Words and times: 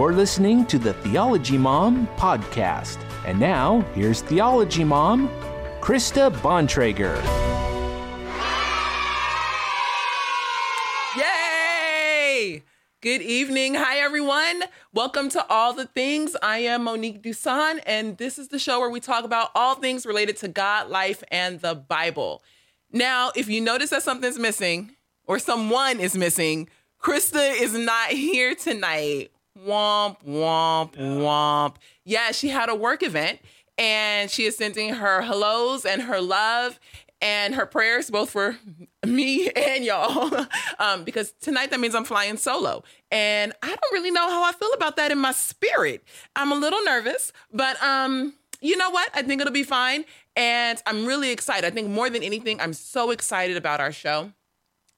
You're 0.00 0.14
listening 0.14 0.64
to 0.68 0.78
the 0.78 0.94
Theology 0.94 1.58
Mom 1.58 2.06
podcast. 2.16 2.96
And 3.26 3.38
now, 3.38 3.82
here's 3.94 4.22
Theology 4.22 4.82
Mom, 4.82 5.28
Krista 5.82 6.34
Bontrager. 6.36 7.22
Yay! 11.14 12.62
Good 13.02 13.20
evening. 13.20 13.74
Hi, 13.74 13.98
everyone. 13.98 14.62
Welcome 14.94 15.28
to 15.28 15.46
All 15.50 15.74
the 15.74 15.84
Things. 15.84 16.34
I 16.42 16.60
am 16.60 16.84
Monique 16.84 17.22
Duson, 17.22 17.80
and 17.84 18.16
this 18.16 18.38
is 18.38 18.48
the 18.48 18.58
show 18.58 18.80
where 18.80 18.88
we 18.88 19.00
talk 19.00 19.24
about 19.24 19.50
all 19.54 19.74
things 19.74 20.06
related 20.06 20.38
to 20.38 20.48
God, 20.48 20.88
life, 20.88 21.22
and 21.30 21.60
the 21.60 21.74
Bible. 21.74 22.42
Now, 22.90 23.32
if 23.36 23.50
you 23.50 23.60
notice 23.60 23.90
that 23.90 24.02
something's 24.02 24.38
missing 24.38 24.96
or 25.26 25.38
someone 25.38 26.00
is 26.00 26.16
missing, 26.16 26.70
Krista 27.02 27.52
is 27.60 27.74
not 27.74 28.08
here 28.12 28.54
tonight. 28.54 29.30
Womp, 29.66 30.24
womp, 30.24 30.94
womp. 30.96 31.76
Yeah, 32.04 32.32
she 32.32 32.48
had 32.48 32.68
a 32.68 32.74
work 32.74 33.02
event 33.02 33.40
and 33.76 34.30
she 34.30 34.44
is 34.44 34.56
sending 34.56 34.94
her 34.94 35.22
hellos 35.22 35.84
and 35.84 36.02
her 36.02 36.20
love 36.20 36.78
and 37.22 37.54
her 37.54 37.66
prayers 37.66 38.10
both 38.10 38.30
for 38.30 38.56
me 39.06 39.50
and 39.50 39.84
y'all 39.84 40.46
um, 40.78 41.04
because 41.04 41.32
tonight 41.40 41.70
that 41.70 41.80
means 41.80 41.94
i'm 41.94 42.04
flying 42.04 42.36
solo. 42.36 42.82
And 43.10 43.52
i 43.62 43.68
don't 43.68 43.92
really 43.92 44.10
know 44.10 44.28
how 44.28 44.44
i 44.44 44.52
feel 44.52 44.72
about 44.72 44.96
that 44.96 45.10
in 45.10 45.18
my 45.18 45.32
spirit. 45.32 46.04
I'm 46.36 46.52
a 46.52 46.56
little 46.56 46.82
nervous 46.84 47.32
but 47.52 47.82
um 47.82 48.34
you 48.62 48.76
know 48.76 48.90
what? 48.90 49.10
I 49.14 49.22
think 49.22 49.40
it'll 49.40 49.52
be 49.52 49.62
fine 49.62 50.04
and 50.36 50.80
i'm 50.86 51.06
really 51.06 51.30
excited. 51.30 51.66
I 51.66 51.70
think 51.70 51.88
more 51.88 52.10
than 52.10 52.22
anything 52.22 52.60
i'm 52.60 52.72
so 52.74 53.10
excited 53.10 53.56
about 53.56 53.80
our 53.80 53.92
show. 53.92 54.32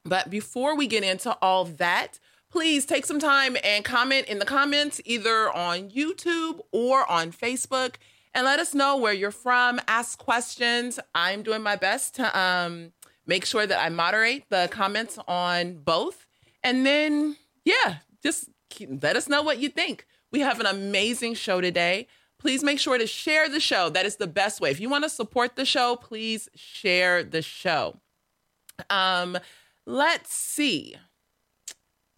But 0.05 0.31
before 0.31 0.77
we 0.77 0.89
get 0.89 1.05
into 1.05 1.37
all 1.41 1.65
that 1.65 2.19
please 2.53 2.87
take 2.87 3.05
some 3.05 3.19
time 3.19 3.57
and 3.65 3.85
comment 3.85 4.27
in 4.29 4.39
the 4.39 4.45
comments 4.45 5.01
either 5.05 5.51
on 5.51 5.91
youtube 5.91 6.61
or 6.71 7.11
on 7.11 7.33
facebook 7.33 7.97
and 8.35 8.45
let 8.45 8.59
us 8.59 8.75
know 8.75 8.97
where 8.97 9.13
you're 9.13 9.31
from. 9.31 9.81
Ask 9.89 10.19
questions. 10.19 10.99
I'm 11.15 11.43
doing 11.43 11.63
my 11.63 11.77
best 11.77 12.15
to 12.17 12.39
um, 12.39 12.93
make 13.27 13.45
sure 13.45 13.67
that 13.67 13.79
I 13.79 13.89
moderate 13.89 14.49
the 14.49 14.69
comments 14.71 15.19
on 15.29 15.75
both. 15.75 16.27
And 16.65 16.87
then, 16.87 17.37
yeah, 17.65 17.97
just 18.23 18.49
keep, 18.71 19.03
let 19.03 19.17
us 19.17 19.29
know 19.29 19.43
what 19.43 19.59
you 19.59 19.69
think. 19.69 20.07
We 20.31 20.41
have 20.41 20.61
an 20.61 20.67
amazing 20.67 21.35
show 21.35 21.61
today. 21.61 22.07
Please 22.39 22.65
make 22.65 22.81
sure 22.81 22.99
to 22.99 23.07
share 23.07 23.49
the 23.49 23.61
show. 23.61 23.91
That 23.91 24.07
is 24.07 24.17
the 24.17 24.27
best 24.27 24.61
way. 24.61 24.71
If 24.71 24.81
you 24.81 24.89
want 24.89 25.05
to 25.05 25.11
support 25.11 25.57
the 25.57 25.65
show, 25.65 25.97
please 25.97 26.49
share 26.55 27.23
the 27.23 27.43
show. 27.43 28.01
Um, 28.91 29.39
let's 29.87 30.33
see. 30.33 30.97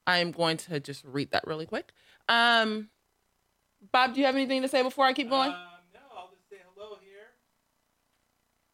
I'm 0.06 0.30
going 0.32 0.56
to 0.58 0.80
just 0.80 1.04
read 1.04 1.30
that 1.32 1.46
really 1.46 1.66
quick. 1.66 1.92
Um, 2.28 2.88
Bob, 3.92 4.14
do 4.14 4.20
you 4.20 4.26
have 4.26 4.34
anything 4.34 4.62
to 4.62 4.68
say 4.68 4.82
before 4.82 5.04
I 5.04 5.12
keep 5.12 5.28
going? 5.28 5.50
Uh, 5.50 5.58
no, 5.94 6.00
I'll 6.16 6.30
just 6.30 6.48
say 6.48 6.56
hello 6.74 6.96
here. 7.02 7.34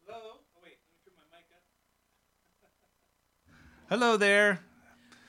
Hello. 0.07 0.21
Oh 0.23 0.39
wait, 0.63 0.79
let 0.87 0.93
me 0.93 0.99
turn 1.05 1.15
my 1.17 1.25
mic 1.37 1.47
up. 1.53 1.63
hello 3.89 4.17
there. 4.17 4.61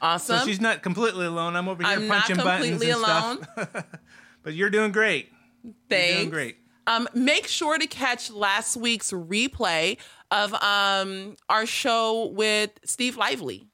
awesome. 0.02 0.38
So 0.40 0.46
she's 0.46 0.62
not 0.62 0.84
completely 0.84 1.26
alone. 1.26 1.56
I'm 1.56 1.68
over 1.68 1.82
here 1.84 1.94
I'm 1.98 2.08
not 2.08 2.26
punching 2.26 2.38
buttons 2.44 2.70
completely 2.70 2.92
and 2.92 3.02
stuff. 3.44 3.86
but 4.44 4.54
you're 4.54 4.70
doing 4.70 4.92
great. 4.92 5.30
You're 5.64 5.74
Thanks. 5.90 6.18
doing 6.18 6.30
great. 6.30 6.58
Um, 6.88 7.08
make 7.14 7.48
sure 7.48 7.78
to 7.78 7.88
catch 7.88 8.32
last 8.32 8.76
week's 8.76 9.12
replay 9.12 9.98
of 10.32 10.54
um, 10.56 11.36
our 11.48 11.66
show 11.66 12.26
with 12.28 12.72
Steve 12.84 13.18
Lively. 13.18 13.68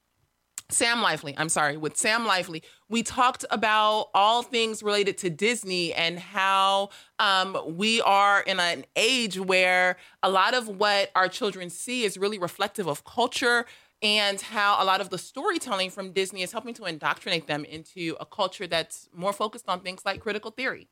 Sam 0.70 1.02
Lively, 1.02 1.34
I'm 1.38 1.48
sorry, 1.48 1.78
with 1.78 1.96
Sam 1.96 2.26
Lively, 2.26 2.62
we 2.90 3.02
talked 3.02 3.46
about 3.50 4.10
all 4.14 4.44
things 4.44 4.84
related 4.84 5.18
to 5.20 5.30
Disney 5.30 5.94
and 5.94 6.20
how 6.20 6.90
um, 7.20 7.58
we 7.66 8.02
are 8.02 8.42
in 8.42 8.60
an 8.60 8.84
age 8.98 9.40
where 9.40 9.95
a 10.22 10.30
lot 10.30 10.54
of 10.54 10.68
what 10.68 11.10
our 11.16 11.30
children 11.30 11.70
see 11.70 12.04
is 12.04 12.17
really 12.17 12.38
reflective 12.38 12.86
of 12.88 13.06
culture 13.06 13.66
and 14.02 14.42
how 14.42 14.82
a 14.82 14.86
lot 14.86 15.00
of 15.00 15.10
the 15.10 15.17
storytelling 15.17 15.89
from 15.89 16.11
Disney 16.11 16.44
is 16.44 16.52
helping 16.52 16.73
to 16.76 16.86
indoctrinate 16.86 17.48
them 17.48 17.64
into 17.64 18.17
a 18.20 18.26
culture 18.26 18.67
that's 18.67 19.08
more 19.14 19.33
focused 19.33 19.70
on 19.70 19.80
things 19.80 20.02
like 20.06 20.20
critical 20.20 20.52
theory. 20.52 20.89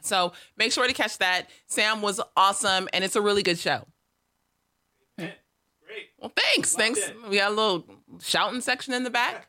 So 0.00 0.32
make 0.56 0.72
sure 0.72 0.88
to 0.88 0.92
catch 0.92 1.18
that. 1.18 1.48
Sam 1.66 2.02
was 2.02 2.20
awesome, 2.36 2.88
and 2.92 3.04
it's 3.04 3.16
a 3.16 3.20
really 3.20 3.44
good 3.44 3.58
show. 3.58 3.86
Great. 5.92 6.08
Well, 6.18 6.32
thanks. 6.36 6.74
Loved 6.74 6.82
thanks. 6.96 6.98
it. 7.00 7.28
We 7.28 7.36
got 7.36 7.52
a 7.52 7.54
little 7.54 7.84
shouting 8.20 8.60
section 8.60 8.94
in 8.94 9.04
the 9.04 9.10
back. 9.10 9.48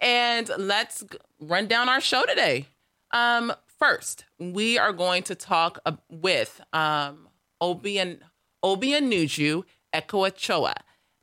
and 0.00 0.50
let's 0.58 1.04
run 1.40 1.66
down 1.66 1.88
our 1.88 2.00
show 2.00 2.24
today. 2.26 2.66
Um, 3.12 3.52
first, 3.78 4.24
we 4.38 4.78
are 4.78 4.92
going 4.92 5.22
to 5.24 5.34
talk 5.34 5.78
uh, 5.86 5.92
with 6.10 6.60
um, 6.72 7.28
Obian 7.62 8.20
Obianuju 8.64 9.64
Ekoachoa. 9.94 10.74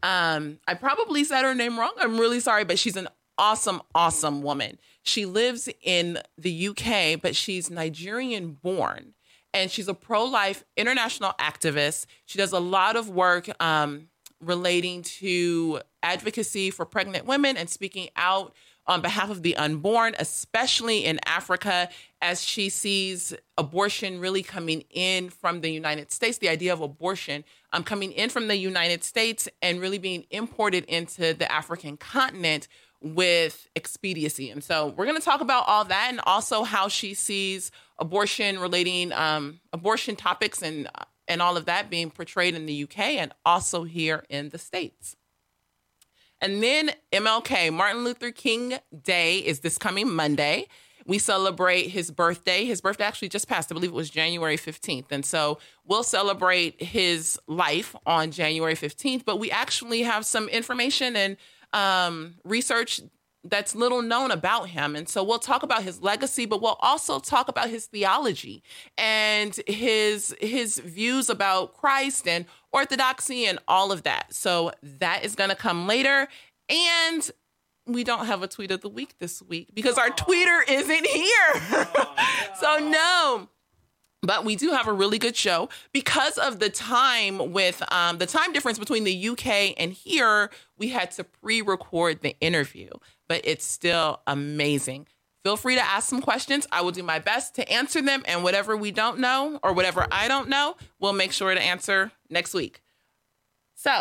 Um, 0.02 0.60
I 0.68 0.74
probably 0.74 1.24
said 1.24 1.44
her 1.44 1.56
name 1.56 1.80
wrong. 1.80 1.94
I'm 2.00 2.18
really 2.20 2.40
sorry, 2.40 2.66
but 2.66 2.78
she's 2.78 2.98
an 2.98 3.08
awesome, 3.38 3.82
awesome 3.96 4.42
woman. 4.42 4.80
She 5.04 5.26
lives 5.26 5.70
in 5.82 6.20
the 6.38 6.70
UK, 6.70 7.22
but 7.22 7.36
she's 7.36 7.70
Nigerian 7.70 8.54
born 8.54 9.14
and 9.54 9.70
she's 9.70 9.88
a 9.88 9.94
pro 9.94 10.26
life 10.26 10.64
international 10.76 11.34
activist. 11.40 12.06
She 12.26 12.38
does 12.38 12.52
a 12.52 12.60
lot 12.60 12.96
of 12.96 13.10
work 13.10 13.50
um, 13.62 14.08
relating 14.46 15.02
to 15.04 15.82
advocacy 16.02 16.70
for 16.70 16.86
pregnant 16.86 17.26
women 17.26 17.58
and 17.58 17.70
speaking 17.70 18.10
out 18.16 18.54
on 18.86 19.02
behalf 19.02 19.30
of 19.30 19.44
the 19.44 19.56
unborn, 19.56 20.14
especially 20.20 21.06
in 21.06 21.20
Africa, 21.26 21.90
as 22.22 22.44
she 22.44 22.70
sees 22.70 23.34
abortion 23.58 24.20
really 24.20 24.44
coming 24.44 24.84
in 24.90 25.30
from 25.30 25.62
the 25.62 25.70
United 25.70 26.12
States, 26.12 26.38
the 26.40 26.50
idea 26.50 26.74
of 26.74 26.82
abortion 26.82 27.44
um, 27.72 27.84
coming 27.84 28.12
in 28.12 28.30
from 28.30 28.48
the 28.48 28.58
United 28.58 29.04
States 29.04 29.48
and 29.62 29.80
really 29.80 29.98
being 29.98 30.26
imported 30.32 30.84
into 30.86 31.34
the 31.34 31.50
African 31.50 31.96
continent 31.96 32.68
with 33.02 33.68
expediency. 33.76 34.50
And 34.50 34.64
so 34.64 34.94
we're 34.98 35.06
going 35.06 35.18
to 35.18 35.24
talk 35.24 35.42
about 35.42 35.66
all 35.68 35.86
that 35.86 36.08
and 36.10 36.22
also 36.26 36.64
how 36.64 36.88
she 36.88 37.14
sees 37.14 37.72
abortion 38.00 38.60
relating 38.60 39.12
um, 39.14 39.60
abortion 39.72 40.16
topics 40.16 40.62
and 40.62 40.90
and 41.28 41.42
all 41.42 41.58
of 41.58 41.66
that 41.66 41.90
being 41.90 42.12
portrayed 42.12 42.56
in 42.56 42.66
the 42.66 42.84
UK 42.84 43.00
and 43.00 43.34
also 43.46 43.84
here 43.84 44.24
in 44.30 44.50
the 44.50 44.58
States. 44.58 45.16
And 46.42 46.62
then 46.62 46.92
MLK, 47.14 47.72
Martin 47.72 48.04
Luther 48.04 48.32
King 48.32 48.76
Day 49.02 49.38
is 49.38 49.62
this 49.62 49.78
coming 49.78 50.14
Monday. 50.14 50.68
We 51.06 51.18
celebrate 51.18 51.88
his 51.88 52.12
birthday. 52.12 52.66
His 52.66 52.82
birthday 52.82 53.06
actually 53.06 53.30
just 53.30 53.48
passed. 53.48 53.72
I 53.72 53.74
believe 53.74 53.92
it 53.92 53.96
was 53.96 54.10
January 54.10 54.58
15th. 54.58 55.12
And 55.12 55.26
so 55.26 55.60
we'll 55.86 56.04
celebrate 56.04 56.82
his 56.82 57.40
life 57.48 57.96
on 58.06 58.32
January 58.32 58.76
15th. 58.76 59.24
But 59.26 59.38
we 59.38 59.52
actually 59.52 60.04
have 60.04 60.26
some 60.26 60.50
information 60.50 61.16
and 61.16 61.38
um, 61.74 62.36
research 62.44 63.02
that's 63.44 63.76
little 63.76 64.02
known 64.02 64.32
about 64.32 64.70
him. 64.70 64.96
And 64.96 65.08
so 65.08 65.24
we'll 65.24 65.40
talk 65.40 65.64
about 65.64 65.84
his 65.84 66.02
legacy, 66.02 66.46
but 66.46 66.62
we'll 66.62 66.78
also 66.80 67.20
talk 67.20 67.50
about 67.50 67.70
his 67.70 67.88
theology 67.88 68.64
and 68.98 69.60
his 69.68 70.36
his 70.40 70.80
views 70.80 71.30
about 71.30 71.74
Christ 71.74 72.28
and 72.28 72.46
orthodoxy 72.72 73.46
and 73.46 73.60
all 73.68 73.92
of 73.92 74.04
that. 74.04 74.34
So 74.34 74.72
that 74.82 75.26
is 75.26 75.36
going 75.36 75.50
to 75.50 75.56
come 75.56 75.88
later. 75.88 76.28
And 76.70 77.32
we 77.86 78.04
don't 78.04 78.26
have 78.26 78.42
a 78.44 78.48
tweet 78.48 78.72
of 78.72 78.82
the 78.82 78.90
week 78.90 79.16
this 79.20 79.42
week 79.42 79.70
because 79.74 79.98
our 79.98 80.10
tweeter 80.10 80.62
isn't 80.70 81.08
here. 81.08 81.86
so 82.60 82.78
no. 82.80 83.50
But 84.24 84.46
we 84.46 84.56
do 84.56 84.72
have 84.72 84.88
a 84.88 84.94
really 84.94 85.20
good 85.20 85.36
show 85.36 85.68
because 85.92 86.38
of 86.38 86.60
the 86.60 86.70
time 86.70 87.52
with 87.52 87.84
um, 87.92 88.20
the 88.20 88.26
time 88.26 88.54
difference 88.54 88.80
between 88.80 89.04
the 89.04 89.30
UK 89.30 89.74
and 89.78 89.92
here. 89.92 90.50
We 90.78 90.90
had 90.90 91.12
to 91.12 91.26
pre-record 91.26 92.22
the 92.22 92.36
interview, 92.40 92.90
but 93.28 93.42
it's 93.44 93.66
still 93.66 94.22
amazing. 94.28 95.08
Feel 95.44 95.58
free 95.58 95.76
to 95.76 95.82
ask 95.82 96.08
some 96.08 96.22
questions. 96.22 96.66
I 96.72 96.82
will 96.82 96.92
do 96.92 97.04
my 97.04 97.20
best 97.20 97.56
to 97.56 97.70
answer 97.70 98.02
them, 98.02 98.24
and 98.26 98.44
whatever 98.44 98.78
we 98.78 98.92
don't 98.92 99.20
know 99.20 99.60
or 99.62 99.74
whatever 99.74 100.08
I 100.12 100.28
don't 100.28 100.48
know, 100.48 100.76
we'll 101.00 101.14
make 101.14 101.34
sure 101.34 101.54
to 101.54 101.62
answer 101.62 102.12
next 102.30 102.54
week. 102.54 102.82
So, 103.76 103.92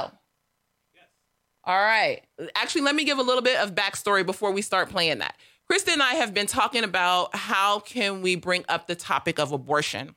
yes. 0.94 1.04
all 1.64 1.78
right. 1.78 2.22
Actually, 2.54 2.82
let 2.82 2.94
me 2.94 3.04
give 3.04 3.18
a 3.18 3.22
little 3.22 3.42
bit 3.42 3.58
of 3.58 3.74
backstory 3.74 4.24
before 4.24 4.52
we 4.52 4.62
start 4.62 4.88
playing 4.88 5.18
that. 5.18 5.36
Krista 5.70 5.92
and 5.92 6.02
I 6.02 6.14
have 6.14 6.32
been 6.32 6.46
talking 6.46 6.84
about 6.84 7.34
how 7.34 7.80
can 7.80 8.22
we 8.22 8.36
bring 8.36 8.64
up 8.68 8.86
the 8.86 8.94
topic 8.94 9.40
of 9.40 9.50
abortion 9.50 10.14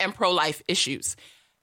and 0.00 0.14
pro-life 0.14 0.62
issues. 0.68 1.16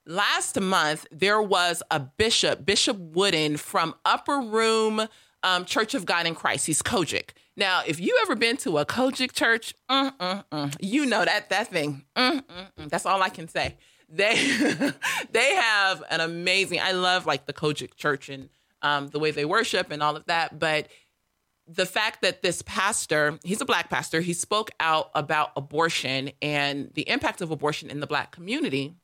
Last 0.05 0.59
month, 0.59 1.07
there 1.11 1.41
was 1.41 1.81
a 1.89 1.99
bishop, 1.99 2.65
Bishop 2.65 2.97
Wooden 2.99 3.57
from 3.57 3.95
Upper 4.05 4.39
Room 4.39 5.07
um, 5.45 5.63
Church 5.63 5.93
of 5.93 6.05
God 6.05 6.25
in 6.25 6.35
Christ. 6.35 6.65
He's 6.65 6.81
COGIC. 6.81 7.29
Now, 7.55 7.83
if 7.85 8.01
you 8.01 8.19
ever 8.23 8.35
been 8.35 8.57
to 8.57 8.79
a 8.79 8.85
COGIC 8.85 9.31
church, 9.31 9.73
mm, 9.89 10.11
mm, 10.17 10.43
mm, 10.51 10.75
you 10.81 11.05
know 11.05 11.23
that 11.23 11.49
that 11.49 11.67
thing. 11.69 12.03
Mm, 12.17 12.43
mm, 12.43 12.67
mm. 12.77 12.89
That's 12.89 13.05
all 13.05 13.21
I 13.21 13.29
can 13.29 13.47
say. 13.47 13.77
They 14.09 14.35
they 15.31 15.55
have 15.55 16.03
an 16.09 16.19
amazing. 16.19 16.81
I 16.81 16.91
love 16.91 17.25
like 17.25 17.45
the 17.45 17.53
COGIC 17.53 17.95
church 17.95 18.27
and 18.27 18.49
um, 18.81 19.07
the 19.07 19.19
way 19.19 19.31
they 19.31 19.45
worship 19.45 19.91
and 19.91 20.03
all 20.03 20.15
of 20.15 20.25
that. 20.25 20.59
But 20.59 20.87
the 21.67 21.85
fact 21.85 22.21
that 22.23 22.41
this 22.41 22.61
pastor, 22.63 23.39
he's 23.43 23.61
a 23.61 23.65
black 23.65 23.89
pastor, 23.89 24.21
he 24.21 24.33
spoke 24.33 24.71
out 24.79 25.09
about 25.15 25.51
abortion 25.55 26.31
and 26.41 26.91
the 26.93 27.07
impact 27.09 27.41
of 27.41 27.51
abortion 27.51 27.89
in 27.89 27.99
the 27.99 28.07
black 28.07 28.31
community. 28.31 28.95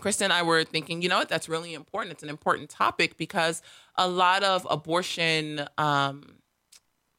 Krista 0.00 0.22
and 0.22 0.32
I 0.32 0.42
were 0.42 0.64
thinking, 0.64 1.02
you 1.02 1.08
know 1.08 1.18
what, 1.18 1.28
that's 1.28 1.48
really 1.48 1.74
important. 1.74 2.12
It's 2.12 2.22
an 2.22 2.28
important 2.28 2.70
topic 2.70 3.16
because 3.16 3.62
a 3.96 4.08
lot 4.08 4.42
of 4.42 4.66
abortion 4.70 5.66
um, 5.76 6.38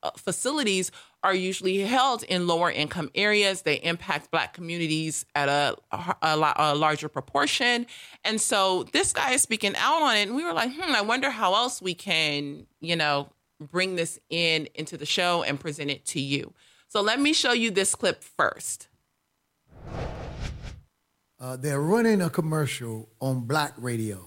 uh, 0.02 0.12
facilities 0.16 0.92
are 1.24 1.36
usually 1.36 1.80
held 1.80 2.24
in 2.24 2.48
lower 2.48 2.72
income 2.72 3.12
areas. 3.14 3.64
They 3.64 3.76
impact 3.76 4.32
Black 4.32 4.54
communities 4.54 5.26
at 5.36 5.50
a, 5.50 5.76
a, 5.92 6.54
a, 6.56 6.76
larger 6.76 7.10
proportion. 7.10 7.86
And 8.24 8.40
so 8.40 8.84
this 8.94 9.12
guy 9.12 9.34
is 9.34 9.42
speaking 9.42 9.76
out 9.76 10.02
on 10.02 10.16
it. 10.16 10.28
And 10.28 10.36
we 10.36 10.46
were 10.46 10.54
like, 10.54 10.72
hmm, 10.74 10.96
I 10.96 11.02
wonder 11.02 11.30
how 11.30 11.54
else 11.54 11.82
we 11.82 11.94
can, 11.94 12.66
you 12.80 12.96
know, 12.96 13.30
bring 13.60 13.98
this 13.98 14.20
in 14.30 14.70
into 14.76 14.96
the 14.96 15.06
show 15.06 15.44
and 15.44 15.60
present 15.60 15.92
it 15.92 16.06
to 16.06 16.22
you. 16.22 16.54
So 16.88 17.02
let 17.02 17.20
me 17.20 17.34
show 17.34 17.52
you 17.52 17.70
this 17.70 17.94
clip 17.94 18.24
first. 18.24 18.88
Uh, 21.40 21.56
they're 21.56 21.82
running 21.82 22.22
a 22.22 22.30
commercial 22.30 23.08
on 23.22 23.42
black 23.42 23.74
radio. 23.78 24.26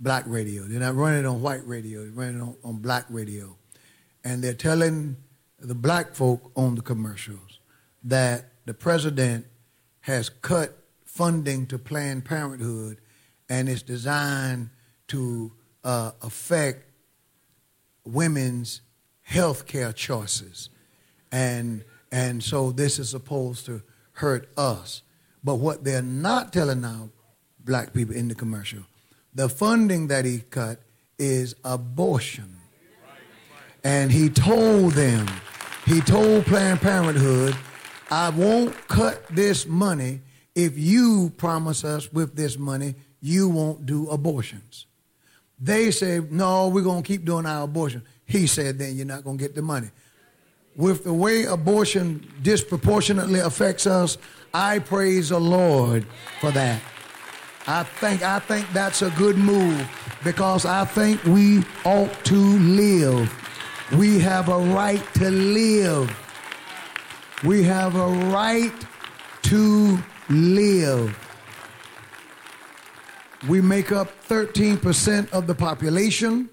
Black 0.00 0.24
radio. 0.26 0.64
They're 0.64 0.80
not 0.80 0.94
running 0.94 1.24
on 1.26 1.40
white 1.40 1.66
radio. 1.66 2.02
They're 2.02 2.12
running 2.12 2.40
on, 2.40 2.56
on 2.64 2.76
black 2.78 3.04
radio 3.08 3.56
and 4.24 4.42
they're 4.42 4.52
telling 4.52 5.16
the 5.58 5.74
black 5.74 6.14
folk 6.14 6.50
on 6.56 6.74
the 6.74 6.82
commercials 6.82 7.60
that 8.04 8.52
the 8.66 8.74
president 8.74 9.46
has 10.00 10.28
cut 10.28 10.76
funding 11.04 11.66
to 11.66 11.78
Planned 11.78 12.24
Parenthood 12.24 12.98
and 13.48 13.68
it's 13.68 13.82
designed 13.82 14.70
to 15.08 15.52
uh, 15.84 16.12
affect 16.22 16.84
women's 18.04 18.82
health 19.22 19.66
care 19.66 19.92
choices. 19.92 20.68
And, 21.32 21.84
and 22.12 22.42
so 22.42 22.70
this 22.70 22.98
is 22.98 23.10
supposed 23.10 23.66
to 23.66 23.82
hurt 24.12 24.50
us. 24.56 25.02
But 25.44 25.56
what 25.56 25.84
they're 25.84 26.02
not 26.02 26.52
telling 26.52 26.80
now, 26.80 27.10
black 27.64 27.92
people 27.92 28.14
in 28.14 28.28
the 28.28 28.34
commercial, 28.34 28.82
the 29.34 29.48
funding 29.48 30.08
that 30.08 30.24
he 30.24 30.40
cut 30.50 30.80
is 31.18 31.54
abortion. 31.64 32.56
And 33.84 34.10
he 34.10 34.28
told 34.28 34.92
them, 34.92 35.26
he 35.86 36.00
told 36.00 36.44
Planned 36.46 36.80
Parenthood, 36.80 37.56
I 38.10 38.30
won't 38.30 38.74
cut 38.88 39.26
this 39.28 39.66
money 39.66 40.20
if 40.54 40.76
you 40.76 41.32
promise 41.36 41.84
us 41.84 42.12
with 42.12 42.34
this 42.34 42.58
money 42.58 42.94
you 43.20 43.48
won't 43.48 43.86
do 43.86 44.08
abortions. 44.10 44.86
They 45.60 45.90
said, 45.90 46.32
no, 46.32 46.68
we're 46.68 46.82
going 46.82 47.02
to 47.02 47.06
keep 47.06 47.24
doing 47.24 47.46
our 47.46 47.64
abortion. 47.64 48.02
He 48.24 48.46
said, 48.46 48.78
then 48.78 48.96
you're 48.96 49.06
not 49.06 49.24
going 49.24 49.38
to 49.38 49.44
get 49.44 49.54
the 49.54 49.62
money. 49.62 49.90
With 50.78 51.04
the 51.04 51.12
way 51.12 51.44
abortion 51.44 52.26
disproportionately 52.40 53.40
affects 53.40 53.86
us, 53.86 54.16
I 54.54 54.78
praise 54.78 55.28
the 55.28 55.38
Lord 55.38 56.06
for 56.40 56.50
that. 56.52 56.80
I 57.66 57.82
think 57.82 58.22
I 58.22 58.38
think 58.38 58.66
that's 58.72 59.02
a 59.02 59.10
good 59.10 59.36
move 59.36 59.86
because 60.24 60.64
I 60.64 60.86
think 60.86 61.22
we 61.24 61.62
ought 61.84 62.24
to 62.24 62.36
live 62.36 63.30
we 63.96 64.18
have 64.18 64.50
a 64.50 64.58
right 64.58 65.02
to 65.14 65.30
live. 65.30 66.14
We 67.42 67.62
have 67.62 67.96
a 67.96 68.08
right 68.30 68.72
to 69.44 69.98
live. 70.28 71.18
We 73.48 73.62
make 73.62 73.90
up 73.92 74.10
13% 74.28 75.30
of 75.30 75.46
the 75.46 75.54
population. 75.54 76.50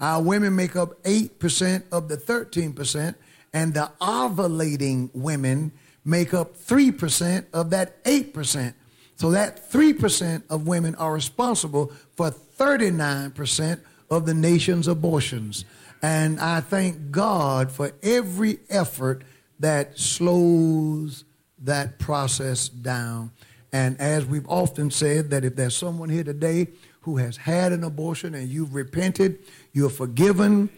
Our 0.00 0.22
women 0.22 0.56
make 0.56 0.74
up 0.76 1.02
8% 1.02 1.82
of 1.92 2.08
the 2.08 2.16
13%. 2.16 3.14
And 3.52 3.74
the 3.74 3.90
ovulating 4.00 5.10
women 5.12 5.72
make 6.04 6.34
up 6.34 6.56
3% 6.56 7.46
of 7.52 7.70
that 7.70 8.02
8%. 8.04 8.74
So 9.16 9.30
that 9.30 9.70
3% 9.70 10.42
of 10.50 10.66
women 10.66 10.94
are 10.96 11.12
responsible 11.12 11.92
for 12.16 12.30
39% 12.30 13.80
of 14.10 14.26
the 14.26 14.34
nation's 14.34 14.88
abortions. 14.88 15.64
And 16.02 16.40
I 16.40 16.60
thank 16.60 17.10
God 17.10 17.70
for 17.70 17.92
every 18.02 18.58
effort 18.68 19.22
that 19.60 19.98
slows 19.98 21.24
that 21.60 21.98
process 21.98 22.68
down. 22.68 23.30
And 23.72 23.98
as 24.00 24.26
we've 24.26 24.48
often 24.48 24.90
said, 24.90 25.30
that 25.30 25.44
if 25.44 25.56
there's 25.56 25.76
someone 25.76 26.08
here 26.08 26.24
today 26.24 26.68
who 27.02 27.16
has 27.18 27.36
had 27.36 27.72
an 27.72 27.84
abortion 27.84 28.34
and 28.34 28.48
you've 28.48 28.74
repented, 28.74 29.38
you're 29.72 29.88
forgiven, 29.88 30.68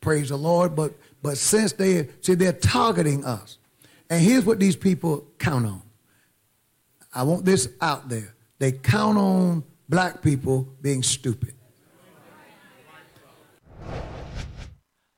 praise 0.00 0.28
the 0.28 0.36
Lord. 0.36 0.76
But 0.76 0.92
but 1.24 1.38
since 1.38 1.72
they 1.72 2.06
see 2.20 2.34
they're 2.34 2.52
targeting 2.52 3.24
us, 3.24 3.56
and 4.10 4.20
here's 4.20 4.44
what 4.44 4.60
these 4.60 4.76
people 4.76 5.26
count 5.38 5.64
on. 5.64 5.80
I 7.14 7.22
want 7.22 7.46
this 7.46 7.66
out 7.80 8.10
there. 8.10 8.34
They 8.58 8.72
count 8.72 9.16
on 9.16 9.64
black 9.88 10.20
people 10.20 10.68
being 10.82 11.02
stupid. 11.02 11.54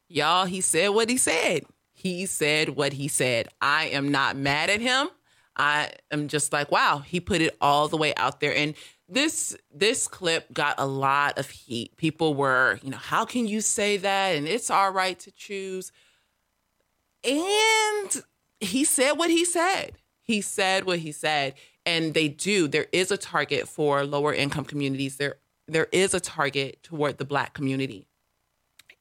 Y'all, 0.08 0.47
he 0.47 0.61
said 0.61 0.91
what 0.91 1.11
he 1.11 1.17
said. 1.17 1.64
He 1.93 2.26
said 2.26 2.69
what 2.70 2.93
he 2.93 3.09
said. 3.09 3.49
I 3.61 3.87
am 3.87 4.12
not 4.12 4.37
mad 4.37 4.70
at 4.70 4.81
him. 4.81 5.09
I 5.56 5.91
am 6.12 6.29
just 6.29 6.52
like, 6.52 6.70
wow, 6.70 7.02
he 7.05 7.19
put 7.19 7.41
it 7.41 7.56
all 7.61 7.88
the 7.88 7.97
way 7.97 8.14
out 8.14 8.38
there. 8.38 8.55
And 8.55 8.75
this 9.08 9.56
this 9.73 10.08
clip 10.08 10.53
got 10.53 10.75
a 10.79 10.87
lot 10.87 11.38
of 11.38 11.49
heat. 11.49 11.97
People 11.97 12.35
were, 12.35 12.81
you 12.82 12.91
know, 12.91 12.97
how 12.97 13.25
can 13.25 13.47
you 13.47 13.61
say 13.61 13.97
that? 13.99 14.37
And 14.37 14.49
it's 14.49 14.70
our 14.70 14.93
right 14.93 15.19
to 15.20 15.31
choose. 15.31 15.93
And 17.25 18.23
he 18.61 18.85
said 18.85 19.12
what 19.12 19.31
he 19.31 19.44
said. 19.44 19.93
He 20.23 20.41
said 20.41 20.85
what 20.85 20.99
he 21.00 21.12
said. 21.12 21.55
And 21.85 22.14
they 22.14 22.29
do. 22.29 22.67
There 22.67 22.87
is 22.93 23.12
a 23.12 23.17
target 23.17 23.69
for 23.69 24.05
lower 24.05 24.35
income 24.35 24.64
communities. 24.64 25.17
There 25.17 25.37
there 25.69 25.88
is 25.93 26.14
a 26.14 26.20
target 26.20 26.82
toward 26.82 27.19
the 27.19 27.25
black 27.25 27.52
community. 27.55 28.06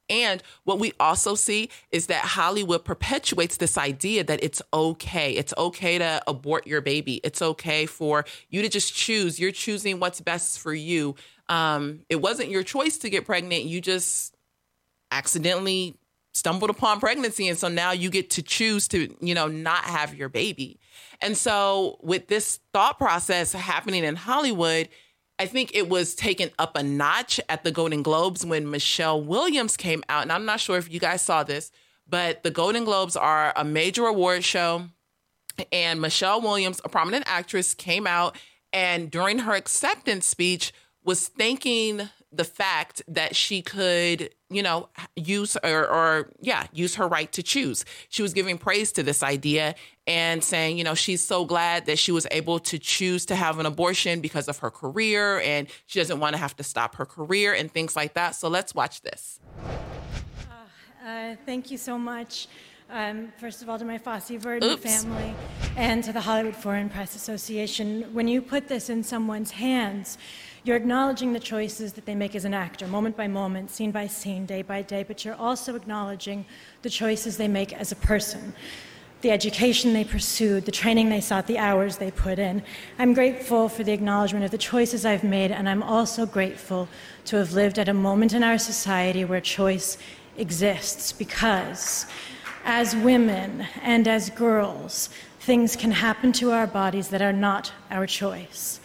And 0.09 0.43
what 0.63 0.79
we 0.79 0.93
also 0.99 1.35
see 1.35 1.69
is 1.91 2.07
that 2.07 2.23
Hollywood 2.23 2.85
perpetuates 2.85 3.57
this 3.57 3.77
idea 3.77 4.23
that 4.23 4.43
it's 4.43 4.61
okay. 4.73 5.31
It's 5.33 5.53
okay 5.57 5.97
to 5.97 6.21
abort 6.27 6.67
your 6.67 6.81
baby. 6.81 7.21
It's 7.23 7.41
okay 7.41 7.85
for 7.85 8.25
you 8.49 8.61
to 8.61 8.69
just 8.69 8.93
choose. 8.93 9.39
You're 9.39 9.51
choosing 9.51 9.99
what's 9.99 10.21
best 10.21 10.59
for 10.59 10.73
you. 10.73 11.15
Um, 11.49 12.01
it 12.09 12.17
wasn't 12.17 12.49
your 12.49 12.63
choice 12.63 12.97
to 12.99 13.09
get 13.09 13.25
pregnant. 13.25 13.63
You 13.63 13.81
just 13.81 14.35
accidentally 15.11 15.95
stumbled 16.33 16.69
upon 16.69 16.99
pregnancy. 16.99 17.47
And 17.47 17.57
so 17.57 17.69
now 17.69 17.91
you 17.91 18.09
get 18.09 18.31
to 18.31 18.43
choose 18.43 18.87
to, 18.89 19.15
you 19.21 19.33
know, 19.33 19.47
not 19.47 19.85
have 19.85 20.13
your 20.13 20.29
baby. 20.29 20.79
And 21.21 21.37
so 21.37 21.97
with 22.01 22.27
this 22.27 22.59
thought 22.73 22.97
process 22.97 23.53
happening 23.53 24.03
in 24.03 24.15
Hollywood, 24.15 24.89
I 25.37 25.45
think 25.47 25.75
it 25.75 25.89
was 25.89 26.15
taken 26.15 26.49
up 26.57 26.77
a 26.77 26.83
notch 26.83 27.39
at 27.49 27.63
the 27.63 27.71
Golden 27.71 28.03
Globes 28.03 28.45
when 28.45 28.69
Michelle 28.69 29.21
Williams 29.21 29.75
came 29.75 30.03
out. 30.07 30.21
And 30.21 30.31
I'm 30.31 30.45
not 30.45 30.59
sure 30.59 30.77
if 30.77 30.91
you 30.91 30.99
guys 30.99 31.21
saw 31.21 31.43
this, 31.43 31.71
but 32.07 32.43
the 32.43 32.51
Golden 32.51 32.85
Globes 32.85 33.15
are 33.15 33.51
a 33.55 33.65
major 33.65 34.05
award 34.05 34.43
show. 34.43 34.85
And 35.71 36.01
Michelle 36.01 36.41
Williams, 36.41 36.81
a 36.83 36.89
prominent 36.89 37.25
actress, 37.27 37.73
came 37.73 38.07
out 38.07 38.37
and 38.75 39.09
during 39.09 39.39
her 39.39 39.53
acceptance 39.53 40.27
speech 40.27 40.73
was 41.03 41.29
thanking 41.29 42.09
the 42.31 42.43
fact 42.43 43.01
that 43.07 43.35
she 43.35 43.61
could, 43.61 44.35
you 44.55 44.63
know, 44.63 44.89
use 45.15 45.57
or, 45.63 45.87
or, 45.87 46.31
yeah, 46.41 46.67
use 46.73 46.95
her 46.95 47.07
right 47.07 47.31
to 47.33 47.43
choose. 47.43 47.85
She 48.09 48.21
was 48.21 48.33
giving 48.33 48.57
praise 48.57 48.91
to 48.93 49.03
this 49.03 49.23
idea 49.23 49.75
and 50.07 50.43
saying, 50.43 50.77
you 50.77 50.83
know, 50.83 50.93
she's 50.93 51.23
so 51.23 51.45
glad 51.45 51.85
that 51.87 51.99
she 51.99 52.11
was 52.11 52.27
able 52.31 52.59
to 52.59 52.79
choose 52.79 53.25
to 53.27 53.35
have 53.35 53.59
an 53.59 53.65
abortion 53.65 54.21
because 54.21 54.47
of 54.47 54.59
her 54.59 54.69
career 54.69 55.39
and 55.41 55.67
she 55.87 55.99
doesn't 55.99 56.19
want 56.19 56.33
to 56.33 56.37
have 56.37 56.55
to 56.57 56.63
stop 56.63 56.95
her 56.95 57.05
career 57.05 57.53
and 57.53 57.71
things 57.71 57.95
like 57.95 58.13
that. 58.13 58.35
So 58.35 58.47
let's 58.47 58.75
watch 58.75 59.01
this. 59.01 59.39
Uh, 59.59 61.07
uh, 61.07 61.35
thank 61.45 61.71
you 61.71 61.77
so 61.77 61.97
much. 61.97 62.47
Um, 62.89 63.33
first 63.39 63.63
of 63.63 63.69
all, 63.69 63.79
to 63.79 63.85
my 63.85 63.97
Fosse 63.97 64.29
Verdon 64.29 64.69
Oops. 64.69 64.83
family 64.83 65.33
and 65.75 66.03
to 66.03 66.13
the 66.13 66.21
Hollywood 66.21 66.55
Foreign 66.55 66.89
Press 66.89 67.15
Association. 67.15 68.03
When 68.13 68.27
you 68.27 68.41
put 68.41 68.67
this 68.67 68.89
in 68.89 69.03
someone's 69.03 69.51
hands, 69.51 70.19
you're 70.65 70.75
acknowledging 70.75 71.31
the 71.31 71.39
choices 71.39 71.93
that 71.93 72.05
they 72.05 72.15
make 72.15 72.35
as 72.35 72.43
an 72.43 72.53
actor, 72.53 72.87
moment 72.87 73.15
by 73.15 73.27
moment, 73.27 73.69
scene 73.69 73.91
by 73.91 74.07
scene, 74.07 74.45
day 74.45 74.63
by 74.63 74.81
day, 74.81 75.03
but 75.03 75.23
you're 75.23 75.35
also 75.35 75.75
acknowledging 75.75 76.43
the 76.81 76.89
choices 76.89 77.37
they 77.37 77.47
make 77.47 77.71
as 77.71 77.91
a 77.91 77.95
person 77.95 78.53
the 79.25 79.31
education 79.31 79.93
they 79.93 80.03
pursued, 80.03 80.65
the 80.65 80.71
training 80.71 81.09
they 81.09 81.19
sought, 81.19 81.47
the 81.47 81.57
hours 81.57 81.97
they 81.97 82.11
put 82.11 82.37
in. 82.37 82.61
I'm 82.99 83.15
grateful 83.15 83.69
for 83.69 83.83
the 83.83 83.91
acknowledgement 83.91 84.45
of 84.45 84.51
the 84.51 84.57
choices 84.59 85.03
I've 85.03 85.23
made, 85.23 85.51
and 85.51 85.67
I'm 85.67 85.81
also 85.81 86.27
grateful 86.27 86.87
to 87.25 87.37
have 87.37 87.53
lived 87.53 87.79
at 87.79 87.89
a 87.89 87.93
moment 87.93 88.33
in 88.33 88.43
our 88.43 88.59
society 88.59 89.25
where 89.25 89.41
choice 89.41 89.97
exists 90.37 91.11
because 91.11 92.05
as 92.65 92.95
women 92.95 93.65
and 93.81 94.07
as 94.07 94.29
girls, 94.29 95.09
things 95.39 95.75
can 95.75 95.91
happen 95.91 96.31
to 96.33 96.51
our 96.51 96.67
bodies 96.67 97.07
that 97.07 97.23
are 97.23 97.33
not 97.33 97.71
our 97.89 98.05
choice. 98.05 98.79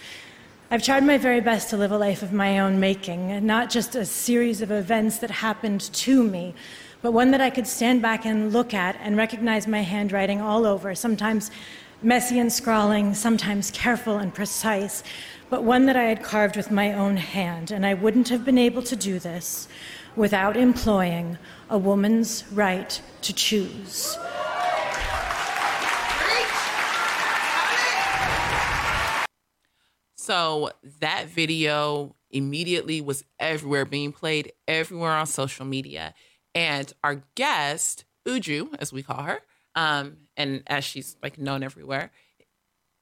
I've 0.72 0.84
tried 0.84 1.02
my 1.02 1.18
very 1.18 1.40
best 1.40 1.70
to 1.70 1.76
live 1.76 1.90
a 1.90 1.98
life 1.98 2.22
of 2.22 2.32
my 2.32 2.60
own 2.60 2.78
making, 2.78 3.44
not 3.44 3.70
just 3.70 3.96
a 3.96 4.04
series 4.04 4.62
of 4.62 4.70
events 4.70 5.18
that 5.18 5.28
happened 5.32 5.80
to 5.80 6.22
me, 6.22 6.54
but 7.02 7.10
one 7.10 7.32
that 7.32 7.40
I 7.40 7.50
could 7.50 7.66
stand 7.66 8.02
back 8.02 8.24
and 8.24 8.52
look 8.52 8.72
at 8.72 8.96
and 9.02 9.16
recognize 9.16 9.66
my 9.66 9.80
handwriting 9.80 10.40
all 10.40 10.64
over, 10.64 10.94
sometimes 10.94 11.50
messy 12.02 12.38
and 12.38 12.52
scrawling, 12.52 13.14
sometimes 13.14 13.72
careful 13.72 14.18
and 14.18 14.32
precise, 14.32 15.02
but 15.48 15.64
one 15.64 15.86
that 15.86 15.96
I 15.96 16.04
had 16.04 16.22
carved 16.22 16.56
with 16.56 16.70
my 16.70 16.92
own 16.92 17.16
hand, 17.16 17.72
and 17.72 17.84
I 17.84 17.94
wouldn't 17.94 18.28
have 18.28 18.44
been 18.44 18.56
able 18.56 18.84
to 18.84 18.94
do 18.94 19.18
this 19.18 19.66
without 20.14 20.56
employing 20.56 21.36
a 21.68 21.78
woman's 21.78 22.44
right 22.52 23.02
to 23.22 23.32
choose. 23.32 24.16
So 30.30 30.70
that 31.00 31.26
video 31.26 32.14
immediately 32.30 33.00
was 33.00 33.25
everywhere, 33.40 33.84
being 33.84 34.12
played 34.12 34.52
everywhere 34.68 35.10
on 35.10 35.26
social 35.26 35.66
media. 35.66 36.14
And 36.54 36.92
our 37.02 37.25
guest, 37.34 38.04
Uju, 38.25 38.76
as 38.78 38.92
we 38.92 39.02
call 39.02 39.25
her, 39.25 39.40
um, 39.75 40.18
and 40.37 40.62
as 40.68 40.84
she's 40.84 41.16
like 41.20 41.37
known 41.37 41.64
everywhere, 41.64 42.12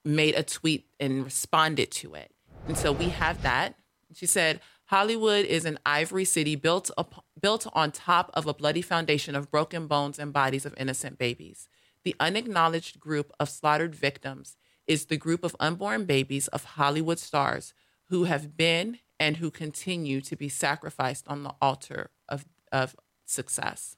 made 0.06 0.37
a 0.37 0.42
tweet 0.42 0.87
and 0.99 1.23
responded 1.23 1.90
to 1.90 2.14
it. 2.14 2.32
And 2.66 2.78
so 2.78 2.92
we 2.92 3.11
have 3.11 3.42
that. 3.42 3.75
She 4.14 4.25
said, 4.25 4.62
Hollywood 4.87 5.44
is 5.44 5.66
an 5.66 5.78
ivory 5.85 6.25
city 6.25 6.56
built 6.56 6.90
up, 6.97 7.26
built 7.38 7.66
on 7.75 7.92
top 7.92 8.30
of 8.32 8.47
a 8.47 8.54
bloody 8.54 8.80
foundation 8.80 9.37
of 9.37 9.50
broken 9.50 9.87
bones 9.87 10.18
and 10.18 10.32
bodies 10.32 10.64
of 10.64 10.73
innocent 10.78 11.18
babies. 11.18 11.68
The 12.04 12.16
unacknowledged 12.18 12.99
group 12.99 13.35
of 13.38 13.50
slaughtered 13.50 13.94
victims 13.94 14.56
is 14.88 15.07
the 15.07 15.16
group 15.16 15.45
of 15.45 15.54
unborn 15.61 16.07
babies 16.07 16.49
of 16.49 16.64
Hollywood 16.64 17.18
stars 17.18 17.75
who 18.09 18.25
have 18.25 18.57
been 18.57 18.99
and 19.21 19.37
who 19.37 19.50
continue 19.50 20.21
to 20.23 20.35
be 20.35 20.49
sacrificed 20.49 21.28
on 21.28 21.42
the 21.42 21.54
altar 21.61 22.11
of, 22.28 22.47
of 22.73 22.97
success. 23.26 23.97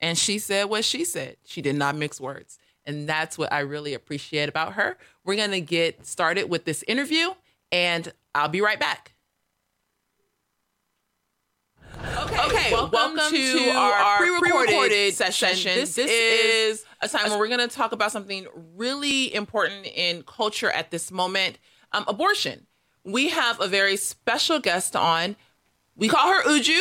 And 0.00 0.16
she 0.16 0.38
said 0.38 0.64
what 0.64 0.84
she 0.84 1.04
said. 1.04 1.36
She 1.44 1.60
did 1.60 1.74
not 1.74 1.96
mix 1.96 2.20
words. 2.20 2.58
And 2.86 3.08
that's 3.08 3.36
what 3.36 3.52
I 3.52 3.60
really 3.60 3.94
appreciate 3.94 4.48
about 4.48 4.74
her. 4.74 4.96
We're 5.24 5.36
going 5.36 5.50
to 5.50 5.60
get 5.60 6.06
started 6.06 6.44
with 6.48 6.64
this 6.64 6.82
interview, 6.86 7.30
and 7.70 8.10
I'll 8.34 8.48
be 8.48 8.60
right 8.60 8.80
back. 8.80 9.12
Okay, 11.96 12.38
okay 12.46 12.72
welcome, 12.72 12.92
welcome 12.92 13.34
to, 13.34 13.52
to, 13.52 13.70
our, 13.70 13.92
our 13.92 14.18
pre-recorded, 14.18 14.66
pre-recorded 14.66 15.14
session. 15.14 15.48
session. 15.48 15.74
This, 15.74 15.94
this 15.94 16.10
is 16.10 16.84
a 17.00 17.08
time 17.08 17.30
where 17.30 17.38
we're 17.38 17.48
going 17.48 17.66
to 17.66 17.74
talk 17.74 17.92
about 17.92 18.12
something 18.12 18.46
really 18.76 19.34
important 19.34 19.86
in 19.86 20.22
culture 20.22 20.70
at 20.70 20.90
this 20.90 21.10
moment 21.10 21.58
um, 21.92 22.04
abortion. 22.06 22.66
We 23.04 23.30
have 23.30 23.60
a 23.60 23.68
very 23.68 23.96
special 23.96 24.60
guest 24.60 24.94
on. 24.94 25.36
We 25.96 26.08
call 26.08 26.28
her 26.28 26.42
Uju. 26.44 26.80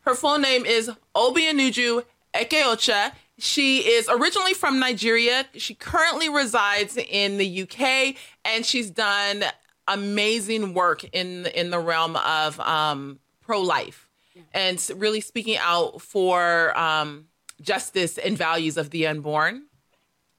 Her 0.00 0.14
full 0.14 0.38
name 0.38 0.66
is 0.66 0.90
Obianuju 1.14 2.04
Ekeocha. 2.34 3.12
She 3.38 3.78
is 3.78 4.08
originally 4.10 4.54
from 4.54 4.78
Nigeria. 4.78 5.46
She 5.54 5.74
currently 5.74 6.28
resides 6.28 6.96
in 6.96 7.38
the 7.38 7.62
UK, 7.62 8.16
and 8.44 8.66
she's 8.66 8.90
done 8.90 9.44
amazing 9.88 10.74
work 10.74 11.04
in 11.04 11.46
in 11.46 11.70
the 11.70 11.78
realm 11.78 12.16
of 12.16 12.60
um, 12.60 13.18
pro 13.40 13.60
life 13.60 14.09
and 14.52 14.90
really 14.96 15.20
speaking 15.20 15.56
out 15.58 16.02
for 16.02 16.76
um, 16.78 17.26
justice 17.60 18.18
and 18.18 18.36
values 18.36 18.76
of 18.76 18.90
the 18.90 19.06
unborn. 19.06 19.66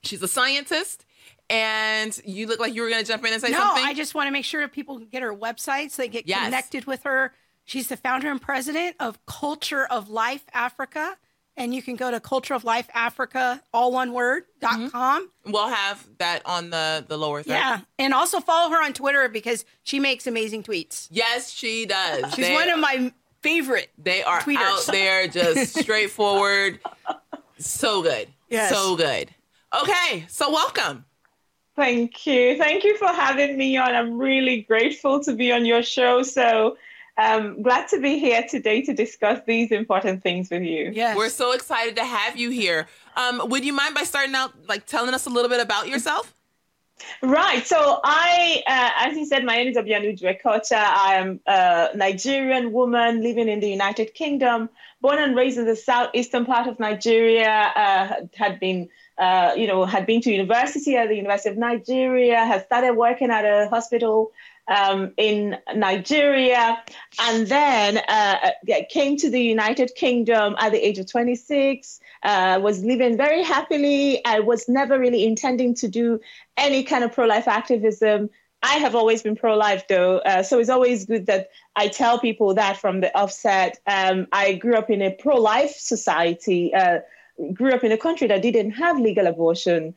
She's 0.03 0.21
a 0.23 0.27
scientist. 0.27 1.05
And 1.49 2.17
you 2.23 2.47
look 2.47 2.61
like 2.61 2.73
you 2.73 2.81
were 2.81 2.89
going 2.89 3.03
to 3.03 3.07
jump 3.11 3.25
in 3.25 3.33
and 3.33 3.41
say 3.41 3.49
no, 3.49 3.57
something. 3.57 3.83
No, 3.83 3.89
I 3.89 3.93
just 3.93 4.15
want 4.15 4.27
to 4.27 4.31
make 4.31 4.45
sure 4.45 4.65
people 4.69 4.99
get 4.99 5.21
her 5.21 5.35
website 5.35 5.91
so 5.91 6.01
they 6.01 6.07
get 6.07 6.25
yes. 6.25 6.45
connected 6.45 6.85
with 6.85 7.03
her. 7.03 7.33
She's 7.65 7.87
the 7.87 7.97
founder 7.97 8.31
and 8.31 8.41
president 8.41 8.95
of 9.01 9.23
Culture 9.25 9.85
of 9.85 10.09
Life 10.09 10.45
Africa. 10.53 11.17
And 11.57 11.75
you 11.75 11.81
can 11.81 11.97
go 11.97 12.09
to 12.09 12.21
Culture 12.21 12.53
of 12.53 12.63
Life 12.63 12.87
Africa, 12.93 13.61
all 13.73 13.91
one 13.91 14.13
word, 14.13 14.43
dot 14.61 14.79
mm-hmm. 14.79 14.87
com. 14.87 15.29
We'll 15.45 15.67
have 15.67 16.07
that 16.19 16.41
on 16.45 16.69
the, 16.69 17.03
the 17.05 17.17
lower 17.17 17.43
third. 17.43 17.51
Yeah. 17.51 17.81
And 17.99 18.13
also 18.13 18.39
follow 18.39 18.71
her 18.71 18.81
on 18.81 18.93
Twitter 18.93 19.27
because 19.27 19.65
she 19.83 19.99
makes 19.99 20.25
amazing 20.27 20.63
tweets. 20.63 21.09
Yes, 21.11 21.51
she 21.51 21.85
does. 21.85 22.33
She's 22.33 22.47
they, 22.47 22.53
one 22.53 22.69
of 22.69 22.79
my 22.79 23.11
favorite. 23.41 23.89
They 23.97 24.23
are 24.23 24.41
tweeters. 24.41 24.57
out 24.57 24.85
there 24.87 25.27
just 25.27 25.77
straightforward. 25.79 26.79
so 27.57 28.01
good. 28.01 28.27
Yes. 28.49 28.71
So 28.71 28.95
good. 28.95 29.29
Okay, 29.81 30.25
so 30.27 30.51
welcome. 30.51 31.05
Thank 31.75 32.27
you. 32.27 32.57
Thank 32.57 32.83
you 32.83 32.97
for 32.97 33.07
having 33.07 33.57
me 33.57 33.77
on. 33.77 33.95
I'm 33.95 34.17
really 34.17 34.61
grateful 34.61 35.23
to 35.23 35.33
be 35.33 35.51
on 35.51 35.65
your 35.65 35.81
show. 35.81 36.21
So 36.21 36.77
um, 37.17 37.61
glad 37.61 37.87
to 37.89 38.01
be 38.01 38.19
here 38.19 38.45
today 38.49 38.81
to 38.83 38.93
discuss 38.93 39.39
these 39.47 39.71
important 39.71 40.21
things 40.21 40.49
with 40.49 40.63
you. 40.63 40.91
Yes. 40.93 41.15
We're 41.15 41.29
so 41.29 41.53
excited 41.53 41.95
to 41.95 42.03
have 42.03 42.37
you 42.37 42.49
here. 42.49 42.87
Um, 43.15 43.41
would 43.49 43.63
you 43.63 43.73
mind 43.73 43.95
by 43.95 44.03
starting 44.03 44.35
out, 44.35 44.51
like 44.67 44.85
telling 44.85 45.13
us 45.13 45.25
a 45.25 45.29
little 45.29 45.49
bit 45.49 45.61
about 45.61 45.87
yourself? 45.87 46.35
Right. 47.21 47.65
So 47.65 47.99
I, 48.03 48.63
uh, 48.65 49.07
as 49.07 49.17
you 49.17 49.25
said, 49.25 49.43
my 49.45 49.55
name 49.55 49.67
is 49.67 49.77
Obianu 49.77 50.17
Ekeocha. 50.19 50.73
I 50.73 51.15
am 51.15 51.39
a 51.45 51.89
Nigerian 51.95 52.71
woman 52.71 53.21
living 53.21 53.47
in 53.47 53.59
the 53.59 53.69
United 53.69 54.13
Kingdom, 54.13 54.69
born 55.01 55.19
and 55.19 55.35
raised 55.35 55.57
in 55.57 55.65
the 55.65 55.75
southeastern 55.75 56.45
part 56.45 56.67
of 56.67 56.79
Nigeria. 56.79 57.71
Uh, 57.75 58.25
had 58.35 58.59
been, 58.59 58.89
uh, 59.21 59.53
you 59.55 59.67
know, 59.67 59.85
had 59.85 60.07
been 60.07 60.19
to 60.19 60.31
university 60.31 60.97
at 60.97 61.07
the 61.07 61.15
University 61.15 61.49
of 61.49 61.57
Nigeria. 61.57 62.43
Had 62.43 62.65
started 62.65 62.93
working 62.93 63.29
at 63.29 63.45
a 63.45 63.69
hospital 63.69 64.31
um, 64.67 65.13
in 65.15 65.57
Nigeria, 65.75 66.83
and 67.19 67.45
then 67.45 67.99
uh, 68.07 68.51
came 68.89 69.17
to 69.17 69.29
the 69.29 69.39
United 69.39 69.93
Kingdom 69.95 70.55
at 70.57 70.71
the 70.71 70.79
age 70.83 70.97
of 70.97 71.05
26. 71.09 71.99
Uh, 72.23 72.59
was 72.63 72.83
living 72.83 73.15
very 73.15 73.43
happily. 73.43 74.25
I 74.25 74.39
was 74.39 74.67
never 74.67 74.97
really 74.97 75.23
intending 75.25 75.75
to 75.75 75.87
do 75.87 76.19
any 76.57 76.83
kind 76.83 77.03
of 77.03 77.11
pro 77.11 77.25
life 77.25 77.47
activism. 77.47 78.31
I 78.63 78.75
have 78.75 78.95
always 78.95 79.21
been 79.23 79.35
pro 79.35 79.55
life 79.55 79.87
though, 79.87 80.17
uh, 80.17 80.43
so 80.43 80.59
it's 80.59 80.69
always 80.69 81.05
good 81.05 81.27
that 81.27 81.49
I 81.75 81.87
tell 81.87 82.19
people 82.19 82.55
that 82.55 82.77
from 82.77 83.01
the 83.01 83.15
offset. 83.15 83.79
Um, 83.85 84.27
I 84.31 84.53
grew 84.53 84.75
up 84.75 84.89
in 84.89 85.01
a 85.01 85.11
pro 85.11 85.37
life 85.37 85.75
society, 85.77 86.73
uh, 86.73 86.99
grew 87.53 87.73
up 87.73 87.83
in 87.83 87.91
a 87.91 87.97
country 87.97 88.27
that 88.27 88.41
didn't 88.41 88.71
have 88.71 88.99
legal 88.99 89.27
abortion 89.27 89.95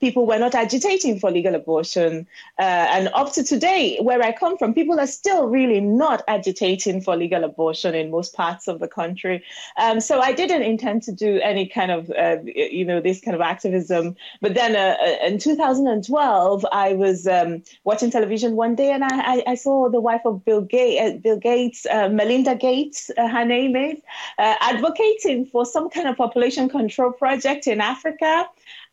people 0.00 0.26
were 0.26 0.38
not 0.38 0.54
agitating 0.54 1.18
for 1.18 1.30
legal 1.30 1.54
abortion. 1.54 2.26
Uh, 2.58 2.62
and 2.62 3.08
up 3.14 3.32
to 3.32 3.44
today, 3.44 3.98
where 4.00 4.22
I 4.22 4.32
come 4.32 4.56
from, 4.56 4.74
people 4.74 4.98
are 4.98 5.06
still 5.06 5.46
really 5.46 5.80
not 5.80 6.22
agitating 6.28 7.00
for 7.00 7.16
legal 7.16 7.44
abortion 7.44 7.94
in 7.94 8.10
most 8.10 8.34
parts 8.34 8.68
of 8.68 8.80
the 8.80 8.88
country. 8.88 9.42
Um, 9.78 10.00
so 10.00 10.20
I 10.20 10.32
didn't 10.32 10.62
intend 10.62 11.02
to 11.04 11.12
do 11.12 11.40
any 11.42 11.66
kind 11.66 11.90
of, 11.90 12.10
uh, 12.10 12.36
you 12.44 12.84
know, 12.84 13.00
this 13.00 13.20
kind 13.20 13.34
of 13.34 13.40
activism. 13.40 14.16
But 14.40 14.54
then 14.54 14.76
uh, 14.76 14.96
uh 15.00 15.26
in 15.26 15.38
2012, 15.38 16.66
I 16.72 16.94
was 16.94 17.26
um, 17.26 17.62
watching 17.84 18.10
television 18.10 18.56
one 18.56 18.74
day 18.74 18.90
and 18.90 19.04
I, 19.04 19.42
I, 19.46 19.54
saw 19.54 19.88
the 19.88 20.00
wife 20.00 20.22
of 20.24 20.44
Bill, 20.44 20.60
uh, 20.60 21.10
Bill 21.22 21.38
Gates, 21.38 21.86
uh, 21.90 22.08
Melinda 22.08 22.54
Gates, 22.54 23.10
her 23.16 23.44
name 23.44 23.76
is, 23.76 23.98
advocating 24.38 25.46
for 25.46 25.64
some 25.64 25.88
kind 25.90 26.08
of 26.08 26.16
population 26.16 26.68
control 26.68 27.12
project 27.12 27.66
in 27.66 27.80
Africa. 27.80 28.46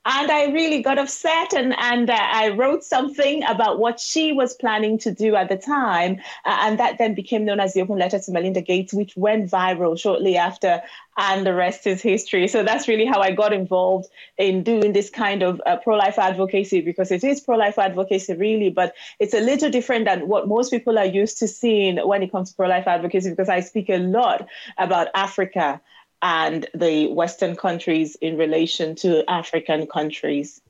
And 0.03 0.31
I 0.31 0.46
really 0.46 0.81
got 0.81 0.98
upset 0.98 1.53
and, 1.53 1.75
and 1.77 2.10
uh, 2.10 2.17
I 2.17 2.50
wrote 2.50 2.84
something 2.84 3.43
about 3.43 3.77
what 3.77 4.00
she 4.00 4.31
was 4.31 4.55
planning 4.55 4.98
to 5.00 5.12
do 5.12 5.36
at 5.36 5.48
the 5.48 5.58
time. 5.58 6.20
Uh, 6.43 6.58
and 6.62 6.79
that 6.79 6.98
then 6.98 7.13
became 7.13 7.46
known 7.46 7.60
as 7.60 7.74
the 7.74 7.81
open 7.81 8.00
letter 8.00 8.17
to 8.17 8.31
Melinda 8.31 8.62
Gates, 8.62 8.96
which 8.96 9.15
went 9.15 9.51
viral 9.51 10.00
shortly 10.00 10.38
after. 10.38 10.81
And 11.17 11.46
the 11.46 11.53
rest 11.53 11.86
is 11.86 12.01
history. 12.01 12.48
So 12.48 12.63
that's 12.63 12.88
really 12.88 13.05
how 13.05 13.22
I 13.22 13.31
got 13.31 13.53
involved 13.53 14.08
in 14.39 14.63
doing 14.63 14.93
this 14.93 15.12
kind 15.12 15.43
of 15.43 15.62
uh, 15.67 15.77
pro 15.77 15.98
life 15.98 16.17
advocacy 16.17 16.81
because 16.81 17.12
it 17.12 17.24
is 17.24 17.39
pro 17.39 17.55
life 17.55 17.77
advocacy, 17.77 18.34
really, 18.34 18.72
but 18.72 18.96
it's 19.20 19.36
a 19.36 19.39
little 19.41 19.70
different 19.70 20.05
than 20.05 20.27
what 20.27 20.48
most 20.48 20.72
people 20.72 20.98
are 20.98 21.05
used 21.05 21.38
to 21.39 21.48
seeing 21.48 21.98
when 22.08 22.24
it 22.24 22.31
comes 22.31 22.50
to 22.50 22.55
pro 22.55 22.67
life 22.67 22.88
advocacy 22.88 23.29
because 23.29 23.50
I 23.50 23.60
speak 23.60 23.88
a 23.89 24.00
lot 24.00 24.48
about 24.79 25.10
Africa 25.13 25.79
and 26.21 26.67
the 26.73 27.07
Western 27.07 27.55
countries 27.55 28.15
in 28.15 28.37
relation 28.37 28.95
to 28.95 29.29
African 29.29 29.87
countries. 29.87 30.61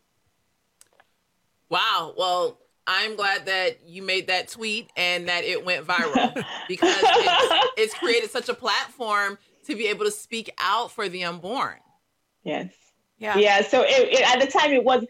Wow. 1.69 2.13
Well, 2.17 2.57
I'm 2.87 3.15
glad 3.15 3.45
that 3.45 3.87
you 3.87 4.01
made 4.01 4.27
that 4.27 4.47
tweet 4.49 4.89
and 4.95 5.27
that 5.27 5.43
it 5.43 5.65
went 5.65 5.85
viral 5.85 6.33
because 6.67 6.95
it's, 6.99 7.71
it's, 7.77 7.93
created 7.93 8.31
such 8.31 8.49
a 8.49 8.53
platform 8.53 9.37
to 9.65 9.75
be 9.75 9.87
able 9.87 10.05
to 10.05 10.11
speak 10.11 10.53
out 10.57 10.91
for 10.91 11.07
the 11.07 11.23
unborn. 11.23 11.77
Yes. 12.43 12.73
Yeah. 13.21 13.37
Yeah. 13.37 13.61
So 13.61 13.83
it, 13.83 14.19
it, 14.19 14.35
at 14.35 14.43
the 14.43 14.47
time, 14.47 14.71
it 14.71 14.83
was 14.83 15.05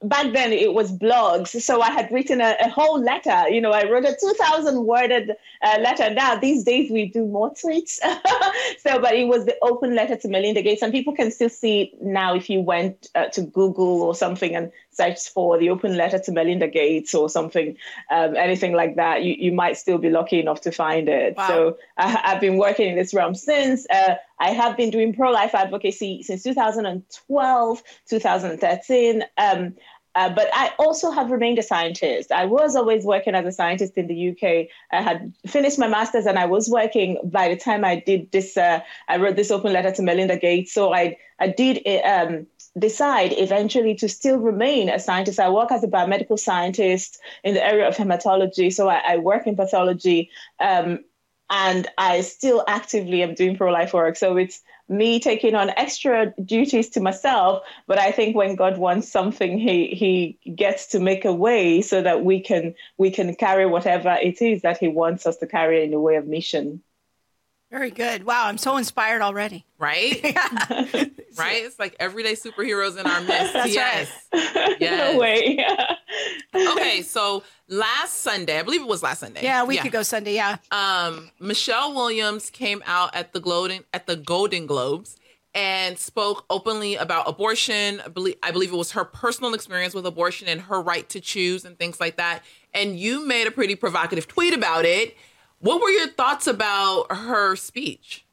back 0.00 0.32
then. 0.32 0.52
It 0.52 0.72
was 0.72 0.92
blogs. 0.92 1.60
So 1.60 1.82
I 1.82 1.90
had 1.90 2.12
written 2.12 2.40
a, 2.40 2.56
a 2.60 2.68
whole 2.68 3.00
letter. 3.02 3.48
You 3.48 3.60
know, 3.60 3.72
I 3.72 3.90
wrote 3.90 4.04
a 4.04 4.16
two 4.20 4.32
thousand 4.38 4.84
worded 4.84 5.32
uh, 5.62 5.78
letter. 5.80 6.14
Now 6.14 6.36
these 6.36 6.62
days 6.62 6.92
we 6.92 7.06
do 7.06 7.26
more 7.26 7.52
tweets. 7.52 7.94
so, 8.78 9.00
but 9.00 9.16
it 9.16 9.26
was 9.26 9.46
the 9.46 9.56
open 9.62 9.96
letter 9.96 10.14
to 10.14 10.28
Melinda 10.28 10.62
Gates, 10.62 10.80
and 10.80 10.92
people 10.92 11.12
can 11.12 11.32
still 11.32 11.48
see 11.48 11.92
now 12.00 12.36
if 12.36 12.48
you 12.48 12.60
went 12.60 13.08
uh, 13.16 13.26
to 13.30 13.42
Google 13.42 14.00
or 14.02 14.14
something 14.14 14.54
and 14.54 14.70
search 14.96 15.28
for 15.28 15.58
the 15.58 15.70
open 15.70 15.96
letter 15.96 16.18
to 16.18 16.32
Melinda 16.32 16.68
Gates 16.68 17.14
or 17.14 17.28
something, 17.28 17.76
um, 18.10 18.36
anything 18.36 18.72
like 18.72 18.96
that, 18.96 19.22
you, 19.22 19.34
you 19.38 19.52
might 19.52 19.76
still 19.76 19.98
be 19.98 20.10
lucky 20.10 20.40
enough 20.40 20.60
to 20.62 20.72
find 20.72 21.08
it. 21.08 21.36
Wow. 21.36 21.48
So 21.48 21.78
I, 21.96 22.08
have 22.08 22.40
been 22.40 22.56
working 22.56 22.88
in 22.88 22.96
this 22.96 23.12
realm 23.14 23.34
since. 23.34 23.86
Uh, 23.90 24.14
I 24.40 24.50
have 24.50 24.76
been 24.76 24.90
doing 24.90 25.14
pro 25.14 25.30
life 25.30 25.54
advocacy 25.54 26.22
since 26.22 26.42
2012, 26.42 27.82
2013. 28.08 29.24
Um, 29.38 29.74
uh, 30.16 30.30
but 30.30 30.48
I 30.54 30.72
also 30.78 31.10
have 31.10 31.30
remained 31.30 31.58
a 31.58 31.62
scientist. 31.62 32.32
I 32.32 32.46
was 32.46 32.74
always 32.74 33.04
working 33.04 33.34
as 33.34 33.44
a 33.44 33.52
scientist 33.52 33.98
in 33.98 34.06
the 34.06 34.30
UK. 34.30 34.68
I 34.90 35.02
had 35.02 35.34
finished 35.46 35.78
my 35.78 35.88
master's 35.88 36.24
and 36.24 36.38
I 36.38 36.46
was 36.46 36.70
working 36.70 37.18
by 37.22 37.50
the 37.50 37.56
time 37.56 37.84
I 37.84 37.96
did 37.96 38.32
this. 38.32 38.56
Uh, 38.56 38.80
I 39.08 39.18
wrote 39.18 39.36
this 39.36 39.50
open 39.50 39.74
letter 39.74 39.92
to 39.92 40.02
Melinda 40.02 40.38
Gates. 40.38 40.72
So 40.72 40.94
I, 40.94 41.18
I 41.38 41.48
did 41.48 41.86
um, 42.02 42.46
decide 42.78 43.32
eventually 43.36 43.94
to 43.96 44.08
still 44.08 44.38
remain 44.38 44.88
a 44.88 44.98
scientist. 44.98 45.40
I 45.40 45.48
work 45.48 45.72
as 45.72 45.82
a 45.82 45.88
biomedical 45.88 46.38
scientist 46.38 47.18
in 47.42 47.54
the 47.54 47.64
area 47.64 47.88
of 47.88 47.96
hematology. 47.96 48.72
So 48.72 48.88
I, 48.88 49.02
I 49.14 49.16
work 49.18 49.46
in 49.46 49.56
pathology. 49.56 50.30
Um, 50.60 51.00
and 51.48 51.86
I 51.96 52.22
still 52.22 52.64
actively 52.66 53.22
am 53.22 53.34
doing 53.34 53.56
pro 53.56 53.70
life 53.70 53.94
work. 53.94 54.16
So 54.16 54.36
it's 54.36 54.62
me 54.88 55.18
taking 55.20 55.54
on 55.54 55.70
extra 55.70 56.32
duties 56.44 56.90
to 56.90 57.00
myself 57.00 57.62
but 57.88 57.98
i 57.98 58.12
think 58.12 58.36
when 58.36 58.54
god 58.54 58.78
wants 58.78 59.10
something 59.10 59.58
he 59.58 59.88
he 59.88 60.38
gets 60.54 60.86
to 60.86 61.00
make 61.00 61.24
a 61.24 61.32
way 61.32 61.82
so 61.82 62.00
that 62.02 62.24
we 62.24 62.40
can 62.40 62.72
we 62.96 63.10
can 63.10 63.34
carry 63.34 63.66
whatever 63.66 64.16
it 64.22 64.40
is 64.40 64.62
that 64.62 64.78
he 64.78 64.86
wants 64.86 65.26
us 65.26 65.36
to 65.38 65.46
carry 65.46 65.82
in 65.82 65.90
the 65.90 65.98
way 65.98 66.14
of 66.14 66.26
mission 66.26 66.80
very 67.70 67.90
good. 67.90 68.24
Wow, 68.24 68.46
I'm 68.46 68.58
so 68.58 68.76
inspired 68.76 69.22
already. 69.22 69.64
Right? 69.78 70.20
right? 71.36 71.64
It's 71.64 71.78
like 71.78 71.96
everyday 71.98 72.34
superheroes 72.34 72.98
in 72.98 73.06
our 73.06 73.20
midst. 73.20 73.52
That's 73.52 73.74
yes. 73.74 74.12
right. 74.32 74.76
Yes. 74.80 75.12
No 75.12 75.18
way. 75.18 75.64
okay, 76.54 77.02
so 77.02 77.42
last 77.68 78.18
Sunday, 78.18 78.58
I 78.58 78.62
believe 78.62 78.82
it 78.82 78.88
was 78.88 79.02
last 79.02 79.20
Sunday. 79.20 79.42
Yeah, 79.42 79.62
a 79.62 79.64
week 79.64 79.82
yeah. 79.82 79.88
ago 79.88 80.02
Sunday, 80.02 80.34
yeah. 80.34 80.58
Um, 80.70 81.30
Michelle 81.40 81.94
Williams 81.94 82.50
came 82.50 82.82
out 82.86 83.14
at 83.14 83.32
the 83.32 83.40
Golden 83.40 83.84
at 83.92 84.06
the 84.06 84.16
Golden 84.16 84.66
Globes 84.66 85.16
and 85.54 85.98
spoke 85.98 86.44
openly 86.50 86.96
about 86.96 87.28
abortion. 87.28 88.00
I 88.04 88.08
believe, 88.08 88.36
I 88.42 88.50
believe 88.50 88.72
it 88.72 88.76
was 88.76 88.92
her 88.92 89.04
personal 89.04 89.54
experience 89.54 89.94
with 89.94 90.06
abortion 90.06 90.48
and 90.48 90.60
her 90.60 90.80
right 90.80 91.08
to 91.08 91.20
choose 91.20 91.64
and 91.64 91.78
things 91.78 91.98
like 91.98 92.16
that. 92.18 92.42
And 92.74 92.98
you 93.00 93.26
made 93.26 93.46
a 93.46 93.50
pretty 93.50 93.74
provocative 93.74 94.28
tweet 94.28 94.54
about 94.54 94.84
it 94.84 95.16
what 95.60 95.80
were 95.80 95.90
your 95.90 96.08
thoughts 96.08 96.46
about 96.46 97.06
her 97.10 97.56
speech? 97.56 98.26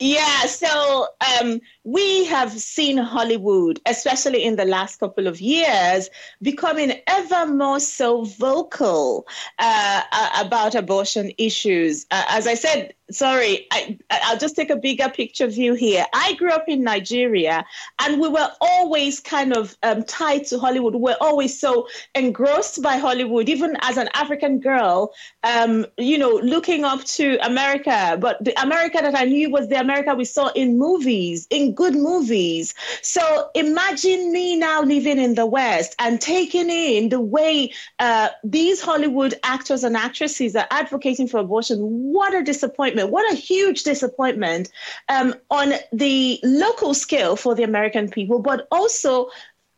Yeah, 0.00 0.42
so 0.46 1.08
um, 1.40 1.60
we 1.82 2.24
have 2.26 2.52
seen 2.52 2.98
Hollywood, 2.98 3.80
especially 3.84 4.44
in 4.44 4.54
the 4.54 4.64
last 4.64 5.00
couple 5.00 5.26
of 5.26 5.40
years, 5.40 6.08
becoming 6.40 6.92
ever 7.08 7.46
more 7.52 7.80
so 7.80 8.22
vocal 8.22 9.26
uh, 9.58 10.02
about 10.38 10.76
abortion 10.76 11.32
issues. 11.36 12.06
Uh, 12.12 12.24
as 12.28 12.46
I 12.46 12.54
said, 12.54 12.94
sorry, 13.10 13.66
I, 13.72 13.98
I'll 14.10 14.38
just 14.38 14.56
take 14.56 14.70
a 14.70 14.76
bigger 14.76 15.08
picture 15.08 15.46
view 15.46 15.74
here. 15.74 16.04
I 16.12 16.34
grew 16.34 16.50
up 16.50 16.68
in 16.68 16.82
Nigeria, 16.84 17.64
and 18.00 18.20
we 18.20 18.28
were 18.28 18.50
always 18.60 19.20
kind 19.20 19.56
of 19.56 19.76
um, 19.82 20.04
tied 20.04 20.46
to 20.46 20.58
Hollywood. 20.58 20.94
We 20.94 21.00
we're 21.00 21.16
always 21.20 21.58
so 21.58 21.88
engrossed 22.14 22.82
by 22.82 22.98
Hollywood, 22.98 23.48
even 23.48 23.76
as 23.80 23.96
an 23.96 24.08
African 24.14 24.60
girl, 24.60 25.14
um, 25.42 25.86
you 25.96 26.18
know, 26.18 26.40
looking 26.42 26.84
up 26.84 27.04
to 27.04 27.38
America. 27.44 28.18
But 28.20 28.44
the 28.44 28.60
America 28.60 28.98
that 29.00 29.16
I 29.16 29.24
knew 29.24 29.50
was 29.50 29.68
the 29.68 29.80
America 29.80 30.14
we 30.14 30.24
saw 30.24 30.48
in 30.48 30.78
movies, 30.78 31.46
in 31.50 31.74
good 31.74 31.94
movies. 31.94 32.74
So 33.02 33.50
imagine 33.54 34.32
me 34.32 34.56
now 34.56 34.82
living 34.82 35.18
in 35.18 35.34
the 35.34 35.46
West 35.46 35.94
and 35.98 36.20
taking 36.20 36.68
in 36.68 37.08
the 37.08 37.20
way 37.20 37.72
uh, 37.98 38.28
these 38.44 38.82
Hollywood 38.82 39.34
actors 39.42 39.84
and 39.84 39.96
actresses 39.96 40.54
are 40.56 40.66
advocating 40.70 41.26
for 41.26 41.38
abortion. 41.38 41.78
What 41.80 42.34
a 42.34 42.42
disappointment. 42.42 42.97
What 43.06 43.32
a 43.32 43.36
huge 43.36 43.82
disappointment 43.84 44.70
um, 45.08 45.34
on 45.50 45.74
the 45.92 46.40
local 46.42 46.94
scale 46.94 47.36
for 47.36 47.54
the 47.54 47.62
American 47.62 48.10
people, 48.10 48.40
but 48.40 48.66
also 48.70 49.30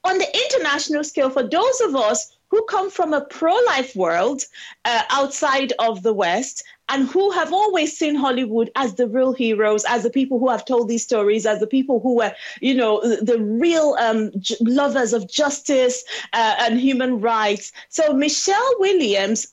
on 0.04 0.18
the 0.18 0.26
international 0.50 1.04
scale 1.04 1.30
for 1.30 1.42
those 1.42 1.80
of 1.82 1.94
us 1.94 2.36
who 2.50 2.62
come 2.64 2.90
from 2.90 3.12
a 3.12 3.20
pro 3.24 3.54
life 3.66 3.94
world 3.94 4.42
uh, 4.84 5.02
outside 5.10 5.72
of 5.78 6.02
the 6.02 6.12
West 6.12 6.64
and 6.90 7.06
who 7.08 7.30
have 7.30 7.52
always 7.52 7.96
seen 7.96 8.16
Hollywood 8.16 8.70
as 8.74 8.94
the 8.94 9.06
real 9.06 9.32
heroes, 9.32 9.84
as 9.88 10.02
the 10.02 10.10
people 10.10 10.40
who 10.40 10.48
have 10.48 10.64
told 10.64 10.88
these 10.88 11.04
stories, 11.04 11.46
as 11.46 11.60
the 11.60 11.66
people 11.66 12.00
who 12.00 12.16
were, 12.16 12.32
you 12.60 12.74
know, 12.74 13.00
the 13.00 13.38
real 13.38 13.96
um, 14.00 14.32
j- 14.40 14.56
lovers 14.60 15.12
of 15.12 15.30
justice 15.30 16.02
uh, 16.32 16.56
and 16.58 16.80
human 16.80 17.20
rights. 17.20 17.70
So 17.90 18.12
Michelle 18.12 18.74
Williams 18.80 19.46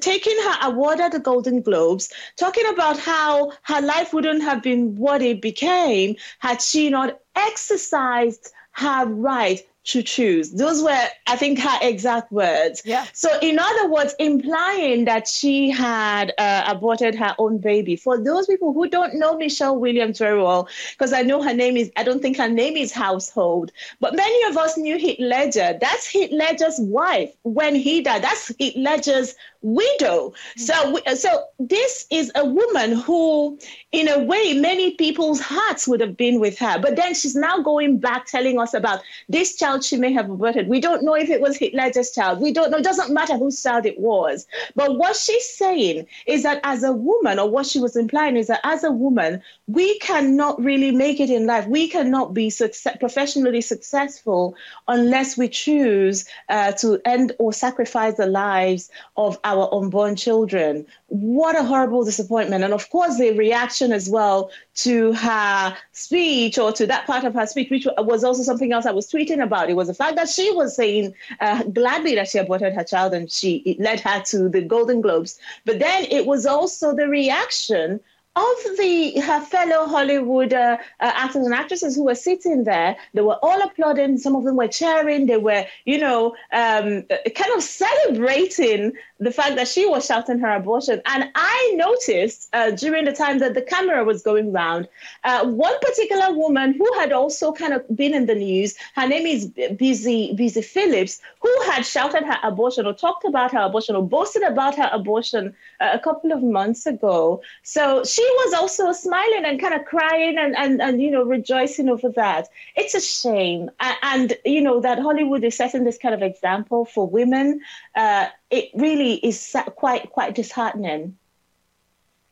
taking 0.00 0.36
her 0.44 0.68
award 0.68 1.00
at 1.00 1.10
the 1.10 1.18
Golden 1.18 1.62
Globes, 1.62 2.12
talking 2.36 2.66
about 2.72 2.98
how 2.98 3.52
her 3.62 3.80
life 3.80 4.12
wouldn't 4.12 4.42
have 4.42 4.62
been 4.62 4.94
what 4.94 5.20
it 5.20 5.42
became 5.42 6.14
had 6.38 6.62
she 6.62 6.90
not 6.90 7.20
exercised 7.34 8.52
her 8.72 9.06
right 9.06 9.66
to 9.84 10.02
choose. 10.02 10.52
Those 10.52 10.82
were, 10.82 11.06
I 11.26 11.36
think, 11.36 11.58
her 11.58 11.78
exact 11.82 12.32
words. 12.32 12.82
Yeah. 12.84 13.04
So, 13.12 13.28
in 13.42 13.58
other 13.58 13.90
words, 13.90 14.14
implying 14.18 15.04
that 15.04 15.28
she 15.28 15.70
had 15.70 16.32
uh, 16.38 16.64
aborted 16.66 17.14
her 17.14 17.34
own 17.38 17.58
baby. 17.58 17.96
For 17.96 18.22
those 18.22 18.46
people 18.46 18.72
who 18.72 18.88
don't 18.88 19.14
know 19.14 19.36
Michelle 19.36 19.78
Williams 19.78 20.18
very 20.18 20.40
well, 20.42 20.68
because 20.92 21.12
I 21.12 21.22
know 21.22 21.42
her 21.42 21.54
name 21.54 21.76
is, 21.76 21.92
I 21.96 22.02
don't 22.02 22.22
think 22.22 22.38
her 22.38 22.48
name 22.48 22.76
is 22.76 22.92
household, 22.92 23.72
but 24.00 24.14
many 24.16 24.50
of 24.50 24.56
us 24.56 24.78
knew 24.78 24.96
Heath 24.96 25.20
Ledger. 25.20 25.76
That's 25.80 26.06
Heath 26.06 26.32
Ledger's 26.32 26.78
wife 26.78 27.32
when 27.42 27.74
he 27.74 28.00
died. 28.00 28.22
That's 28.22 28.48
Heath 28.58 28.76
Ledger's 28.76 29.34
widow. 29.64 30.34
So, 30.56 31.00
so 31.16 31.44
this 31.58 32.06
is 32.10 32.30
a 32.34 32.44
woman 32.44 32.92
who, 32.92 33.58
in 33.92 34.08
a 34.08 34.22
way, 34.22 34.52
many 34.54 34.92
people's 34.92 35.40
hearts 35.40 35.88
would 35.88 36.00
have 36.00 36.16
been 36.16 36.38
with 36.38 36.58
her. 36.58 36.78
But 36.78 36.96
then 36.96 37.14
she's 37.14 37.34
now 37.34 37.58
going 37.60 37.98
back 37.98 38.26
telling 38.26 38.60
us 38.60 38.74
about 38.74 39.00
this 39.28 39.56
child 39.56 39.82
she 39.82 39.96
may 39.96 40.12
have 40.12 40.30
aborted. 40.30 40.68
We 40.68 40.80
don't 40.80 41.02
know 41.02 41.14
if 41.14 41.30
it 41.30 41.40
was 41.40 41.56
Hitler's 41.56 42.10
child. 42.12 42.40
We 42.40 42.52
don't 42.52 42.70
know. 42.70 42.78
It 42.78 42.84
doesn't 42.84 43.12
matter 43.12 43.36
whose 43.36 43.60
child 43.62 43.86
it 43.86 43.98
was. 43.98 44.46
But 44.74 44.98
what 44.98 45.16
she's 45.16 45.48
saying 45.48 46.06
is 46.26 46.42
that 46.42 46.60
as 46.62 46.84
a 46.84 46.92
woman, 46.92 47.38
or 47.38 47.48
what 47.48 47.66
she 47.66 47.80
was 47.80 47.96
implying 47.96 48.36
is 48.36 48.48
that 48.48 48.60
as 48.64 48.84
a 48.84 48.92
woman, 48.92 49.42
we 49.66 49.98
cannot 50.00 50.62
really 50.62 50.90
make 50.90 51.20
it 51.20 51.30
in 51.30 51.46
life. 51.46 51.66
We 51.66 51.88
cannot 51.88 52.34
be 52.34 52.50
success- 52.50 52.98
professionally 53.00 53.62
successful 53.62 54.56
unless 54.88 55.38
we 55.38 55.48
choose 55.48 56.26
uh, 56.50 56.72
to 56.72 57.00
end 57.06 57.32
or 57.38 57.54
sacrifice 57.54 58.16
the 58.16 58.26
lives 58.26 58.90
of 59.16 59.38
our 59.42 59.53
our 59.54 59.72
unborn 59.72 60.16
children. 60.16 60.86
What 61.08 61.56
a 61.56 61.62
horrible 61.62 62.04
disappointment. 62.04 62.64
And 62.64 62.74
of 62.74 62.90
course, 62.90 63.18
the 63.18 63.32
reaction 63.32 63.92
as 63.92 64.08
well 64.08 64.50
to 64.76 65.12
her 65.12 65.76
speech 65.92 66.58
or 66.58 66.72
to 66.72 66.86
that 66.86 67.06
part 67.06 67.24
of 67.24 67.34
her 67.34 67.46
speech, 67.46 67.70
which 67.70 67.86
was 67.98 68.24
also 68.24 68.42
something 68.42 68.72
else 68.72 68.86
I 68.86 68.90
was 68.90 69.10
tweeting 69.10 69.42
about. 69.42 69.70
It 69.70 69.76
was 69.76 69.88
the 69.88 69.94
fact 69.94 70.16
that 70.16 70.28
she 70.28 70.50
was 70.52 70.74
saying 70.74 71.14
uh, 71.40 71.62
gladly 71.64 72.14
that 72.16 72.28
she 72.28 72.38
aborted 72.38 72.74
her 72.74 72.84
child 72.84 73.14
and 73.14 73.30
she 73.30 73.56
it 73.64 73.80
led 73.80 74.00
her 74.00 74.22
to 74.30 74.48
the 74.48 74.62
Golden 74.62 75.00
Globes. 75.00 75.38
But 75.64 75.78
then 75.78 76.06
it 76.10 76.26
was 76.26 76.46
also 76.46 76.94
the 76.94 77.08
reaction 77.08 78.00
of 78.36 78.76
the 78.78 79.20
her 79.20 79.40
fellow 79.40 79.86
Hollywood 79.86 80.52
uh, 80.52 80.76
uh, 80.98 81.12
actors 81.14 81.44
and 81.46 81.54
actresses 81.54 81.94
who 81.94 82.04
were 82.04 82.16
sitting 82.16 82.64
there, 82.64 82.96
they 83.12 83.20
were 83.20 83.38
all 83.42 83.62
applauding. 83.62 84.18
Some 84.18 84.34
of 84.34 84.42
them 84.42 84.56
were 84.56 84.66
cheering. 84.66 85.26
They 85.26 85.36
were, 85.36 85.64
you 85.84 85.98
know, 85.98 86.34
um, 86.52 87.02
kind 87.02 87.52
of 87.56 87.62
celebrating 87.62 88.92
the 89.20 89.30
fact 89.30 89.54
that 89.54 89.68
she 89.68 89.86
was 89.86 90.06
shouting 90.06 90.40
her 90.40 90.50
abortion. 90.50 91.00
And 91.06 91.30
I 91.34 91.72
noticed 91.76 92.48
uh, 92.52 92.72
during 92.72 93.04
the 93.04 93.12
time 93.12 93.38
that 93.38 93.54
the 93.54 93.62
camera 93.62 94.04
was 94.04 94.22
going 94.22 94.52
round, 94.52 94.88
uh, 95.22 95.46
one 95.46 95.78
particular 95.80 96.32
woman 96.34 96.74
who 96.74 96.92
had 96.98 97.12
also 97.12 97.52
kind 97.52 97.72
of 97.72 97.84
been 97.94 98.14
in 98.14 98.26
the 98.26 98.34
news. 98.34 98.74
Her 98.96 99.06
name 99.06 99.26
is 99.26 99.46
Busy 99.76 100.34
Busy 100.34 100.62
Phillips, 100.62 101.20
who 101.40 101.60
had 101.66 101.86
shouted 101.86 102.24
her 102.24 102.38
abortion 102.42 102.84
or 102.86 102.94
talked 102.94 103.24
about 103.24 103.52
her 103.52 103.60
abortion 103.60 103.94
or 103.94 104.02
boasted 104.02 104.42
about 104.42 104.76
her 104.76 104.90
abortion 104.92 105.54
uh, 105.80 105.90
a 105.92 105.98
couple 106.00 106.32
of 106.32 106.42
months 106.42 106.84
ago. 106.86 107.40
So 107.62 108.02
she 108.02 108.23
was 108.26 108.54
also 108.54 108.92
smiling 108.92 109.44
and 109.44 109.60
kind 109.60 109.74
of 109.74 109.84
crying 109.84 110.36
and, 110.38 110.56
and, 110.56 110.80
and 110.80 111.02
you 111.02 111.10
know 111.10 111.22
rejoicing 111.24 111.88
over 111.88 112.08
that. 112.10 112.48
It's 112.76 112.94
a 112.94 113.00
shame, 113.00 113.70
and, 113.80 113.96
and 114.02 114.38
you 114.44 114.60
know 114.60 114.80
that 114.80 114.98
Hollywood 114.98 115.44
is 115.44 115.56
setting 115.56 115.84
this 115.84 115.98
kind 115.98 116.14
of 116.14 116.22
example 116.22 116.84
for 116.84 117.08
women. 117.08 117.60
Uh, 117.94 118.26
it 118.50 118.70
really 118.74 119.14
is 119.14 119.56
quite 119.76 120.10
quite 120.10 120.34
disheartening. 120.34 121.16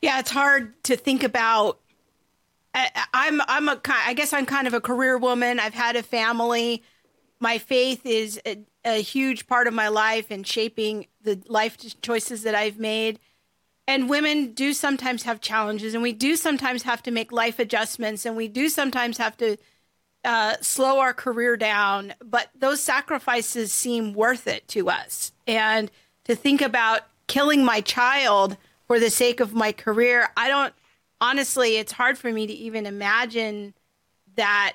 Yeah, 0.01 0.19
it's 0.19 0.31
hard 0.31 0.83
to 0.83 0.95
think 0.95 1.23
about. 1.23 1.79
I, 2.73 2.89
I'm 3.13 3.41
I'm 3.47 3.69
a 3.69 3.79
I 3.87 4.13
guess 4.13 4.33
I'm 4.33 4.45
kind 4.45 4.67
of 4.67 4.73
a 4.73 4.81
career 4.81 5.17
woman. 5.17 5.59
I've 5.59 5.73
had 5.73 5.95
a 5.95 6.03
family. 6.03 6.83
My 7.39 7.57
faith 7.57 8.05
is 8.05 8.39
a, 8.45 8.57
a 8.85 9.01
huge 9.01 9.47
part 9.47 9.67
of 9.67 9.73
my 9.73 9.89
life 9.89 10.31
and 10.31 10.47
shaping 10.47 11.07
the 11.23 11.41
life 11.47 11.77
choices 12.01 12.43
that 12.43 12.55
I've 12.55 12.79
made 12.79 13.19
and 13.87 14.09
women 14.09 14.53
do 14.53 14.73
sometimes 14.73 15.23
have 15.23 15.41
challenges 15.41 15.93
and 15.93 16.03
we 16.03 16.13
do 16.13 16.35
sometimes 16.35 16.83
have 16.83 17.03
to 17.03 17.11
make 17.11 17.31
life 17.31 17.59
adjustments 17.59 18.25
and 18.25 18.35
we 18.35 18.47
do 18.47 18.69
sometimes 18.69 19.17
have 19.17 19.35
to 19.37 19.57
uh, 20.23 20.55
slow 20.61 20.99
our 20.99 21.13
career 21.13 21.57
down, 21.57 22.13
but 22.23 22.49
those 22.57 22.81
sacrifices 22.81 23.73
seem 23.73 24.13
worth 24.13 24.47
it 24.47 24.65
to 24.69 24.89
us. 24.89 25.33
And 25.47 25.91
to 26.23 26.35
think 26.35 26.61
about 26.61 27.01
killing 27.27 27.65
my 27.65 27.81
child 27.81 28.55
for 28.87 28.99
the 28.99 29.09
sake 29.09 29.41
of 29.41 29.53
my 29.53 29.73
career, 29.73 30.29
I 30.37 30.47
don't 30.47 30.73
honestly, 31.19 31.77
it's 31.77 31.91
hard 31.91 32.17
for 32.17 32.31
me 32.31 32.47
to 32.47 32.53
even 32.53 32.85
imagine 32.85 33.73
that 34.35 34.73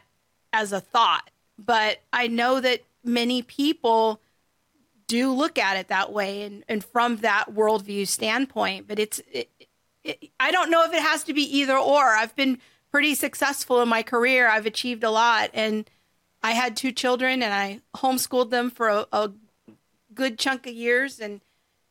as 0.53 0.73
a 0.73 0.81
thought. 0.81 1.31
But 1.59 1.99
I 2.13 2.27
know 2.29 2.61
that 2.61 2.83
many 3.05 3.43
people 3.43 4.21
do 5.09 5.33
look 5.33 5.59
at 5.59 5.77
it 5.77 5.89
that 5.89 6.13
way 6.13 6.43
and, 6.43 6.65
and 6.69 6.85
from 6.85 7.17
that 7.17 7.47
worldview 7.53 8.07
standpoint. 8.07 8.87
But 8.87 9.01
it's, 9.01 9.21
it, 9.33 9.51
it, 10.05 10.31
I 10.39 10.53
don't 10.53 10.71
know 10.71 10.85
if 10.85 10.93
it 10.93 11.03
has 11.03 11.25
to 11.25 11.33
be 11.33 11.43
either 11.59 11.77
or. 11.77 12.05
I've 12.05 12.37
been 12.37 12.59
pretty 12.93 13.15
successful 13.15 13.83
in 13.83 13.89
my 13.89 14.03
career. 14.03 14.49
I've 14.49 14.67
achieved 14.67 15.03
a 15.03 15.11
lot. 15.11 15.51
And 15.55 15.91
I 16.43 16.53
had 16.53 16.77
two 16.77 16.93
children 16.93 17.43
and 17.43 17.53
I 17.53 17.81
homeschooled 17.97 18.51
them 18.51 18.71
for 18.71 18.89
a, 18.89 19.07
a 19.13 19.33
good 20.15 20.39
chunk 20.39 20.67
of 20.67 20.75
years. 20.75 21.19
And, 21.19 21.41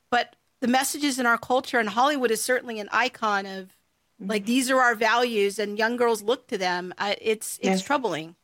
but 0.10 0.36
the 0.62 0.68
messages 0.68 1.20
in 1.20 1.26
our 1.26 1.38
culture 1.38 1.80
and 1.80 1.90
Hollywood 1.90 2.32
is 2.32 2.42
certainly 2.42 2.80
an 2.80 2.90
icon 2.92 3.46
of 3.46 3.66
mm-hmm. 3.66 4.30
like, 4.30 4.46
these 4.46 4.70
are 4.72 4.80
our 4.80 4.96
values 4.96 5.60
and 5.60 5.78
young 5.78 5.98
girls 5.98 6.22
look 6.22 6.48
to 6.48 6.58
them. 6.58 6.94
I, 6.98 7.18
it's, 7.20 7.58
it's 7.58 7.66
yes. 7.66 7.84
troubling. 7.84 8.36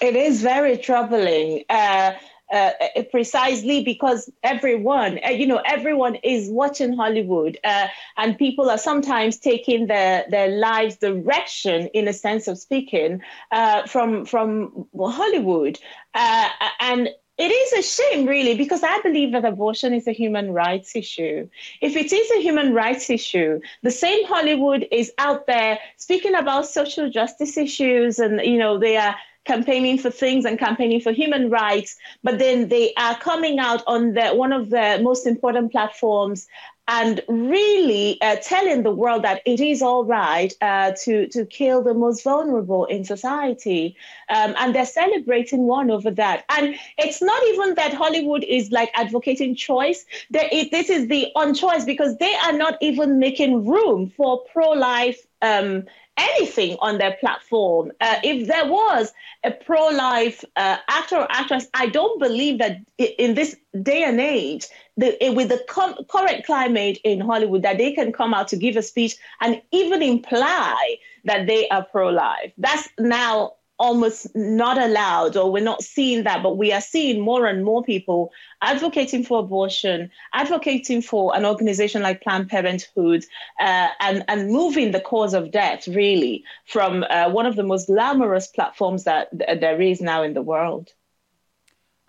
It 0.00 0.16
is 0.16 0.40
very 0.40 0.78
troubling. 0.78 1.64
Uh, 1.68 2.12
uh, 2.50 2.70
uh, 2.96 3.02
precisely 3.10 3.82
because 3.84 4.30
everyone, 4.42 5.18
uh, 5.24 5.30
you 5.30 5.46
know, 5.46 5.60
everyone 5.64 6.16
is 6.16 6.48
watching 6.50 6.94
Hollywood, 6.96 7.58
uh, 7.64 7.86
and 8.16 8.38
people 8.38 8.70
are 8.70 8.78
sometimes 8.78 9.38
taking 9.38 9.86
their 9.86 10.24
their 10.30 10.48
lives 10.48 10.96
direction, 10.96 11.88
in 11.94 12.08
a 12.08 12.12
sense 12.12 12.48
of 12.48 12.58
speaking, 12.58 13.20
uh, 13.50 13.86
from 13.86 14.24
from 14.26 14.86
Hollywood, 14.98 15.78
uh, 16.14 16.48
and. 16.80 17.08
It 17.38 17.50
is 17.50 17.72
a 17.72 17.82
shame, 17.82 18.26
really, 18.26 18.54
because 18.54 18.82
I 18.82 19.00
believe 19.00 19.32
that 19.32 19.46
abortion 19.46 19.94
is 19.94 20.06
a 20.06 20.12
human 20.12 20.52
rights 20.52 20.94
issue. 20.94 21.48
If 21.80 21.96
it 21.96 22.12
is 22.12 22.30
a 22.32 22.40
human 22.42 22.74
rights 22.74 23.08
issue, 23.08 23.60
the 23.82 23.90
same 23.90 24.26
Hollywood 24.26 24.86
is 24.92 25.10
out 25.18 25.46
there 25.46 25.78
speaking 25.96 26.34
about 26.34 26.66
social 26.66 27.08
justice 27.08 27.56
issues, 27.56 28.18
and 28.18 28.40
you 28.42 28.58
know 28.58 28.78
they 28.78 28.96
are 28.98 29.16
campaigning 29.44 29.98
for 29.98 30.10
things 30.10 30.44
and 30.44 30.58
campaigning 30.58 31.00
for 31.00 31.12
human 31.12 31.50
rights, 31.50 31.96
but 32.22 32.38
then 32.38 32.68
they 32.68 32.92
are 32.94 33.16
coming 33.18 33.58
out 33.58 33.82
on 33.86 34.12
the, 34.14 34.28
one 34.30 34.52
of 34.52 34.70
the 34.70 35.00
most 35.02 35.26
important 35.26 35.72
platforms 35.72 36.46
and 36.90 37.22
really 37.28 38.20
uh, 38.20 38.34
telling 38.42 38.82
the 38.82 38.90
world 38.90 39.22
that 39.22 39.40
it 39.46 39.60
is 39.60 39.80
all 39.80 40.04
right 40.04 40.52
uh, 40.60 40.90
to 41.04 41.28
to 41.28 41.46
kill 41.46 41.84
the 41.84 41.94
most 41.94 42.24
vulnerable 42.24 42.84
in 42.86 43.04
society, 43.04 43.96
um, 44.28 44.54
and 44.58 44.74
they're 44.74 44.84
celebrating 44.84 45.68
one 45.68 45.88
over 45.88 46.10
that. 46.10 46.44
And 46.48 46.74
it's 46.98 47.22
not 47.22 47.40
even 47.46 47.74
that 47.76 47.94
Hollywood 47.94 48.42
is 48.42 48.72
like 48.72 48.90
advocating 48.94 49.54
choice. 49.54 50.04
It, 50.34 50.72
this 50.72 50.90
is 50.90 51.06
the 51.06 51.28
on 51.36 51.54
choice 51.54 51.84
because 51.84 52.16
they 52.16 52.34
are 52.44 52.54
not 52.54 52.76
even 52.80 53.20
making 53.20 53.66
room 53.66 54.12
for 54.16 54.42
pro 54.52 54.70
life. 54.70 55.24
Um, 55.42 55.84
anything 56.20 56.76
on 56.80 56.98
their 56.98 57.16
platform. 57.20 57.92
Uh, 58.00 58.16
if 58.22 58.46
there 58.46 58.66
was 58.66 59.12
a 59.44 59.50
pro 59.50 59.88
life 59.88 60.44
uh, 60.56 60.76
actor 60.88 61.16
or 61.16 61.26
actress, 61.30 61.66
I 61.74 61.86
don't 61.86 62.18
believe 62.18 62.58
that 62.58 62.78
in 62.98 63.34
this 63.34 63.56
day 63.82 64.02
and 64.04 64.20
age, 64.20 64.66
the, 64.96 65.16
with 65.34 65.48
the 65.48 65.62
com- 65.68 65.96
current 66.08 66.44
climate 66.44 66.98
in 67.04 67.20
Hollywood, 67.20 67.62
that 67.62 67.78
they 67.78 67.92
can 67.92 68.12
come 68.12 68.34
out 68.34 68.48
to 68.48 68.56
give 68.56 68.76
a 68.76 68.82
speech 68.82 69.16
and 69.40 69.62
even 69.72 70.02
imply 70.02 70.96
that 71.24 71.46
they 71.46 71.68
are 71.68 71.84
pro 71.84 72.08
life. 72.08 72.52
That's 72.58 72.88
now 72.98 73.54
almost 73.80 74.26
not 74.36 74.76
allowed 74.76 75.36
or 75.38 75.50
we're 75.50 75.64
not 75.64 75.82
seeing 75.82 76.22
that 76.24 76.42
but 76.42 76.58
we 76.58 76.70
are 76.70 76.82
seeing 76.82 77.18
more 77.18 77.46
and 77.46 77.64
more 77.64 77.82
people 77.82 78.30
advocating 78.60 79.24
for 79.24 79.40
abortion 79.40 80.10
advocating 80.34 81.00
for 81.00 81.34
an 81.34 81.46
organization 81.46 82.02
like 82.02 82.20
planned 82.20 82.48
parenthood 82.48 83.24
uh, 83.58 83.88
and 84.00 84.22
and 84.28 84.50
moving 84.50 84.92
the 84.92 85.00
cause 85.00 85.32
of 85.32 85.50
death 85.50 85.88
really 85.88 86.44
from 86.66 87.04
uh, 87.08 87.30
one 87.30 87.46
of 87.46 87.56
the 87.56 87.62
most 87.62 87.86
glamorous 87.86 88.46
platforms 88.46 89.04
that 89.04 89.30
th- 89.36 89.60
there 89.60 89.80
is 89.80 90.00
now 90.00 90.22
in 90.22 90.34
the 90.34 90.42
world. 90.42 90.92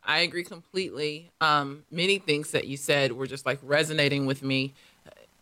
I 0.04 0.20
agree 0.20 0.44
completely. 0.44 1.32
Um, 1.40 1.84
many 1.90 2.18
things 2.18 2.52
that 2.52 2.68
you 2.68 2.76
said 2.76 3.14
were 3.14 3.28
just 3.28 3.46
like 3.46 3.60
resonating 3.62 4.26
with 4.26 4.44
me. 4.44 4.74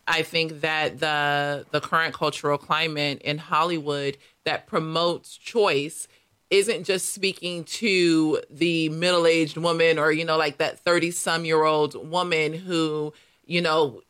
I 0.07 0.23
think 0.23 0.61
that 0.61 0.99
the 0.99 1.65
the 1.71 1.79
current 1.79 2.13
cultural 2.13 2.57
climate 2.57 3.21
in 3.23 3.37
Hollywood 3.37 4.17
that 4.43 4.67
promotes 4.67 5.37
choice 5.37 6.07
isn't 6.49 6.83
just 6.83 7.13
speaking 7.13 7.63
to 7.63 8.41
the 8.49 8.89
middle-aged 8.89 9.57
woman 9.57 9.99
or 9.99 10.11
you 10.11 10.25
know 10.25 10.37
like 10.37 10.57
that 10.57 10.79
30 10.79 11.11
some 11.11 11.45
year 11.45 11.63
old 11.63 12.09
woman 12.09 12.53
who 12.53 13.13
you 13.45 13.61
know 13.61 14.01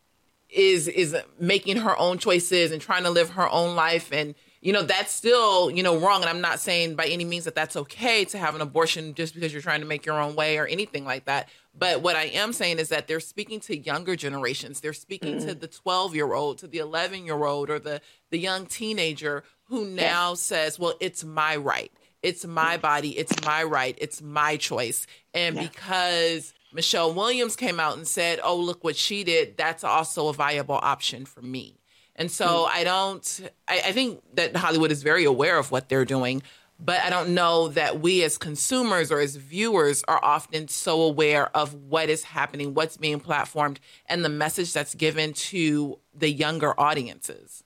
is 0.50 0.88
is 0.88 1.16
making 1.40 1.78
her 1.78 1.98
own 1.98 2.18
choices 2.18 2.72
and 2.72 2.82
trying 2.82 3.04
to 3.04 3.10
live 3.10 3.32
her 3.32 3.48
own 3.50 3.76
life. 3.76 4.12
And 4.12 4.36
you 4.62 4.74
know 4.74 4.84
that's 4.84 5.14
still 5.14 5.70
you 5.70 5.84
know 5.84 5.98
wrong. 5.98 6.22
And 6.22 6.30
i'm 6.30 6.42
not 6.42 6.60
saying 6.60 6.96
by 6.96 7.06
any 7.06 7.24
means 7.24 7.46
that 7.46 7.56
that's 7.56 7.76
okay 7.76 8.26
to 8.26 8.38
have 8.38 8.56
an 8.56 8.62
abortion 8.62 9.14
just 9.14 9.34
because 9.34 9.54
you're 9.54 9.62
trying 9.62 9.82
to 9.82 9.88
make 9.88 10.06
your 10.06 10.20
own 10.20 10.36
way 10.36 10.58
or 10.58 10.66
anything 10.66 11.06
like 11.06 11.26
that. 11.26 11.50
But 11.78 12.02
what 12.02 12.16
i 12.16 12.26
am 12.26 12.52
saying 12.52 12.80
is 12.80 12.90
that 12.90 13.08
they're 13.08 13.20
speaking 13.20 13.60
to 13.62 13.78
younger 13.78 14.16
generations. 14.16 14.82
They're 14.82 14.94
speaking 14.94 15.38
mm-hmm. 15.38 15.48
to 15.48 15.56
the 15.56 15.68
12 15.68 16.16
year 16.16 16.34
old 16.34 16.58
to 16.60 16.68
the 16.68 16.80
11 16.80 17.26
year 17.26 17.46
old 17.46 17.70
or 17.70 17.80
the 17.80 18.02
the 18.32 18.40
young 18.40 18.66
teenager 18.66 19.44
who 19.66 19.86
now 19.86 20.34
says 20.34 20.80
well 20.80 20.96
it's 21.00 21.24
my 21.24 21.56
right 21.56 21.92
it's 22.22 22.46
my 22.46 22.78
body, 22.78 23.18
it's 23.18 23.46
my 23.46 23.64
right, 23.64 23.98
it's 24.00 24.22
my 24.22 24.58
choice. 24.58 25.08
And 25.34 25.56
yeah. 25.56 25.64
because 25.64 26.54
Michelle 26.74 27.14
Williams 27.14 27.56
came 27.56 27.80
out 27.80 27.98
and 27.98 28.08
said, 28.08 28.40
"Oh, 28.44 28.58
look 28.58 28.84
what 28.84 28.96
she 28.96 29.24
did," 29.24 29.58
that's 29.58 29.84
also 29.84 30.28
a 30.28 30.34
viable 30.34 30.80
option 30.82 31.26
for 31.26 31.42
me. 31.42 31.76
And 32.16 32.30
so 32.30 32.46
mm. 32.46 32.70
I 32.72 32.84
don't. 32.84 33.50
I, 33.68 33.82
I 33.88 33.92
think 33.92 34.22
that 34.36 34.56
Hollywood 34.56 34.92
is 34.92 35.02
very 35.02 35.26
aware 35.26 35.58
of 35.58 35.72
what 35.72 35.90
they're 35.90 36.06
doing, 36.06 36.44
but 36.80 37.02
I 37.02 37.10
don't 37.10 37.34
know 37.34 37.70
that 37.70 38.02
we 38.02 38.24
as 38.24 38.38
consumers 38.38 39.12
or 39.12 39.20
as 39.20 39.36
viewers 39.36 40.04
are 40.08 40.24
often 40.24 40.68
so 40.68 41.02
aware 41.02 41.56
of 41.56 41.74
what 41.74 42.10
is 42.10 42.24
happening, 42.24 42.74
what's 42.74 42.98
being 42.98 43.20
platformed, 43.20 43.78
and 44.06 44.24
the 44.24 44.30
message 44.30 44.74
that's 44.74 44.94
given 44.94 45.34
to 45.34 45.98
the 46.14 46.30
younger 46.30 46.80
audiences. 46.80 47.64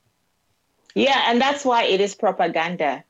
Yeah, 0.96 1.24
and 1.28 1.42
that's 1.42 1.66
why 1.66 1.84
it 1.84 2.00
is 2.00 2.16
propaganda. 2.16 3.04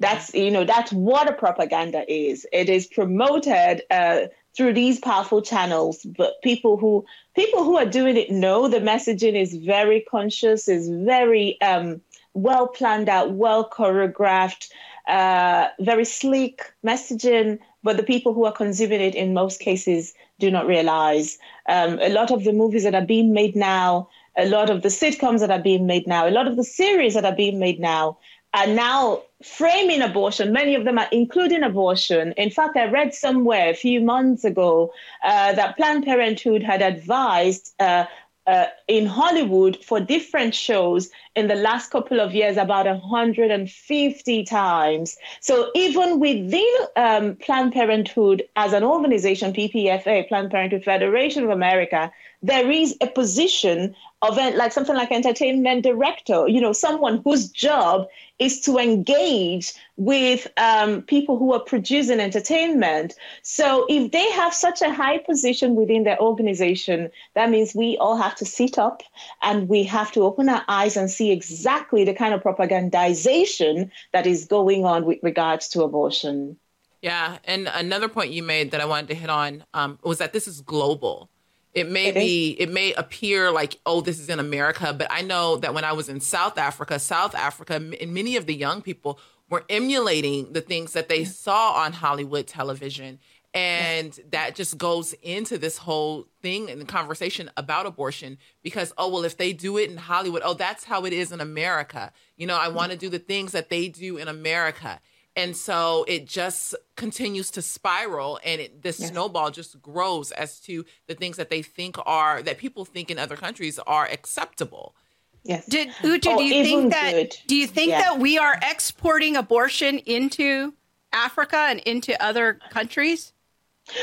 That's 0.00 0.34
you 0.34 0.50
know 0.50 0.64
that's 0.64 0.92
what 0.92 1.28
a 1.28 1.32
propaganda 1.32 2.04
is. 2.12 2.46
It 2.52 2.68
is 2.68 2.86
promoted 2.86 3.82
uh, 3.90 4.26
through 4.56 4.74
these 4.74 4.98
powerful 4.98 5.42
channels, 5.42 6.04
but 6.16 6.42
people 6.42 6.76
who 6.76 7.04
people 7.34 7.64
who 7.64 7.76
are 7.76 7.86
doing 7.86 8.16
it 8.16 8.30
know 8.30 8.68
the 8.68 8.80
messaging 8.80 9.40
is 9.40 9.54
very 9.54 10.04
conscious, 10.10 10.68
is 10.68 10.88
very 10.88 11.60
um, 11.60 12.00
well 12.34 12.66
planned 12.66 13.08
out, 13.08 13.32
well 13.32 13.68
choreographed, 13.68 14.68
uh, 15.08 15.68
very 15.80 16.04
sleek 16.04 16.62
messaging. 16.84 17.58
But 17.84 17.96
the 17.96 18.02
people 18.02 18.34
who 18.34 18.44
are 18.44 18.52
consuming 18.52 19.00
it, 19.00 19.14
in 19.14 19.32
most 19.32 19.60
cases, 19.60 20.12
do 20.40 20.50
not 20.50 20.66
realize. 20.66 21.38
Um, 21.68 21.98
a 22.00 22.08
lot 22.08 22.30
of 22.30 22.44
the 22.44 22.52
movies 22.52 22.82
that 22.82 22.94
are 22.94 23.06
being 23.06 23.32
made 23.32 23.54
now, 23.54 24.08
a 24.36 24.46
lot 24.46 24.70
of 24.70 24.82
the 24.82 24.88
sitcoms 24.88 25.40
that 25.40 25.50
are 25.50 25.62
being 25.62 25.86
made 25.86 26.06
now, 26.06 26.28
a 26.28 26.30
lot 26.30 26.48
of 26.48 26.56
the 26.56 26.64
series 26.64 27.14
that 27.14 27.24
are 27.24 27.34
being 27.34 27.58
made 27.58 27.78
now 27.78 28.18
are 28.54 28.66
now 28.66 29.22
framing 29.42 30.02
abortion. 30.02 30.52
Many 30.52 30.74
of 30.74 30.84
them 30.84 30.98
are 30.98 31.08
including 31.12 31.62
abortion. 31.62 32.32
In 32.36 32.50
fact, 32.50 32.76
I 32.76 32.86
read 32.86 33.14
somewhere 33.14 33.70
a 33.70 33.74
few 33.74 34.00
months 34.00 34.44
ago 34.44 34.92
uh, 35.22 35.52
that 35.52 35.76
Planned 35.76 36.04
Parenthood 36.04 36.62
had 36.62 36.82
advised 36.82 37.72
uh, 37.78 38.06
uh, 38.48 38.66
in 38.88 39.04
Hollywood 39.04 39.76
for 39.84 40.00
different 40.00 40.54
shows 40.54 41.10
in 41.36 41.48
the 41.48 41.54
last 41.54 41.90
couple 41.90 42.18
of 42.18 42.34
years 42.34 42.56
about 42.56 42.86
150 42.86 44.44
times. 44.44 45.18
So 45.40 45.70
even 45.74 46.18
within 46.18 46.74
um, 46.96 47.36
Planned 47.36 47.74
Parenthood 47.74 48.42
as 48.56 48.72
an 48.72 48.82
organization, 48.82 49.52
PPFA, 49.52 50.26
Planned 50.28 50.50
Parenthood 50.50 50.82
Federation 50.82 51.44
of 51.44 51.50
America, 51.50 52.10
there 52.42 52.70
is 52.70 52.96
a 53.00 53.06
position 53.06 53.94
of 54.22 54.36
like 54.36 54.72
something 54.72 54.96
like 54.96 55.12
entertainment 55.12 55.82
director, 55.84 56.48
you 56.48 56.60
know, 56.60 56.72
someone 56.72 57.20
whose 57.24 57.48
job 57.48 58.06
is 58.38 58.60
to 58.60 58.78
engage 58.78 59.72
with 59.96 60.46
um, 60.56 61.02
people 61.02 61.38
who 61.38 61.52
are 61.52 61.60
producing 61.60 62.18
entertainment. 62.18 63.14
So 63.42 63.86
if 63.88 64.10
they 64.10 64.30
have 64.32 64.52
such 64.52 64.82
a 64.82 64.92
high 64.92 65.18
position 65.18 65.76
within 65.76 66.02
their 66.02 66.20
organization, 66.20 67.10
that 67.34 67.50
means 67.50 67.74
we 67.74 67.96
all 67.98 68.16
have 68.16 68.34
to 68.36 68.44
sit 68.44 68.78
up 68.78 69.02
and 69.42 69.68
we 69.68 69.84
have 69.84 70.10
to 70.12 70.22
open 70.22 70.48
our 70.48 70.64
eyes 70.68 70.96
and 70.96 71.10
see 71.10 71.30
exactly 71.30 72.04
the 72.04 72.14
kind 72.14 72.34
of 72.34 72.42
propagandization 72.42 73.90
that 74.12 74.26
is 74.26 74.46
going 74.46 74.84
on 74.84 75.04
with 75.04 75.18
regards 75.22 75.68
to 75.70 75.82
abortion. 75.82 76.56
Yeah, 77.02 77.38
and 77.44 77.68
another 77.72 78.08
point 78.08 78.32
you 78.32 78.42
made 78.42 78.72
that 78.72 78.80
I 78.80 78.84
wanted 78.84 79.08
to 79.08 79.14
hit 79.14 79.30
on 79.30 79.64
um, 79.74 80.00
was 80.02 80.18
that 80.18 80.32
this 80.32 80.48
is 80.48 80.60
global. 80.60 81.30
It 81.74 81.90
may 81.90 82.06
it 82.08 82.14
be, 82.14 82.50
is. 82.50 82.68
it 82.68 82.72
may 82.72 82.92
appear 82.94 83.50
like, 83.50 83.78
oh, 83.86 84.00
this 84.00 84.18
is 84.18 84.28
in 84.28 84.40
America, 84.40 84.92
but 84.92 85.06
I 85.10 85.22
know 85.22 85.56
that 85.56 85.74
when 85.74 85.84
I 85.84 85.92
was 85.92 86.08
in 86.08 86.20
South 86.20 86.58
Africa, 86.58 86.98
South 86.98 87.34
Africa, 87.34 87.74
and 87.74 88.14
many 88.14 88.36
of 88.36 88.46
the 88.46 88.54
young 88.54 88.82
people 88.82 89.20
were 89.50 89.64
emulating 89.68 90.52
the 90.52 90.60
things 90.60 90.92
that 90.92 91.08
they 91.08 91.24
saw 91.24 91.72
on 91.72 91.92
Hollywood 91.92 92.46
television. 92.46 93.18
And 93.54 94.18
that 94.30 94.54
just 94.54 94.76
goes 94.76 95.14
into 95.14 95.56
this 95.56 95.78
whole 95.78 96.26
thing 96.42 96.70
and 96.70 96.80
the 96.80 96.84
conversation 96.84 97.50
about 97.56 97.86
abortion 97.86 98.38
because, 98.62 98.92
oh, 98.98 99.08
well, 99.08 99.24
if 99.24 99.38
they 99.38 99.54
do 99.54 99.78
it 99.78 99.90
in 99.90 99.96
Hollywood, 99.96 100.42
oh, 100.44 100.54
that's 100.54 100.84
how 100.84 101.06
it 101.06 101.14
is 101.14 101.32
in 101.32 101.40
America. 101.40 102.12
You 102.36 102.46
know, 102.46 102.56
I 102.56 102.66
mm-hmm. 102.66 102.76
want 102.76 102.92
to 102.92 102.98
do 102.98 103.08
the 103.08 103.18
things 103.18 103.52
that 103.52 103.70
they 103.70 103.88
do 103.88 104.18
in 104.18 104.28
America. 104.28 105.00
And 105.38 105.56
so 105.56 106.04
it 106.08 106.26
just 106.26 106.74
continues 106.96 107.52
to 107.52 107.62
spiral 107.62 108.40
and 108.44 108.60
it, 108.60 108.82
the 108.82 108.88
yes. 108.88 109.08
snowball 109.08 109.52
just 109.52 109.80
grows 109.80 110.32
as 110.32 110.58
to 110.60 110.84
the 111.06 111.14
things 111.14 111.36
that 111.36 111.48
they 111.48 111.62
think 111.62 111.96
are, 112.04 112.42
that 112.42 112.58
people 112.58 112.84
think 112.84 113.08
in 113.08 113.20
other 113.20 113.36
countries 113.36 113.78
are 113.86 114.06
acceptable. 114.06 114.96
Yes. 115.44 115.64
Did 115.66 115.90
Uju, 116.02 116.26
oh, 116.26 116.38
do 116.38 116.44
you 116.44 116.64
think 116.64 116.92
that 116.92 117.12
good. 117.12 117.36
do 117.46 117.54
you 117.54 117.68
think 117.68 117.90
yeah. 117.90 118.02
that 118.02 118.18
we 118.18 118.36
are 118.36 118.58
exporting 118.68 119.36
abortion 119.36 119.98
into 119.98 120.74
Africa 121.12 121.56
and 121.56 121.78
into 121.80 122.20
other 122.22 122.58
countries? 122.70 123.32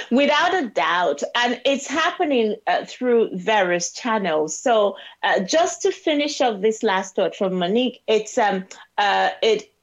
Without 0.09 0.55
a 0.55 0.69
doubt. 0.69 1.21
And 1.35 1.61
it's 1.65 1.85
happening 1.85 2.55
uh, 2.65 2.85
through 2.85 3.29
various 3.33 3.91
channels. 3.91 4.57
So, 4.57 4.95
uh, 5.21 5.41
just 5.41 5.83
to 5.83 5.91
finish 5.91 6.41
off 6.41 6.61
this 6.61 6.81
last 6.81 7.15
thought 7.15 7.35
from 7.35 7.55
Monique, 7.55 8.01
it's 8.07 8.37
um, 8.37 8.65
uh, 8.97 9.29
it 9.43 9.74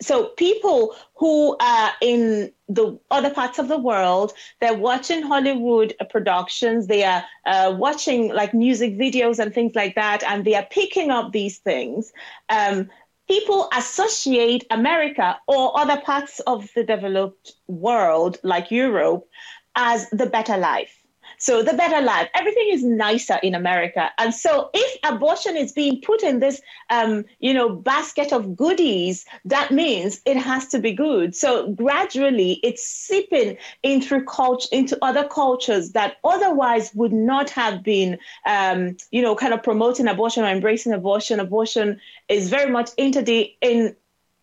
so 0.00 0.26
people 0.36 0.94
who 1.16 1.56
are 1.60 1.92
in 2.00 2.52
the 2.68 2.98
other 3.10 3.30
parts 3.30 3.58
of 3.58 3.68
the 3.68 3.78
world 3.78 4.32
they're 4.60 4.74
watching 4.74 5.22
hollywood 5.22 5.94
productions. 6.10 6.86
They 6.86 7.04
are 7.04 7.24
uh, 7.46 7.74
watching 7.76 8.32
like 8.34 8.54
music 8.54 8.96
videos 8.98 9.38
and 9.38 9.54
things 9.54 9.74
like 9.74 9.94
that 9.94 10.22
and 10.22 10.44
they 10.44 10.54
are 10.54 10.66
picking 10.70 11.10
up 11.10 11.32
these 11.32 11.58
things. 11.58 12.12
Um, 12.48 12.90
people 13.28 13.68
associate 13.76 14.64
america 14.70 15.38
or 15.46 15.78
other 15.78 16.00
parts 16.00 16.40
of 16.40 16.68
the 16.74 16.82
developed 16.82 17.52
world 17.66 18.38
like 18.42 18.70
europe 18.70 19.28
as 19.76 20.08
the 20.10 20.26
better 20.26 20.56
life 20.56 20.97
so 21.38 21.62
the 21.62 21.74
better 21.74 22.04
life, 22.04 22.28
everything 22.34 22.68
is 22.70 22.82
nicer 22.82 23.38
in 23.42 23.54
America. 23.54 24.10
And 24.18 24.34
so 24.34 24.70
if 24.74 24.98
abortion 25.04 25.56
is 25.56 25.72
being 25.72 26.00
put 26.00 26.22
in 26.22 26.40
this, 26.40 26.60
um, 26.90 27.24
you 27.38 27.54
know, 27.54 27.68
basket 27.68 28.32
of 28.32 28.56
goodies, 28.56 29.24
that 29.44 29.70
means 29.70 30.20
it 30.24 30.36
has 30.36 30.66
to 30.68 30.78
be 30.78 30.92
good. 30.92 31.34
So 31.34 31.72
gradually 31.72 32.60
it's 32.62 32.86
seeping 32.86 33.56
into 33.82 34.22
culture, 34.24 34.68
into 34.72 34.98
other 35.02 35.26
cultures 35.28 35.92
that 35.92 36.16
otherwise 36.24 36.92
would 36.94 37.12
not 37.12 37.50
have 37.50 37.82
been, 37.82 38.18
um, 38.44 38.96
you 39.10 39.22
know, 39.22 39.36
kind 39.36 39.54
of 39.54 39.62
promoting 39.62 40.08
abortion 40.08 40.44
or 40.44 40.48
embracing 40.48 40.92
abortion. 40.92 41.40
Abortion 41.40 42.00
is 42.28 42.48
very 42.48 42.70
much 42.70 42.90
into 42.96 43.22
in 43.60 43.94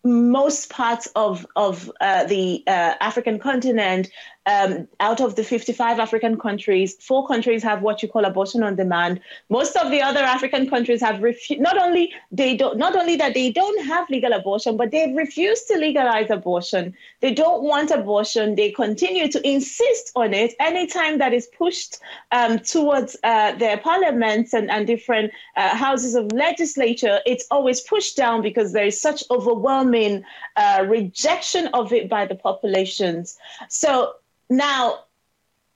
most 0.04 0.70
parts 0.70 1.08
of 1.16 1.46
of 1.56 1.90
uh, 2.00 2.24
the 2.24 2.62
uh, 2.66 2.94
African 3.00 3.38
continent 3.38 4.08
um, 4.46 4.86
out 5.00 5.20
of 5.20 5.34
the 5.34 5.42
55 5.42 5.98
African 5.98 6.38
countries, 6.38 6.94
four 7.00 7.26
countries 7.26 7.62
have 7.64 7.82
what 7.82 8.02
you 8.02 8.08
call 8.08 8.24
abortion 8.24 8.62
on 8.62 8.76
demand. 8.76 9.20
Most 9.50 9.76
of 9.76 9.90
the 9.90 10.00
other 10.00 10.20
African 10.20 10.70
countries 10.70 11.00
have 11.00 11.22
refused. 11.22 11.60
Not 11.60 11.78
only 11.78 12.12
they 12.30 12.56
don't, 12.56 12.78
not 12.78 12.94
only 12.94 13.16
that 13.16 13.34
they 13.34 13.50
don't 13.50 13.84
have 13.84 14.08
legal 14.08 14.32
abortion, 14.32 14.76
but 14.76 14.92
they've 14.92 15.14
refused 15.16 15.66
to 15.68 15.76
legalize 15.76 16.30
abortion. 16.30 16.94
They 17.20 17.34
don't 17.34 17.64
want 17.64 17.90
abortion. 17.90 18.54
They 18.54 18.70
continue 18.70 19.28
to 19.28 19.48
insist 19.48 20.12
on 20.14 20.32
it 20.32 20.54
anytime 20.60 21.18
that 21.18 21.32
is 21.32 21.48
pushed 21.58 21.98
um, 22.30 22.60
towards 22.60 23.16
uh, 23.24 23.52
their 23.56 23.78
parliaments 23.78 24.54
and, 24.54 24.70
and 24.70 24.86
different 24.86 25.32
uh, 25.56 25.76
houses 25.76 26.14
of 26.14 26.30
legislature. 26.32 27.20
It's 27.26 27.46
always 27.50 27.80
pushed 27.80 28.16
down 28.16 28.42
because 28.42 28.72
there 28.72 28.86
is 28.86 29.00
such 29.00 29.24
overwhelming 29.28 30.24
uh, 30.54 30.84
rejection 30.86 31.66
of 31.74 31.92
it 31.92 32.08
by 32.08 32.26
the 32.26 32.36
populations. 32.36 33.36
So 33.68 34.14
now, 34.50 35.00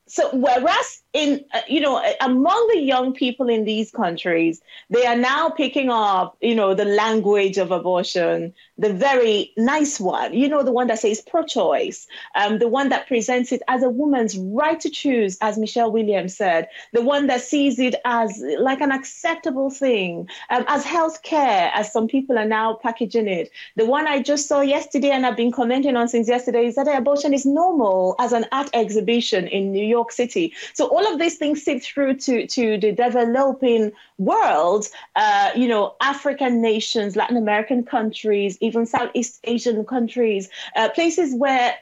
so 0.06 0.30
whereas 0.32 0.99
in 1.12 1.44
uh, 1.52 1.60
you 1.66 1.80
know 1.80 2.00
among 2.20 2.68
the 2.72 2.80
young 2.80 3.12
people 3.12 3.48
in 3.48 3.64
these 3.64 3.90
countries 3.90 4.60
they 4.90 5.04
are 5.06 5.16
now 5.16 5.48
picking 5.48 5.90
up 5.90 6.36
you 6.40 6.54
know 6.54 6.72
the 6.72 6.84
language 6.84 7.58
of 7.58 7.72
abortion 7.72 8.54
the 8.78 8.92
very 8.92 9.52
nice 9.58 10.00
one. 10.00 10.32
You 10.32 10.48
know 10.48 10.62
the 10.62 10.72
one 10.72 10.86
that 10.86 10.98
says 11.00 11.20
pro-choice 11.20 12.06
um, 12.34 12.58
the 12.58 12.68
one 12.68 12.88
that 12.90 13.08
presents 13.08 13.52
it 13.52 13.60
as 13.68 13.82
a 13.82 13.90
woman's 13.90 14.38
right 14.38 14.78
to 14.80 14.88
choose 14.88 15.36
as 15.40 15.58
michelle 15.58 15.90
williams 15.90 16.36
said 16.36 16.68
the 16.92 17.02
one 17.02 17.26
that 17.26 17.40
sees 17.40 17.78
it 17.78 17.96
as 18.04 18.42
like 18.58 18.80
an 18.80 18.92
acceptable 18.92 19.70
thing 19.70 20.28
um, 20.50 20.64
as 20.68 20.84
health 20.84 21.22
care 21.22 21.70
as 21.74 21.92
some 21.92 22.06
people 22.06 22.38
are 22.38 22.46
now 22.46 22.74
packaging 22.74 23.28
it. 23.28 23.50
The 23.76 23.84
one 23.84 24.06
i 24.06 24.22
just 24.22 24.46
saw 24.46 24.60
yesterday 24.60 25.10
and 25.10 25.26
i've 25.26 25.36
been 25.36 25.52
commenting 25.52 25.96
on 25.96 26.08
since 26.08 26.28
yesterday 26.28 26.66
is 26.66 26.76
that 26.76 26.86
abortion 26.86 27.34
is 27.34 27.44
normal 27.44 28.14
as 28.18 28.32
an 28.32 28.46
art 28.52 28.70
exhibition 28.74 29.48
in 29.48 29.72
new 29.72 29.84
york 29.84 30.12
city. 30.12 30.54
So 30.74 30.99
all 31.00 31.12
of 31.12 31.18
these 31.18 31.36
things 31.36 31.62
seep 31.62 31.82
through 31.82 32.16
to, 32.16 32.46
to 32.46 32.78
the 32.78 32.92
developing 32.92 33.92
world, 34.18 34.86
uh, 35.16 35.50
you 35.56 35.66
know, 35.66 35.94
African 36.00 36.60
nations, 36.60 37.16
Latin 37.16 37.36
American 37.36 37.84
countries, 37.84 38.58
even 38.60 38.84
Southeast 38.84 39.40
Asian 39.44 39.84
countries, 39.84 40.50
uh, 40.76 40.90
places 40.90 41.34
where, 41.34 41.74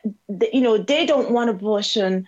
you 0.53 0.61
know, 0.61 0.79
they 0.79 1.05
don't 1.05 1.33
want 1.33 1.51
abortion. 1.51 2.27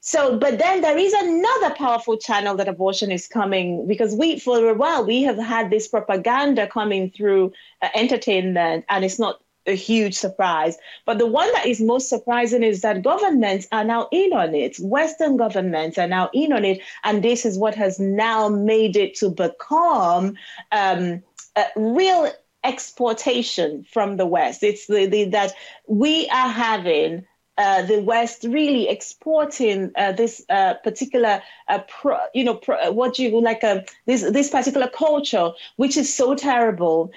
So, 0.00 0.38
but 0.38 0.58
then 0.58 0.80
there 0.80 0.96
is 0.96 1.12
another 1.12 1.74
powerful 1.74 2.16
channel 2.16 2.56
that 2.56 2.68
abortion 2.68 3.10
is 3.10 3.26
coming 3.26 3.86
because 3.86 4.14
we, 4.14 4.38
for 4.38 4.70
a 4.70 4.74
while, 4.74 5.04
we 5.04 5.22
have 5.24 5.36
had 5.36 5.70
this 5.70 5.88
propaganda 5.88 6.66
coming 6.66 7.10
through 7.10 7.52
uh, 7.82 7.88
entertainment, 7.94 8.84
and 8.88 9.04
it's 9.04 9.18
not 9.18 9.42
a 9.66 9.74
huge 9.74 10.14
surprise. 10.14 10.76
But 11.06 11.18
the 11.18 11.26
one 11.26 11.50
that 11.52 11.66
is 11.66 11.80
most 11.80 12.08
surprising 12.08 12.62
is 12.62 12.80
that 12.80 13.02
governments 13.02 13.66
are 13.72 13.84
now 13.84 14.08
in 14.10 14.32
on 14.32 14.54
it. 14.54 14.76
Western 14.78 15.36
governments 15.36 15.98
are 15.98 16.08
now 16.08 16.30
in 16.32 16.52
on 16.52 16.64
it. 16.64 16.80
And 17.04 17.22
this 17.22 17.44
is 17.44 17.58
what 17.58 17.74
has 17.74 17.98
now 17.98 18.48
made 18.48 18.96
it 18.96 19.14
to 19.16 19.30
become 19.30 20.36
um, 20.72 21.22
a 21.56 21.64
real 21.76 22.30
exportation 22.64 23.84
from 23.84 24.16
the 24.16 24.26
West. 24.26 24.62
It's 24.62 24.86
the, 24.86 25.06
the 25.06 25.24
that 25.26 25.54
we 25.86 26.28
are 26.28 26.48
having 26.48 27.26
uh, 27.60 27.82
the 27.82 28.00
West 28.00 28.44
really 28.48 28.88
exporting 28.88 29.92
uh, 29.94 30.12
this 30.12 30.42
uh, 30.48 30.72
particular, 30.82 31.42
uh, 31.68 31.80
pro, 31.88 32.16
you 32.32 32.42
know, 32.42 32.54
pro, 32.54 32.76
uh, 32.76 32.90
what 32.90 33.18
you 33.18 33.38
like, 33.38 33.60
this 34.06 34.22
this 34.22 34.48
particular 34.48 34.88
culture, 34.88 35.50
which 35.76 35.98
is 35.98 36.08
so 36.20 36.34
terrible. 36.34 37.12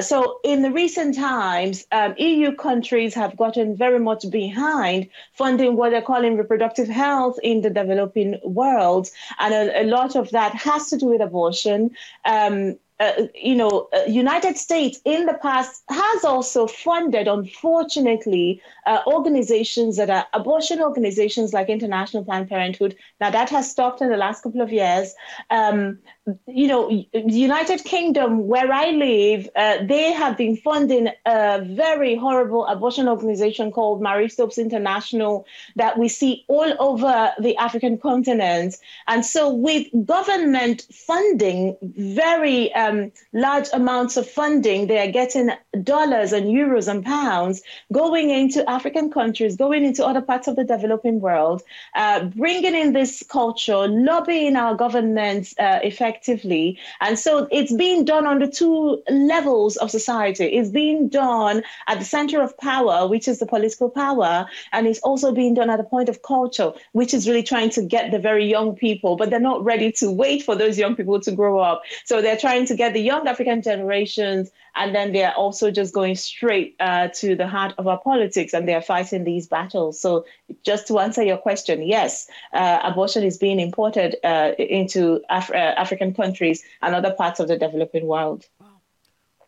so 0.00 0.40
in 0.42 0.62
the 0.62 0.72
recent 0.72 1.14
times, 1.14 1.86
um, 1.92 2.12
EU 2.18 2.50
countries 2.56 3.14
have 3.14 3.36
gotten 3.36 3.76
very 3.76 4.00
much 4.00 4.28
behind 4.30 5.08
funding 5.32 5.76
what 5.76 5.90
they're 5.90 6.10
calling 6.12 6.36
reproductive 6.36 6.88
health 6.88 7.38
in 7.44 7.60
the 7.60 7.70
developing 7.70 8.40
world, 8.42 9.08
and 9.38 9.54
a, 9.54 9.82
a 9.82 9.84
lot 9.84 10.16
of 10.16 10.28
that 10.30 10.52
has 10.54 10.90
to 10.90 10.96
do 10.96 11.06
with 11.06 11.20
abortion. 11.20 11.90
Um, 12.24 12.78
uh, 13.00 13.26
you 13.34 13.56
know, 13.56 13.88
uh, 13.92 14.04
United 14.06 14.56
States 14.56 15.00
in 15.04 15.26
the 15.26 15.34
past 15.34 15.82
has 15.88 16.24
also 16.24 16.66
funded, 16.66 17.26
unfortunately, 17.26 18.62
uh, 18.86 19.00
organizations 19.06 19.96
that 19.96 20.10
are 20.10 20.26
abortion 20.32 20.80
organizations 20.80 21.52
like 21.52 21.68
International 21.68 22.24
Planned 22.24 22.48
Parenthood. 22.48 22.96
Now 23.20 23.30
that 23.30 23.50
has 23.50 23.70
stopped 23.70 24.00
in 24.00 24.10
the 24.10 24.16
last 24.16 24.42
couple 24.42 24.60
of 24.60 24.72
years. 24.72 25.14
Um, 25.50 25.98
you 26.46 26.68
know, 26.68 26.88
United 27.12 27.84
Kingdom, 27.84 28.46
where 28.46 28.72
I 28.72 28.90
live, 28.92 29.48
uh, 29.56 29.84
they 29.84 30.12
have 30.12 30.38
been 30.38 30.56
funding 30.56 31.08
a 31.26 31.62
very 31.62 32.16
horrible 32.16 32.64
abortion 32.66 33.08
organization 33.08 33.70
called 33.70 34.00
Marie 34.00 34.30
Stopes 34.30 34.56
International 34.56 35.46
that 35.76 35.98
we 35.98 36.08
see 36.08 36.44
all 36.48 36.72
over 36.78 37.34
the 37.38 37.54
African 37.58 37.98
continent. 37.98 38.76
And 39.06 39.24
so, 39.24 39.52
with 39.52 39.86
government 40.06 40.86
funding, 40.90 41.76
very 41.82 42.72
um, 42.74 43.12
large 43.34 43.68
amounts 43.74 44.16
of 44.16 44.28
funding, 44.28 44.86
they 44.86 45.06
are 45.06 45.12
getting 45.12 45.50
dollars 45.82 46.32
and 46.32 46.46
euros 46.46 46.88
and 46.88 47.04
pounds 47.04 47.60
going 47.92 48.30
into 48.30 48.68
African 48.74 49.10
countries, 49.10 49.56
going 49.56 49.84
into 49.84 50.04
other 50.04 50.20
parts 50.20 50.48
of 50.48 50.56
the 50.56 50.64
developing 50.64 51.20
world, 51.20 51.62
uh, 51.94 52.24
bringing 52.24 52.74
in 52.74 52.92
this 52.92 53.22
culture, 53.28 53.86
lobbying 53.88 54.56
our 54.56 54.74
governments 54.74 55.54
uh, 55.58 55.80
effectively. 55.82 56.78
And 57.00 57.18
so 57.18 57.48
it's 57.50 57.72
being 57.72 58.04
done 58.04 58.26
on 58.26 58.38
the 58.40 58.48
two 58.48 59.02
levels 59.08 59.76
of 59.76 59.90
society. 59.90 60.44
It's 60.44 60.70
being 60.70 61.08
done 61.08 61.62
at 61.86 61.98
the 61.98 62.04
center 62.04 62.42
of 62.42 62.56
power, 62.58 63.06
which 63.06 63.28
is 63.28 63.38
the 63.38 63.46
political 63.46 63.88
power, 63.88 64.46
and 64.72 64.86
it's 64.86 65.00
also 65.00 65.32
being 65.32 65.54
done 65.54 65.70
at 65.70 65.76
the 65.76 65.84
point 65.84 66.08
of 66.08 66.22
culture, 66.22 66.72
which 66.92 67.14
is 67.14 67.28
really 67.28 67.42
trying 67.42 67.70
to 67.70 67.82
get 67.82 68.10
the 68.10 68.18
very 68.18 68.46
young 68.46 68.74
people, 68.74 69.16
but 69.16 69.30
they're 69.30 69.40
not 69.40 69.64
ready 69.64 69.92
to 69.92 70.10
wait 70.10 70.42
for 70.42 70.56
those 70.56 70.78
young 70.78 70.96
people 70.96 71.20
to 71.20 71.32
grow 71.32 71.58
up. 71.58 71.82
So 72.04 72.20
they're 72.20 72.36
trying 72.36 72.66
to 72.66 72.74
get 72.74 72.92
the 72.92 73.00
young 73.00 73.26
African 73.28 73.62
generations 73.62 74.50
and 74.76 74.94
then 74.94 75.12
they're 75.12 75.34
also 75.34 75.70
just 75.70 75.94
going 75.94 76.16
straight 76.16 76.76
uh, 76.80 77.08
to 77.14 77.36
the 77.36 77.46
heart 77.46 77.74
of 77.78 77.86
our 77.86 77.98
politics 78.00 78.52
and 78.52 78.63
they're 78.66 78.82
fighting 78.82 79.24
these 79.24 79.46
battles. 79.46 80.00
So, 80.00 80.24
just 80.62 80.86
to 80.88 80.98
answer 80.98 81.22
your 81.22 81.38
question, 81.38 81.82
yes, 81.82 82.28
uh, 82.52 82.80
abortion 82.82 83.24
is 83.24 83.38
being 83.38 83.60
imported 83.60 84.16
uh, 84.24 84.52
into 84.58 85.20
Af- 85.30 85.50
uh, 85.50 85.74
African 85.76 86.14
countries 86.14 86.62
and 86.82 86.94
other 86.94 87.12
parts 87.12 87.40
of 87.40 87.48
the 87.48 87.58
developing 87.58 88.06
world. 88.06 88.46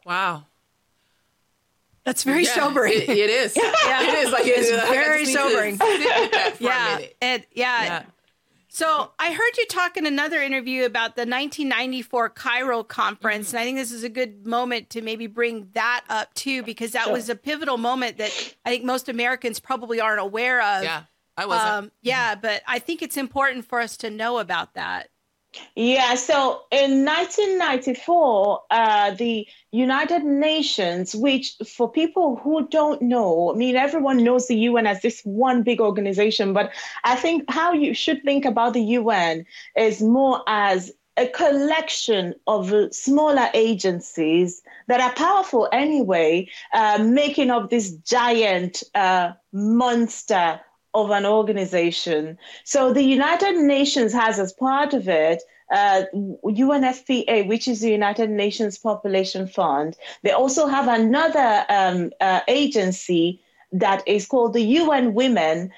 Wow. 0.04 0.44
That's 2.04 2.22
very 2.22 2.44
yeah, 2.44 2.54
sobering. 2.54 2.92
It, 2.92 3.08
it 3.08 3.30
is. 3.30 3.56
yeah. 3.56 4.02
It 4.02 4.26
is 4.26 4.32
like 4.32 4.46
it's 4.46 4.68
it, 4.70 4.88
very 4.88 5.24
sobering. 5.24 5.78
yeah. 6.60 7.00
And 7.20 7.44
yeah. 7.52 7.84
yeah. 7.84 8.02
So 8.76 9.10
I 9.18 9.32
heard 9.32 9.56
you 9.56 9.64
talk 9.70 9.96
in 9.96 10.04
another 10.04 10.42
interview 10.42 10.84
about 10.84 11.16
the 11.16 11.22
1994 11.22 12.28
Cairo 12.28 12.82
conference, 12.82 13.48
mm-hmm. 13.48 13.56
and 13.56 13.62
I 13.62 13.64
think 13.64 13.78
this 13.78 13.90
is 13.90 14.04
a 14.04 14.10
good 14.10 14.46
moment 14.46 14.90
to 14.90 15.00
maybe 15.00 15.28
bring 15.28 15.70
that 15.72 16.04
up 16.10 16.34
too, 16.34 16.62
because 16.62 16.90
that 16.90 17.10
was 17.10 17.30
a 17.30 17.36
pivotal 17.36 17.78
moment 17.78 18.18
that 18.18 18.54
I 18.66 18.68
think 18.68 18.84
most 18.84 19.08
Americans 19.08 19.60
probably 19.60 19.98
aren't 19.98 20.20
aware 20.20 20.60
of. 20.60 20.84
Yeah, 20.84 21.04
I 21.38 21.46
wasn't. 21.46 21.70
Um, 21.70 21.92
yeah, 22.02 22.34
but 22.34 22.60
I 22.68 22.78
think 22.78 23.00
it's 23.00 23.16
important 23.16 23.64
for 23.64 23.80
us 23.80 23.96
to 23.98 24.10
know 24.10 24.40
about 24.40 24.74
that. 24.74 25.08
Yeah, 25.74 26.14
so 26.14 26.62
in 26.70 27.04
1994, 27.04 28.60
uh, 28.70 29.10
the 29.12 29.46
United 29.72 30.24
Nations, 30.24 31.14
which 31.14 31.56
for 31.66 31.90
people 31.90 32.36
who 32.36 32.66
don't 32.68 33.02
know, 33.02 33.52
I 33.52 33.56
mean, 33.56 33.76
everyone 33.76 34.24
knows 34.24 34.48
the 34.48 34.56
UN 34.56 34.86
as 34.86 35.02
this 35.02 35.20
one 35.22 35.62
big 35.62 35.80
organization, 35.80 36.52
but 36.52 36.72
I 37.04 37.16
think 37.16 37.44
how 37.48 37.72
you 37.72 37.94
should 37.94 38.22
think 38.22 38.44
about 38.44 38.72
the 38.72 38.82
UN 38.82 39.44
is 39.76 40.00
more 40.00 40.42
as 40.46 40.92
a 41.16 41.26
collection 41.28 42.34
of 42.46 42.72
smaller 42.92 43.48
agencies 43.54 44.62
that 44.86 45.00
are 45.00 45.12
powerful 45.14 45.68
anyway, 45.72 46.48
uh, 46.74 46.98
making 47.02 47.50
up 47.50 47.70
this 47.70 47.92
giant 47.92 48.82
uh, 48.94 49.32
monster 49.52 50.60
of 50.96 51.10
an 51.10 51.26
organization. 51.26 52.38
So 52.64 52.92
the 52.92 53.02
United 53.02 53.56
Nations 53.56 54.12
has 54.14 54.38
as 54.38 54.52
part 54.52 54.94
of 54.94 55.08
it 55.08 55.42
uh, 55.70 56.04
UNFPA, 56.14 57.46
which 57.46 57.68
is 57.68 57.80
the 57.80 57.90
United 57.90 58.30
Nations 58.30 58.78
Population 58.78 59.46
Fund. 59.46 59.96
They 60.22 60.30
also 60.30 60.66
have 60.66 60.88
another 60.88 61.66
um, 61.68 62.12
uh, 62.20 62.40
agency 62.48 63.42
that 63.72 64.02
is 64.06 64.26
called 64.26 64.54
the 64.54 64.62
UN 64.62 65.12
Women, 65.12 65.72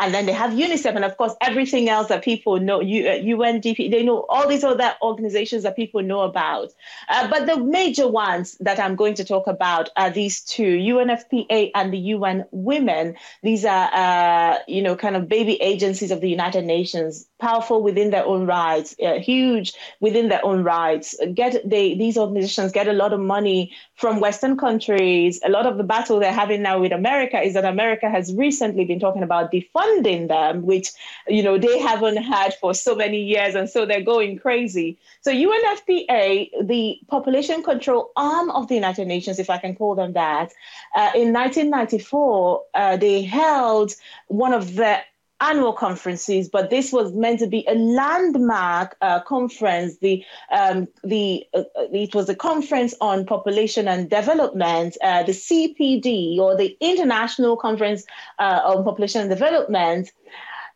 and 0.00 0.14
then 0.14 0.24
they 0.24 0.32
have 0.32 0.52
UNICEF, 0.52 0.96
and 0.96 1.04
of 1.04 1.16
course, 1.18 1.34
everything 1.42 1.90
else 1.90 2.08
that 2.08 2.24
people 2.24 2.58
know, 2.58 2.80
UNDP, 2.80 3.88
uh, 3.88 3.90
they 3.90 4.02
know 4.02 4.24
all 4.28 4.48
these 4.48 4.64
other 4.64 4.94
organizations 5.02 5.62
that 5.64 5.76
people 5.76 6.02
know 6.02 6.22
about. 6.22 6.72
Uh, 7.08 7.28
but 7.28 7.46
the 7.46 7.58
major 7.58 8.08
ones 8.08 8.56
that 8.60 8.80
I'm 8.80 8.96
going 8.96 9.14
to 9.14 9.24
talk 9.24 9.46
about 9.46 9.90
are 9.96 10.10
these 10.10 10.40
two, 10.40 10.78
UNFPA 10.78 11.72
and 11.74 11.92
the 11.92 11.98
UN 11.98 12.46
Women. 12.50 13.16
These 13.42 13.66
are, 13.66 13.90
uh, 13.92 14.58
you 14.66 14.80
know, 14.80 14.96
kind 14.96 15.16
of 15.16 15.28
baby 15.28 15.60
agencies 15.60 16.10
of 16.10 16.22
the 16.22 16.30
United 16.30 16.64
Nations, 16.64 17.28
powerful 17.38 17.82
within 17.82 18.10
their 18.10 18.24
own 18.24 18.46
rights, 18.46 18.96
uh, 19.02 19.18
huge 19.18 19.74
within 20.00 20.30
their 20.30 20.44
own 20.44 20.64
rights. 20.64 21.14
Get 21.34 21.68
they, 21.68 21.94
these 21.94 22.16
organizations 22.16 22.72
get 22.72 22.88
a 22.88 22.94
lot 22.94 23.12
of 23.12 23.20
money 23.20 23.72
from 24.00 24.18
Western 24.18 24.56
countries. 24.56 25.38
A 25.44 25.50
lot 25.50 25.66
of 25.66 25.76
the 25.76 25.84
battle 25.84 26.18
they're 26.18 26.32
having 26.32 26.62
now 26.62 26.80
with 26.80 26.90
America 26.90 27.38
is 27.38 27.52
that 27.52 27.66
America 27.66 28.08
has 28.08 28.32
recently 28.34 28.86
been 28.86 28.98
talking 28.98 29.22
about 29.22 29.52
defunding 29.52 30.28
them, 30.28 30.62
which 30.62 30.88
you 31.28 31.42
know 31.42 31.58
they 31.58 31.78
haven't 31.78 32.16
had 32.16 32.54
for 32.54 32.72
so 32.72 32.94
many 32.94 33.20
years, 33.22 33.54
and 33.54 33.68
so 33.68 33.84
they're 33.84 34.00
going 34.00 34.38
crazy. 34.38 34.96
So 35.20 35.30
UNFPA, 35.30 36.66
the 36.66 36.98
population 37.08 37.62
control 37.62 38.10
arm 38.16 38.50
of 38.50 38.68
the 38.68 38.74
United 38.74 39.06
Nations, 39.06 39.38
if 39.38 39.50
I 39.50 39.58
can 39.58 39.76
call 39.76 39.94
them 39.94 40.14
that, 40.14 40.50
uh, 40.96 41.12
in 41.14 41.34
1994 41.34 42.64
uh, 42.72 42.96
they 42.96 43.20
held 43.20 43.94
one 44.28 44.54
of 44.54 44.76
the 44.76 44.98
annual 45.40 45.72
conferences, 45.72 46.48
but 46.48 46.70
this 46.70 46.92
was 46.92 47.12
meant 47.12 47.40
to 47.40 47.46
be 47.46 47.64
a 47.68 47.74
landmark 47.74 48.96
uh, 49.00 49.20
conference. 49.20 49.98
The 49.98 50.24
um, 50.50 50.88
the 51.02 51.46
uh, 51.54 51.64
it 51.76 52.14
was 52.14 52.28
a 52.28 52.34
conference 52.34 52.94
on 53.00 53.26
population 53.26 53.88
and 53.88 54.10
development, 54.10 54.96
uh, 55.02 55.22
the 55.22 55.32
CPD 55.32 56.38
or 56.38 56.56
the 56.56 56.76
International 56.80 57.56
Conference 57.56 58.04
uh, 58.38 58.60
on 58.64 58.84
Population 58.84 59.22
and 59.22 59.30
Development. 59.30 60.10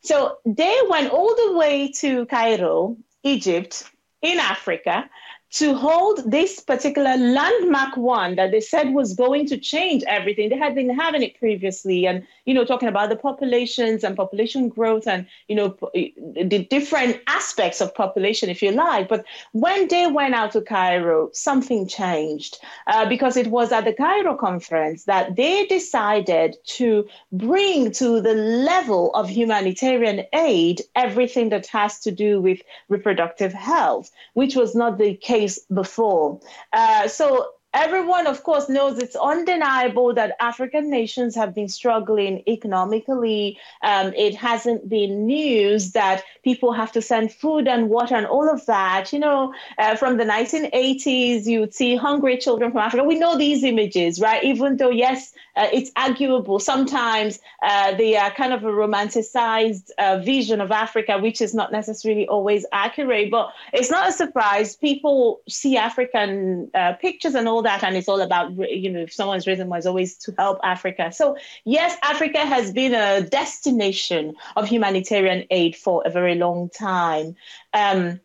So 0.03 0.39
they 0.45 0.77
went 0.89 1.13
all 1.13 1.35
the 1.35 1.57
way 1.57 1.91
to 2.01 2.27
Cairo, 2.27 2.97
Egypt, 3.23 3.85
in 4.21 4.39
Africa, 4.39 5.09
to 5.55 5.73
hold 5.73 6.29
this 6.29 6.59
particular 6.59 7.17
landmark 7.17 7.97
one 7.97 8.35
that 8.35 8.51
they 8.51 8.61
said 8.61 8.93
was 8.93 9.15
going 9.15 9.47
to 9.47 9.57
change 9.57 10.03
everything. 10.09 10.49
They 10.49 10.59
had 10.59 10.75
been 10.75 10.91
having 10.91 11.23
it 11.23 11.39
previously, 11.39 12.09
and 12.09 12.27
you 12.45 12.55
know, 12.55 12.65
talking 12.65 12.89
about 12.89 13.09
the 13.09 13.17
populations 13.17 14.03
and 14.03 14.17
population 14.17 14.69
growth, 14.69 15.07
and 15.07 15.27
you 15.47 15.55
know, 15.55 15.77
the 15.95 16.67
different 16.69 17.21
aspects 17.29 17.81
of 17.81 17.95
population, 17.95 18.49
if 18.49 18.63
you 18.63 18.73
like. 18.73 19.09
But 19.09 19.25
when 19.53 19.87
they 19.87 20.09
went 20.09 20.35
out 20.35 20.51
to 20.53 20.61
Cairo, 20.61 21.31
something 21.33 21.87
changed 21.87 22.59
uh, 22.89 23.09
because 23.09 23.37
it 23.37 23.47
was 23.47 23.71
at 23.71 23.85
the 23.85 23.93
Cairo 23.93 24.35
conference 24.35 25.05
that 25.05 25.37
they 25.37 25.67
decided 25.67 26.57
to 26.79 27.07
bring 27.31 27.93
to 27.93 28.21
the 28.21 28.35
level 28.35 29.15
of 29.15 29.29
humanitarian 29.29 30.25
aid 30.33 30.83
everything 30.97 31.51
that 31.51 31.67
has 31.69 32.01
to 32.01 32.11
do 32.11 32.41
with 32.41 32.61
reproductive 32.89 33.53
health, 33.53 34.11
which 34.33 34.57
was 34.57 34.75
not 34.75 34.99
the 34.99 35.15
case 35.15 35.44
before. 35.73 36.41
Uh, 36.73 37.09
so 37.09 37.54
everyone, 37.75 38.27
of 38.27 38.43
course, 38.45 38.69
knows 38.69 38.99
it's 38.99 39.17
undeniable 39.17 40.15
that 40.15 40.37
African 40.41 40.89
nations 40.91 41.35
have 41.35 41.55
been 41.55 41.69
struggling 41.69 42.43
economically. 42.49 43.59
Um, 43.83 44.15
it 44.15 44.37
hasn't 44.37 44.89
been 44.89 45.27
news 45.27 45.93
that 45.93 46.23
people 46.45 46.73
have 46.73 46.93
to 46.93 47.03
send 47.03 47.33
food 47.33 47.67
and 47.67 47.91
water 47.91 48.15
and 48.15 48.27
all 48.27 48.49
of 48.49 48.65
that. 48.67 49.13
You 49.13 49.19
know, 49.19 49.53
uh, 49.79 49.97
from 49.97 50.17
the 50.17 50.25
1980s, 50.25 51.47
you 51.47 51.61
would 51.61 51.75
see 51.75 51.97
hungry 51.97 52.39
children 52.39 52.71
from 52.71 52.81
Africa. 52.81 53.03
We 53.03 53.19
know 53.19 53.37
these 53.37 53.65
images, 53.65 54.21
right? 54.21 54.43
Even 54.45 54.77
though, 54.77 54.91
yes, 54.91 55.35
uh, 55.57 55.69
it's 55.73 55.91
arguable. 55.97 56.61
Sometimes 56.61 57.41
uh, 57.63 57.95
they 57.97 58.17
are 58.17 58.31
kind 58.31 58.53
of 58.53 58.65
a 58.65 58.69
romanticized 58.69 59.91
uh, 59.99 60.19
vision 60.19 60.61
of 60.61 60.71
Africa, 60.71 61.19
which 61.19 61.41
is 61.41 61.55
not 61.55 61.73
necessarily 61.73 62.29
always 62.29 62.65
accurate. 62.73 63.31
But 63.31 63.51
it's 63.73 63.91
not 63.91 64.09
a 64.09 64.13
surprise. 64.13 64.77
People 64.77 65.41
see 65.49 65.77
African 65.77 66.71
uh, 66.75 66.95
pictures 66.95 67.35
and 67.35 67.49
all 67.49 67.64
that, 67.65 67.83
and 67.83 67.97
it's 67.97 68.09
all 68.09 68.21
about, 68.21 68.53
you 68.71 68.91
know, 68.91 69.01
if 69.01 69.13
someone's 69.13 69.47
reason 69.47 69.69
was 69.69 69.87
always 69.87 70.17
to 70.19 70.35
help 70.39 70.61
Africa. 70.63 71.13
So, 71.13 71.37
yes, 71.65 71.97
Africa 72.03 72.39
has 72.39 72.73
been 72.73 72.95
a 72.95 73.23
destination 73.29 74.35
of 74.57 74.69
humanitarian 74.69 75.45
aid 75.51 75.77
for 75.77 76.03
a 76.07 76.11
very 76.11 76.37
long 76.37 76.71
time. 76.71 77.37
Um, 77.73 78.21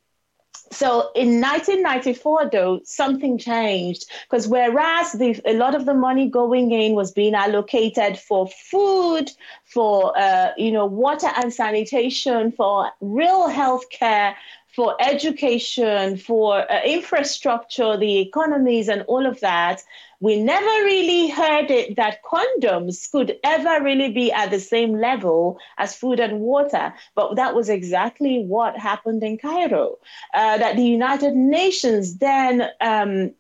so 0.72 1.10
in 1.16 1.42
1994, 1.42 2.50
though, 2.52 2.82
something 2.84 3.38
changed 3.38 4.06
because 4.30 4.48
whereas 4.48 5.14
the, 5.14 5.40
a 5.46 5.54
lot 5.54 5.74
of 5.74 5.86
the 5.86 5.94
money 5.94 6.30
going 6.30 6.72
in 6.72 6.94
was 6.94 7.12
being 7.12 7.34
allocated 7.34 8.20
for 8.20 8.48
food, 8.48 9.32
for 9.66 10.18
uh, 10.18 10.52
you 10.58 10.72
know 10.72 10.86
water 10.86 11.30
and 11.38 11.54
sanitation, 11.54 12.52
for 12.52 12.92
real 13.02 13.48
health 13.48 13.90
care, 13.90 14.36
for 14.76 14.96
education, 15.02 16.18
for 16.18 16.72
uh, 16.72 16.82
infrastructure, 16.84 17.98
the 17.98 18.20
economies, 18.20 18.88
and 18.88 19.02
all 19.04 19.26
of 19.26 19.40
that, 19.40 19.82
we 20.20 20.42
never 20.42 20.66
really 20.66 21.30
heard 21.30 21.72
it 21.72 21.96
that 21.96 22.22
condoms 22.24 23.10
could 23.12 23.38
ever 23.44 23.84
really 23.84 24.12
be 24.12 24.32
at 24.32 24.52
the 24.52 24.60
same 24.60 25.00
level 25.00 25.58
as 25.78 25.96
food 25.96 26.20
and 26.20 26.42
water. 26.42 26.94
But 27.16 27.36
that 27.36 27.56
was 27.56 27.70
exactly 27.70 28.44
what 28.44 28.78
happened 28.78 29.24
in 29.24 29.38
Cairo. 29.38 29.98
Uh, 30.34 30.58
that 30.58 30.76
the 30.76 30.84
United 30.84 31.36
Nations 31.36 32.18
then 32.18 32.70
um, 32.82 33.32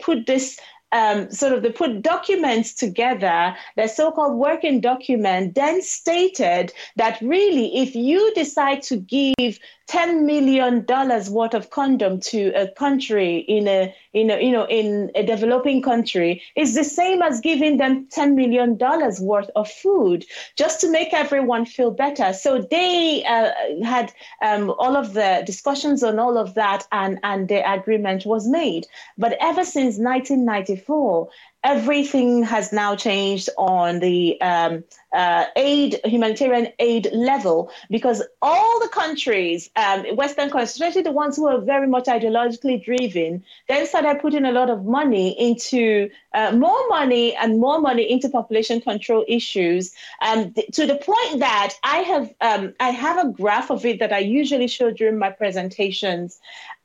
put 0.00 0.26
this 0.26 0.58
um, 0.92 1.30
sort 1.30 1.52
of 1.52 1.62
they 1.62 1.70
put 1.70 2.02
documents 2.02 2.72
together, 2.72 3.54
the 3.76 3.88
so-called 3.88 4.38
working 4.38 4.80
document, 4.80 5.54
then 5.54 5.82
stated 5.82 6.72
that 6.96 7.20
really, 7.20 7.76
if 7.76 7.94
you 7.94 8.32
decide 8.34 8.82
to 8.84 8.96
give 8.96 9.58
$10 9.88 10.24
million 10.24 10.84
worth 11.32 11.54
of 11.54 11.70
condom 11.70 12.20
to 12.20 12.52
a 12.54 12.68
country 12.68 13.38
in 13.38 13.66
a, 13.66 13.94
in 14.12 14.30
a, 14.30 14.38
you 14.38 14.52
know, 14.52 14.66
in 14.66 15.10
a 15.14 15.24
developing 15.24 15.80
country 15.80 16.42
is 16.56 16.74
the 16.74 16.84
same 16.84 17.22
as 17.22 17.40
giving 17.40 17.78
them 17.78 18.06
$10 18.08 18.34
million 18.34 18.76
worth 19.20 19.50
of 19.56 19.70
food 19.70 20.26
just 20.56 20.80
to 20.82 20.90
make 20.90 21.14
everyone 21.14 21.64
feel 21.64 21.90
better. 21.90 22.34
So 22.34 22.60
they 22.60 23.24
uh, 23.24 23.50
had 23.82 24.12
um, 24.42 24.74
all 24.78 24.94
of 24.94 25.14
the 25.14 25.42
discussions 25.46 26.02
on 26.02 26.18
all 26.18 26.36
of 26.36 26.54
that 26.54 26.86
and, 26.92 27.18
and 27.22 27.48
the 27.48 27.68
agreement 27.70 28.26
was 28.26 28.46
made. 28.46 28.86
But 29.16 29.38
ever 29.40 29.64
since 29.64 29.96
1994, 29.96 31.30
everything 31.64 32.42
has 32.44 32.72
now 32.72 32.94
changed 32.94 33.48
on 33.58 33.98
the 33.98 34.40
um, 34.40 34.84
uh, 35.12 35.44
aid, 35.56 35.98
humanitarian 36.04 36.68
aid 36.78 37.08
level, 37.12 37.70
because 37.90 38.22
all 38.42 38.80
the 38.80 38.88
countries, 38.88 39.68
um, 39.76 40.04
Western 40.16 40.50
countries, 40.50 40.70
especially 40.70 41.02
the 41.02 41.12
ones 41.12 41.36
who 41.36 41.48
are 41.48 41.60
very 41.60 41.86
much 41.86 42.04
ideologically 42.04 42.82
driven, 42.84 43.42
then 43.68 43.86
started 43.86 44.20
putting 44.20 44.44
a 44.44 44.52
lot 44.52 44.70
of 44.70 44.84
money 44.84 45.30
into 45.38 46.08
uh, 46.34 46.52
more 46.52 46.88
money 46.88 47.34
and 47.34 47.58
more 47.58 47.80
money 47.80 48.08
into 48.08 48.28
population 48.28 48.80
control 48.80 49.24
issues, 49.26 49.92
um, 50.22 50.52
th- 50.52 50.68
to 50.72 50.86
the 50.86 50.96
point 50.96 51.40
that 51.40 51.74
I 51.82 51.98
have 51.98 52.34
um, 52.40 52.74
I 52.78 52.90
have 52.90 53.26
a 53.26 53.30
graph 53.30 53.70
of 53.70 53.84
it 53.84 53.98
that 53.98 54.12
I 54.12 54.18
usually 54.18 54.68
show 54.68 54.90
during 54.90 55.18
my 55.18 55.30
presentations, 55.30 56.38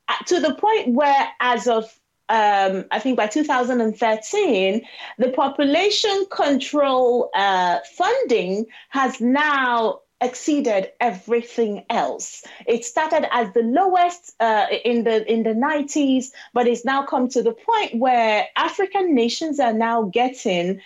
uh, 0.08 0.18
to 0.26 0.40
the 0.40 0.56
point 0.56 0.94
where, 0.94 1.28
as 1.40 1.68
of 1.68 2.00
um, 2.30 2.86
I 2.92 3.00
think 3.00 3.18
by 3.18 3.28
2013, 3.28 4.82
the 5.18 5.30
population 5.30 6.26
control 6.32 7.30
uh, 7.36 7.80
funding 7.98 8.66
has 8.90 9.20
now 9.20 10.00
exceeded 10.22 10.92
everything 11.02 11.84
else. 11.90 12.44
It 12.66 12.86
started 12.86 13.28
as 13.34 13.54
the 13.54 13.62
lowest 13.62 14.34
uh, 14.40 14.68
in 14.86 15.04
the 15.04 15.30
in 15.32 15.44
the 15.44 15.54
90s, 15.54 16.28
but 16.54 16.68
it's 16.68 16.86
now 16.86 17.04
come 17.06 17.28
to 17.30 17.44
the 17.44 17.54
point 17.54 18.00
where 18.00 18.48
African 18.56 19.14
nations 19.14 19.60
are 19.60 19.74
now 19.74 20.04
getting 20.04 20.80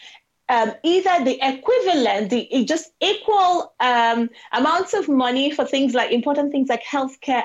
um, 0.50 0.74
either 0.84 1.24
the 1.24 1.38
equivalent, 1.42 2.30
the 2.30 2.66
just 2.66 2.92
equal 3.02 3.74
um, 3.80 4.30
amounts 4.52 4.94
of 4.94 5.08
money 5.10 5.52
for 5.52 5.66
things 5.66 5.94
like 5.94 6.12
important 6.12 6.52
things 6.52 6.70
like 6.70 6.84
healthcare 6.84 7.44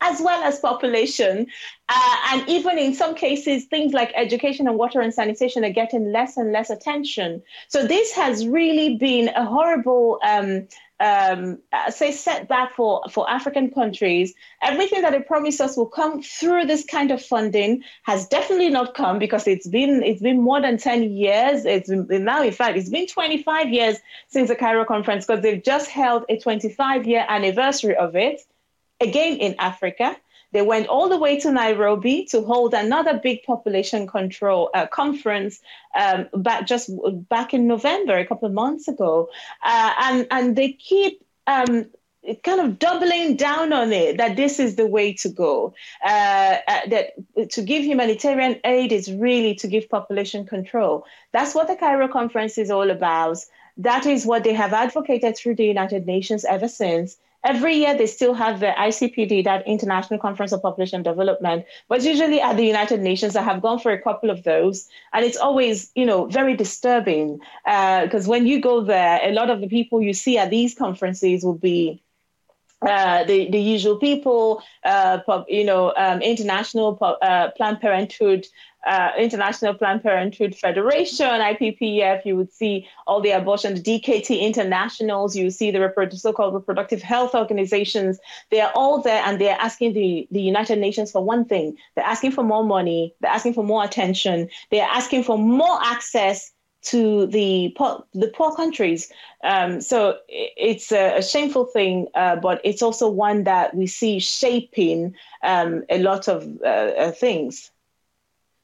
as 0.00 0.20
well 0.20 0.42
as 0.42 0.58
population. 0.58 1.46
Uh, 1.88 2.16
and 2.32 2.48
even 2.48 2.78
in 2.78 2.94
some 2.94 3.14
cases, 3.14 3.64
things 3.66 3.92
like 3.92 4.12
education 4.14 4.66
and 4.66 4.76
water 4.76 5.00
and 5.00 5.14
sanitation 5.14 5.64
are 5.64 5.70
getting 5.70 6.12
less 6.12 6.36
and 6.36 6.52
less 6.52 6.70
attention. 6.70 7.42
So 7.68 7.86
this 7.86 8.12
has 8.12 8.46
really 8.46 8.96
been 8.96 9.28
a 9.28 9.46
horrible, 9.46 10.18
um, 10.22 10.66
um, 10.98 11.58
uh, 11.72 11.90
say, 11.90 12.10
setback 12.10 12.74
for, 12.74 13.02
for 13.10 13.28
African 13.30 13.70
countries. 13.70 14.34
Everything 14.62 15.02
that 15.02 15.12
they 15.12 15.20
promised 15.20 15.60
us 15.60 15.76
will 15.76 15.86
come 15.86 16.22
through 16.22 16.64
this 16.64 16.84
kind 16.84 17.10
of 17.10 17.22
funding 17.22 17.82
has 18.02 18.26
definitely 18.26 18.70
not 18.70 18.94
come 18.94 19.18
because 19.18 19.46
it's 19.46 19.68
been 19.68 20.02
it's 20.02 20.22
been 20.22 20.42
more 20.42 20.60
than 20.60 20.78
10 20.78 21.04
years. 21.04 21.64
It's 21.64 21.88
been, 21.88 22.24
now, 22.24 22.42
in 22.42 22.52
fact, 22.52 22.76
it's 22.76 22.90
been 22.90 23.06
25 23.06 23.68
years 23.68 23.98
since 24.28 24.48
the 24.48 24.56
Cairo 24.56 24.84
conference 24.84 25.24
because 25.24 25.42
they've 25.42 25.62
just 25.62 25.88
held 25.88 26.24
a 26.28 26.38
25 26.38 27.06
year 27.06 27.24
anniversary 27.28 27.94
of 27.94 28.16
it 28.16 28.40
again 29.00 29.38
in 29.38 29.54
Africa. 29.58 30.16
They 30.52 30.62
went 30.62 30.86
all 30.86 31.08
the 31.08 31.18
way 31.18 31.38
to 31.40 31.52
Nairobi 31.52 32.24
to 32.30 32.40
hold 32.40 32.72
another 32.72 33.18
big 33.22 33.42
population 33.42 34.06
control 34.06 34.70
uh, 34.72 34.86
conference 34.86 35.60
um, 35.94 36.28
back 36.34 36.66
just 36.66 36.90
back 37.28 37.52
in 37.52 37.66
November, 37.66 38.16
a 38.16 38.26
couple 38.26 38.46
of 38.46 38.54
months 38.54 38.88
ago, 38.88 39.28
uh, 39.62 39.92
and 40.00 40.26
and 40.30 40.56
they 40.56 40.72
keep 40.72 41.22
um, 41.46 41.86
kind 42.42 42.60
of 42.60 42.78
doubling 42.78 43.36
down 43.36 43.72
on 43.72 43.92
it 43.92 44.16
that 44.18 44.36
this 44.36 44.58
is 44.58 44.76
the 44.76 44.86
way 44.86 45.12
to 45.14 45.28
go. 45.28 45.74
Uh, 46.04 46.56
uh, 46.66 46.80
that 46.88 47.50
to 47.50 47.62
give 47.62 47.84
humanitarian 47.84 48.60
aid 48.64 48.92
is 48.92 49.12
really 49.12 49.54
to 49.56 49.68
give 49.68 49.88
population 49.88 50.46
control. 50.46 51.04
That's 51.32 51.54
what 51.54 51.68
the 51.68 51.76
Cairo 51.76 52.08
conference 52.08 52.58
is 52.58 52.70
all 52.70 52.90
about. 52.90 53.38
That 53.76 54.06
is 54.06 54.24
what 54.24 54.42
they 54.44 54.54
have 54.54 54.72
advocated 54.72 55.36
through 55.36 55.56
the 55.56 55.66
United 55.66 56.06
Nations 56.06 56.44
ever 56.44 56.68
since. 56.68 57.18
Every 57.44 57.76
year 57.76 57.96
they 57.96 58.06
still 58.06 58.34
have 58.34 58.60
the 58.60 58.72
ICPD, 58.76 59.44
that 59.44 59.66
International 59.66 60.18
Conference 60.18 60.52
on 60.52 60.60
Population 60.60 61.02
Development, 61.02 61.64
but 61.88 62.02
usually 62.02 62.40
at 62.40 62.56
the 62.56 62.64
United 62.64 63.00
Nations. 63.00 63.36
I 63.36 63.42
have 63.42 63.62
gone 63.62 63.78
for 63.78 63.92
a 63.92 64.00
couple 64.00 64.30
of 64.30 64.42
those, 64.42 64.88
and 65.12 65.24
it's 65.24 65.36
always, 65.36 65.90
you 65.94 66.06
know, 66.06 66.26
very 66.26 66.56
disturbing 66.56 67.38
because 67.64 68.26
uh, 68.26 68.30
when 68.30 68.46
you 68.46 68.60
go 68.60 68.82
there, 68.82 69.20
a 69.22 69.32
lot 69.32 69.50
of 69.50 69.60
the 69.60 69.68
people 69.68 70.02
you 70.02 70.12
see 70.12 70.38
at 70.38 70.50
these 70.50 70.74
conferences 70.74 71.44
will 71.44 71.58
be 71.58 72.02
uh, 72.82 73.24
the 73.24 73.50
the 73.50 73.60
usual 73.60 73.96
people, 73.96 74.62
uh, 74.84 75.18
you 75.48 75.64
know, 75.64 75.92
um, 75.96 76.20
international 76.20 76.98
uh, 77.00 77.50
Planned 77.56 77.80
Parenthood 77.80 78.46
uh, 78.86 79.10
International 79.18 79.74
Planned 79.74 80.02
Parenthood 80.02 80.54
Federation, 80.54 81.26
IPPF, 81.26 82.24
you 82.24 82.36
would 82.36 82.52
see 82.52 82.88
all 83.06 83.20
the 83.20 83.32
abortion, 83.32 83.74
the 83.74 83.82
DKT 83.82 84.40
internationals, 84.40 85.34
you 85.34 85.50
see 85.50 85.70
the 85.70 86.10
so-called 86.12 86.54
reproductive 86.54 87.02
health 87.02 87.34
organizations. 87.34 88.18
They 88.50 88.60
are 88.60 88.70
all 88.76 89.02
there 89.02 89.22
and 89.26 89.40
they're 89.40 89.58
asking 89.58 89.94
the, 89.94 90.28
the 90.30 90.40
United 90.40 90.78
Nations 90.78 91.10
for 91.10 91.24
one 91.24 91.44
thing. 91.44 91.76
They're 91.96 92.04
asking 92.04 92.30
for 92.32 92.44
more 92.44 92.64
money. 92.64 93.12
They're 93.20 93.32
asking 93.32 93.54
for 93.54 93.64
more 93.64 93.84
attention. 93.84 94.48
They're 94.70 94.88
asking 94.88 95.24
for 95.24 95.36
more 95.36 95.78
access 95.82 96.52
to 96.86 97.26
the 97.26 97.74
poor, 97.76 98.04
the 98.14 98.28
poor 98.28 98.54
countries. 98.54 99.12
Um, 99.42 99.80
so 99.80 100.18
it's 100.28 100.92
a, 100.92 101.18
a 101.18 101.22
shameful 101.22 101.64
thing, 101.64 102.06
uh, 102.14 102.36
but 102.36 102.60
it's 102.64 102.82
also 102.82 103.08
one 103.08 103.44
that 103.44 103.74
we 103.74 103.86
see 103.86 104.20
shaping 104.20 105.14
um, 105.42 105.84
a 105.90 105.98
lot 105.98 106.28
of 106.28 106.46
uh, 106.62 106.66
uh, 106.66 107.10
things. 107.12 107.70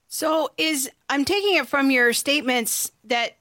So 0.06 0.50
is 0.56 0.90
I'm 1.08 1.24
taking 1.24 1.56
it 1.56 1.66
from 1.66 1.90
your 1.90 2.12
statements 2.12 2.92
that 3.04 3.38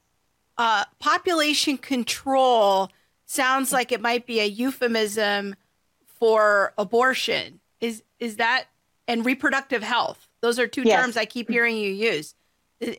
uh, 0.58 0.84
population 0.98 1.78
control 1.78 2.90
sounds 3.26 3.72
like 3.72 3.92
it 3.92 4.00
might 4.00 4.26
be 4.26 4.40
a 4.40 4.46
euphemism 4.46 5.54
for 6.18 6.74
abortion. 6.76 7.60
Is 7.80 8.02
is 8.18 8.36
that 8.36 8.64
and 9.06 9.24
reproductive 9.24 9.82
health? 9.82 10.28
Those 10.40 10.58
are 10.58 10.66
two 10.66 10.82
yes. 10.82 11.00
terms 11.00 11.16
I 11.16 11.24
keep 11.24 11.50
hearing 11.50 11.76
you 11.76 11.90
use. 11.90 12.34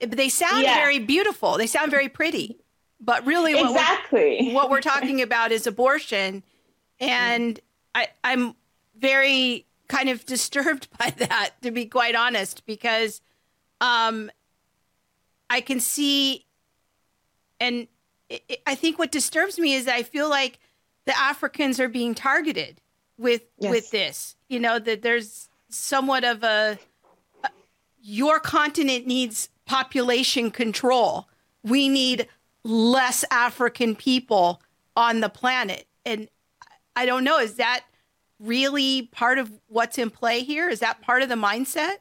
They 0.08 0.30
sound 0.30 0.64
yeah. 0.64 0.76
very 0.76 1.00
beautiful. 1.00 1.58
They 1.58 1.68
sound 1.68 1.92
very 1.92 2.10
pretty. 2.10 2.58
But 3.00 3.26
really 3.26 3.54
what 3.54 3.72
exactly. 3.72 4.40
We're, 4.42 4.54
what 4.54 4.70
we're 4.70 4.82
talking 4.82 5.22
about 5.22 5.52
is 5.52 5.68
abortion. 5.68 6.44
And 7.00 7.60
I, 7.94 8.08
I'm 8.24 8.56
very 8.98 9.66
kind 9.90 10.10
of 10.10 10.26
disturbed 10.26 10.88
by 10.98 11.10
that, 11.18 11.52
to 11.62 11.72
be 11.72 11.86
quite 11.86 12.16
honest, 12.16 12.66
because– 12.66 13.22
um, 13.84 14.32
I 15.50 15.60
can 15.60 15.82
see, 15.82 16.46
and 17.60 17.88
it, 18.30 18.62
I 18.66 18.76
think 18.76 18.98
what 18.98 19.12
disturbs 19.12 19.60
me 19.60 19.74
is 19.74 19.88
I 19.90 20.04
feel 20.04 20.30
like 20.30 20.60
the 21.06 21.18
Africans 21.20 21.82
are 21.82 21.90
being 21.90 22.16
targeted 22.16 22.80
with 23.18 23.42
yes. 23.60 23.72
with 23.72 23.92
this. 23.92 24.36
You 24.48 24.62
know 24.62 24.80
that 24.80 25.02
there's 25.02 25.50
somewhat 25.70 26.24
of 26.24 26.44
a, 26.44 26.80
a 27.44 27.50
your 28.02 28.40
continent 28.40 29.06
needs 29.06 29.50
population 29.66 30.52
control. 30.52 31.28
We 31.64 31.90
need 31.90 32.28
less 32.64 33.24
African 33.32 33.96
people 33.96 34.62
on 34.96 35.22
the 35.22 35.30
planet, 35.30 35.86
and 36.06 36.30
I 36.96 37.06
don't 37.06 37.24
know. 37.24 37.40
Is 37.40 37.56
that 37.56 37.84
really 38.40 39.04
part 39.12 39.40
of 39.40 39.52
what's 39.68 39.98
in 39.98 40.10
play 40.10 40.44
here? 40.44 40.70
Is 40.70 40.80
that 40.80 41.02
part 41.02 41.22
of 41.22 41.30
the 41.30 41.36
mindset? 41.36 41.98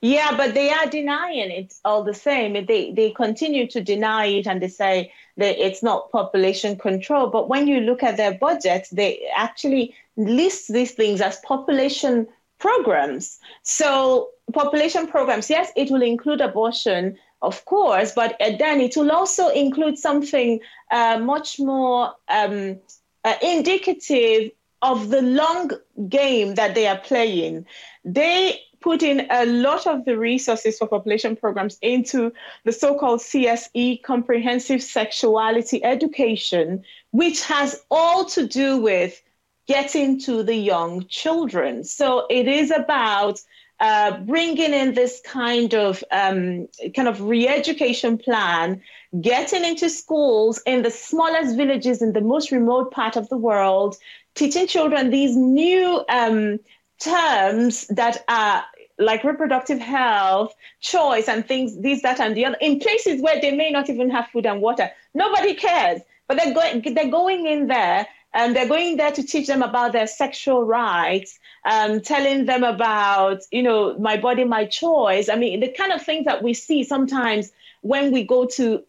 Yeah, 0.00 0.36
but 0.36 0.54
they 0.54 0.70
are 0.70 0.86
denying 0.86 1.50
it 1.50 1.74
all 1.84 2.04
the 2.04 2.14
same. 2.14 2.52
They 2.66 2.92
they 2.92 3.10
continue 3.10 3.66
to 3.68 3.80
deny 3.80 4.26
it 4.26 4.46
and 4.46 4.62
they 4.62 4.68
say 4.68 5.12
that 5.36 5.58
it's 5.58 5.82
not 5.82 6.10
population 6.12 6.76
control. 6.76 7.28
But 7.28 7.48
when 7.48 7.66
you 7.66 7.80
look 7.80 8.02
at 8.02 8.16
their 8.16 8.34
budget, 8.34 8.88
they 8.92 9.28
actually 9.36 9.94
list 10.16 10.72
these 10.72 10.92
things 10.92 11.20
as 11.20 11.38
population 11.40 12.28
programs. 12.62 13.40
So 13.62 14.30
population 14.52 15.08
programs, 15.08 15.50
yes, 15.50 15.72
it 15.76 15.90
will 15.90 16.02
include 16.02 16.40
abortion, 16.40 17.18
of 17.42 17.64
course, 17.64 18.12
but 18.14 18.40
uh, 18.40 18.56
then 18.56 18.80
it 18.80 18.96
will 18.96 19.10
also 19.10 19.48
include 19.48 19.98
something 19.98 20.60
uh, 20.92 21.18
much 21.18 21.58
more 21.58 22.14
um, 22.28 22.78
uh, 23.24 23.34
indicative 23.42 24.52
of 24.80 25.10
the 25.10 25.22
long 25.22 25.72
game 26.08 26.54
that 26.54 26.74
they 26.76 26.86
are 26.86 26.98
playing. 26.98 27.66
They 28.04 28.60
put 28.80 29.02
in 29.02 29.26
a 29.30 29.44
lot 29.46 29.86
of 29.86 30.04
the 30.04 30.16
resources 30.18 30.78
for 30.78 30.86
population 30.86 31.34
programs 31.36 31.78
into 31.82 32.32
the 32.64 32.72
so 32.72 32.96
called 32.98 33.20
CSE, 33.20 34.02
Comprehensive 34.02 34.82
Sexuality 34.82 35.82
Education, 35.84 36.84
which 37.10 37.44
has 37.44 37.82
all 37.90 38.24
to 38.26 38.46
do 38.46 38.78
with 38.78 39.20
getting 39.66 40.20
to 40.20 40.42
the 40.42 40.54
young 40.54 41.06
children. 41.06 41.84
So 41.84 42.26
it 42.28 42.48
is 42.48 42.70
about 42.70 43.40
uh, 43.80 44.18
bringing 44.18 44.72
in 44.72 44.94
this 44.94 45.20
kind 45.24 45.74
of 45.74 46.04
um, 46.12 46.68
kind 46.94 47.08
of 47.08 47.20
re-education 47.20 48.16
plan, 48.16 48.80
getting 49.20 49.64
into 49.64 49.90
schools 49.90 50.62
in 50.66 50.82
the 50.82 50.90
smallest 50.90 51.56
villages 51.56 52.00
in 52.00 52.12
the 52.12 52.20
most 52.20 52.52
remote 52.52 52.92
part 52.92 53.16
of 53.16 53.28
the 53.28 53.36
world, 53.36 53.96
teaching 54.34 54.66
children 54.68 55.10
these 55.10 55.36
new 55.36 56.04
um, 56.08 56.60
terms 57.00 57.86
that 57.88 58.24
are 58.28 58.64
like 58.98 59.24
reproductive 59.24 59.80
health, 59.80 60.54
choice, 60.80 61.28
and 61.28 61.46
things, 61.48 61.76
this, 61.78 62.02
that, 62.02 62.20
and 62.20 62.36
the 62.36 62.44
other, 62.44 62.56
in 62.60 62.78
places 62.78 63.20
where 63.20 63.40
they 63.40 63.50
may 63.50 63.70
not 63.70 63.90
even 63.90 64.10
have 64.10 64.28
food 64.28 64.46
and 64.46 64.60
water. 64.60 64.90
Nobody 65.12 65.54
cares, 65.54 66.00
but 66.28 66.36
they're 66.36 66.54
going, 66.54 66.94
they're 66.94 67.10
going 67.10 67.46
in 67.46 67.66
there 67.66 68.06
and 68.34 68.56
they're 68.56 68.68
going 68.68 68.96
there 68.96 69.12
to 69.12 69.22
teach 69.22 69.46
them 69.46 69.62
about 69.62 69.92
their 69.92 70.06
sexual 70.06 70.64
rights, 70.64 71.38
um, 71.64 72.00
telling 72.00 72.46
them 72.46 72.64
about, 72.64 73.42
you 73.50 73.62
know, 73.62 73.98
my 73.98 74.16
body, 74.16 74.44
my 74.44 74.64
choice. 74.64 75.28
I 75.28 75.36
mean, 75.36 75.60
the 75.60 75.68
kind 75.68 75.92
of 75.92 76.02
things 76.02 76.24
that 76.24 76.42
we 76.42 76.54
see 76.54 76.84
sometimes 76.84 77.52
when 77.82 78.12
we 78.12 78.24
go 78.24 78.46
to 78.46 78.82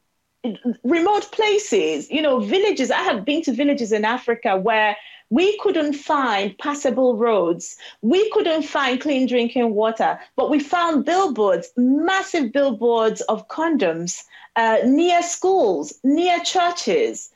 remote 0.84 1.32
places, 1.32 2.10
you 2.12 2.22
know, 2.22 2.40
villages. 2.40 2.92
I 2.92 3.02
have 3.02 3.26
been 3.26 3.42
to 3.44 3.54
villages 3.54 3.92
in 3.92 4.06
Africa 4.06 4.58
where 4.58 4.98
we 5.30 5.58
couldn't 5.60 5.94
find 5.94 6.58
passable 6.58 7.16
roads. 7.16 7.78
We 8.02 8.30
couldn't 8.32 8.64
find 8.64 9.00
clean 9.00 9.28
drinking 9.28 9.74
water, 9.74 10.20
but 10.36 10.50
we 10.50 10.60
found 10.60 11.06
billboards, 11.06 11.72
massive 11.78 12.52
billboards 12.52 13.22
of 13.22 13.48
condoms 13.48 14.24
uh, 14.56 14.80
near 14.86 15.24
schools, 15.24 15.94
near 16.04 16.40
churches. 16.42 17.30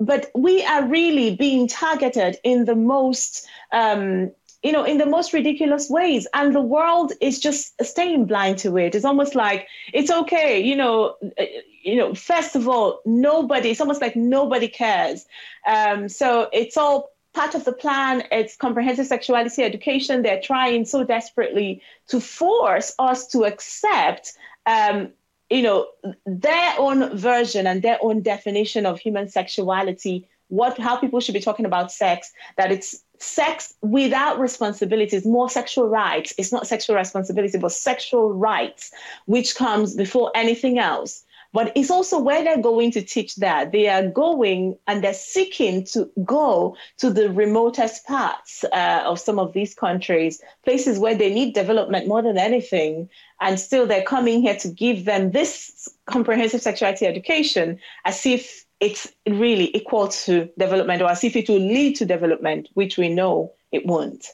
But 0.00 0.30
we 0.34 0.64
are 0.64 0.86
really 0.86 1.36
being 1.36 1.68
targeted 1.68 2.36
in 2.42 2.64
the 2.64 2.74
most 2.74 3.46
um, 3.72 4.32
you 4.64 4.72
know, 4.72 4.82
in 4.82 4.96
the 4.96 5.06
most 5.06 5.34
ridiculous 5.34 5.90
ways. 5.90 6.26
And 6.32 6.54
the 6.54 6.60
world 6.60 7.12
is 7.20 7.38
just 7.38 7.74
staying 7.84 8.24
blind 8.24 8.56
to 8.58 8.78
it. 8.78 8.94
It's 8.94 9.04
almost 9.04 9.34
like 9.34 9.68
it's 9.92 10.10
okay, 10.10 10.58
you 10.58 10.74
know, 10.74 11.16
uh, 11.38 11.44
you 11.82 11.96
know, 11.96 12.14
first 12.14 12.56
of 12.56 12.66
all, 12.66 13.02
nobody, 13.04 13.70
it's 13.70 13.80
almost 13.82 14.00
like 14.00 14.16
nobody 14.16 14.68
cares. 14.68 15.26
Um, 15.66 16.08
so 16.08 16.48
it's 16.50 16.78
all 16.78 17.10
part 17.34 17.54
of 17.54 17.66
the 17.66 17.74
plan. 17.74 18.24
It's 18.32 18.56
comprehensive 18.56 19.06
sexuality 19.06 19.62
education. 19.62 20.22
They're 20.22 20.40
trying 20.40 20.86
so 20.86 21.04
desperately 21.04 21.82
to 22.08 22.18
force 22.18 22.94
us 22.98 23.26
to 23.28 23.44
accept 23.44 24.32
um, 24.64 25.10
you 25.50 25.62
know, 25.62 25.86
their 26.26 26.74
own 26.78 27.16
version 27.16 27.66
and 27.66 27.82
their 27.82 27.98
own 28.00 28.22
definition 28.22 28.86
of 28.86 28.98
human 28.98 29.28
sexuality, 29.28 30.28
what 30.48 30.78
how 30.78 30.96
people 30.96 31.20
should 31.20 31.34
be 31.34 31.40
talking 31.40 31.66
about 31.66 31.92
sex, 31.92 32.32
that 32.56 32.72
it's 32.72 33.02
sex 33.18 33.74
without 33.80 34.38
responsibilities, 34.38 35.24
more 35.24 35.48
sexual 35.48 35.88
rights. 35.88 36.34
It's 36.38 36.52
not 36.52 36.66
sexual 36.66 36.96
responsibility, 36.96 37.58
but 37.58 37.72
sexual 37.72 38.32
rights, 38.32 38.90
which 39.26 39.54
comes 39.54 39.94
before 39.94 40.30
anything 40.34 40.78
else. 40.78 41.24
But 41.54 41.70
it's 41.76 41.90
also 41.90 42.18
where 42.18 42.42
they're 42.42 42.60
going 42.60 42.90
to 42.90 43.02
teach 43.02 43.36
that. 43.36 43.70
They 43.70 43.88
are 43.88 44.08
going 44.08 44.76
and 44.88 45.04
they're 45.04 45.14
seeking 45.14 45.84
to 45.92 46.10
go 46.24 46.76
to 46.98 47.10
the 47.10 47.30
remotest 47.30 48.04
parts 48.06 48.64
uh, 48.64 49.02
of 49.04 49.20
some 49.20 49.38
of 49.38 49.52
these 49.52 49.72
countries, 49.72 50.42
places 50.64 50.98
where 50.98 51.14
they 51.14 51.32
need 51.32 51.54
development 51.54 52.08
more 52.08 52.22
than 52.22 52.38
anything. 52.38 53.08
And 53.40 53.58
still, 53.58 53.86
they're 53.86 54.04
coming 54.04 54.42
here 54.42 54.56
to 54.56 54.68
give 54.68 55.04
them 55.04 55.32
this 55.32 55.88
comprehensive 56.06 56.62
sexuality 56.62 57.06
education 57.06 57.80
as 58.04 58.24
if 58.24 58.64
it's 58.80 59.12
really 59.28 59.74
equal 59.76 60.08
to 60.08 60.48
development 60.58 61.02
or 61.02 61.10
as 61.10 61.24
if 61.24 61.36
it 61.36 61.48
will 61.48 61.58
lead 61.58 61.96
to 61.96 62.04
development, 62.04 62.68
which 62.74 62.96
we 62.98 63.08
know 63.08 63.52
it 63.72 63.86
won't. 63.86 64.26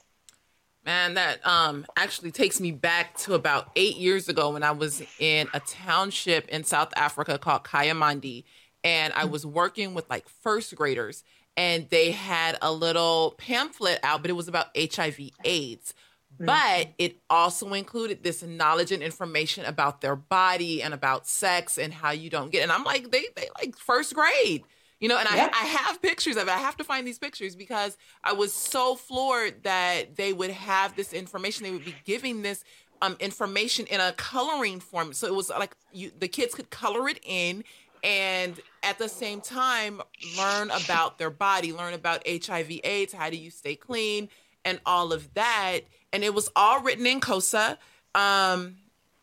Man, 0.84 1.14
that 1.14 1.46
um 1.46 1.86
actually 1.96 2.30
takes 2.30 2.58
me 2.60 2.72
back 2.72 3.16
to 3.18 3.34
about 3.34 3.70
eight 3.76 3.96
years 3.96 4.28
ago 4.28 4.52
when 4.52 4.62
I 4.62 4.72
was 4.72 5.02
in 5.18 5.48
a 5.52 5.60
township 5.60 6.48
in 6.48 6.64
South 6.64 6.92
Africa 6.96 7.38
called 7.38 7.64
Kayamandi, 7.64 8.44
and 8.82 9.12
I 9.14 9.26
was 9.26 9.44
working 9.44 9.92
with 9.92 10.08
like 10.08 10.28
first 10.28 10.74
graders, 10.74 11.22
and 11.56 11.88
they 11.90 12.12
had 12.12 12.56
a 12.62 12.72
little 12.72 13.34
pamphlet 13.36 14.00
out, 14.02 14.22
but 14.22 14.30
it 14.30 14.34
was 14.34 14.48
about 14.48 14.68
HIV/AIDS. 14.74 15.92
Mm-hmm. 15.92 16.09
But 16.46 16.88
it 16.98 17.18
also 17.28 17.74
included 17.74 18.22
this 18.22 18.42
knowledge 18.42 18.92
and 18.92 19.02
information 19.02 19.64
about 19.66 20.00
their 20.00 20.16
body 20.16 20.82
and 20.82 20.94
about 20.94 21.26
sex 21.26 21.78
and 21.78 21.92
how 21.92 22.12
you 22.12 22.30
don't 22.30 22.50
get. 22.50 22.62
And 22.62 22.72
I'm 22.72 22.84
like, 22.84 23.10
they 23.10 23.26
they 23.36 23.48
like 23.58 23.76
first 23.76 24.14
grade 24.14 24.64
you 25.00 25.08
know 25.08 25.18
and 25.18 25.26
I, 25.28 25.48
I 25.48 25.66
have 25.66 26.00
pictures 26.02 26.36
of 26.36 26.42
it. 26.42 26.50
I 26.50 26.58
have 26.58 26.76
to 26.76 26.84
find 26.84 27.06
these 27.06 27.18
pictures 27.18 27.56
because 27.56 27.96
i 28.22 28.32
was 28.32 28.52
so 28.52 28.94
floored 28.94 29.62
that 29.64 30.16
they 30.16 30.32
would 30.32 30.50
have 30.50 30.94
this 30.94 31.12
information. 31.12 31.64
They 31.64 31.70
would 31.70 31.84
be 31.84 31.94
giving 32.04 32.42
this 32.42 32.62
um, 33.02 33.16
information 33.18 33.86
in 33.86 34.00
a 34.00 34.12
coloring 34.12 34.78
form. 34.78 35.12
So 35.14 35.26
it 35.26 35.34
was 35.34 35.50
like 35.50 35.74
you 35.92 36.12
the 36.18 36.28
kids 36.28 36.54
could 36.54 36.70
color 36.70 37.08
it 37.08 37.18
in 37.24 37.64
and 38.02 38.60
at 38.82 38.98
the 38.98 39.08
same 39.08 39.40
time 39.40 40.00
learn 40.38 40.70
about 40.70 41.18
their 41.18 41.30
body 41.30 41.70
learn 41.72 41.92
about 41.92 42.26
hiv 42.26 42.70
aids 42.82 43.12
how 43.12 43.28
do 43.28 43.36
you 43.36 43.50
stay 43.50 43.76
clean 43.76 44.26
and 44.64 44.80
all 44.86 45.12
of 45.12 45.34
that 45.34 45.80
and 46.12 46.24
it 46.24 46.34
was 46.34 46.50
all 46.56 46.80
written 46.80 47.06
in 47.06 47.20
Xhosa, 47.20 47.78
um, 48.14 48.76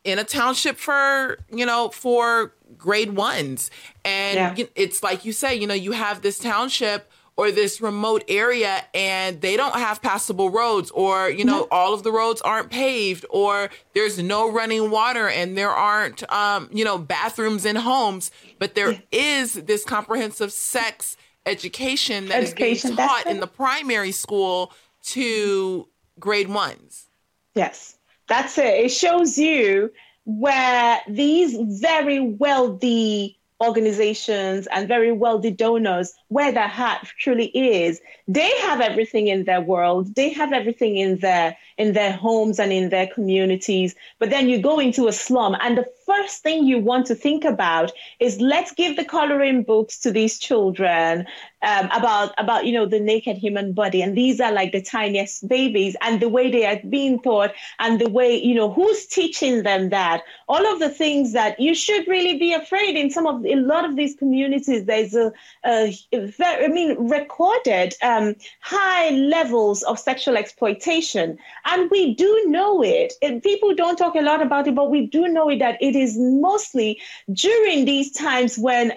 in 0.08 0.20
a 0.20 0.24
township 0.24 0.78
for 0.78 1.38
you 1.52 1.66
know 1.66 1.90
for 1.90 2.54
grade 2.78 3.14
ones 3.14 3.70
and 4.06 4.58
yeah. 4.58 4.66
it's 4.76 5.04
like 5.04 5.26
you 5.26 5.34
say 5.34 5.54
you 5.56 5.68
know 5.68 5.74
you 5.74 5.92
have 5.92 6.22
this 6.22 6.40
township 6.40 7.12
or 7.36 7.52
this 7.52 7.82
remote 7.82 8.24
area 8.28 8.84
and 8.94 9.42
they 9.42 9.58
don't 9.58 9.76
have 9.76 10.02
passable 10.02 10.50
roads 10.50 10.90
or 10.92 11.30
you 11.30 11.44
know 11.44 11.64
mm-hmm. 11.64 11.74
all 11.74 11.94
of 11.94 12.04
the 12.04 12.12
roads 12.12 12.42
aren't 12.42 12.70
paved 12.72 13.26
or 13.30 13.70
there's 13.94 14.18
no 14.18 14.50
running 14.50 14.90
water 14.90 15.28
and 15.28 15.58
there 15.58 15.72
aren't 15.72 16.30
um, 16.32 16.70
you 16.72 16.86
know 16.86 16.98
bathrooms 16.98 17.66
in 17.66 17.76
homes 17.76 18.32
but 18.60 18.76
there 18.76 18.92
yeah. 18.92 19.00
is 19.12 19.54
this 19.54 19.84
comprehensive 19.84 20.54
sex 20.54 21.18
education 21.46 22.28
that 22.28 22.44
education, 22.44 22.92
is 22.92 22.96
being 22.96 23.08
taught 23.08 23.28
in 23.28 23.40
the 23.42 23.48
primary 23.48 24.12
school 24.12 24.72
to 25.04 25.88
grade 26.20 26.50
ones 26.50 27.06
yes 27.56 27.98
that's 28.28 28.58
it. 28.58 28.86
It 28.86 28.90
shows 28.90 29.38
you 29.38 29.92
where 30.26 31.00
these 31.08 31.58
very 31.80 32.20
wealthy 32.20 33.40
organizations 33.64 34.68
and 34.68 34.88
very 34.88 35.12
wealthy 35.12 35.52
donors, 35.52 36.14
where 36.30 36.52
their 36.52 36.68
heart 36.68 37.08
truly 37.20 37.48
is, 37.48 38.02
they 38.28 38.52
have 38.62 38.82
everything 38.82 39.28
in 39.28 39.46
their 39.46 39.62
world. 39.62 40.14
They 40.16 40.30
have 40.30 40.52
everything 40.52 40.98
in 40.98 41.18
their 41.20 41.58
in 41.78 41.94
their 41.94 42.12
homes 42.12 42.60
and 42.60 42.74
in 42.74 42.90
their 42.90 43.08
communities. 43.08 43.96
But 44.20 44.32
then 44.32 44.50
you 44.50 44.60
go 44.60 44.80
into 44.80 45.08
a 45.08 45.14
slum, 45.14 45.56
and 45.62 45.78
the 45.78 45.88
first 46.06 46.42
thing 46.42 46.66
you 46.66 46.80
want 46.80 47.06
to 47.08 47.16
think 47.16 47.46
about 47.46 47.92
is 48.20 48.42
let's 48.42 48.72
give 48.74 48.96
the 48.96 49.06
coloring 49.06 49.64
books 49.64 50.00
to 50.00 50.12
these 50.12 50.40
children 50.40 51.26
um, 51.62 51.90
about 51.92 52.34
about 52.38 52.66
you 52.66 52.74
know 52.74 52.86
the 52.86 53.00
naked 53.00 53.38
human 53.38 53.74
body, 53.74 54.02
and 54.02 54.18
these 54.18 54.40
are 54.42 54.52
like 54.52 54.72
the 54.72 54.82
tiniest 54.82 55.48
babies, 55.48 55.96
and 56.02 56.20
the 56.20 56.30
way 56.30 56.52
they 56.52 56.66
are 56.66 56.80
being 56.90 57.22
taught, 57.22 57.52
and 57.80 58.00
the 58.00 58.10
way 58.10 58.36
you 58.36 58.56
know 58.56 58.72
who's 58.72 59.06
teaching 59.06 59.64
them 59.64 59.90
that 59.90 60.24
all 60.48 60.66
of 60.66 60.80
the 60.80 60.90
things 60.90 61.34
that 61.34 61.60
you 61.60 61.74
should 61.74 62.08
really 62.08 62.38
be 62.38 62.54
afraid 62.54 62.96
in 62.96 63.10
some 63.10 63.26
of 63.26 63.46
a 63.46 63.56
lot 63.56 63.86
of 63.86 63.96
these 63.96 64.16
communities. 64.16 64.86
There's 64.86 65.16
a, 65.16 65.32
a, 65.66 65.96
a 66.12 66.17
very, 66.26 66.66
I 66.66 66.68
mean, 66.68 67.10
recorded 67.10 67.94
um, 68.02 68.36
high 68.62 69.10
levels 69.12 69.84
of 69.84 70.00
sexual 70.00 70.38
exploitation 70.38 71.38
and 71.66 71.90
we 71.92 72.14
do 72.16 72.44
know 72.48 72.82
it. 72.82 73.14
And 73.22 73.42
people 73.44 73.74
don't 73.76 73.98
talk 73.98 74.16
a 74.16 74.22
lot 74.22 74.42
about 74.42 74.68
it, 74.68 74.76
but 74.76 74.90
we 74.90 75.06
do 75.06 75.28
know 75.28 75.50
it 75.50 75.60
that 75.60 75.78
it 75.82 75.96
is 75.96 76.18
mostly 76.18 77.00
during 77.32 77.86
these 77.86 78.12
times 78.12 78.58
when, 78.58 78.94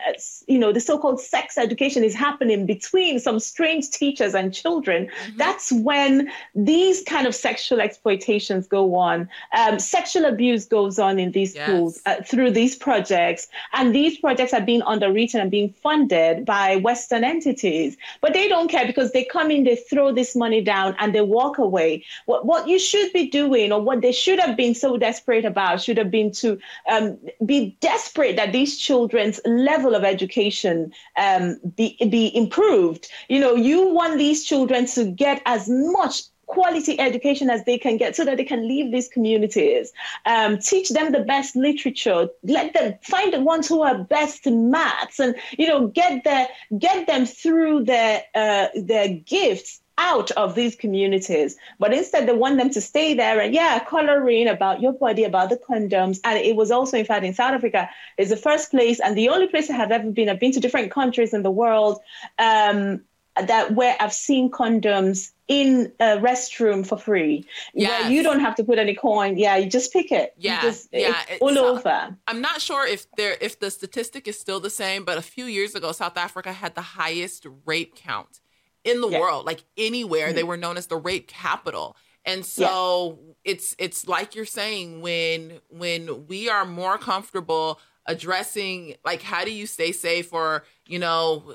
you 0.47 0.59
know, 0.59 0.73
the 0.73 0.81
so 0.81 0.99
called 0.99 1.21
sex 1.21 1.59
education 1.59 2.05
is 2.05 2.15
happening 2.15 2.67
between 2.67 3.19
some 3.19 3.41
strange 3.41 3.91
teachers 3.91 4.35
and 4.35 4.55
children. 4.55 5.07
Mm-hmm. 5.07 5.37
That's 5.37 5.73
when 5.73 6.31
these 6.55 7.03
kind 7.03 7.27
of 7.27 7.35
sexual 7.35 7.81
exploitations 7.81 8.67
go 8.67 8.95
on. 8.95 9.29
Um, 9.57 9.79
sexual 9.79 10.25
abuse 10.25 10.67
goes 10.67 10.99
on 10.99 11.19
in 11.19 11.33
these 11.33 11.55
yes. 11.55 11.67
schools 11.67 12.01
uh, 12.07 12.17
through 12.23 12.53
these 12.53 12.77
projects. 12.77 13.49
And 13.73 13.95
these 13.95 14.19
projects 14.19 14.53
are 14.53 14.61
being 14.61 14.83
underwritten 14.83 15.41
and 15.41 15.51
being 15.51 15.73
funded 15.73 16.45
by 16.45 16.77
Western 17.11 17.25
entities. 17.25 17.97
But 18.21 18.33
they 18.35 18.49
don't 18.49 18.71
care 18.71 18.87
because 18.87 19.13
they 19.13 19.25
come 19.25 19.51
in, 19.51 19.65
they 19.65 19.77
throw 19.77 20.13
this 20.13 20.37
money 20.37 20.61
down, 20.61 20.95
and 20.99 21.15
they 21.15 21.21
walk 21.21 21.59
away. 21.59 22.05
What, 22.27 22.47
what 22.47 22.69
you 22.69 22.79
should 22.79 23.13
be 23.13 23.29
doing 23.29 23.73
or 23.73 23.81
what 23.81 24.01
they 24.01 24.13
should 24.13 24.39
have 24.39 24.57
been 24.57 24.75
so 24.75 24.97
desperate 24.97 25.45
about 25.45 25.81
should 25.83 25.99
have 25.99 26.11
been 26.11 26.31
to 26.33 26.59
um, 26.91 27.19
be 27.45 27.77
desperate 27.81 28.37
that 28.37 28.53
these 28.53 28.79
children's 28.79 29.41
level 29.45 29.95
of 29.95 30.05
education 30.05 30.93
um, 31.17 31.59
be, 31.77 31.97
be 32.09 32.35
improved. 32.37 33.09
You 33.29 33.41
know, 33.41 33.55
you 33.55 33.89
want 33.89 34.19
these 34.19 34.45
children 34.45 34.87
to 34.87 35.05
get 35.07 35.43
as 35.47 35.69
much 35.69 36.23
quality 36.51 36.99
education 36.99 37.49
as 37.49 37.65
they 37.65 37.79
can 37.79 37.97
get 37.97 38.17
so 38.17 38.25
that 38.25 38.37
they 38.37 38.45
can 38.45 38.67
leave 38.67 38.91
these 38.91 39.09
communities. 39.09 39.93
Um, 40.27 40.59
teach 40.59 40.89
them 40.91 41.13
the 41.13 41.21
best 41.21 41.55
literature. 41.55 42.29
Let 42.43 42.75
them 42.75 42.99
find 43.03 43.33
the 43.33 43.41
ones 43.41 43.69
who 43.69 43.83
are 43.83 43.99
best 43.99 44.47
in 44.47 44.71
maths 44.71 45.21
and, 45.21 45.35
you 45.57 45.69
know, 45.69 45.87
get 45.87 46.25
their, 46.25 46.49
get 46.77 47.07
them 47.07 47.27
through 47.27 47.85
their, 47.85 48.25
uh, 48.35 48.67
their 48.75 49.09
gifts 49.09 49.81
out 49.97 50.31
of 50.33 50.55
these 50.55 50.75
communities. 50.75 51.57
But 51.79 51.93
instead, 51.93 52.27
they 52.27 52.33
want 52.33 52.57
them 52.57 52.71
to 52.71 52.81
stay 52.81 53.15
there 53.15 53.39
and, 53.39 53.55
yeah, 53.55 53.85
coloring 53.85 54.49
about 54.49 54.81
your 54.81 54.95
body, 54.95 55.25
about 55.25 55.51
the 55.51 55.57
condoms. 55.59 56.19
And 56.25 56.39
it 56.39 56.57
was 56.57 56.71
also, 56.71 56.97
in 56.97 57.05
fact, 57.05 57.25
in 57.25 57.35
South 57.35 57.53
Africa, 57.53 57.89
is 58.17 58.31
the 58.31 58.37
first 58.37 58.71
place 58.71 58.99
and 58.99 59.17
the 59.17 59.29
only 59.29 59.47
place 59.47 59.69
I 59.71 59.75
have 59.75 59.93
ever 59.93 60.11
been. 60.11 60.29
I've 60.29 60.41
been 60.41 60.53
to 60.53 60.61
different 60.61 60.91
countries 60.91 61.35
in 61.35 61.43
the 61.43 61.51
world 61.51 62.01
um, 62.39 63.03
that 63.47 63.75
where 63.75 63.97
I've 64.01 64.13
seen 64.13 64.51
condoms 64.51 65.33
in 65.49 65.93
a 65.99 66.17
restroom 66.19 66.87
for 66.87 66.97
free. 66.97 67.45
Yeah, 67.75 68.09
you 68.09 68.23
don't 68.23 68.41
have 68.41 68.55
to 68.57 68.65
put 68.65 68.79
any 68.79 68.95
coin. 68.95 69.37
Yeah, 69.37 69.57
you 69.57 69.69
just 69.69 69.93
pick 69.93 70.13
it. 70.13 70.35
Yeah, 70.39 70.63
just, 70.63 70.89
yeah, 70.93 71.21
it's 71.29 71.43
all 71.43 71.59
over. 71.59 72.17
I'm 72.27 72.41
not 72.41 72.61
sure 72.61 72.87
if 72.87 73.07
there 73.17 73.37
if 73.41 73.59
the 73.59 73.71
statistic 73.71 74.29
is 74.29 74.39
still 74.39 74.61
the 74.61 74.71
same, 74.71 75.05
but 75.05 75.19
a 75.19 75.23
few 75.23 75.47
years 75.47 75.75
ago, 75.75 75.93
South 75.93 76.17
Africa 76.17 76.53
had 76.53 76.75
the 76.75 76.83
highest 76.83 77.47
rape 77.67 77.97
count 77.97 78.41
in 78.85 79.01
the 79.01 79.09
yeah. 79.09 79.21
world, 79.21 79.45
like 79.45 79.65
anywhere. 79.77 80.29
Mm-hmm. 80.29 80.37
They 80.37 80.45
were 80.45 80.57
known 80.57 80.77
as 80.77 80.87
the 80.87 80.97
rape 80.97 81.27
capital. 81.27 81.97
And 82.25 82.45
so 82.45 83.19
yeah. 83.45 83.53
it's 83.53 83.75
it's 83.79 84.07
like 84.07 84.35
you're 84.35 84.45
saying 84.45 85.01
when 85.01 85.61
when 85.69 86.27
we 86.27 86.49
are 86.49 86.65
more 86.65 86.99
comfortable 86.99 87.81
addressing 88.07 88.95
like 89.05 89.23
how 89.23 89.45
do 89.45 89.53
you 89.53 89.67
stay 89.67 89.93
safe 89.93 90.33
or 90.33 90.65
you 90.87 90.99
know 90.99 91.55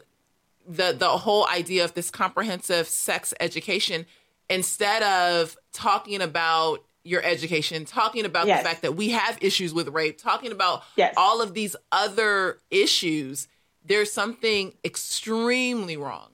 the 0.67 0.95
the 0.97 1.09
whole 1.09 1.47
idea 1.47 1.83
of 1.83 1.93
this 1.93 2.09
comprehensive 2.09 2.87
sex 2.87 3.33
education 3.39 4.05
instead 4.49 5.03
of 5.03 5.57
talking 5.73 6.21
about 6.21 6.83
your 7.03 7.23
education, 7.23 7.85
talking 7.85 8.25
about 8.25 8.47
yes. 8.47 8.61
the 8.61 8.67
fact 8.67 8.81
that 8.81 8.95
we 8.95 9.09
have 9.09 9.37
issues 9.41 9.73
with 9.73 9.87
rape, 9.89 10.17
talking 10.17 10.51
about 10.51 10.83
yes. 10.95 11.13
all 11.17 11.41
of 11.41 11.53
these 11.53 11.75
other 11.91 12.57
issues, 12.71 13.47
there's 13.85 14.11
something 14.11 14.73
extremely 14.83 15.97
wrong. 15.97 16.29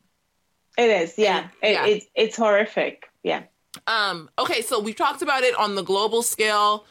It 0.77 0.89
is, 0.89 1.13
yeah. 1.17 1.49
It, 1.61 1.71
yeah. 1.73 1.86
It, 1.86 2.03
it's 2.15 2.38
horrific. 2.38 3.09
Yeah. 3.21 3.43
Um, 3.86 4.29
okay, 4.39 4.61
so 4.61 4.79
we've 4.79 4.95
talked 4.95 5.21
about 5.21 5.43
it 5.43 5.55
on 5.55 5.75
the 5.75 5.84
global 5.84 6.23
scale, 6.23 6.86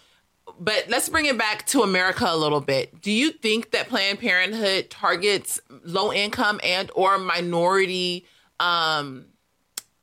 but 0.61 0.85
let's 0.89 1.09
bring 1.09 1.25
it 1.25 1.39
back 1.39 1.67
to 1.69 1.81
America 1.81 2.27
a 2.29 2.37
little 2.37 2.61
bit. 2.61 3.01
Do 3.01 3.11
you 3.11 3.31
think 3.31 3.71
that 3.71 3.89
Planned 3.89 4.21
Parenthood 4.21 4.91
targets 4.91 5.59
low 5.85 6.13
income 6.13 6.61
and 6.63 6.91
or 6.95 7.19
minority 7.19 8.27
um, 8.61 9.25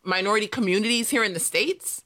minority 0.04 0.48
communities 0.48 1.10
here 1.10 1.24
in 1.24 1.34
the 1.34 1.40
states? 1.40 2.04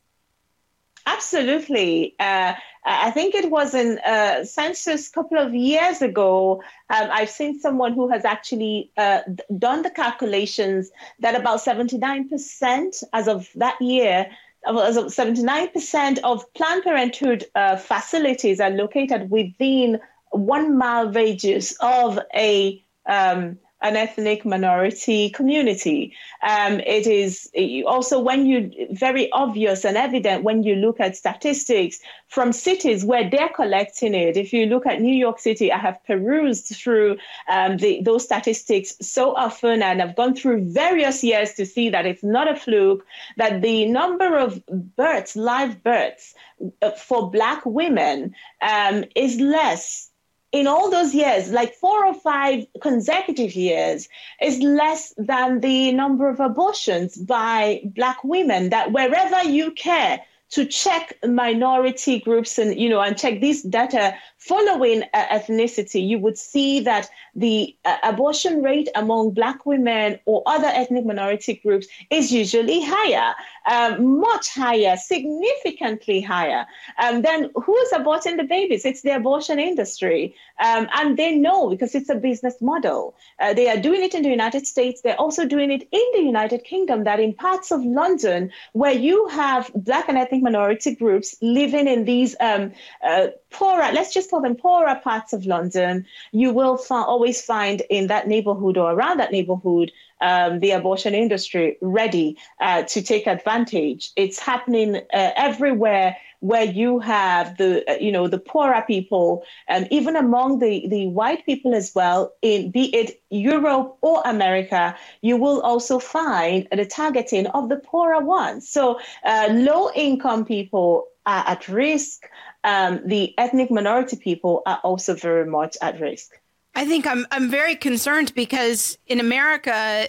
Absolutely. 1.08 2.14
Uh, 2.20 2.54
I 2.84 3.12
think 3.12 3.36
it 3.36 3.50
was 3.50 3.74
in 3.74 4.00
a 4.06 4.46
census 4.46 5.10
a 5.10 5.12
couple 5.12 5.38
of 5.38 5.54
years 5.54 6.02
ago. 6.02 6.64
Um, 6.90 7.10
I've 7.12 7.30
seen 7.30 7.60
someone 7.60 7.94
who 7.94 8.10
has 8.10 8.26
actually 8.26 8.92
uh, 8.98 9.22
done 9.58 9.84
the 9.84 9.90
calculations 9.90 10.92
that 11.20 11.36
about 11.36 11.60
79% 11.60 13.04
as 13.14 13.28
of 13.28 13.50
that 13.56 13.82
year, 13.82 14.28
79% 14.68 16.20
of 16.24 16.54
Planned 16.54 16.84
Parenthood 16.84 17.46
uh, 17.56 17.78
facilities 17.78 18.60
are 18.60 18.70
located 18.70 19.30
within 19.30 20.00
one 20.32 20.78
mile 20.78 21.12
radius 21.12 21.76
of 21.82 22.20
a 22.36 22.84
um, 23.08 23.58
an 23.82 23.96
ethnic 23.96 24.46
minority 24.46 25.30
community. 25.30 26.14
Um, 26.44 26.80
it 26.82 27.08
is 27.08 27.50
also 27.88 28.20
when 28.20 28.46
you 28.46 28.72
very 28.92 29.32
obvious 29.32 29.84
and 29.86 29.98
evident 29.98 30.44
when 30.44 30.64
you 30.64 30.76
look 30.76 31.00
at 31.00 31.18
statistics 31.18 32.00
from 32.28 32.54
cities 32.54 33.04
where 33.04 33.30
they're 33.30 33.50
collecting 33.50 34.14
it. 34.14 34.38
If 34.38 34.54
you 34.54 34.68
look 34.68 34.86
at 34.86 35.02
New 35.02 35.16
York 35.16 35.40
City, 35.40 35.72
I 35.72 35.78
have 35.80 36.00
perused 36.06 36.68
through 36.68 37.18
um, 37.50 37.78
the, 37.78 38.02
those 38.04 38.24
statistics 38.24 38.96
so 39.02 39.36
often 39.36 39.82
and 39.82 40.02
I've 40.02 40.16
gone 40.16 40.36
through 40.36 40.72
various 40.72 41.24
years 41.24 41.54
to 41.54 41.66
see 41.66 41.90
that 41.90 42.06
it's 42.06 42.24
not 42.24 42.50
a 42.50 42.56
fluke, 42.56 43.06
that 43.38 43.62
the 43.62 43.88
number 43.88 44.38
of 44.38 44.62
births, 44.96 45.36
live 45.36 45.84
births 45.84 46.36
uh, 46.82 46.92
for 46.92 47.32
Black 47.32 47.66
women 47.66 48.36
um, 48.62 49.06
is 49.16 49.40
less 49.40 50.11
in 50.52 50.68
all 50.68 50.90
those 50.90 51.16
years, 51.16 51.52
like 51.52 51.74
four 51.76 52.06
or 52.06 52.14
five 52.14 52.66
consecutive 52.82 53.56
years, 53.56 54.10
is 54.42 54.60
less 54.60 55.14
than 55.18 55.62
the 55.62 55.92
number 55.94 56.28
of 56.28 56.40
abortions 56.40 57.18
by 57.18 57.82
Black 57.86 58.24
women. 58.24 58.70
That 58.70 58.92
wherever 58.92 59.44
you 59.44 59.72
care 59.72 60.22
to 60.52 60.66
check 60.66 61.18
minority 61.26 62.20
groups 62.20 62.58
and 62.60 62.78
you 62.78 62.90
know 62.90 63.02
and 63.02 63.18
check 63.18 63.40
this 63.40 63.62
data 63.64 64.16
following 64.42 65.04
uh, 65.14 65.26
ethnicity, 65.28 66.06
you 66.06 66.18
would 66.18 66.36
see 66.36 66.80
that 66.80 67.08
the 67.36 67.76
uh, 67.86 67.98
abortion 68.04 68.64
rate 68.64 68.90
among 68.96 69.32
Black 69.32 69.68
women 69.68 70.20
or 70.26 70.42
other 70.48 70.68
ethnic 70.68 71.06
minority 71.06 71.54
groups 71.54 71.88
is 72.10 72.32
usually 72.32 72.82
higher, 72.84 73.36
um, 73.70 74.20
much 74.20 74.50
higher, 74.50 74.98
significantly 74.98 76.22
higher. 76.22 76.66
Um, 76.98 77.22
then 77.22 77.52
who 77.56 77.78
is 77.78 77.92
aborting 77.92 78.38
the 78.38 78.44
babies? 78.44 78.84
It's 78.84 79.04
the 79.04 79.16
abortion 79.16 79.60
industry. 79.60 80.34
Um, 80.60 80.88
and 80.96 81.18
they 81.18 81.36
know 81.36 81.70
because 81.70 81.94
it's 81.94 82.10
a 82.10 82.16
business 82.16 82.56
model. 82.62 83.16
Uh, 83.40 83.54
they 83.54 83.70
are 83.70 83.78
doing 83.78 84.02
it 84.02 84.16
in 84.16 84.24
the 84.24 84.30
United 84.30 84.66
States. 84.66 85.02
They're 85.02 85.22
also 85.22 85.46
doing 85.46 85.72
it 85.72 85.88
in 85.92 86.08
the 86.14 86.24
United 86.24 86.64
Kingdom, 86.64 87.04
that 87.04 87.20
in 87.20 87.34
parts 87.34 87.72
of 87.72 87.86
London 87.86 88.52
where 88.74 88.92
you 88.92 89.28
have 89.28 89.70
Black 89.76 90.10
and 90.10 90.18
ethnic 90.18 90.42
minority 90.42 90.96
groups 90.96 91.36
living 91.42 91.88
in 91.88 92.06
these 92.06 92.36
um, 92.40 92.72
uh, 93.06 93.28
poorer, 93.52 93.92
let's 93.94 94.14
just 94.14 94.31
call 94.32 94.42
them 94.42 94.56
poorer 94.56 95.00
parts 95.04 95.34
of 95.34 95.46
London, 95.46 96.06
you 96.32 96.52
will 96.52 96.78
find 96.78 97.06
always 97.06 97.44
find 97.44 97.84
in 97.90 98.08
that 98.08 98.28
neighborhood 98.28 98.78
or 98.78 98.92
around 98.94 99.20
that 99.20 99.32
neighborhood 99.32 99.92
um, 100.22 100.60
the 100.60 100.72
abortion 100.72 101.14
industry 101.14 101.78
ready 101.82 102.38
uh, 102.60 102.84
to 102.84 103.02
take 103.02 103.28
advantage. 103.28 104.12
It's 104.16 104.40
happening 104.40 104.96
uh, 104.96 105.32
everywhere 105.36 106.18
where 106.42 106.64
you 106.64 107.00
have 107.00 107.58
the 107.58 107.90
uh, 107.90 107.96
you 107.98 108.12
know 108.12 108.28
the 108.28 108.40
poorer 108.40 108.84
people, 108.86 109.44
and 109.68 109.86
um, 109.86 109.88
even 109.92 110.16
among 110.16 110.60
the 110.60 110.88
the 110.88 111.08
white 111.08 111.46
people 111.46 111.74
as 111.76 111.94
well. 111.94 112.34
In 112.42 112.72
be 112.72 112.94
it 112.96 113.22
Europe 113.30 113.98
or 114.02 114.22
America, 114.26 114.96
you 115.22 115.38
will 115.38 115.62
also 115.62 116.00
find 116.00 116.68
the 116.72 116.86
targeting 116.86 117.48
of 117.48 117.70
the 117.70 117.78
poorer 117.78 118.24
ones. 118.24 118.68
So 118.68 119.00
uh, 119.24 119.50
low 119.52 119.92
income 119.94 120.46
people 120.46 121.08
are 121.26 121.44
at 121.48 121.68
risk. 121.68 122.24
Um, 122.64 123.02
the 123.06 123.38
ethnic 123.38 123.72
minority 123.72 124.18
people 124.18 124.62
are 124.66 124.80
also 124.84 125.16
very 125.16 125.46
much 125.46 125.78
at 125.82 126.00
risk. 126.00 126.32
I 126.76 126.86
think 126.86 127.06
I'm 127.06 127.26
I'm 127.32 127.50
very 127.50 127.76
concerned 127.76 128.34
because 128.34 128.98
in 129.08 129.20
America, 129.20 130.08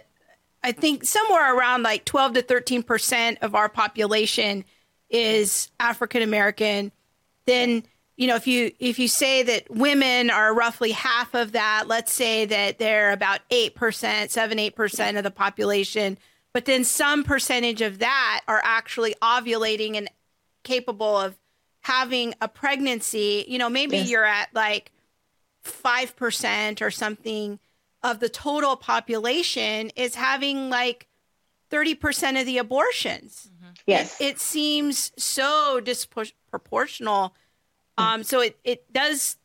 I 0.62 0.72
think 0.72 1.04
somewhere 1.04 1.56
around 1.56 1.82
like 1.82 2.04
12 2.04 2.34
to 2.34 2.42
13 2.42 2.82
percent 2.82 3.38
of 3.42 3.54
our 3.54 3.68
population 3.68 4.64
is 5.10 5.70
African 5.80 6.22
American. 6.22 6.92
Then 7.46 7.84
you 8.16 8.28
know 8.28 8.36
if 8.36 8.46
you 8.46 8.70
if 8.78 8.98
you 8.98 9.08
say 9.08 9.42
that 9.42 9.70
women 9.70 10.30
are 10.30 10.54
roughly 10.54 10.92
half 10.92 11.34
of 11.34 11.52
that, 11.52 11.84
let's 11.88 12.12
say 12.12 12.44
that 12.44 12.78
they're 12.78 13.12
about 13.12 13.40
eight 13.50 13.74
percent, 13.74 14.30
seven 14.30 14.58
eight 14.58 14.76
percent 14.76 15.16
of 15.16 15.24
the 15.24 15.30
population, 15.32 16.16
but 16.52 16.66
then 16.66 16.84
some 16.84 17.24
percentage 17.24 17.80
of 17.80 17.98
that 17.98 18.42
are 18.46 18.60
actually 18.62 19.16
ovulating 19.20 19.96
and 19.96 20.08
capable 20.62 21.16
of 21.16 21.36
having 21.80 22.34
a 22.40 22.48
pregnancy. 22.48 23.44
You 23.48 23.58
know, 23.58 23.68
maybe 23.68 23.98
yes. 23.98 24.10
you're 24.10 24.24
at 24.24 24.48
like 24.54 24.92
5% 25.64 26.82
or 26.82 26.90
something 26.90 27.58
of 28.02 28.18
the 28.18 28.28
total 28.28 28.76
population 28.76 29.90
is 29.94 30.14
having 30.14 30.70
like 30.70 31.06
30% 31.70 32.40
of 32.40 32.46
the 32.46 32.58
abortions. 32.58 33.50
Mm-hmm. 33.54 33.72
Yes. 33.86 34.20
It, 34.20 34.24
it, 34.24 34.38
seems 34.40 35.12
so 35.16 35.80
disproportional. 35.82 37.32
Um, 37.96 38.22
so 38.22 38.40
it, 38.40 38.58
it 38.64 38.92
does, 38.92 39.36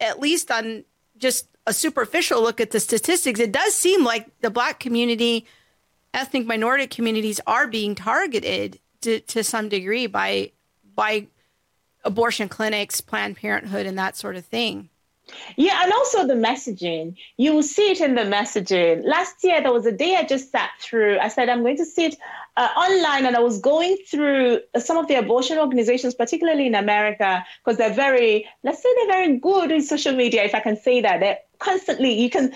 at 0.00 0.18
least 0.18 0.50
on 0.50 0.84
just 1.18 1.48
a 1.66 1.72
superficial 1.72 2.42
look 2.42 2.60
at 2.60 2.70
the 2.70 2.80
statistics, 2.80 3.38
it 3.38 3.52
does 3.52 3.74
seem 3.74 4.04
like 4.04 4.28
the 4.40 4.50
Black 4.50 4.80
community, 4.80 5.46
ethnic 6.14 6.46
minority 6.46 6.86
communities 6.86 7.40
are 7.46 7.66
being 7.66 7.94
targeted 7.94 8.80
to, 9.02 9.20
to 9.20 9.44
some 9.44 9.68
degree 9.68 10.06
by, 10.06 10.52
by 10.94 11.26
abortion 12.04 12.48
clinics, 12.48 13.00
Planned 13.00 13.36
Parenthood, 13.36 13.86
and 13.86 13.98
that 13.98 14.16
sort 14.16 14.36
of 14.36 14.44
thing. 14.44 14.88
Yeah, 15.56 15.82
and 15.82 15.92
also 15.92 16.26
the 16.26 16.34
messaging. 16.34 17.16
You 17.36 17.54
will 17.54 17.62
see 17.62 17.90
it 17.92 18.00
in 18.00 18.14
the 18.14 18.22
messaging. 18.22 19.04
Last 19.04 19.42
year, 19.44 19.62
there 19.62 19.72
was 19.72 19.86
a 19.86 19.92
day 19.92 20.16
I 20.16 20.24
just 20.24 20.50
sat 20.50 20.70
through. 20.80 21.18
I 21.18 21.28
said, 21.28 21.48
I'm 21.48 21.62
going 21.62 21.76
to 21.76 21.84
sit 21.84 22.16
uh, 22.56 22.68
online, 22.76 23.26
and 23.26 23.36
I 23.36 23.40
was 23.40 23.60
going 23.60 23.96
through 24.08 24.60
some 24.78 24.96
of 24.96 25.06
the 25.08 25.14
abortion 25.14 25.58
organizations, 25.58 26.14
particularly 26.14 26.66
in 26.66 26.74
America, 26.74 27.44
because 27.64 27.78
they're 27.78 27.94
very, 27.94 28.46
let's 28.64 28.82
say 28.82 28.88
they're 28.96 29.18
very 29.18 29.36
good 29.36 29.70
in 29.70 29.82
social 29.82 30.14
media, 30.14 30.44
if 30.44 30.54
I 30.54 30.60
can 30.60 30.76
say 30.76 31.00
that. 31.00 31.20
They're 31.20 31.38
constantly, 31.58 32.12
you 32.12 32.30
can 32.30 32.52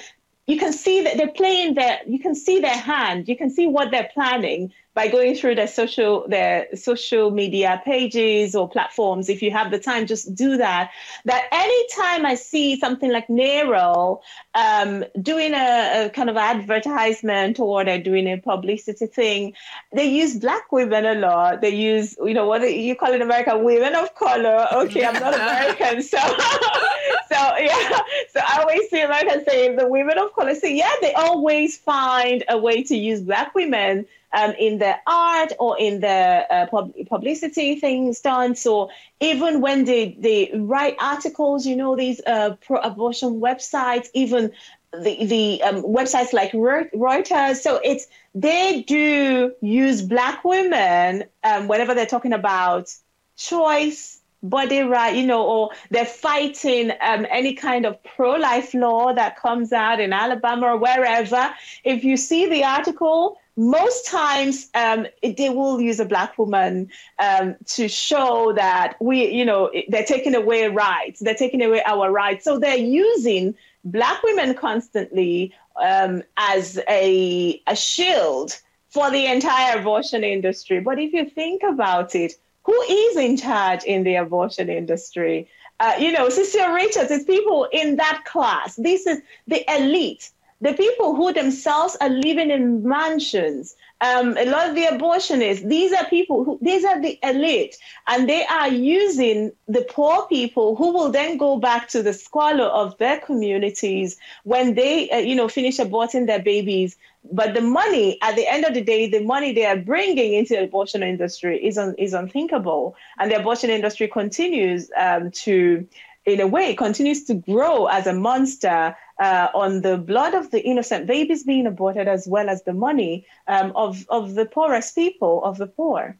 you 0.46 0.58
can 0.58 0.74
see 0.74 1.02
that 1.02 1.16
they're 1.16 1.28
playing 1.28 1.74
their 1.74 2.00
you 2.06 2.18
can 2.18 2.34
see 2.34 2.60
their 2.60 2.76
hand 2.76 3.28
you 3.28 3.34
can 3.34 3.48
see 3.48 3.66
what 3.66 3.90
they're 3.90 4.10
planning 4.12 4.70
by 4.94 5.08
going 5.08 5.34
through 5.34 5.56
their 5.56 5.66
social 5.66 6.26
their 6.28 6.68
social 6.76 7.30
media 7.30 7.82
pages 7.84 8.54
or 8.54 8.68
platforms 8.68 9.28
if 9.28 9.42
you 9.42 9.50
have 9.50 9.70
the 9.70 9.78
time 9.78 10.06
just 10.06 10.34
do 10.34 10.56
that. 10.56 10.90
That 11.24 11.48
anytime 11.50 12.24
i 12.24 12.34
see 12.36 12.78
something 12.78 13.10
like 13.10 13.26
NARAL 13.28 14.20
um, 14.54 15.04
doing 15.20 15.52
a, 15.52 16.06
a, 16.06 16.10
kind 16.10 16.30
of 16.30 16.36
advertisement 16.36 17.58
or 17.58 17.84
they're 17.84 18.02
doing 18.02 18.26
a 18.28 18.36
publicity 18.36 19.06
thing 19.06 19.54
they 19.92 20.06
use 20.06 20.36
black 20.36 20.70
women 20.70 21.04
a 21.04 21.14
lot. 21.14 21.60
They 21.60 21.74
use 21.74 22.16
you 22.18 22.34
know 22.34 22.46
what 22.46 22.62
you 22.62 22.94
call 22.94 23.12
in 23.12 23.22
america? 23.22 23.58
Women 23.58 23.94
of 23.96 24.14
color. 24.14 24.66
Okay 24.72 25.04
i'm 25.04 25.14
not 25.14 25.34
american 25.34 26.02
so 26.02 26.18
so 27.28 27.56
yeah. 27.58 28.00
So 28.32 28.40
i 28.40 28.58
always 28.60 28.88
see 28.90 29.00
americans 29.00 29.44
saying 29.48 29.76
the 29.76 29.88
women 29.88 30.18
of 30.18 30.32
color 30.34 30.54
so 30.54 30.66
yeah 30.66 30.92
they 31.00 31.12
always 31.14 31.76
find 31.76 32.44
a 32.48 32.58
way 32.58 32.84
to 32.84 32.96
use 32.96 33.20
black 33.20 33.54
women 33.54 34.06
um, 34.34 34.52
in 34.58 34.78
the 34.78 34.94
art 35.06 35.52
or 35.58 35.78
in 35.78 36.00
the 36.00 36.08
uh, 36.50 36.66
pub- 36.66 36.94
publicity 37.08 37.80
things 37.80 38.20
done. 38.20 38.54
So 38.56 38.90
even 39.20 39.60
when 39.60 39.84
they, 39.84 40.16
they 40.18 40.50
write 40.54 40.96
articles, 41.00 41.66
you 41.66 41.76
know, 41.76 41.96
these 41.96 42.20
uh, 42.26 42.56
pro-abortion 42.66 43.40
websites, 43.40 44.08
even 44.14 44.52
the, 44.92 45.24
the 45.24 45.62
um, 45.62 45.82
websites 45.82 46.32
like 46.32 46.52
Reuters. 46.52 47.56
So 47.56 47.80
it's 47.82 48.06
they 48.34 48.82
do 48.82 49.52
use 49.60 50.02
black 50.02 50.44
women 50.44 51.24
um, 51.42 51.68
whenever 51.68 51.94
they're 51.94 52.06
talking 52.06 52.32
about 52.32 52.92
choice, 53.36 54.20
body 54.42 54.80
right, 54.80 55.16
you 55.16 55.26
know, 55.26 55.44
or 55.44 55.70
they're 55.90 56.04
fighting 56.04 56.90
um, 57.00 57.26
any 57.30 57.54
kind 57.54 57.86
of 57.86 58.02
pro-life 58.02 58.74
law 58.74 59.12
that 59.12 59.38
comes 59.40 59.72
out 59.72 60.00
in 60.00 60.12
Alabama 60.12 60.66
or 60.66 60.76
wherever. 60.76 61.50
If 61.82 62.04
you 62.04 62.16
see 62.16 62.48
the 62.48 62.64
article, 62.64 63.38
most 63.56 64.06
times 64.06 64.68
um, 64.74 65.06
they 65.22 65.50
will 65.50 65.80
use 65.80 66.00
a 66.00 66.04
black 66.04 66.36
woman 66.38 66.90
um, 67.18 67.56
to 67.66 67.88
show 67.88 68.52
that 68.54 68.96
we, 69.00 69.30
you 69.30 69.44
know, 69.44 69.70
they're 69.88 70.04
taking 70.04 70.34
away 70.34 70.66
rights, 70.68 71.20
they're 71.20 71.34
taking 71.34 71.62
away 71.62 71.82
our 71.86 72.10
rights. 72.10 72.44
So 72.44 72.58
they're 72.58 72.76
using 72.76 73.54
black 73.84 74.22
women 74.22 74.54
constantly 74.54 75.54
um, 75.76 76.22
as 76.36 76.78
a, 76.88 77.62
a 77.66 77.76
shield 77.76 78.58
for 78.88 79.10
the 79.10 79.26
entire 79.26 79.78
abortion 79.78 80.24
industry. 80.24 80.80
But 80.80 80.98
if 80.98 81.12
you 81.12 81.28
think 81.28 81.62
about 81.62 82.14
it, 82.14 82.34
who 82.64 82.80
is 82.82 83.16
in 83.16 83.36
charge 83.36 83.84
in 83.84 84.04
the 84.04 84.16
abortion 84.16 84.68
industry? 84.70 85.48
Uh, 85.80 85.94
you 85.98 86.12
know, 86.12 86.28
Cecile 86.28 86.72
Richards, 86.72 87.10
it's 87.10 87.24
people 87.24 87.68
in 87.72 87.96
that 87.96 88.22
class. 88.24 88.76
This 88.76 89.06
is 89.06 89.20
the 89.46 89.64
elite, 89.76 90.30
the 90.60 90.72
people 90.72 91.14
who 91.14 91.32
themselves 91.32 91.96
are 92.00 92.08
living 92.08 92.50
in 92.50 92.86
mansions, 92.88 93.76
um, 94.00 94.36
a 94.36 94.44
lot 94.46 94.68
of 94.68 94.74
the 94.74 94.82
abortionists, 94.82 95.68
these 95.68 95.92
are 95.92 96.04
people 96.06 96.44
who, 96.44 96.58
these 96.62 96.84
are 96.84 97.00
the 97.00 97.18
elite, 97.22 97.76
and 98.06 98.28
they 98.28 98.44
are 98.46 98.68
using 98.68 99.52
the 99.66 99.82
poor 99.82 100.26
people 100.26 100.76
who 100.76 100.92
will 100.92 101.10
then 101.10 101.36
go 101.36 101.58
back 101.58 101.88
to 101.88 102.02
the 102.02 102.12
squalor 102.12 102.64
of 102.64 102.96
their 102.98 103.18
communities 103.18 104.16
when 104.44 104.74
they, 104.74 105.10
uh, 105.10 105.18
you 105.18 105.34
know, 105.34 105.48
finish 105.48 105.78
aborting 105.78 106.26
their 106.26 106.42
babies. 106.42 106.96
But 107.32 107.54
the 107.54 107.62
money, 107.62 108.18
at 108.20 108.36
the 108.36 108.46
end 108.46 108.64
of 108.64 108.74
the 108.74 108.82
day, 108.82 109.08
the 109.08 109.24
money 109.24 109.52
they 109.52 109.64
are 109.64 109.76
bringing 109.76 110.34
into 110.34 110.54
the 110.54 110.64
abortion 110.64 111.02
industry 111.02 111.64
is, 111.64 111.78
un, 111.78 111.94
is 111.96 112.12
unthinkable. 112.12 112.96
And 113.18 113.30
the 113.30 113.40
abortion 113.40 113.70
industry 113.70 114.08
continues 114.08 114.90
um, 114.96 115.30
to, 115.30 115.86
in 116.26 116.40
a 116.40 116.46
way, 116.46 116.74
continues 116.74 117.24
to 117.24 117.34
grow 117.34 117.86
as 117.86 118.06
a 118.06 118.12
monster 118.12 118.96
uh, 119.18 119.48
on 119.54 119.82
the 119.82 119.98
blood 119.98 120.34
of 120.34 120.50
the 120.50 120.62
innocent 120.62 121.06
babies 121.06 121.44
being 121.44 121.66
aborted, 121.66 122.08
as 122.08 122.26
well 122.26 122.48
as 122.48 122.62
the 122.62 122.72
money 122.72 123.26
um, 123.46 123.72
of, 123.76 124.06
of 124.08 124.34
the 124.34 124.46
poorest 124.46 124.94
people, 124.94 125.44
of 125.44 125.58
the 125.58 125.66
poor. 125.66 126.16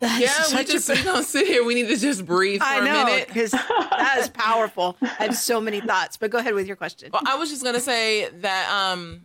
That's 0.00 0.20
yeah, 0.20 0.58
we 0.58 0.64
just 0.64 0.90
a... 0.90 0.94
we 0.94 1.02
don't 1.04 1.24
sit 1.24 1.46
here. 1.46 1.64
We 1.64 1.74
need 1.74 1.88
to 1.88 1.96
just 1.96 2.26
breathe 2.26 2.60
for 2.60 2.66
I 2.66 2.80
know, 2.80 3.02
a 3.02 3.04
minute 3.04 3.28
because 3.28 3.52
that 3.52 4.16
is 4.18 4.28
powerful. 4.28 4.96
I 5.00 5.24
have 5.24 5.36
so 5.36 5.60
many 5.60 5.80
thoughts, 5.80 6.16
but 6.16 6.30
go 6.30 6.38
ahead 6.38 6.54
with 6.54 6.66
your 6.66 6.74
question. 6.74 7.10
Well, 7.12 7.22
I 7.24 7.36
was 7.36 7.50
just 7.50 7.62
gonna 7.62 7.78
say 7.78 8.28
that 8.28 8.68
um, 8.68 9.22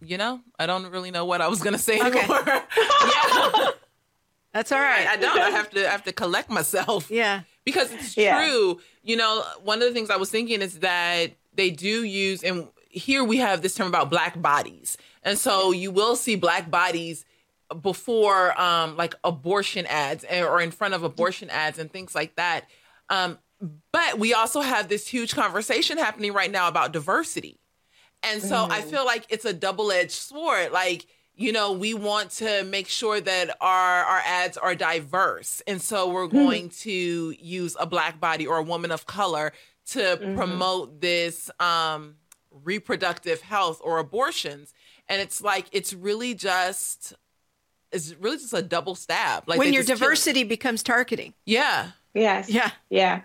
you 0.00 0.16
know, 0.16 0.40
I 0.58 0.66
don't 0.66 0.86
really 0.90 1.10
know 1.10 1.26
what 1.26 1.42
I 1.42 1.48
was 1.48 1.60
gonna 1.60 1.76
say 1.76 2.00
okay. 2.00 2.18
anymore. 2.18 2.42
yeah. 2.76 3.70
That's 4.58 4.72
all 4.72 4.80
right. 4.80 5.06
I 5.06 5.14
don't. 5.14 5.38
I 5.38 5.50
have 5.50 5.70
to 5.70 5.86
I 5.86 5.90
have 5.92 6.02
to 6.02 6.12
collect 6.12 6.50
myself. 6.50 7.08
Yeah. 7.18 7.42
Because 7.64 7.92
it's 7.92 8.16
yeah. 8.16 8.44
true. 8.44 8.80
You 9.04 9.16
know, 9.16 9.44
one 9.62 9.80
of 9.80 9.86
the 9.86 9.94
things 9.94 10.10
I 10.10 10.16
was 10.16 10.30
thinking 10.30 10.62
is 10.62 10.80
that 10.80 11.28
they 11.54 11.70
do 11.70 12.02
use 12.02 12.42
and 12.42 12.66
here 12.88 13.22
we 13.22 13.36
have 13.36 13.62
this 13.62 13.74
term 13.74 13.86
about 13.86 14.10
black 14.10 14.40
bodies. 14.40 14.96
And 15.22 15.38
so 15.38 15.70
you 15.70 15.92
will 15.92 16.16
see 16.16 16.34
black 16.34 16.70
bodies 16.70 17.24
before 17.82 18.60
um 18.60 18.96
like 18.96 19.14
abortion 19.22 19.86
ads 19.86 20.24
or 20.24 20.60
in 20.60 20.72
front 20.72 20.94
of 20.94 21.04
abortion 21.04 21.50
ads 21.50 21.78
and 21.78 21.92
things 21.92 22.16
like 22.16 22.34
that. 22.34 22.66
Um 23.10 23.38
but 23.92 24.18
we 24.18 24.34
also 24.34 24.60
have 24.60 24.88
this 24.88 25.06
huge 25.06 25.36
conversation 25.36 25.98
happening 25.98 26.32
right 26.32 26.50
now 26.50 26.66
about 26.66 26.92
diversity. 26.92 27.60
And 28.24 28.42
so 28.42 28.56
mm. 28.56 28.70
I 28.70 28.80
feel 28.80 29.04
like 29.04 29.24
it's 29.28 29.44
a 29.44 29.52
double-edged 29.52 30.10
sword. 30.10 30.72
Like 30.72 31.06
you 31.38 31.52
know, 31.52 31.70
we 31.70 31.94
want 31.94 32.30
to 32.32 32.64
make 32.64 32.88
sure 32.88 33.20
that 33.20 33.56
our 33.60 34.04
our 34.04 34.20
ads 34.26 34.56
are 34.56 34.74
diverse. 34.74 35.62
And 35.68 35.80
so 35.80 36.10
we're 36.10 36.26
mm-hmm. 36.26 36.36
going 36.36 36.68
to 36.80 37.34
use 37.38 37.76
a 37.78 37.86
black 37.86 38.18
body 38.20 38.44
or 38.46 38.58
a 38.58 38.62
woman 38.62 38.90
of 38.90 39.06
color 39.06 39.52
to 39.90 39.98
mm-hmm. 40.00 40.36
promote 40.36 41.00
this 41.00 41.48
um 41.60 42.16
reproductive 42.50 43.40
health 43.40 43.80
or 43.84 43.98
abortions. 43.98 44.74
And 45.08 45.22
it's 45.22 45.40
like 45.40 45.66
it's 45.70 45.94
really 45.94 46.34
just 46.34 47.14
it's 47.92 48.14
really 48.18 48.38
just 48.38 48.52
a 48.52 48.60
double 48.60 48.96
stab. 48.96 49.44
Like 49.46 49.60
when 49.60 49.72
your 49.72 49.84
diversity 49.84 50.42
becomes 50.42 50.82
targeting. 50.82 51.34
Yeah. 51.44 51.92
Yes. 52.14 52.50
Yeah. 52.50 52.72
Yeah. 52.90 53.22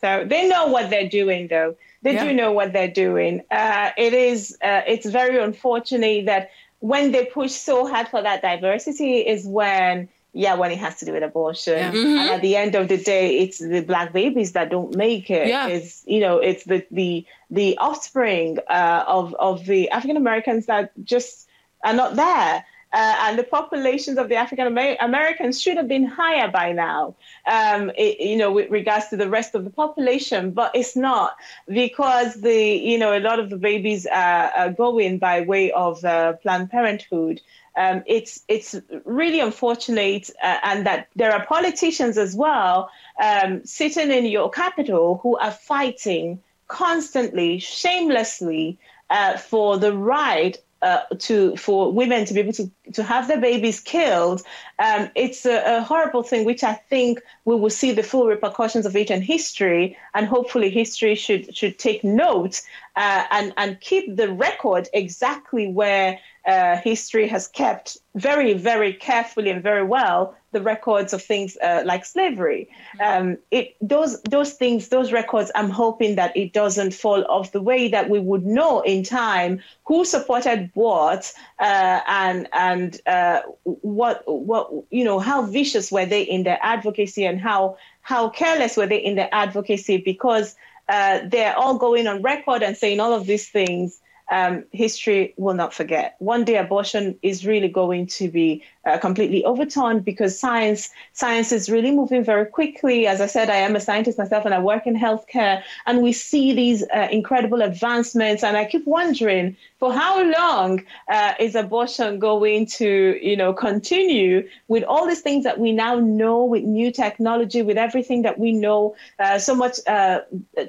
So 0.00 0.24
they 0.24 0.48
know 0.48 0.66
what 0.68 0.88
they're 0.88 1.08
doing 1.08 1.48
though. 1.48 1.76
They 2.02 2.14
yeah. 2.14 2.26
do 2.26 2.32
know 2.32 2.52
what 2.52 2.72
they're 2.72 2.86
doing. 2.86 3.42
Uh, 3.50 3.90
it 3.96 4.12
is 4.12 4.56
uh, 4.62 4.82
it's 4.86 5.06
very 5.06 5.42
unfortunate 5.42 6.26
that 6.26 6.50
when 6.86 7.10
they 7.10 7.24
push 7.24 7.50
so 7.50 7.86
hard 7.86 8.06
for 8.06 8.22
that 8.22 8.42
diversity 8.42 9.18
is 9.18 9.44
when 9.44 10.08
yeah 10.32 10.54
when 10.54 10.70
it 10.70 10.78
has 10.78 10.96
to 10.96 11.04
do 11.04 11.12
with 11.12 11.22
abortion 11.22 11.78
yeah. 11.78 11.92
mm-hmm. 11.92 12.18
and 12.18 12.30
at 12.30 12.42
the 12.42 12.54
end 12.54 12.74
of 12.76 12.86
the 12.86 12.96
day 12.96 13.38
it's 13.38 13.58
the 13.58 13.80
black 13.80 14.12
babies 14.12 14.52
that 14.52 14.70
don't 14.70 14.94
make 14.94 15.28
it 15.28 15.48
yeah. 15.48 15.66
it's 15.66 16.04
you 16.06 16.20
know 16.20 16.38
it's 16.38 16.64
the 16.64 16.86
the 16.92 17.26
the 17.50 17.76
offspring 17.78 18.58
uh, 18.68 19.04
of 19.08 19.34
of 19.34 19.66
the 19.66 19.90
african 19.90 20.16
americans 20.16 20.66
that 20.66 20.92
just 21.02 21.48
are 21.82 21.94
not 21.94 22.14
there 22.14 22.64
uh, 22.96 23.14
and 23.24 23.38
the 23.38 23.42
populations 23.44 24.16
of 24.16 24.30
the 24.30 24.36
African 24.36 24.66
Americans 24.68 25.60
should 25.60 25.76
have 25.76 25.86
been 25.86 26.06
higher 26.06 26.48
by 26.50 26.72
now, 26.72 27.14
um, 27.44 27.90
it, 27.90 28.18
you 28.20 28.38
know, 28.38 28.50
with 28.50 28.70
regards 28.70 29.08
to 29.08 29.18
the 29.18 29.28
rest 29.28 29.54
of 29.54 29.64
the 29.64 29.70
population, 29.70 30.52
but 30.52 30.74
it's 30.74 30.96
not 30.96 31.36
because 31.68 32.40
the, 32.40 32.58
you 32.90 32.96
know, 32.96 33.12
a 33.14 33.20
lot 33.20 33.38
of 33.38 33.50
the 33.50 33.58
babies 33.58 34.06
are, 34.06 34.50
are 34.60 34.70
going 34.70 35.18
by 35.18 35.42
way 35.42 35.70
of 35.72 36.02
uh, 36.06 36.32
Planned 36.42 36.70
Parenthood. 36.70 37.42
Um, 37.76 38.02
it's 38.06 38.42
it's 38.48 38.74
really 39.04 39.40
unfortunate, 39.40 40.30
uh, 40.42 40.56
and 40.62 40.86
that 40.86 41.08
there 41.14 41.32
are 41.34 41.44
politicians 41.44 42.16
as 42.16 42.34
well 42.34 42.88
um, 43.22 43.62
sitting 43.66 44.10
in 44.10 44.24
your 44.24 44.48
capital 44.48 45.20
who 45.22 45.36
are 45.36 45.50
fighting 45.50 46.40
constantly, 46.66 47.58
shamelessly, 47.58 48.78
uh, 49.10 49.36
for 49.36 49.76
the 49.76 49.92
right 49.92 50.56
uh, 50.86 51.02
to 51.18 51.56
for 51.56 51.92
women 51.92 52.24
to 52.24 52.32
be 52.32 52.40
able 52.40 52.52
to, 52.52 52.70
to 52.92 53.02
have 53.02 53.26
their 53.26 53.40
babies 53.40 53.80
killed, 53.80 54.40
um, 54.78 55.10
it's 55.16 55.44
a, 55.44 55.78
a, 55.78 55.82
horrible 55.82 56.22
thing, 56.22 56.44
which 56.44 56.62
I 56.62 56.74
think 56.74 57.20
we 57.44 57.56
will 57.56 57.70
see 57.70 57.90
the 57.90 58.04
full 58.04 58.26
repercussions 58.28 58.86
of 58.86 58.94
it 58.94 59.10
in 59.10 59.20
history, 59.20 59.96
and 60.14 60.26
hopefully 60.26 60.70
history 60.70 61.16
should 61.16 61.56
should 61.56 61.76
take 61.78 62.04
note 62.04 62.62
uh, 62.94 63.24
and 63.32 63.52
and 63.56 63.80
keep 63.80 64.14
the 64.14 64.30
record 64.32 64.88
exactly 64.92 65.66
where 65.66 66.20
uh, 66.46 66.76
history 66.76 67.26
has 67.26 67.48
kept 67.48 67.96
very 68.14 68.52
very 68.54 68.92
carefully 68.92 69.50
and 69.50 69.62
very 69.62 69.82
well 69.82 70.36
the 70.56 70.62
records 70.62 71.12
of 71.12 71.22
things 71.22 71.58
uh, 71.58 71.82
like 71.84 72.06
slavery. 72.06 72.70
Um, 72.98 73.36
it 73.50 73.76
those 73.82 74.22
those 74.22 74.54
things, 74.54 74.88
those 74.88 75.12
records. 75.12 75.50
I'm 75.54 75.68
hoping 75.68 76.16
that 76.16 76.34
it 76.34 76.54
doesn't 76.54 76.94
fall 76.94 77.22
off 77.28 77.52
the 77.52 77.60
way 77.60 77.88
that 77.88 78.08
we 78.08 78.18
would 78.18 78.46
know 78.46 78.80
in 78.80 79.02
time 79.02 79.60
who 79.84 80.06
supported 80.06 80.70
what 80.72 81.30
uh, 81.58 82.00
and 82.08 82.48
and 82.54 82.98
uh, 83.06 83.42
what 83.64 84.22
what 84.26 84.72
you 84.90 85.04
know 85.04 85.18
how 85.18 85.42
vicious 85.42 85.92
were 85.92 86.06
they 86.06 86.22
in 86.22 86.44
their 86.44 86.58
advocacy 86.62 87.26
and 87.26 87.38
how 87.38 87.76
how 88.00 88.30
careless 88.30 88.78
were 88.78 88.86
they 88.86 89.02
in 89.08 89.14
their 89.14 89.28
advocacy 89.32 89.98
because 89.98 90.56
uh, 90.88 91.20
they're 91.26 91.56
all 91.58 91.76
going 91.76 92.06
on 92.06 92.22
record 92.22 92.62
and 92.62 92.78
saying 92.78 92.98
all 92.98 93.12
of 93.12 93.26
these 93.26 93.46
things 93.46 94.00
um, 94.30 94.64
history 94.72 95.34
will 95.36 95.54
not 95.54 95.72
forget. 95.72 96.16
One 96.18 96.44
day 96.44 96.56
abortion 96.56 97.18
is 97.22 97.46
really 97.46 97.68
going 97.68 98.06
to 98.18 98.28
be 98.28 98.64
uh, 98.86 98.98
completely 98.98 99.44
overturned 99.44 100.04
because 100.04 100.38
science 100.38 100.90
science 101.12 101.52
is 101.52 101.68
really 101.68 101.90
moving 101.90 102.24
very 102.24 102.46
quickly. 102.46 103.06
As 103.06 103.20
I 103.20 103.26
said, 103.26 103.50
I 103.50 103.56
am 103.56 103.76
a 103.76 103.80
scientist 103.80 104.18
myself 104.18 104.44
and 104.44 104.54
I 104.54 104.60
work 104.60 104.86
in 104.86 104.96
healthcare, 104.96 105.62
and 105.86 106.02
we 106.02 106.12
see 106.12 106.54
these 106.54 106.84
uh, 106.94 107.08
incredible 107.10 107.62
advancements. 107.62 108.42
And 108.42 108.56
I 108.56 108.64
keep 108.64 108.86
wondering, 108.86 109.56
for 109.78 109.92
how 109.92 110.22
long 110.22 110.84
uh, 111.10 111.34
is 111.38 111.54
abortion 111.54 112.18
going 112.18 112.66
to, 112.66 113.18
you 113.20 113.36
know, 113.36 113.52
continue 113.52 114.48
with 114.68 114.84
all 114.84 115.06
these 115.06 115.20
things 115.20 115.44
that 115.44 115.58
we 115.58 115.72
now 115.72 115.96
know, 115.98 116.44
with 116.44 116.62
new 116.62 116.90
technology, 116.90 117.62
with 117.62 117.76
everything 117.76 118.22
that 118.22 118.38
we 118.38 118.52
know? 118.52 118.94
Uh, 119.18 119.38
so 119.38 119.54
much, 119.54 119.78
uh, 119.86 120.20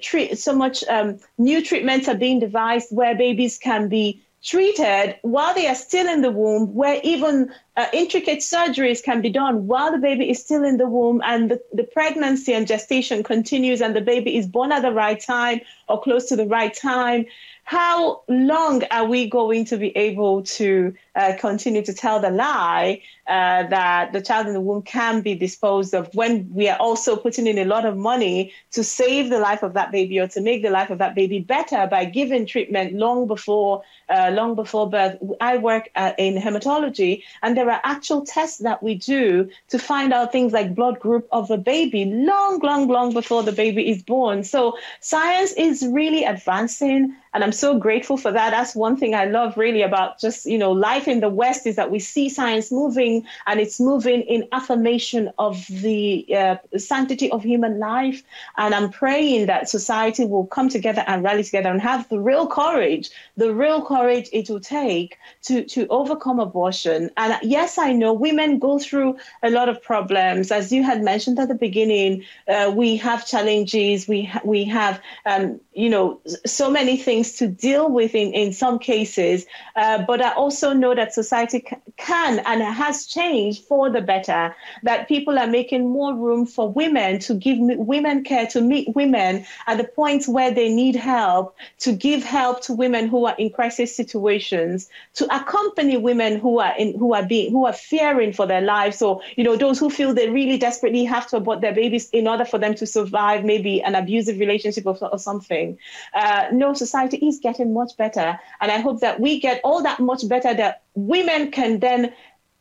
treat, 0.02 0.38
so 0.38 0.54
much 0.54 0.84
um, 0.90 1.20
new 1.38 1.64
treatments 1.64 2.08
are 2.08 2.16
being 2.16 2.40
devised 2.40 2.90
where 2.92 3.16
babies 3.16 3.58
can 3.58 3.88
be 3.88 4.22
treated 4.48 5.18
while 5.24 5.54
they 5.54 5.68
are 5.68 5.76
still 5.76 6.08
in 6.08 6.22
the 6.22 6.32
womb, 6.32 6.74
where 6.74 7.02
even 7.04 7.52
uh, 7.76 7.86
intricate 7.92 8.40
surgeries 8.40 9.04
can 9.04 9.22
be 9.22 9.30
done 9.30 9.68
while 9.68 9.92
the 9.92 9.98
baby 9.98 10.30
is 10.30 10.40
still 10.40 10.64
in 10.64 10.78
the 10.78 10.88
womb 10.88 11.22
and 11.26 11.52
the, 11.52 11.62
the 11.74 11.84
pregnancy 11.84 12.54
and 12.54 12.66
gestation 12.66 13.24
continues 13.24 13.82
and 13.82 13.94
the 13.94 14.02
baby 14.02 14.38
is 14.38 14.48
born 14.48 14.72
at 14.72 14.82
the 14.82 14.92
right 14.92 15.20
time 15.20 15.60
or 15.90 16.02
close 16.02 16.26
to 16.28 16.38
the 16.38 16.48
right 16.48 16.74
time 16.74 17.26
how 17.68 18.22
long 18.30 18.82
are 18.92 19.04
we 19.04 19.30
going 19.30 19.66
to 19.66 19.76
be 19.76 19.90
able 19.98 20.42
to 20.42 20.94
uh, 21.16 21.34
continue 21.38 21.82
to 21.82 21.94
tell 21.94 22.18
the 22.18 22.30
lie 22.30 23.02
uh, 23.28 23.68
that 23.68 24.14
the 24.14 24.22
child 24.22 24.48
in 24.48 24.54
the 24.54 24.62
womb 24.62 24.82
can 24.82 25.20
be 25.20 25.36
disposed 25.36 25.94
of 25.94 26.10
when 26.16 26.48
we 26.54 26.70
are 26.70 26.78
also 26.78 27.18
putting 27.18 27.46
in 27.46 27.58
a 27.58 27.66
lot 27.66 27.84
of 27.84 27.98
money 27.98 28.54
to 28.72 28.86
save 28.86 29.30
the 29.30 29.38
life 29.38 29.64
of 29.64 29.74
that 29.74 29.92
baby 29.92 30.18
or 30.18 30.30
to 30.30 30.40
make 30.40 30.62
the 30.64 30.70
life 30.70 30.90
of 30.90 31.00
that 31.00 31.14
baby 31.14 31.40
better 31.40 31.86
by 31.92 32.06
giving 32.06 32.46
treatment 32.46 32.94
long 32.94 33.28
before 33.28 33.84
uh, 34.08 34.32
long 34.34 34.56
before 34.56 34.90
birth? 34.90 35.18
I 35.42 35.58
work 35.58 35.90
uh, 35.98 36.14
in 36.18 36.36
hematology, 36.36 37.24
and 37.44 37.58
there 37.58 37.70
are 37.70 37.82
actual 37.84 38.26
tests 38.26 38.60
that 38.60 38.82
we 38.82 38.96
do 38.96 39.50
to 39.68 39.78
find 39.78 40.14
out 40.14 40.32
things 40.32 40.54
like 40.54 40.74
blood 40.74 41.02
group 41.02 41.28
of 41.34 41.52
a 41.52 41.58
baby 41.58 42.06
long, 42.06 42.60
long, 42.60 42.88
long 42.88 43.14
before 43.14 43.44
the 43.44 43.52
baby 43.52 43.90
is 43.90 44.02
born. 44.02 44.46
So 44.46 44.78
science 45.02 45.52
is 45.52 45.86
really 45.86 46.24
advancing 46.24 47.14
and 47.38 47.44
I'm 47.44 47.52
so 47.60 47.78
grateful 47.78 48.18
for 48.18 48.32
that. 48.32 48.52
That's 48.52 48.76
one 48.76 48.96
thing 48.96 49.14
I 49.14 49.26
love 49.26 49.58
really 49.58 49.82
about 49.82 50.20
just, 50.20 50.46
you 50.46 50.58
know, 50.58 50.72
life 50.72 51.08
in 51.08 51.20
the 51.20 51.30
West 51.30 51.68
is 51.68 51.76
that 51.76 51.92
we 51.92 52.00
see 52.00 52.30
science 52.30 52.72
moving 52.72 53.26
and 53.46 53.60
it's 53.60 53.80
moving 53.80 54.22
in 54.22 54.48
affirmation 54.52 55.32
of 55.38 55.66
the 55.68 56.26
uh, 56.34 56.56
sanctity 56.78 57.30
of 57.32 57.44
human 57.44 57.80
life. 57.80 58.24
And 58.56 58.74
I'm 58.74 58.90
praying 58.90 59.48
that 59.48 59.70
society 59.70 60.26
will 60.26 60.48
come 60.48 60.70
together 60.70 61.04
and 61.06 61.24
rally 61.24 61.44
together 61.44 61.70
and 61.70 61.82
have 61.82 62.08
the 62.08 62.20
real 62.20 62.48
courage, 62.48 63.10
the 63.36 63.54
real 63.54 63.86
courage 63.86 64.30
it 64.32 64.50
will 64.50 64.62
take 64.62 65.18
to, 65.44 65.64
to 65.66 65.86
overcome 65.88 66.40
abortion. 66.40 67.12
And 67.18 67.38
yes, 67.44 67.78
I 67.78 67.92
know 67.92 68.14
women 68.14 68.60
go 68.60 68.80
through 68.80 69.18
a 69.44 69.50
lot 69.50 69.68
of 69.68 69.84
problems. 69.84 70.52
As 70.52 70.72
you 70.72 70.84
had 70.84 71.04
mentioned 71.04 71.40
at 71.40 71.50
the 71.50 71.56
beginning, 71.56 72.24
uh, 72.48 72.72
we 72.74 72.96
have 72.98 73.28
challenges, 73.28 74.08
we, 74.08 74.24
ha- 74.24 74.42
we 74.46 74.64
have, 74.64 75.02
um, 75.26 75.60
you 75.74 75.90
know, 75.90 76.22
so 76.46 76.72
many 76.72 76.96
things 76.98 77.18
things 77.18 77.38
deal 77.48 77.90
with 77.90 78.16
in, 78.16 78.34
in 78.34 78.54
some 78.54 78.80
cases. 78.80 79.46
Uh, 79.76 80.04
but 80.06 80.22
I 80.22 80.34
also 80.34 80.74
know 80.74 80.94
that 80.96 81.14
society 81.14 81.64
c- 81.68 81.76
can 81.98 82.40
and 82.40 82.62
has 82.62 83.06
changed 83.06 83.64
for 83.66 83.90
the 83.90 84.02
better, 84.02 84.56
that 84.84 85.08
people 85.08 85.40
are 85.40 85.48
making 85.48 85.88
more 85.88 86.14
room 86.16 86.46
for 86.46 86.72
women 86.72 87.20
to 87.20 87.34
give 87.34 87.58
women 87.60 88.24
care, 88.24 88.48
to 88.48 88.62
meet 88.62 88.96
women 88.96 89.46
at 89.66 89.78
the 89.78 89.84
points 89.84 90.28
where 90.28 90.52
they 90.52 90.70
need 90.70 90.96
help, 90.96 91.56
to 91.80 91.94
give 91.94 92.24
help 92.24 92.62
to 92.62 92.74
women 92.74 93.08
who 93.08 93.26
are 93.26 93.36
in 93.38 93.50
crisis 93.50 93.96
situations, 93.96 94.90
to 95.16 95.26
accompany 95.36 95.98
women 95.98 96.40
who 96.40 96.60
are 96.60 96.76
in, 96.78 96.98
who 96.98 97.14
are 97.14 97.24
being, 97.24 97.52
who 97.52 97.66
are 97.66 97.74
fearing 97.74 98.34
for 98.34 98.46
their 98.46 98.62
lives. 98.62 99.02
or 99.02 99.22
you 99.36 99.44
know, 99.44 99.56
those 99.56 99.80
who 99.80 99.90
feel 99.90 100.14
they 100.14 100.30
really 100.30 100.58
desperately 100.58 101.04
have 101.06 101.28
to 101.28 101.38
abort 101.38 101.62
their 101.62 101.74
babies 101.74 102.10
in 102.12 102.28
order 102.28 102.46
for 102.46 102.58
them 102.58 102.76
to 102.76 102.86
survive 102.86 103.44
maybe 103.44 103.82
an 103.82 103.96
abusive 103.96 104.40
relationship 104.40 104.86
or, 104.86 104.98
or 105.12 105.20
something. 105.20 105.78
Uh, 106.14 106.48
no, 106.52 106.74
society 106.74 107.18
is 107.18 107.37
getting 107.40 107.74
much 107.74 107.98
better. 107.98 108.40
And 108.62 108.72
I 108.72 108.80
hope 108.80 109.02
that 109.02 109.20
we 109.20 109.40
get 109.40 109.62
all 109.64 109.84
that 109.84 110.00
much 110.00 110.28
better 110.28 110.54
that 110.54 110.84
women 110.96 111.52
can 111.52 111.80
then, 111.80 112.14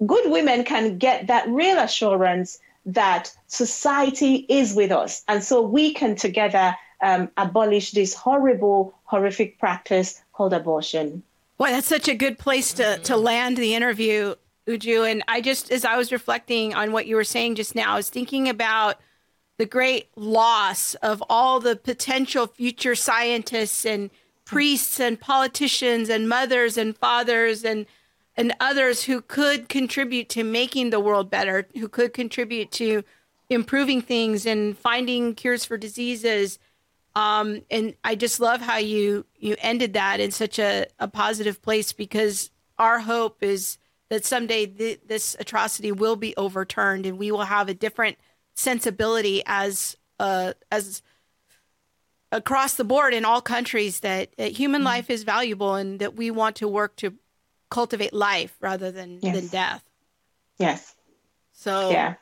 good 0.07 0.31
women 0.31 0.65
can 0.65 0.99
get 0.99 1.27
that 1.29 1.49
real 1.49 1.79
assurance 1.79 2.59
that 2.87 3.35
society 3.49 4.47
is 4.49 4.75
with 4.75 4.93
us. 4.93 5.25
And 5.29 5.43
so 5.43 5.61
we 5.61 5.93
can 5.93 6.15
together 6.15 6.77
um, 7.03 7.31
abolish 7.37 7.91
this 7.91 8.15
horrible, 8.15 8.95
horrific 9.05 9.59
practice 9.59 10.23
called 10.33 10.53
abortion. 10.53 11.23
Boy, 11.59 11.71
that's 11.71 11.87
such 11.87 12.09
a 12.09 12.15
good 12.15 12.39
place 12.39 12.73
to, 12.75 12.99
to 12.99 13.17
land 13.17 13.57
the 13.57 13.75
interview, 13.75 14.35
Uju. 14.69 15.11
And 15.11 15.23
I 15.27 15.41
just, 15.41 15.71
as 15.73 15.85
I 15.85 15.97
was 15.97 16.13
reflecting 16.13 16.75
on 16.75 16.93
what 16.93 17.07
you 17.07 17.17
were 17.17 17.25
saying 17.25 17.57
just 17.57 17.75
now, 17.75 17.93
I 17.93 17.97
was 17.97 18.11
thinking 18.11 18.49
about 18.49 19.01
the 19.59 19.67
great 19.67 20.09
loss 20.17 20.95
of 20.97 21.23
all 21.31 21.61
the 21.61 21.77
potential 21.77 22.47
future 22.47 22.95
scientists 22.95 23.87
and 23.87 24.11
priests 24.47 24.99
and 24.99 25.21
politicians 25.21 26.09
and 26.09 26.29
mothers 26.29 26.79
and 26.79 26.97
fathers 26.97 27.65
and 27.65 27.85
and 28.39 28.55
others 28.61 29.05
who 29.05 29.21
could 29.21 29.69
contribute 29.69 30.29
to 30.29 30.45
making 30.45 30.91
the 30.91 31.01
world 31.01 31.31
better, 31.31 31.67
who 31.79 31.89
could 31.89 32.13
contribute 32.13 32.71
to 32.71 33.03
improving 33.49 34.03
things 34.03 34.45
and 34.45 34.77
finding 34.77 35.35
cures 35.35 35.65
for 35.65 35.79
diseases. 35.79 36.59
Um, 37.15 37.63
and 37.71 37.95
I 38.05 38.15
just 38.15 38.41
love 38.41 38.61
how 38.61 38.77
you 38.77 39.27
you 39.37 39.57
ended 39.59 39.95
that 39.95 40.21
in 40.21 40.31
such 40.31 40.59
a, 40.59 40.87
a 40.99 41.09
positive 41.09 41.63
place 41.63 41.93
because 41.93 42.51
our 42.79 43.01
hope 43.01 43.43
is 43.43 43.79
that 44.11 44.25
someday 44.25 44.67
th- 44.67 45.01
this 45.07 45.35
atrocity 45.41 45.93
will 45.93 46.17
be 46.17 46.37
overturned 46.37 47.07
and 47.07 47.19
we 47.19 47.33
will 47.33 47.45
have 47.45 47.69
a 47.69 47.75
different 47.75 48.19
sensibility 48.55 49.43
as 49.47 49.97
uh, 50.21 50.53
as 50.71 51.03
across 52.33 52.75
the 52.75 52.85
board 52.85 53.15
in 53.15 53.25
all 53.25 53.41
countries 53.41 54.01
that, 54.01 54.31
that 54.37 54.53
human 54.53 54.81
mm-hmm. 54.81 54.87
life 54.87 55.11
is 55.11 55.23
valuable 55.23 55.75
and 55.75 56.01
that 56.01 56.17
we 56.17 56.31
want 56.31 56.57
to 56.57 56.69
work 56.69 56.97
to 56.97 57.15
cultivate 57.71 58.13
life 58.13 58.57
rather 58.61 58.91
than 58.91 59.19
yes. 59.23 59.35
than 59.35 59.49
death. 59.49 59.85
Yes. 60.59 60.95
So 61.53 61.91
yeah. 61.91 62.15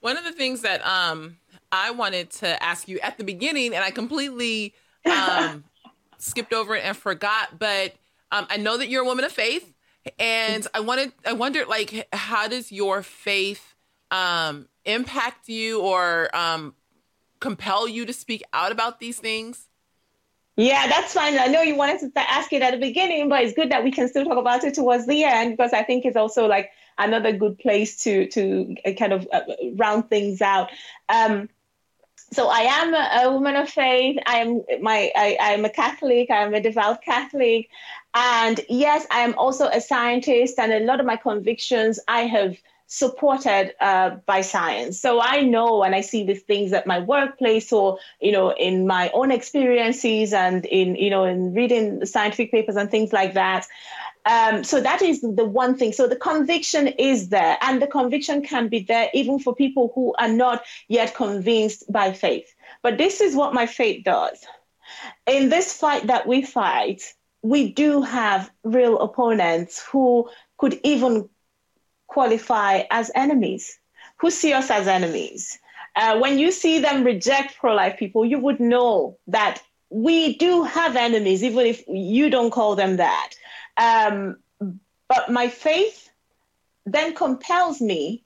One 0.00 0.16
of 0.16 0.24
the 0.24 0.32
things 0.32 0.62
that 0.62 0.84
um 0.86 1.38
I 1.72 1.90
wanted 1.90 2.30
to 2.32 2.62
ask 2.62 2.88
you 2.88 3.00
at 3.00 3.18
the 3.18 3.24
beginning, 3.24 3.74
and 3.74 3.82
I 3.82 3.90
completely 3.90 4.74
um 5.06 5.64
skipped 6.18 6.52
over 6.52 6.74
it 6.76 6.84
and 6.84 6.96
forgot, 6.96 7.58
but 7.58 7.94
um, 8.32 8.46
I 8.50 8.56
know 8.56 8.76
that 8.76 8.88
you're 8.88 9.02
a 9.02 9.06
woman 9.06 9.24
of 9.24 9.32
faith, 9.32 9.72
and 10.18 10.66
I 10.74 10.80
wanted 10.80 11.12
I 11.24 11.32
wondered 11.32 11.68
like 11.68 12.08
how 12.12 12.48
does 12.48 12.70
your 12.70 13.02
faith 13.02 13.74
um 14.10 14.68
impact 14.84 15.48
you 15.48 15.80
or 15.80 16.34
um 16.36 16.74
compel 17.44 17.86
you 17.86 18.06
to 18.06 18.12
speak 18.14 18.42
out 18.54 18.72
about 18.72 19.00
these 19.00 19.18
things? 19.18 19.68
Yeah, 20.56 20.86
that's 20.86 21.12
fine. 21.12 21.38
I 21.38 21.48
know 21.48 21.60
you 21.60 21.76
wanted 21.76 22.14
to 22.14 22.20
ask 22.20 22.52
it 22.52 22.62
at 22.62 22.70
the 22.70 22.78
beginning, 22.78 23.28
but 23.28 23.42
it's 23.42 23.54
good 23.54 23.70
that 23.70 23.84
we 23.84 23.90
can 23.90 24.08
still 24.08 24.24
talk 24.24 24.38
about 24.38 24.64
it 24.64 24.74
towards 24.74 25.06
the 25.06 25.24
end 25.24 25.56
because 25.56 25.72
I 25.74 25.82
think 25.82 26.06
it's 26.06 26.16
also 26.16 26.46
like 26.46 26.70
another 26.96 27.32
good 27.32 27.58
place 27.58 28.02
to 28.04 28.28
to 28.28 28.74
uh, 28.86 28.92
kind 28.92 29.12
of 29.12 29.28
uh, 29.30 29.42
round 29.74 30.08
things 30.08 30.40
out. 30.40 30.70
Um, 31.08 31.50
so 32.32 32.48
I 32.48 32.60
am 32.60 32.94
a, 32.94 33.32
woman 33.32 33.56
of 33.56 33.68
faith. 33.68 34.16
I 34.26 34.36
am 34.38 34.62
my 34.80 35.12
I, 35.14 35.36
I'm 35.40 35.64
a 35.64 35.70
Catholic. 35.70 36.30
I 36.30 36.44
am 36.44 36.54
a 36.54 36.60
devout 36.60 37.02
Catholic, 37.02 37.68
and 38.14 38.58
yes, 38.68 39.06
I 39.10 39.20
am 39.20 39.34
also 39.36 39.66
a 39.66 39.80
scientist. 39.80 40.58
And 40.58 40.72
a 40.72 40.80
lot 40.80 41.00
of 41.00 41.04
my 41.04 41.16
convictions 41.16 42.00
I 42.08 42.22
have 42.36 42.56
supported 42.86 43.74
uh, 43.80 44.16
by 44.26 44.40
science. 44.42 45.00
So 45.00 45.20
I 45.20 45.40
know 45.42 45.78
when 45.78 45.94
I 45.94 46.00
see 46.00 46.24
these 46.24 46.42
things 46.42 46.72
at 46.72 46.86
my 46.86 47.00
workplace 47.00 47.72
or, 47.72 47.98
you 48.20 48.32
know, 48.32 48.52
in 48.52 48.86
my 48.86 49.10
own 49.14 49.30
experiences 49.30 50.32
and 50.32 50.64
in, 50.66 50.94
you 50.94 51.10
know, 51.10 51.24
in 51.24 51.54
reading 51.54 52.04
scientific 52.06 52.50
papers 52.50 52.76
and 52.76 52.90
things 52.90 53.12
like 53.12 53.34
that. 53.34 53.66
Um, 54.26 54.64
so 54.64 54.80
that 54.80 55.02
is 55.02 55.20
the 55.20 55.44
one 55.44 55.76
thing. 55.76 55.92
So 55.92 56.06
the 56.06 56.16
conviction 56.16 56.88
is 56.88 57.28
there, 57.28 57.58
and 57.60 57.80
the 57.82 57.86
conviction 57.86 58.42
can 58.42 58.68
be 58.68 58.80
there 58.80 59.10
even 59.12 59.38
for 59.38 59.54
people 59.54 59.92
who 59.94 60.14
are 60.18 60.28
not 60.28 60.64
yet 60.88 61.14
convinced 61.14 61.90
by 61.92 62.12
faith. 62.12 62.54
But 62.82 62.96
this 62.96 63.20
is 63.20 63.36
what 63.36 63.52
my 63.52 63.66
faith 63.66 64.04
does. 64.04 64.42
In 65.26 65.50
this 65.50 65.76
fight 65.76 66.06
that 66.06 66.26
we 66.26 66.42
fight, 66.42 67.02
we 67.42 67.72
do 67.72 68.00
have 68.00 68.50
real 68.62 68.98
opponents 68.98 69.84
who 69.92 70.30
could 70.56 70.80
even 70.84 71.28
qualify 72.06 72.82
as 72.90 73.10
enemies, 73.14 73.78
who 74.18 74.30
see 74.30 74.52
us 74.52 74.70
as 74.70 74.86
enemies. 74.86 75.58
Uh, 75.96 76.18
when 76.18 76.38
you 76.38 76.50
see 76.50 76.80
them 76.80 77.04
reject 77.04 77.56
pro 77.58 77.74
life 77.74 77.96
people, 77.98 78.24
you 78.24 78.38
would 78.38 78.60
know 78.60 79.16
that 79.28 79.62
we 79.90 80.36
do 80.36 80.64
have 80.64 80.96
enemies, 80.96 81.44
even 81.44 81.66
if 81.66 81.84
you 81.86 82.30
don't 82.30 82.50
call 82.50 82.74
them 82.74 82.96
that. 82.96 83.30
Um, 83.76 84.38
but 85.08 85.30
my 85.30 85.48
faith 85.48 86.10
then 86.86 87.14
compels 87.14 87.80
me 87.80 88.24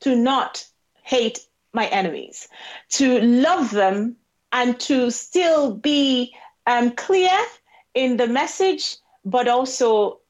to 0.00 0.14
not 0.14 0.64
hate 1.02 1.40
my 1.72 1.86
enemies, 1.86 2.48
to 2.90 3.20
love 3.20 3.70
them, 3.70 4.16
and 4.52 4.78
to 4.80 5.10
still 5.10 5.74
be 5.74 6.34
um, 6.66 6.92
clear 6.92 7.36
in 7.94 8.16
the 8.16 8.26
message, 8.26 8.96
but 9.24 9.48
also 9.48 10.20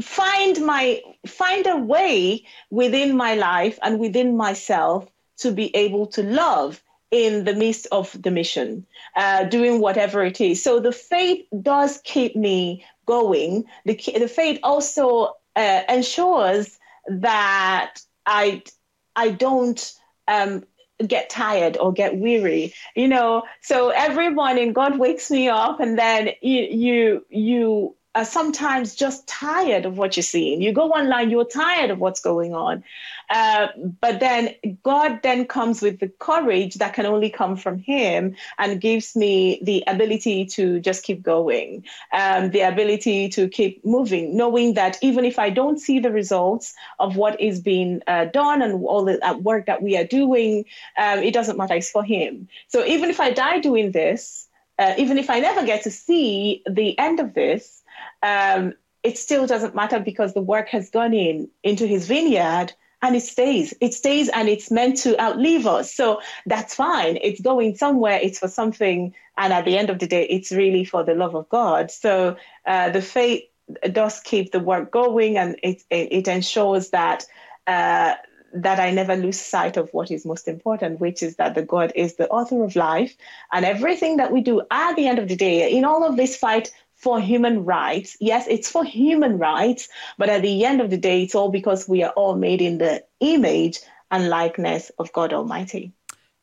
find 0.00 0.64
my 0.64 1.00
find 1.26 1.66
a 1.66 1.76
way 1.76 2.44
within 2.70 3.16
my 3.16 3.34
life 3.34 3.78
and 3.82 3.98
within 3.98 4.36
myself 4.36 5.06
to 5.38 5.52
be 5.52 5.74
able 5.74 6.06
to 6.06 6.22
love 6.22 6.82
in 7.10 7.44
the 7.44 7.54
midst 7.54 7.86
of 7.92 8.20
the 8.20 8.30
mission, 8.30 8.86
uh, 9.14 9.44
doing 9.44 9.80
whatever 9.80 10.24
it 10.24 10.40
is. 10.40 10.62
So 10.62 10.80
the 10.80 10.92
faith 10.92 11.46
does 11.62 12.00
keep 12.04 12.34
me 12.36 12.84
going. 13.06 13.64
The, 13.84 13.94
the 14.18 14.28
faith 14.28 14.58
also 14.62 15.34
uh, 15.54 15.82
ensures 15.88 16.78
that 17.08 17.94
I 18.26 18.62
I 19.14 19.30
don't 19.30 19.94
um, 20.28 20.64
get 21.06 21.30
tired 21.30 21.76
or 21.78 21.92
get 21.92 22.16
weary. 22.16 22.74
You 22.94 23.08
know, 23.08 23.44
so 23.62 23.90
every 23.90 24.30
morning 24.30 24.72
God 24.72 24.98
wakes 24.98 25.30
me 25.30 25.48
up, 25.48 25.80
and 25.80 25.98
then 25.98 26.30
you 26.42 26.62
you 26.62 27.26
you 27.30 27.96
are 28.16 28.24
sometimes 28.24 28.94
just 28.94 29.26
tired 29.28 29.84
of 29.84 29.98
what 29.98 30.16
you're 30.16 30.22
seeing. 30.24 30.62
You 30.62 30.72
go 30.72 30.88
online, 30.90 31.28
you're 31.28 31.44
tired 31.44 31.90
of 31.90 31.98
what's 31.98 32.20
going 32.20 32.54
on. 32.54 32.82
Uh, 33.28 33.68
but 34.00 34.20
then 34.20 34.54
God 34.82 35.20
then 35.22 35.44
comes 35.44 35.82
with 35.82 36.00
the 36.00 36.08
courage 36.08 36.76
that 36.76 36.94
can 36.94 37.04
only 37.04 37.28
come 37.28 37.56
from 37.56 37.78
Him 37.78 38.36
and 38.58 38.80
gives 38.80 39.14
me 39.16 39.60
the 39.62 39.84
ability 39.86 40.46
to 40.46 40.80
just 40.80 41.02
keep 41.02 41.22
going, 41.22 41.84
um, 42.10 42.50
the 42.52 42.60
ability 42.60 43.28
to 43.30 43.48
keep 43.48 43.84
moving, 43.84 44.34
knowing 44.34 44.74
that 44.74 44.96
even 45.02 45.26
if 45.26 45.38
I 45.38 45.50
don't 45.50 45.78
see 45.78 45.98
the 45.98 46.10
results 46.10 46.72
of 46.98 47.16
what 47.16 47.38
is 47.38 47.60
being 47.60 48.00
uh, 48.06 48.24
done 48.24 48.62
and 48.62 48.82
all 48.82 49.04
the 49.04 49.22
uh, 49.22 49.36
work 49.36 49.66
that 49.66 49.82
we 49.82 49.94
are 49.98 50.04
doing, 50.04 50.64
um, 50.96 51.18
it 51.18 51.34
doesn't 51.34 51.58
matter. 51.58 51.74
It's 51.74 51.90
for 51.90 52.02
Him. 52.02 52.48
So 52.68 52.82
even 52.82 53.10
if 53.10 53.20
I 53.20 53.32
die 53.32 53.58
doing 53.58 53.92
this, 53.92 54.48
uh, 54.78 54.94
even 54.96 55.18
if 55.18 55.28
I 55.28 55.40
never 55.40 55.66
get 55.66 55.82
to 55.84 55.90
see 55.90 56.62
the 56.70 56.98
end 56.98 57.20
of 57.20 57.34
this, 57.34 57.82
um, 58.22 58.74
it 59.02 59.18
still 59.18 59.46
doesn't 59.46 59.74
matter 59.74 60.00
because 60.00 60.34
the 60.34 60.40
work 60.40 60.68
has 60.70 60.90
gone 60.90 61.14
in 61.14 61.48
into 61.62 61.86
his 61.86 62.08
vineyard 62.08 62.72
and 63.02 63.14
it 63.14 63.22
stays. 63.22 63.74
It 63.80 63.94
stays 63.94 64.28
and 64.28 64.48
it's 64.48 64.70
meant 64.70 64.96
to 64.98 65.20
outlive 65.20 65.66
us. 65.66 65.94
So 65.94 66.20
that's 66.46 66.74
fine. 66.74 67.18
It's 67.22 67.40
going 67.40 67.76
somewhere. 67.76 68.18
It's 68.20 68.38
for 68.38 68.48
something. 68.48 69.14
And 69.36 69.52
at 69.52 69.64
the 69.64 69.76
end 69.78 69.90
of 69.90 69.98
the 69.98 70.06
day, 70.06 70.26
it's 70.28 70.50
really 70.50 70.84
for 70.84 71.04
the 71.04 71.14
love 71.14 71.34
of 71.34 71.48
God. 71.48 71.90
So 71.90 72.36
uh, 72.66 72.90
the 72.90 73.02
faith 73.02 73.44
does 73.92 74.20
keep 74.20 74.52
the 74.52 74.60
work 74.60 74.90
going 74.90 75.36
and 75.36 75.56
it, 75.62 75.82
it, 75.90 76.12
it 76.12 76.28
ensures 76.28 76.90
that. 76.90 77.24
Uh, 77.66 78.14
that 78.54 78.80
I 78.80 78.90
never 78.90 79.16
lose 79.16 79.38
sight 79.38 79.76
of 79.76 79.90
what 79.92 80.10
is 80.10 80.24
most 80.24 80.48
important, 80.48 81.00
which 81.00 81.22
is 81.22 81.36
that 81.36 81.54
the 81.54 81.62
God 81.62 81.92
is 81.94 82.14
the 82.14 82.28
author 82.28 82.64
of 82.64 82.74
life. 82.74 83.14
And 83.52 83.66
everything 83.66 84.16
that 84.16 84.32
we 84.32 84.40
do 84.40 84.62
at 84.70 84.94
the 84.94 85.08
end 85.08 85.18
of 85.18 85.28
the 85.28 85.36
day, 85.36 85.70
in 85.70 85.84
all 85.84 86.04
of 86.04 86.16
this 86.16 86.36
fight 86.36 86.72
for 87.06 87.20
human 87.20 87.64
rights. 87.64 88.16
Yes, 88.18 88.48
it's 88.48 88.68
for 88.68 88.84
human 88.84 89.38
rights, 89.38 89.88
but 90.18 90.28
at 90.28 90.42
the 90.42 90.64
end 90.64 90.80
of 90.80 90.90
the 90.90 90.96
day, 90.96 91.22
it's 91.22 91.36
all 91.36 91.52
because 91.52 91.88
we 91.88 92.02
are 92.02 92.10
all 92.16 92.34
made 92.34 92.60
in 92.60 92.78
the 92.78 93.04
image 93.20 93.78
and 94.10 94.28
likeness 94.28 94.90
of 94.98 95.12
God 95.12 95.32
Almighty. 95.32 95.92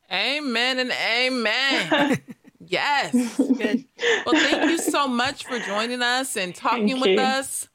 Amen 0.09 0.80
and 0.80 0.89
amen. 0.89 2.22
yes. 2.66 3.36
Good. 3.36 3.84
Well, 4.26 4.36
thank 4.36 4.70
you 4.72 4.78
so 4.78 5.05
much 5.05 5.43
for 5.43 5.59
joining 5.59 6.01
us 6.01 6.38
and 6.38 6.55
talking 6.55 6.97
with 7.01 7.20
us. 7.20 7.68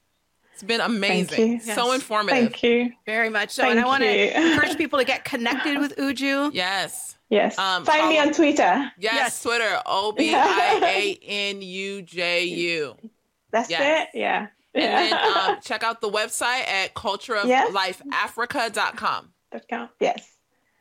It's 0.59 0.65
been 0.65 0.81
amazing. 0.81 1.61
Yes. 1.65 1.77
So 1.77 1.93
informative. 1.93 2.37
Thank 2.37 2.65
you. 2.65 2.93
Very 3.07 3.31
much 3.31 3.51
so. 3.51 3.63
Thank 3.63 3.77
and 3.77 3.81
I 3.81 3.87
want 3.87 4.03
to 4.03 4.37
encourage 4.53 4.77
people 4.77 4.99
to 4.99 5.05
get 5.05 5.25
connected 5.25 5.79
with 5.79 5.95
Uju. 5.95 6.51
Yes. 6.53 7.17
Yes. 7.31 7.57
Um, 7.57 7.85
Find 7.85 8.09
me 8.09 8.19
on 8.19 8.33
Twitter. 8.33 8.91
Yes, 8.99 9.15
yes. 9.15 9.41
Twitter. 9.41 9.81
O 9.87 10.11
B 10.11 10.35
I 10.35 10.81
A 10.83 11.17
N 11.23 11.63
U 11.63 12.03
J 12.03 12.47
U. 12.47 12.97
That's 13.53 13.71
yes. 13.71 14.09
it. 14.13 14.19
Yeah. 14.19 14.49
And 14.75 15.13
then 15.13 15.15
um, 15.37 15.59
check 15.63 15.85
out 15.85 16.01
the 16.01 16.11
website 16.11 16.67
at 16.67 16.95
cultureoflifeafrica.com. 16.95 19.33
.com. 19.71 19.89
Yes. 20.01 20.29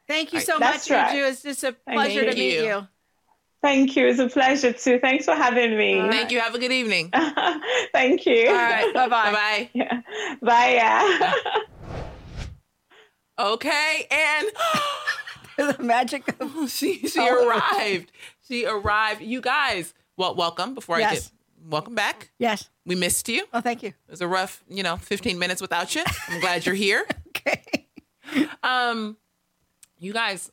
Thank 0.08 0.34
you 0.34 0.40
so 0.40 0.58
much, 0.58 0.90
right. 0.90 1.16
Uju. 1.16 1.30
It's 1.30 1.44
just 1.44 1.64
a 1.64 1.74
pleasure 1.74 2.22
Thank 2.22 2.32
to 2.32 2.38
meet 2.38 2.64
you. 2.64 2.88
Thank 3.62 3.96
you. 3.96 4.08
It's 4.08 4.20
a 4.20 4.30
pleasure 4.30 4.72
too. 4.72 5.00
Thanks 5.00 5.26
for 5.26 5.34
having 5.34 5.78
me. 5.78 6.08
Thank 6.10 6.32
you. 6.32 6.40
Have 6.40 6.54
a 6.54 6.60
good 6.60 6.72
evening. 6.72 7.12
Thank 7.92 8.26
you. 8.26 8.50
All 8.50 8.56
right. 8.56 8.94
Bye 8.94 9.08
bye. 9.08 9.32
Bye. 9.32 9.70
Yeah. 9.74 10.02
Bye. 10.42 10.74
Yeah. 10.74 11.34
okay. 13.40 14.08
And 14.12 14.48
the 15.78 15.84
magic 15.84 16.36
of 16.40 16.70
she 16.72 17.08
she 17.08 17.28
arrived. 17.28 18.12
She 18.48 18.66
arrived. 18.66 19.22
You 19.22 19.42
guys, 19.42 19.94
well, 20.16 20.36
welcome. 20.36 20.76
Before 20.76 21.00
yes. 21.00 21.12
I 21.12 21.16
get 21.16 21.32
welcome 21.68 21.96
back. 21.96 22.30
Yes. 22.38 22.70
We 22.86 22.96
missed 22.96 23.28
you. 23.28 23.46
Oh, 23.54 23.62
thank 23.62 23.84
you. 23.84 23.90
It 23.90 24.12
was 24.12 24.22
a 24.22 24.28
rough, 24.28 24.64
you 24.70 24.84
know, 24.84 24.98
15 24.98 25.38
minutes 25.38 25.62
without 25.62 25.96
you. 25.96 26.04
I'm 26.30 26.40
glad 26.40 26.66
you're 26.66 26.76
here. 26.76 27.06
okay. 27.30 27.88
Um, 28.64 29.18
you 30.00 30.14
guys, 30.14 30.52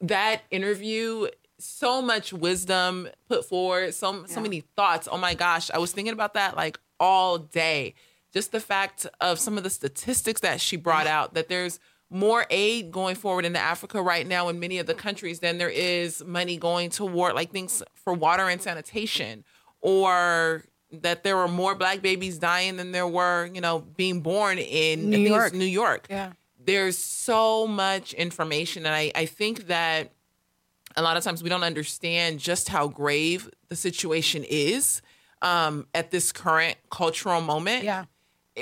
that 0.00 0.42
interview, 0.50 1.28
so 1.58 2.00
much 2.00 2.32
wisdom 2.32 3.08
put 3.28 3.44
forward, 3.44 3.94
so 3.94 4.12
yeah. 4.12 4.26
so 4.26 4.40
many 4.40 4.60
thoughts. 4.60 5.08
Oh 5.10 5.18
my 5.18 5.34
gosh, 5.34 5.70
I 5.70 5.78
was 5.78 5.92
thinking 5.92 6.12
about 6.12 6.34
that 6.34 6.56
like 6.56 6.78
all 7.00 7.38
day. 7.38 7.94
Just 8.32 8.52
the 8.52 8.60
fact 8.60 9.06
of 9.20 9.38
some 9.38 9.56
of 9.56 9.64
the 9.64 9.70
statistics 9.70 10.40
that 10.42 10.60
she 10.60 10.76
brought 10.76 11.06
out 11.06 11.34
that 11.34 11.48
there's 11.48 11.80
more 12.10 12.46
aid 12.50 12.90
going 12.90 13.14
forward 13.14 13.44
into 13.44 13.58
Africa 13.58 14.00
right 14.00 14.26
now 14.26 14.48
in 14.48 14.60
many 14.60 14.78
of 14.78 14.86
the 14.86 14.94
countries 14.94 15.40
than 15.40 15.58
there 15.58 15.68
is 15.68 16.24
money 16.24 16.56
going 16.56 16.90
toward 16.90 17.34
like 17.34 17.50
things 17.50 17.82
for 17.94 18.14
water 18.14 18.48
and 18.48 18.62
sanitation 18.62 19.44
or 19.80 20.64
that 20.90 21.22
there 21.22 21.36
were 21.36 21.48
more 21.48 21.74
black 21.74 22.00
babies 22.00 22.38
dying 22.38 22.76
than 22.76 22.92
there 22.92 23.06
were, 23.06 23.46
you 23.52 23.60
know, 23.60 23.80
being 23.80 24.20
born 24.20 24.58
in 24.58 25.10
New 25.10 25.18
York. 25.18 25.52
New 25.52 25.66
York. 25.66 26.06
Yeah. 26.08 26.32
There's 26.58 26.96
so 26.96 27.66
much 27.66 28.14
information. 28.14 28.86
And 28.86 28.94
I, 28.94 29.12
I 29.14 29.26
think 29.26 29.66
that 29.66 30.12
a 30.96 31.02
lot 31.02 31.16
of 31.16 31.24
times 31.24 31.42
we 31.42 31.48
don't 31.48 31.64
understand 31.64 32.40
just 32.40 32.68
how 32.68 32.88
grave 32.88 33.50
the 33.68 33.76
situation 33.76 34.44
is 34.44 35.02
um, 35.42 35.86
at 35.94 36.10
this 36.10 36.32
current 36.32 36.76
cultural 36.90 37.40
moment. 37.40 37.84
Yeah 37.84 38.04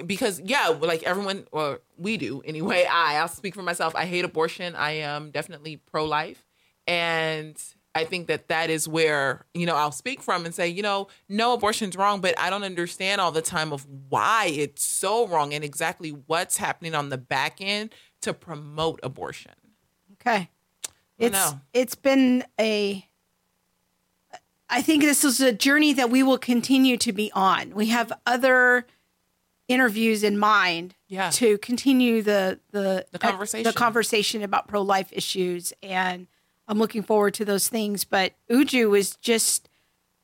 because 0.05 0.41
yeah, 0.41 0.69
like 0.69 1.03
everyone, 1.05 1.47
or 1.53 1.81
we 1.97 2.17
do 2.17 2.43
anyway. 2.45 2.87
I, 2.91 3.17
I'll 3.17 3.29
speak 3.29 3.55
for 3.55 3.63
myself. 3.63 3.95
I 3.95 4.05
hate 4.05 4.25
abortion. 4.25 4.75
I 4.75 4.93
am 4.93 5.31
definitely 5.31 5.77
pro 5.77 6.05
life, 6.05 6.45
and 6.87 7.61
I 7.95 8.05
think 8.05 8.27
that 8.27 8.49
that 8.49 8.69
is 8.69 8.87
where 8.87 9.45
you 9.55 9.67
know 9.67 9.77
I'll 9.77 9.93
speak 9.93 10.23
from 10.23 10.45
and 10.45 10.55
say, 10.55 10.69
you 10.69 10.83
know, 10.83 11.09
no, 11.29 11.55
abortion's 11.55 11.97
wrong, 11.97 12.21
but 12.21 12.39
I 12.39 12.51
don't 12.51 12.65
understand 12.65 13.21
all 13.21 13.33
the 13.33 13.43
time 13.43 13.73
of 13.73 13.87
why 14.09 14.53
it's 14.53 14.85
so 14.85 15.27
wrong 15.27 15.55
and 15.55 15.65
exactly 15.65 16.11
what's 16.11 16.57
happening 16.59 16.95
on 16.95 17.09
the 17.09 17.19
back 17.19 17.57
end 17.61 17.95
to 18.23 18.35
promote 18.35 19.01
abortion. 19.03 19.53
Okay, 20.15 20.51
it's 21.19 21.55
it's 21.73 21.95
been 21.95 22.45
a. 22.61 23.07
I 24.69 24.83
think 24.83 25.03
this 25.03 25.25
is 25.25 25.41
a 25.41 25.53
journey 25.53 25.93
that 25.93 26.11
we 26.11 26.23
will 26.23 26.39
continue 26.39 26.97
to 26.97 27.13
be 27.13 27.31
on. 27.33 27.73
We 27.75 27.87
have 27.87 28.13
other 28.27 28.87
interviews 29.69 30.23
in 30.23 30.39
mind 30.39 30.95
yeah. 31.09 31.31
to 31.31 31.59
continue 31.59 32.23
the 32.23 32.61
the 32.73 33.07
the 33.11 33.19
conversation 33.19 33.67
uh, 33.67 33.71
the 33.71 33.77
conversation 33.77 34.43
about 34.43 34.69
pro 34.69 34.83
life 34.83 35.09
issues, 35.13 35.73
and 35.83 36.27
I'm 36.69 36.79
looking 36.79 37.03
forward 37.03 37.35
to 37.35 37.45
those 37.45 37.69
things. 37.69 38.05
But 38.05 38.33
Uju 38.51 38.91
was 38.91 39.17
just 39.17 39.69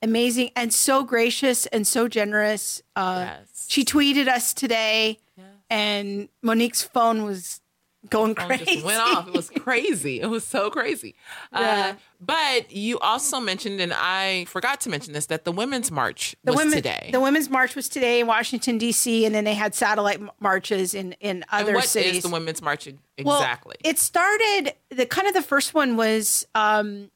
amazing 0.03 0.51
and 0.57 0.73
so 0.73 1.05
gracious 1.05 1.67
and 1.67 1.87
so 1.87 2.09
generous. 2.09 2.83
Uh, 2.95 3.27
yes. 3.29 3.67
She 3.69 3.85
tweeted 3.85 4.29
us 4.29 4.53
today, 4.53 5.19
yes. 5.37 5.47
and 5.71 6.29
Monique's 6.43 6.83
phone 6.83 7.25
was 7.25 7.62
going 8.11 8.35
crazy. 8.35 8.65
Just 8.65 8.85
went 8.85 9.01
off. 9.01 9.29
It 9.29 9.35
was 9.35 9.51
crazy. 9.61 10.21
It 10.21 10.27
was 10.27 10.45
so 10.45 10.71
crazy. 10.71 11.15
Uh, 11.53 11.59
yeah. 11.61 11.93
Uh, 11.95 11.95
but 12.21 12.71
you 12.73 12.99
also 12.99 13.41
mentioned, 13.41 13.81
and 13.81 13.93
I 13.93 14.45
forgot 14.47 14.81
to 14.83 14.91
mention 14.91 15.13
this, 15.13 15.27
that 15.27 15.45
the 15.45 15.53
Women's 15.53 15.91
March 15.91 16.37
the 16.45 16.53
was 16.53 16.59
women, 16.59 16.75
today. 16.75 17.11
The 17.13 17.21
Women's 17.21 17.51
March 17.51 17.75
was 17.75 17.89
today 17.89 18.21
in 18.21 18.27
Washington 18.27 18.79
D.C., 18.79 19.25
and 19.25 19.35
then 19.35 19.45
they 19.45 19.55
had 19.55 19.75
satellite 19.75 20.21
marches 20.41 20.95
in 20.95 21.13
in 21.21 21.45
other 21.51 21.69
and 21.69 21.77
what 21.77 21.85
cities. 21.85 22.19
Is 22.19 22.23
the 22.23 22.31
Women's 22.31 22.63
March 22.63 22.89
exactly? 23.17 23.77
Well, 23.83 23.91
it 23.91 23.99
started. 23.99 24.75
The 24.91 25.07
kind 25.07 25.27
of 25.29 25.35
the 25.35 25.43
first 25.43 25.75
one 25.75 25.97
was. 25.97 26.47
Um, 26.55 27.11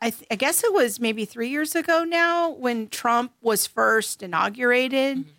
I, 0.00 0.10
th- 0.10 0.26
I 0.30 0.34
guess 0.34 0.62
it 0.62 0.70
was 0.70 1.00
maybe 1.00 1.24
three 1.24 1.48
years 1.48 1.74
ago 1.74 2.04
now 2.04 2.50
when 2.50 2.88
Trump 2.88 3.32
was 3.40 3.66
first 3.66 4.22
inaugurated. 4.22 5.18
Mm-hmm 5.18 5.30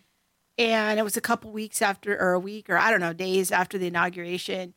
and 0.58 0.98
it 0.98 1.02
was 1.02 1.16
a 1.16 1.20
couple 1.20 1.50
weeks 1.50 1.82
after 1.82 2.18
or 2.18 2.32
a 2.32 2.40
week 2.40 2.70
or 2.70 2.78
i 2.78 2.90
don't 2.90 3.00
know 3.00 3.12
days 3.12 3.50
after 3.50 3.78
the 3.78 3.86
inauguration. 3.86 4.74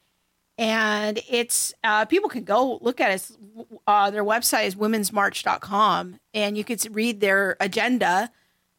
And 0.58 1.22
it's 1.30 1.74
uh, 1.86 2.04
people 2.04 2.28
can 2.28 2.44
go 2.44 2.80
look 2.82 3.00
at 3.00 3.12
it. 3.12 3.32
Uh, 3.88 4.12
their 4.12 4.26
website 4.26 4.66
is 4.66 4.76
womensmarch.com 4.76 6.20
and 6.34 6.58
you 6.58 6.66
could 6.66 6.94
read 6.94 7.22
their 7.22 7.56
agenda. 7.62 8.30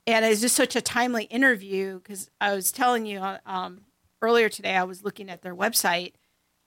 And 0.07 0.23
it's 0.27 0.43
just 0.43 0.55
such 0.55 0.77
a 0.77 0.83
timely 0.83 1.25
interview 1.25 2.01
because 2.01 2.31
i 2.39 2.55
was 2.55 2.71
telling 2.71 3.07
you 3.07 3.21
uh, 3.21 3.39
um, 3.47 3.81
earlier 4.21 4.51
today 4.51 4.77
i 4.77 4.85
was 4.85 5.05
looking 5.05 5.31
at 5.31 5.41
their 5.41 5.55
website 5.57 6.13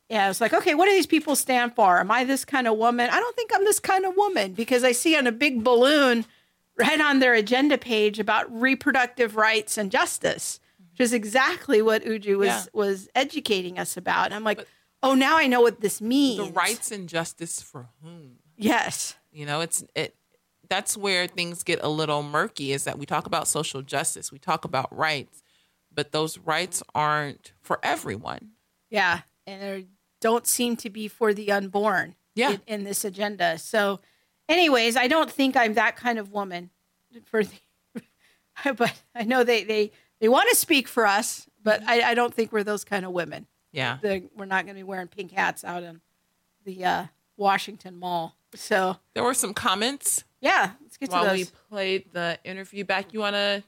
and 0.10 0.22
i 0.22 0.28
was 0.28 0.42
like 0.42 0.54
okay 0.54 0.74
what 0.74 0.86
do 0.88 0.92
these 0.92 1.06
people 1.06 1.36
stand 1.36 1.76
for? 1.76 2.00
Am 2.00 2.10
i 2.10 2.24
this 2.24 2.44
kind 2.44 2.68
of 2.68 2.78
woman? 2.78 3.10
I 3.12 3.20
don't 3.20 3.36
think 3.36 3.52
i'm 3.54 3.66
this 3.66 3.80
kind 3.80 4.06
of 4.06 4.16
woman 4.16 4.54
because 4.54 4.84
i 4.84 4.94
see 4.94 5.16
on 5.16 5.28
a 5.28 5.32
big 5.32 5.64
balloon 5.64 6.26
right 6.78 7.00
on 7.00 7.20
their 7.20 7.34
agenda 7.34 7.78
page 7.78 8.20
about 8.20 8.52
reproductive 8.52 9.36
rights 9.36 9.78
and 9.78 9.92
justice, 9.92 10.60
which 10.92 11.02
is 11.02 11.14
exactly 11.14 11.82
what 11.82 12.04
Uju 12.04 12.38
was 12.38 12.48
yeah. 12.48 12.66
was 12.74 13.10
educating 13.16 13.80
us 13.80 13.98
about. 13.98 14.26
And 14.28 14.34
I'm 14.34 14.44
like, 14.44 14.58
but 14.58 14.68
oh, 15.02 15.14
now 15.14 15.38
I 15.38 15.48
know 15.48 15.62
what 15.62 15.82
this 15.82 16.02
means. 16.02 16.38
The 16.38 16.54
rights 16.54 16.92
and 16.92 17.08
justice 17.08 17.62
for 17.62 17.90
whom? 18.02 18.38
Yes. 18.58 19.16
You 19.32 19.46
know, 19.46 19.62
it's 19.62 19.84
it. 19.96 20.16
That's 20.70 20.98
where 20.98 21.28
things 21.28 21.64
get 21.64 21.80
a 21.84 21.90
little 21.90 22.24
murky. 22.24 22.72
Is 22.72 22.86
that 22.86 22.98
we 22.98 23.06
talk 23.06 23.26
about 23.26 23.48
social 23.48 23.82
justice, 23.82 24.32
we 24.32 24.40
talk 24.40 24.66
about 24.66 24.96
rights, 24.96 25.44
but 25.94 26.12
those 26.12 26.38
rights 26.38 26.82
aren't 26.96 27.54
for 27.62 27.80
everyone. 27.84 28.52
Yeah, 28.90 29.22
and 29.46 29.62
they 29.62 29.88
don't 30.22 30.48
seem 30.48 30.76
to 30.78 30.90
be 30.90 31.08
for 31.08 31.34
the 31.34 31.52
unborn. 31.52 32.16
Yeah. 32.36 32.52
in, 32.52 32.62
in 32.66 32.84
this 32.84 33.06
agenda. 33.06 33.60
So 33.60 34.00
anyways, 34.50 34.96
I 34.96 35.08
don't 35.08 35.32
think 35.32 35.56
I'm 35.56 35.74
that 35.76 35.96
kind 35.96 36.20
of 36.20 36.32
woman 36.32 36.70
for 37.26 37.44
the, 37.44 37.54
but 38.76 38.94
I 39.16 39.24
know 39.24 39.44
they, 39.44 39.64
they, 39.64 39.92
they 40.20 40.30
want 40.30 40.50
to 40.50 40.56
speak 40.56 40.88
for 40.88 41.06
us, 41.06 41.48
but 41.62 41.82
I, 41.88 42.12
I 42.12 42.14
don't 42.14 42.34
think 42.34 42.52
we're 42.52 42.64
those 42.64 42.84
kind 42.84 43.06
of 43.06 43.12
women. 43.12 43.48
Yeah. 43.72 43.98
The, 44.02 44.30
we're 44.36 44.46
not 44.46 44.66
going 44.66 44.76
to 44.76 44.80
be 44.80 44.84
wearing 44.84 45.08
pink 45.08 45.32
hats 45.32 45.64
out 45.64 45.84
in 45.84 46.02
the 46.64 46.86
uh, 46.86 47.06
Washington 47.38 47.98
Mall. 47.98 48.36
So 48.56 48.98
there 49.16 49.24
were 49.24 49.34
some 49.34 49.54
comments. 49.54 50.24
Yeah. 50.40 50.72
Let's 50.82 50.98
get 50.98 51.12
while 51.12 51.24
to 51.24 51.30
those. 51.30 51.38
we 51.38 51.46
played 51.70 52.06
the 52.14 52.40
interview 52.44 52.86
back. 52.86 53.14
You 53.14 53.20
want 53.20 53.36
to 53.36 53.64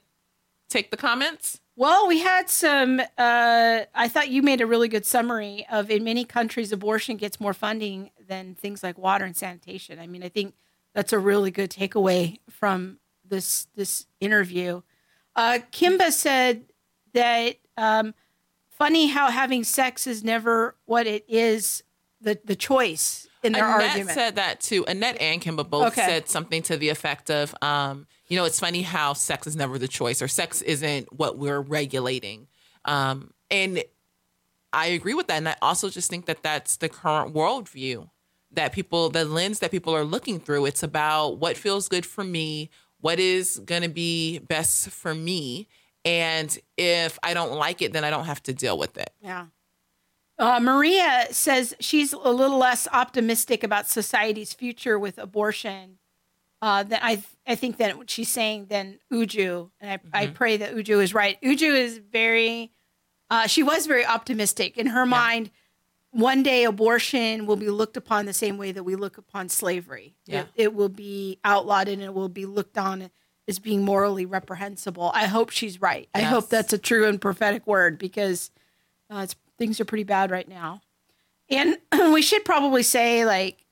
take 0.68 0.90
the 0.90 0.96
comments? 0.96 1.60
Well, 1.74 2.08
we 2.08 2.20
had 2.20 2.48
some. 2.48 3.00
Uh, 3.18 3.80
I 3.94 4.08
thought 4.08 4.28
you 4.28 4.42
made 4.42 4.60
a 4.60 4.66
really 4.66 4.88
good 4.88 5.04
summary 5.04 5.66
of 5.70 5.90
in 5.90 6.04
many 6.04 6.24
countries, 6.24 6.72
abortion 6.72 7.16
gets 7.18 7.38
more 7.38 7.52
funding 7.52 8.10
than 8.26 8.54
things 8.54 8.82
like 8.82 8.96
water 8.96 9.24
and 9.24 9.36
sanitation. 9.36 9.98
I 9.98 10.06
mean, 10.06 10.22
I 10.22 10.30
think 10.30 10.54
that's 10.96 11.12
a 11.12 11.18
really 11.18 11.50
good 11.50 11.70
takeaway 11.70 12.38
from 12.48 12.96
this 13.28 13.66
this 13.76 14.06
interview. 14.18 14.80
Uh, 15.36 15.58
Kimba 15.70 16.10
said 16.10 16.64
that 17.12 17.56
um, 17.76 18.14
funny 18.70 19.08
how 19.08 19.30
having 19.30 19.62
sex 19.62 20.06
is 20.06 20.24
never 20.24 20.74
what 20.86 21.06
it 21.06 21.26
is 21.28 21.82
the 22.22 22.38
the 22.46 22.56
choice 22.56 23.28
in 23.42 23.52
their 23.52 23.66
Annette 23.66 23.90
argument. 23.90 24.10
said 24.14 24.36
that 24.36 24.60
too. 24.60 24.86
Annette 24.88 25.20
and 25.20 25.42
Kimba 25.42 25.68
both 25.68 25.88
Okay. 25.88 26.06
said 26.06 26.28
something 26.30 26.62
to 26.62 26.78
the 26.78 26.88
effect 26.88 27.30
of, 27.30 27.54
um, 27.60 28.06
you 28.28 28.36
know, 28.38 28.46
it's 28.46 28.58
funny 28.58 28.80
how 28.80 29.12
sex 29.12 29.46
is 29.46 29.54
never 29.54 29.78
the 29.78 29.86
choice 29.88 30.22
or 30.22 30.28
sex 30.28 30.62
isn't 30.62 31.12
what 31.12 31.36
we're 31.36 31.60
regulating. 31.60 32.48
Um, 32.86 33.34
and 33.50 33.84
I 34.72 34.86
agree 34.86 35.12
with 35.14 35.26
that. 35.26 35.36
And 35.36 35.48
I 35.50 35.56
also 35.60 35.90
just 35.90 36.08
think 36.08 36.24
that 36.24 36.42
that's 36.42 36.78
the 36.78 36.88
current 36.88 37.34
worldview 37.34 38.08
that 38.56 38.72
people, 38.72 39.08
the 39.08 39.24
lens 39.24 39.60
that 39.60 39.70
people 39.70 39.94
are 39.94 40.04
looking 40.04 40.40
through. 40.40 40.66
It's 40.66 40.82
about 40.82 41.38
what 41.38 41.56
feels 41.56 41.88
good 41.88 42.04
for 42.04 42.24
me, 42.24 42.68
what 43.00 43.20
is 43.20 43.60
going 43.60 43.82
to 43.82 43.88
be 43.88 44.40
best 44.40 44.90
for 44.90 45.14
me. 45.14 45.68
And 46.04 46.56
if 46.76 47.18
I 47.22 47.34
don't 47.34 47.52
like 47.52 47.80
it, 47.80 47.92
then 47.92 48.04
I 48.04 48.10
don't 48.10 48.26
have 48.26 48.42
to 48.44 48.52
deal 48.52 48.76
with 48.76 48.98
it. 48.98 49.10
Yeah. 49.20 49.46
Uh, 50.38 50.60
Maria 50.60 51.26
says 51.30 51.74
she's 51.80 52.12
a 52.12 52.18
little 52.18 52.58
less 52.58 52.86
optimistic 52.92 53.64
about 53.64 53.86
society's 53.86 54.52
future 54.52 54.98
with 54.98 55.18
abortion 55.18 55.98
uh, 56.60 56.82
than 56.82 56.98
I 57.02 57.22
I 57.46 57.54
think 57.54 57.78
that 57.78 57.96
what 57.96 58.10
she's 58.10 58.30
saying 58.30 58.66
than 58.66 58.98
Uju, 59.12 59.70
and 59.80 60.00
I, 60.12 60.22
I 60.22 60.26
pray 60.26 60.56
that 60.58 60.74
Uju 60.74 61.02
is 61.02 61.14
right. 61.14 61.40
Uju 61.40 61.74
is 61.74 61.98
very, 61.98 62.72
uh, 63.30 63.46
she 63.46 63.62
was 63.62 63.86
very 63.86 64.04
optimistic 64.04 64.76
in 64.76 64.88
her 64.88 65.06
mind. 65.06 65.50
One 66.16 66.42
day, 66.42 66.64
abortion 66.64 67.44
will 67.44 67.56
be 67.56 67.68
looked 67.68 67.98
upon 67.98 68.24
the 68.24 68.32
same 68.32 68.56
way 68.56 68.72
that 68.72 68.84
we 68.84 68.96
look 68.96 69.18
upon 69.18 69.50
slavery. 69.50 70.14
Yeah. 70.24 70.40
It, 70.40 70.48
it 70.56 70.74
will 70.74 70.88
be 70.88 71.38
outlawed 71.44 71.88
and 71.88 72.00
it 72.00 72.14
will 72.14 72.30
be 72.30 72.46
looked 72.46 72.78
on 72.78 73.10
as 73.46 73.58
being 73.58 73.84
morally 73.84 74.24
reprehensible. 74.24 75.10
I 75.12 75.26
hope 75.26 75.50
she's 75.50 75.78
right. 75.78 76.08
I 76.14 76.22
hope 76.22 76.48
that's 76.48 76.72
a 76.72 76.78
true 76.78 77.06
and 77.06 77.20
prophetic 77.20 77.66
word 77.66 77.98
because 77.98 78.50
uh, 79.10 79.18
it's, 79.24 79.36
things 79.58 79.78
are 79.78 79.84
pretty 79.84 80.04
bad 80.04 80.30
right 80.30 80.48
now. 80.48 80.80
And 81.50 81.76
we 81.92 82.22
should 82.22 82.46
probably 82.46 82.82
say, 82.82 83.26
like, 83.26 83.66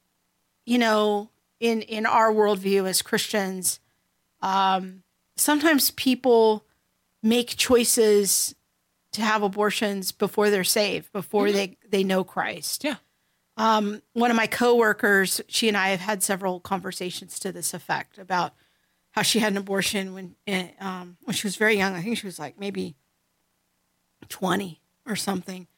you 0.66 0.76
know, 0.76 1.30
in 1.60 1.80
in 1.80 2.04
our 2.04 2.30
worldview 2.30 2.86
as 2.86 3.00
Christians, 3.00 3.80
um, 4.42 5.02
sometimes 5.36 5.92
people 5.92 6.66
make 7.22 7.56
choices 7.56 8.54
to 9.14 9.22
have 9.22 9.42
abortions 9.42 10.12
before 10.12 10.50
they're 10.50 10.64
saved, 10.64 11.12
before 11.12 11.50
they 11.50 11.76
they 11.88 12.04
know 12.04 12.24
Christ. 12.24 12.84
Yeah. 12.84 12.96
Um, 13.56 14.02
one 14.12 14.30
of 14.32 14.36
my 14.36 14.48
coworkers, 14.48 15.40
she 15.46 15.68
and 15.68 15.76
I 15.76 15.90
have 15.90 16.00
had 16.00 16.22
several 16.22 16.58
conversations 16.58 17.38
to 17.38 17.52
this 17.52 17.72
effect 17.72 18.18
about 18.18 18.52
how 19.12 19.22
she 19.22 19.38
had 19.38 19.52
an 19.52 19.58
abortion 19.58 20.12
when 20.12 20.34
eh, 20.46 20.68
um, 20.80 21.16
when 21.22 21.34
she 21.34 21.46
was 21.46 21.56
very 21.56 21.76
young. 21.76 21.94
I 21.94 22.02
think 22.02 22.18
she 22.18 22.26
was 22.26 22.38
like 22.38 22.58
maybe 22.58 22.96
twenty 24.28 24.80
or 25.06 25.14
something, 25.14 25.68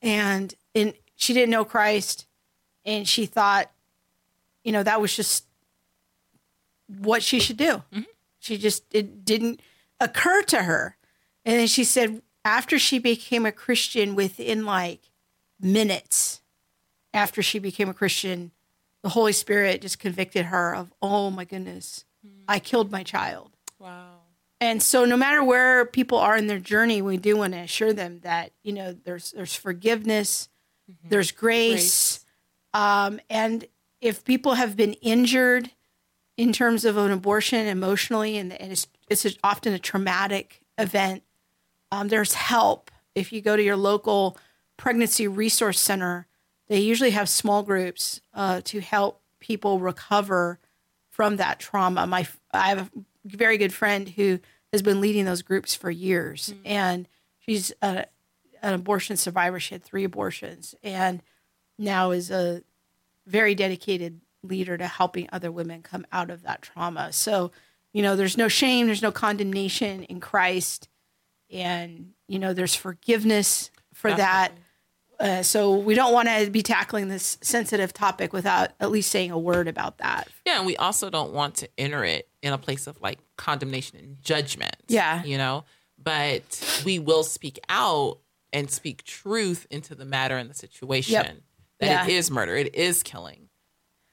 and 0.00 0.54
and 0.74 0.94
she 1.14 1.34
didn't 1.34 1.50
know 1.50 1.66
Christ, 1.66 2.26
and 2.86 3.06
she 3.06 3.26
thought, 3.26 3.70
you 4.64 4.72
know, 4.72 4.82
that 4.82 5.00
was 5.00 5.14
just 5.14 5.44
what 6.86 7.22
she 7.22 7.38
should 7.38 7.58
do. 7.58 7.82
She 8.38 8.56
just 8.56 8.84
it 8.90 9.26
didn't 9.26 9.60
occur 10.00 10.40
to 10.44 10.62
her, 10.62 10.96
and 11.44 11.58
then 11.58 11.66
she 11.66 11.84
said 11.84 12.22
after 12.48 12.78
she 12.78 12.98
became 12.98 13.44
a 13.44 13.52
Christian, 13.52 14.14
within 14.14 14.64
like 14.64 15.10
minutes 15.60 16.40
after 17.12 17.42
she 17.42 17.58
became 17.58 17.90
a 17.90 17.94
Christian, 17.94 18.52
the 19.02 19.10
Holy 19.10 19.32
Spirit 19.32 19.82
just 19.82 19.98
convicted 19.98 20.46
her 20.46 20.74
of, 20.74 20.92
oh 21.02 21.30
my 21.30 21.44
goodness, 21.44 22.04
I 22.48 22.58
killed 22.58 22.90
my 22.90 23.02
child. 23.02 23.50
Wow. 23.78 24.14
And 24.60 24.82
so 24.82 25.04
no 25.04 25.16
matter 25.16 25.44
where 25.44 25.84
people 25.84 26.18
are 26.18 26.36
in 26.36 26.46
their 26.46 26.58
journey, 26.58 27.02
we 27.02 27.16
do 27.16 27.36
want 27.36 27.52
to 27.52 27.60
assure 27.60 27.92
them 27.92 28.20
that, 28.22 28.52
you 28.62 28.72
know, 28.72 28.92
there's 28.92 29.32
there's 29.32 29.54
forgiveness, 29.54 30.48
there's 31.04 31.30
grace, 31.30 32.24
Um, 32.74 33.20
and 33.30 33.66
if 34.00 34.24
people 34.24 34.54
have 34.54 34.76
been 34.76 34.92
injured 34.94 35.70
in 36.36 36.52
terms 36.52 36.84
of 36.84 36.96
an 36.96 37.10
abortion 37.10 37.66
emotionally, 37.66 38.36
and, 38.36 38.52
and 38.52 38.72
it's, 38.72 38.86
it's 39.08 39.26
often 39.42 39.72
a 39.72 39.78
traumatic 39.78 40.60
event, 40.76 41.22
um, 41.90 42.08
there's 42.08 42.34
help. 42.34 42.90
If 43.14 43.32
you 43.32 43.40
go 43.40 43.56
to 43.56 43.62
your 43.62 43.76
local 43.76 44.38
pregnancy 44.76 45.26
resource 45.26 45.80
center, 45.80 46.26
they 46.68 46.80
usually 46.80 47.10
have 47.10 47.28
small 47.28 47.62
groups 47.62 48.20
uh, 48.34 48.60
to 48.64 48.80
help 48.80 49.22
people 49.40 49.80
recover 49.80 50.58
from 51.10 51.36
that 51.36 51.58
trauma. 51.58 52.06
My 52.06 52.26
I 52.52 52.68
have 52.68 52.78
a 52.78 52.90
very 53.24 53.58
good 53.58 53.72
friend 53.72 54.08
who 54.08 54.38
has 54.72 54.82
been 54.82 55.00
leading 55.00 55.24
those 55.24 55.42
groups 55.42 55.74
for 55.74 55.90
years, 55.90 56.54
and 56.64 57.08
she's 57.38 57.72
a, 57.82 58.04
an 58.62 58.74
abortion 58.74 59.16
survivor. 59.16 59.58
She 59.58 59.74
had 59.74 59.82
three 59.82 60.04
abortions, 60.04 60.74
and 60.82 61.22
now 61.78 62.10
is 62.10 62.30
a 62.30 62.62
very 63.26 63.54
dedicated 63.54 64.20
leader 64.42 64.78
to 64.78 64.86
helping 64.86 65.28
other 65.32 65.50
women 65.50 65.82
come 65.82 66.06
out 66.12 66.30
of 66.30 66.42
that 66.42 66.62
trauma. 66.62 67.12
So, 67.12 67.50
you 67.92 68.02
know, 68.02 68.16
there's 68.16 68.36
no 68.36 68.48
shame, 68.48 68.86
there's 68.86 69.02
no 69.02 69.12
condemnation 69.12 70.04
in 70.04 70.20
Christ, 70.20 70.88
and 71.52 72.12
you 72.26 72.38
know, 72.38 72.52
there's 72.52 72.74
forgiveness 72.74 73.70
for 73.94 74.12
that. 74.12 74.52
Uh, 75.20 75.42
so 75.42 75.74
we 75.76 75.94
don't 75.94 76.12
want 76.12 76.28
to 76.28 76.48
be 76.50 76.62
tackling 76.62 77.08
this 77.08 77.38
sensitive 77.40 77.92
topic 77.92 78.32
without 78.32 78.70
at 78.78 78.90
least 78.90 79.10
saying 79.10 79.32
a 79.32 79.38
word 79.38 79.66
about 79.66 79.98
that. 79.98 80.28
Yeah, 80.46 80.58
and 80.58 80.66
we 80.66 80.76
also 80.76 81.10
don't 81.10 81.32
want 81.32 81.56
to 81.56 81.68
enter 81.76 82.04
it 82.04 82.28
in 82.40 82.52
a 82.52 82.58
place 82.58 82.86
of 82.86 83.00
like 83.00 83.18
condemnation 83.36 83.98
and 83.98 84.22
judgment. 84.22 84.76
Yeah. 84.86 85.24
You 85.24 85.36
know, 85.36 85.64
but 86.00 86.82
we 86.84 87.00
will 87.00 87.24
speak 87.24 87.58
out 87.68 88.18
and 88.52 88.70
speak 88.70 89.02
truth 89.02 89.66
into 89.70 89.96
the 89.96 90.04
matter 90.04 90.36
and 90.36 90.48
the 90.48 90.54
situation 90.54 91.14
that 91.14 91.32
it 91.80 91.86
Yeah. 91.86 92.06
is 92.06 92.30
murder, 92.30 92.54
it 92.54 92.74
is 92.76 93.02
killing. 93.02 93.48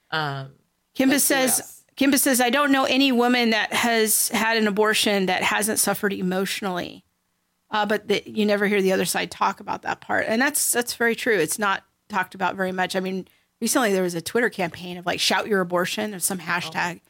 Um, 0.09 0.53
Kimba 0.97 1.09
Let's 1.11 1.23
see 1.25 1.35
what 1.35 1.49
says. 1.49 1.83
Kimba 1.97 2.19
says, 2.19 2.41
I 2.41 2.49
don't 2.49 2.71
know 2.71 2.83
any 2.85 3.11
woman 3.11 3.51
that 3.51 3.71
has 3.73 4.29
had 4.29 4.57
an 4.57 4.67
abortion 4.67 5.27
that 5.27 5.43
hasn't 5.43 5.79
suffered 5.79 6.11
emotionally. 6.13 7.04
Uh, 7.71 7.85
but 7.85 8.07
the, 8.07 8.23
you 8.25 8.45
never 8.45 8.67
hear 8.67 8.81
the 8.81 8.91
other 8.91 9.05
side 9.05 9.31
talk 9.31 9.59
about 9.59 9.81
that 9.81 10.01
part, 10.01 10.25
and 10.27 10.41
that's 10.41 10.71
that's 10.71 10.93
very 10.93 11.15
true. 11.15 11.37
It's 11.37 11.59
not 11.59 11.83
talked 12.09 12.35
about 12.35 12.55
very 12.55 12.71
much. 12.71 12.95
I 12.95 12.99
mean, 12.99 13.27
recently 13.59 13.91
there 13.91 14.03
was 14.03 14.15
a 14.15 14.21
Twitter 14.21 14.49
campaign 14.49 14.97
of 14.97 15.05
like 15.05 15.19
"shout 15.19 15.47
your 15.47 15.61
abortion" 15.61 16.13
or 16.13 16.19
some 16.19 16.37
hashtag, 16.39 17.01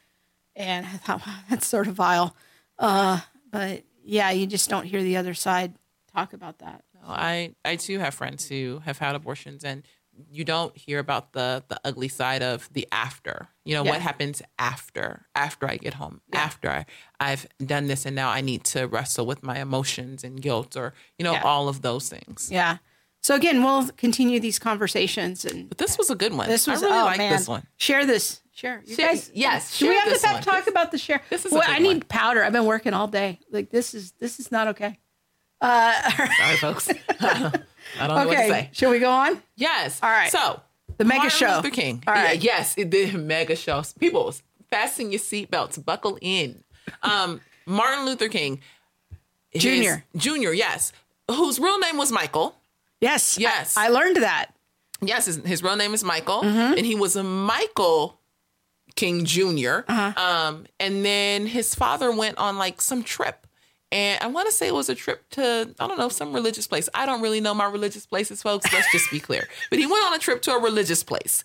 and 0.54 0.86
I 0.86 0.90
thought 0.90 1.26
wow, 1.26 1.34
that's 1.50 1.66
sort 1.66 1.88
of 1.88 1.94
vile. 1.94 2.34
Uh, 2.78 3.20
but 3.50 3.84
yeah, 4.02 4.30
you 4.30 4.46
just 4.46 4.70
don't 4.70 4.86
hear 4.86 5.02
the 5.02 5.16
other 5.16 5.34
side 5.34 5.74
talk 6.14 6.32
about 6.32 6.58
that. 6.58 6.84
I 7.06 7.54
I 7.64 7.76
too 7.76 7.98
have 7.98 8.14
friends 8.14 8.48
who 8.48 8.80
have 8.84 8.98
had 8.98 9.14
abortions 9.14 9.64
and 9.64 9.82
you 10.30 10.44
don't 10.44 10.76
hear 10.76 10.98
about 10.98 11.32
the 11.32 11.62
the 11.68 11.80
ugly 11.84 12.08
side 12.08 12.42
of 12.42 12.68
the 12.72 12.86
after. 12.92 13.48
You 13.64 13.74
know 13.74 13.84
Yeah. 13.84 13.90
what 13.92 14.00
happens 14.00 14.42
after 14.58 15.26
after 15.34 15.68
I 15.68 15.76
get 15.76 15.94
home, 15.94 16.20
after 16.32 16.68
I, 16.70 16.86
I've 17.20 17.46
done 17.64 17.86
this 17.86 18.06
and 18.06 18.14
now 18.16 18.30
I 18.30 18.40
need 18.40 18.64
to 18.64 18.86
wrestle 18.86 19.26
with 19.26 19.42
my 19.42 19.58
emotions 19.60 20.24
and 20.24 20.40
guilt 20.40 20.76
or 20.76 20.94
you 21.18 21.24
know 21.24 21.32
Yeah. 21.32 21.42
all 21.42 21.68
of 21.68 21.82
those 21.82 22.08
things. 22.08 22.48
Yeah. 22.50 22.78
So 23.22 23.34
again, 23.34 23.62
we'll 23.64 23.88
continue 23.96 24.38
these 24.38 24.58
conversations, 24.60 25.44
and 25.44 25.68
But 25.68 25.78
this 25.78 25.98
was 25.98 26.10
a 26.10 26.14
good 26.14 26.32
one. 26.32 26.48
this 26.48 26.66
was 26.66 26.80
I 26.82 26.86
really 26.86 26.98
oh, 27.00 27.04
like 27.04 27.18
this 27.18 27.48
one. 27.48 27.66
Share 27.76 28.06
this. 28.06 28.40
Share. 28.52 28.82
You 28.86 28.94
Share- 28.94 29.08
guys, 29.08 29.30
yes, 29.34 29.78
Do 29.78 29.88
we 29.88 29.96
have 29.96 30.12
to 30.40 30.44
talk 30.44 30.66
about 30.68 30.90
the 30.92 30.96
share? 30.98 31.20
this 31.28 31.44
is 31.44 31.50
Well, 31.52 31.62
I 31.66 31.78
need 31.80 32.08
powder. 32.08 32.42
I've 32.44 32.52
been 32.52 32.64
working 32.66 32.94
all 32.94 33.08
day. 33.08 33.40
Like 33.50 33.70
this 33.70 33.94
is 33.94 34.12
this 34.20 34.38
is 34.38 34.52
not 34.52 34.68
okay. 34.68 34.98
Uh, 35.60 36.10
Sorry, 36.36 36.56
folks. 36.56 36.88
I 37.20 37.50
don't 37.98 38.08
know 38.08 38.14
what 38.16 38.24
to 38.24 38.30
okay. 38.30 38.48
say. 38.48 38.70
Shall 38.72 38.90
we 38.90 38.98
go 38.98 39.10
on? 39.10 39.42
Yes. 39.56 40.00
All 40.02 40.10
right. 40.10 40.30
So 40.30 40.60
The 40.98 41.04
mega 41.04 41.18
Martin 41.24 41.38
show. 41.38 41.56
Luther 41.56 41.70
King. 41.70 42.02
All 42.06 42.14
right. 42.14 42.36
Yeah, 42.42 42.56
yes, 42.58 42.74
it 42.76 42.90
did 42.90 43.14
mega 43.20 43.56
show. 43.56 43.82
People, 43.98 44.34
fasten 44.70 45.10
your 45.10 45.20
seatbelts, 45.20 45.82
buckle 45.84 46.18
in. 46.20 46.62
Um, 47.02 47.40
Martin 47.66 48.04
Luther 48.06 48.28
King, 48.28 48.60
Junior. 49.56 50.04
Junior, 50.16 50.52
yes, 50.52 50.92
whose 51.30 51.58
real 51.58 51.78
name 51.78 51.96
was 51.96 52.12
Michael. 52.12 52.56
Yes. 53.00 53.38
Yes. 53.38 53.76
I, 53.76 53.86
I 53.86 53.88
learned 53.88 54.16
that. 54.16 54.50
Yes, 55.02 55.26
his, 55.26 55.36
his 55.44 55.62
real 55.62 55.76
name 55.76 55.92
is 55.94 56.02
Michael, 56.04 56.42
Mm-hmm. 56.42 56.74
and 56.78 56.86
he 56.86 56.94
was 56.94 57.16
a 57.16 57.22
Michael 57.22 58.18
King 58.94 59.24
junior 59.26 59.84
Uh-huh. 59.88 60.12
Um, 60.22 60.66
and 60.80 61.04
then 61.04 61.46
his 61.46 61.74
father 61.74 62.10
went 62.10 62.38
on 62.38 62.56
like 62.58 62.80
some 62.80 63.02
trip. 63.02 63.45
And 63.92 64.20
I 64.22 64.26
want 64.26 64.46
to 64.48 64.52
say 64.52 64.66
it 64.66 64.74
was 64.74 64.88
a 64.88 64.94
trip 64.94 65.28
to, 65.30 65.74
I 65.78 65.86
don't 65.86 65.98
know, 65.98 66.08
some 66.08 66.32
religious 66.32 66.66
place. 66.66 66.88
I 66.92 67.06
don't 67.06 67.20
really 67.22 67.40
know 67.40 67.54
my 67.54 67.66
religious 67.66 68.04
places, 68.04 68.42
folks. 68.42 68.70
Let's 68.72 68.90
just 68.90 69.10
be 69.10 69.20
clear. 69.20 69.48
But 69.70 69.78
he 69.78 69.86
went 69.86 70.04
on 70.06 70.14
a 70.14 70.18
trip 70.18 70.42
to 70.42 70.52
a 70.52 70.60
religious 70.60 71.02
place. 71.04 71.44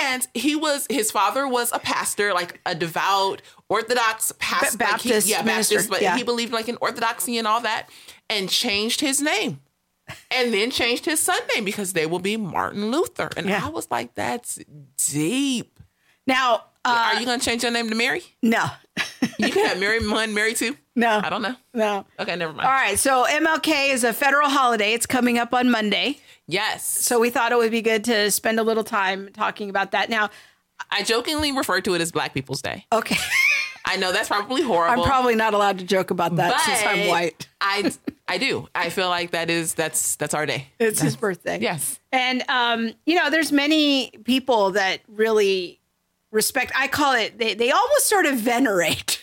And 0.00 0.24
he 0.34 0.54
was, 0.54 0.86
his 0.88 1.10
father 1.10 1.48
was 1.48 1.72
a 1.72 1.80
pastor, 1.80 2.32
like 2.32 2.60
a 2.64 2.76
devout 2.76 3.42
Orthodox 3.68 4.32
pastor. 4.38 4.78
Ba- 4.78 4.84
like 4.84 5.00
he- 5.00 5.08
Baptist 5.08 5.28
yeah, 5.28 5.42
minister, 5.42 5.74
Baptist, 5.76 5.90
but 5.90 6.00
yeah. 6.00 6.16
he 6.16 6.22
believed 6.22 6.52
like 6.52 6.68
in 6.68 6.78
Orthodoxy 6.80 7.38
and 7.38 7.46
all 7.48 7.60
that, 7.62 7.90
and 8.30 8.48
changed 8.48 9.00
his 9.00 9.20
name 9.20 9.58
and 10.30 10.54
then 10.54 10.70
changed 10.70 11.06
his 11.06 11.18
son 11.18 11.40
name 11.54 11.64
because 11.64 11.92
they 11.92 12.06
will 12.06 12.20
be 12.20 12.36
Martin 12.36 12.92
Luther. 12.92 13.30
And 13.36 13.48
Yeah. 13.48 13.62
I 13.66 13.68
was 13.70 13.90
like, 13.90 14.14
that's 14.14 14.60
deep. 15.10 15.80
Now, 16.26 16.64
uh, 16.84 17.10
Are 17.14 17.20
you 17.20 17.26
going 17.26 17.40
to 17.40 17.44
change 17.44 17.62
your 17.64 17.72
name 17.72 17.88
to 17.88 17.96
Mary? 17.96 18.22
no. 18.42 18.66
You 19.38 19.50
can 19.50 19.66
have 19.66 19.78
Mary 19.78 20.06
one, 20.08 20.34
Mary 20.34 20.54
two. 20.54 20.76
No, 20.96 21.20
I 21.22 21.28
don't 21.28 21.42
know. 21.42 21.56
No. 21.72 22.06
Okay, 22.18 22.36
never 22.36 22.52
mind. 22.52 22.66
All 22.66 22.72
right. 22.72 22.98
So 22.98 23.24
MLK 23.28 23.90
is 23.90 24.04
a 24.04 24.12
federal 24.12 24.48
holiday. 24.48 24.92
It's 24.92 25.06
coming 25.06 25.38
up 25.38 25.52
on 25.52 25.70
Monday. 25.70 26.18
Yes. 26.46 26.86
So 26.86 27.18
we 27.18 27.30
thought 27.30 27.52
it 27.52 27.58
would 27.58 27.70
be 27.70 27.82
good 27.82 28.04
to 28.04 28.30
spend 28.30 28.60
a 28.60 28.62
little 28.62 28.84
time 28.84 29.30
talking 29.32 29.70
about 29.70 29.92
that. 29.92 30.08
Now, 30.10 30.30
I 30.90 31.02
jokingly 31.02 31.52
refer 31.52 31.80
to 31.80 31.94
it 31.94 32.00
as 32.00 32.12
Black 32.12 32.34
People's 32.34 32.62
Day. 32.62 32.86
Okay. 32.92 33.16
I 33.86 33.96
know 33.96 34.12
that's 34.12 34.28
probably 34.28 34.62
horrible. 34.62 35.02
I'm 35.02 35.08
probably 35.08 35.34
not 35.34 35.52
allowed 35.52 35.78
to 35.78 35.84
joke 35.84 36.10
about 36.10 36.36
that 36.36 36.58
since 36.60 36.82
I'm 36.86 37.08
white. 37.08 37.48
I 37.60 37.92
I 38.26 38.38
do. 38.38 38.66
I 38.74 38.88
feel 38.88 39.08
like 39.08 39.32
that 39.32 39.50
is 39.50 39.74
that's 39.74 40.16
that's 40.16 40.32
our 40.32 40.46
day. 40.46 40.68
It's 40.78 41.00
his 41.00 41.16
birthday. 41.16 41.58
Yes. 41.60 42.00
And 42.10 42.42
um, 42.48 42.94
you 43.04 43.16
know, 43.16 43.28
there's 43.28 43.52
many 43.52 44.10
people 44.24 44.70
that 44.72 45.00
really 45.08 45.80
respect. 46.30 46.72
I 46.74 46.88
call 46.88 47.14
it. 47.14 47.38
They 47.38 47.54
they 47.54 47.70
almost 47.70 48.06
sort 48.06 48.24
of 48.24 48.36
venerate 48.36 49.22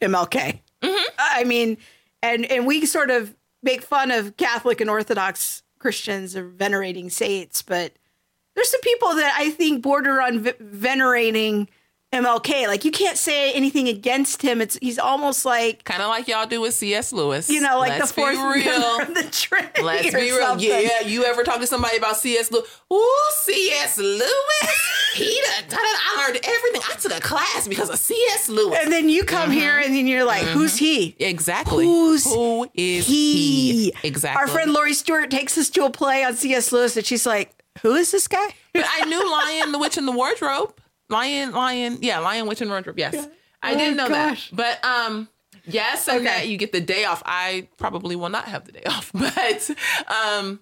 MLK. 0.00 0.60
Mm-hmm. 0.82 1.04
I 1.18 1.44
mean, 1.44 1.78
and 2.22 2.44
and 2.46 2.66
we 2.66 2.86
sort 2.86 3.10
of 3.10 3.34
make 3.62 3.82
fun 3.82 4.10
of 4.10 4.36
Catholic 4.36 4.80
and 4.80 4.90
Orthodox 4.90 5.62
Christians 5.78 6.34
of 6.34 6.52
venerating 6.52 7.10
saints, 7.10 7.62
but 7.62 7.92
there's 8.54 8.70
some 8.70 8.80
people 8.80 9.14
that 9.14 9.34
I 9.38 9.50
think 9.50 9.82
border 9.82 10.20
on 10.20 10.40
v- 10.40 10.52
venerating 10.58 11.68
MLK. 12.12 12.66
Like 12.68 12.84
you 12.84 12.90
can't 12.90 13.18
say 13.18 13.52
anything 13.52 13.88
against 13.88 14.42
him. 14.42 14.60
It's 14.60 14.78
he's 14.80 14.98
almost 14.98 15.44
like 15.44 15.84
kind 15.84 16.02
of 16.02 16.08
like 16.08 16.28
y'all 16.28 16.46
do 16.46 16.60
with 16.60 16.74
C.S. 16.74 17.12
Lewis. 17.12 17.50
You 17.50 17.60
know, 17.60 17.78
like 17.78 17.98
Let's 17.98 18.12
the 18.12 18.14
fourth 18.14 18.36
be 18.36 18.62
real. 18.62 18.98
the 19.14 19.28
Trinity. 19.30 19.82
Let's 19.82 20.14
be 20.14 20.14
real. 20.14 20.38
Something. 20.38 20.68
Yeah, 20.68 21.00
you 21.00 21.24
ever 21.24 21.42
talk 21.42 21.60
to 21.60 21.66
somebody 21.66 21.96
about 21.96 22.16
C.S. 22.16 22.50
Lewis? 22.50 22.80
Ooh, 22.92 23.30
C.S. 23.32 23.98
Lewis. 23.98 25.12
he 25.14 25.42
done, 25.46 25.68
done 25.68 25.80
I 25.80 26.24
learned 26.26 26.40
everything. 26.44 26.82
I 26.90 26.96
took 26.96 27.12
a 27.12 27.20
class 27.20 27.66
because 27.66 27.90
of 27.90 27.98
C.S. 27.98 28.48
Lewis. 28.48 28.78
And 28.80 28.92
then 28.92 29.08
you 29.08 29.24
come 29.24 29.50
mm-hmm. 29.50 29.58
here 29.58 29.78
and 29.78 29.94
then 29.94 30.06
you're 30.06 30.24
like, 30.24 30.44
mm-hmm. 30.44 30.58
who's 30.58 30.76
he? 30.76 31.16
Exactly. 31.18 31.84
Who's 31.84 32.24
Who 32.24 32.68
is 32.74 33.06
he? 33.06 33.90
he? 33.90 33.94
Exactly. 34.04 34.40
Our 34.40 34.48
friend 34.48 34.72
Lori 34.72 34.94
Stewart 34.94 35.30
takes 35.30 35.58
us 35.58 35.70
to 35.70 35.84
a 35.84 35.90
play 35.90 36.24
on 36.24 36.36
C.S. 36.36 36.70
Lewis 36.72 36.96
and 36.96 37.04
she's 37.04 37.26
like, 37.26 37.52
who 37.82 37.94
is 37.94 38.10
this 38.10 38.28
guy? 38.28 38.46
but 38.72 38.84
I 38.88 39.04
knew 39.04 39.30
Lion, 39.30 39.72
the 39.72 39.78
Witch, 39.78 39.98
and 39.98 40.06
the 40.08 40.12
Wardrobe. 40.12 40.74
Lion, 41.08 41.52
Lion, 41.52 41.98
yeah, 42.00 42.18
Lion, 42.18 42.46
Witch, 42.46 42.60
and 42.60 42.70
Wardrobe. 42.70 42.98
Yes, 42.98 43.14
yeah. 43.14 43.26
I 43.62 43.74
oh 43.74 43.78
didn't 43.78 43.96
know 43.96 44.08
gosh. 44.08 44.50
that. 44.50 44.56
But 44.56 44.84
um, 44.84 45.28
yes, 45.66 46.08
and 46.08 46.18
okay. 46.18 46.24
that 46.24 46.48
you 46.48 46.56
get 46.56 46.72
the 46.72 46.80
day 46.80 47.04
off. 47.04 47.22
I 47.24 47.68
probably 47.76 48.16
will 48.16 48.28
not 48.28 48.46
have 48.46 48.64
the 48.64 48.72
day 48.72 48.82
off, 48.86 49.12
but 49.14 49.70
um, 50.08 50.60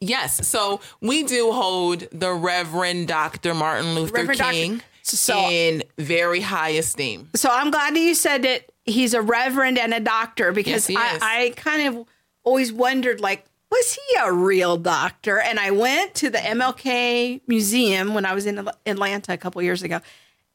yes. 0.00 0.46
So 0.46 0.80
we 1.00 1.22
do 1.22 1.52
hold 1.52 2.06
the 2.12 2.32
Reverend 2.32 3.08
Dr. 3.08 3.54
Martin 3.54 3.94
Luther 3.94 4.14
Reverend 4.14 4.40
King. 4.40 4.82
So, 5.06 5.50
in 5.50 5.82
very 5.98 6.40
high 6.40 6.70
esteem. 6.70 7.28
So 7.34 7.50
I'm 7.52 7.70
glad 7.70 7.94
that 7.94 8.00
you 8.00 8.14
said 8.14 8.42
that 8.44 8.72
he's 8.86 9.12
a 9.12 9.20
reverend 9.20 9.76
and 9.78 9.92
a 9.92 10.00
doctor 10.00 10.50
because 10.50 10.88
yes, 10.88 11.20
I, 11.20 11.44
I 11.44 11.50
kind 11.50 11.88
of 11.88 12.06
always 12.42 12.72
wondered 12.72 13.20
like 13.20 13.44
was 13.70 13.94
he 13.94 14.16
a 14.22 14.32
real 14.32 14.76
doctor? 14.76 15.40
And 15.40 15.58
I 15.58 15.70
went 15.70 16.14
to 16.16 16.30
the 16.30 16.38
MLK 16.38 17.40
Museum 17.46 18.14
when 18.14 18.24
I 18.24 18.34
was 18.34 18.46
in 18.46 18.68
Atlanta 18.86 19.32
a 19.32 19.36
couple 19.36 19.60
years 19.62 19.82
ago, 19.82 20.00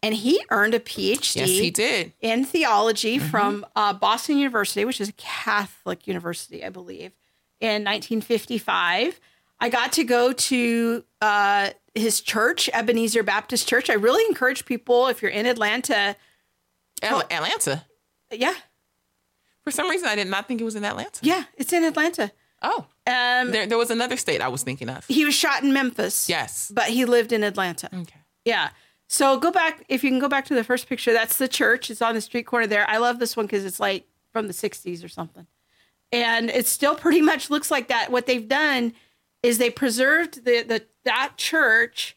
and 0.02 0.16
he 0.16 0.44
earned 0.50 0.74
a 0.74 0.80
PhD. 0.80 1.36
Yes, 1.36 1.50
he 1.50 1.72
did 1.72 2.14
in 2.22 2.46
theology 2.46 3.18
mm-hmm. 3.18 3.28
from 3.28 3.66
uh, 3.76 3.94
Boston 3.94 4.38
University, 4.38 4.86
which 4.86 5.02
is 5.02 5.10
a 5.10 5.14
Catholic 5.14 6.08
university, 6.08 6.64
I 6.64 6.70
believe, 6.70 7.12
in 7.60 7.84
1955. 7.84 9.20
I 9.60 9.70
got 9.70 9.92
to 9.94 10.04
go 10.06 10.32
to 10.32 11.04
uh, 11.22 11.72
his 11.94 12.22
church, 12.22 12.70
Ebenezer 12.74 13.24
Baptist 13.24 13.68
Church. 13.68 13.90
I 13.90 13.96
really 13.96 14.26
encourage 14.30 14.66
people 14.66 15.08
if 15.08 15.22
you're 15.22 15.32
in 15.32 15.46
Atlanta. 15.46 16.16
Atlanta. 17.04 17.86
Yeah. 18.32 18.54
For 19.64 19.72
some 19.72 19.90
reason, 19.90 20.08
I 20.08 20.16
did 20.16 20.28
not 20.28 20.48
think 20.48 20.62
it 20.62 20.64
was 20.64 20.76
in 20.76 20.86
Atlanta. 20.86 21.20
Yeah, 21.22 21.44
it's 21.58 21.74
in 21.74 21.84
Atlanta. 21.84 22.32
Oh. 22.62 22.86
Um, 23.10 23.52
there, 23.52 23.66
there 23.66 23.78
was 23.78 23.90
another 23.90 24.18
state 24.18 24.42
I 24.42 24.48
was 24.48 24.64
thinking 24.64 24.90
of. 24.90 25.06
He 25.08 25.26
was 25.26 25.34
shot 25.34 25.64
in 25.64 25.74
Memphis. 25.74 26.30
Yes. 26.30 26.72
But 26.74 26.86
he 26.86 27.06
lived 27.06 27.32
in 27.32 27.44
Atlanta. 27.44 27.90
Okay. 27.94 28.20
Yeah. 28.46 28.70
So 29.08 29.40
go 29.40 29.52
back, 29.52 29.84
if 29.90 30.04
you 30.04 30.12
can 30.12 30.20
go 30.20 30.30
back 30.30 30.46
to 30.46 30.56
the 30.56 30.64
first 30.64 30.88
picture, 30.88 31.14
that's 31.14 31.38
the 31.38 31.48
church. 31.48 31.90
It's 31.90 32.02
on 32.02 32.14
the 32.14 32.22
street 32.22 32.46
corner 32.46 32.68
there. 32.68 32.88
I 32.88 32.98
love 32.98 33.20
this 33.20 33.36
one 33.36 33.48
because 33.48 33.66
it's 33.66 33.80
like 33.80 34.06
from 34.32 34.48
the 34.48 34.54
60s 34.54 35.04
or 35.04 35.08
something. 35.08 35.48
And 36.12 36.50
it 36.50 36.68
still 36.68 36.96
pretty 36.96 37.22
much 37.22 37.50
looks 37.50 37.72
like 37.72 37.88
that. 37.88 38.12
What 38.12 38.28
they've 38.28 38.48
done 38.48 38.94
is 39.42 39.58
they 39.58 39.70
preserved 39.70 40.46
the, 40.46 40.64
the 40.64 40.86
that 41.06 41.34
church 41.38 42.16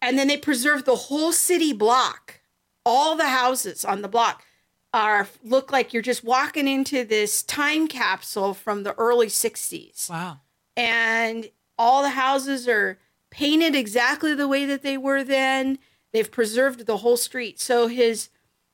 and 0.00 0.18
then 0.18 0.28
they 0.28 0.36
preserved 0.36 0.84
the 0.84 0.94
whole 0.94 1.32
city 1.32 1.72
block, 1.72 2.40
all 2.84 3.16
the 3.16 3.28
houses 3.28 3.84
on 3.84 4.02
the 4.02 4.08
block 4.08 4.44
are 4.92 5.28
look 5.44 5.70
like 5.70 5.92
you're 5.92 6.02
just 6.02 6.24
walking 6.24 6.66
into 6.66 7.04
this 7.04 7.42
time 7.42 7.88
capsule 7.88 8.54
from 8.54 8.82
the 8.82 8.94
early 8.94 9.26
60s. 9.26 10.08
Wow. 10.08 10.40
And 10.76 11.50
all 11.76 12.02
the 12.02 12.10
houses 12.10 12.66
are 12.68 12.98
painted 13.30 13.74
exactly 13.74 14.34
the 14.34 14.48
way 14.48 14.64
that 14.64 14.82
they 14.82 14.96
were 14.96 15.22
then. 15.22 15.78
They've 16.12 16.30
preserved 16.30 16.86
the 16.86 16.98
whole 16.98 17.16
street. 17.16 17.60
So 17.60 17.88
his 17.88 18.30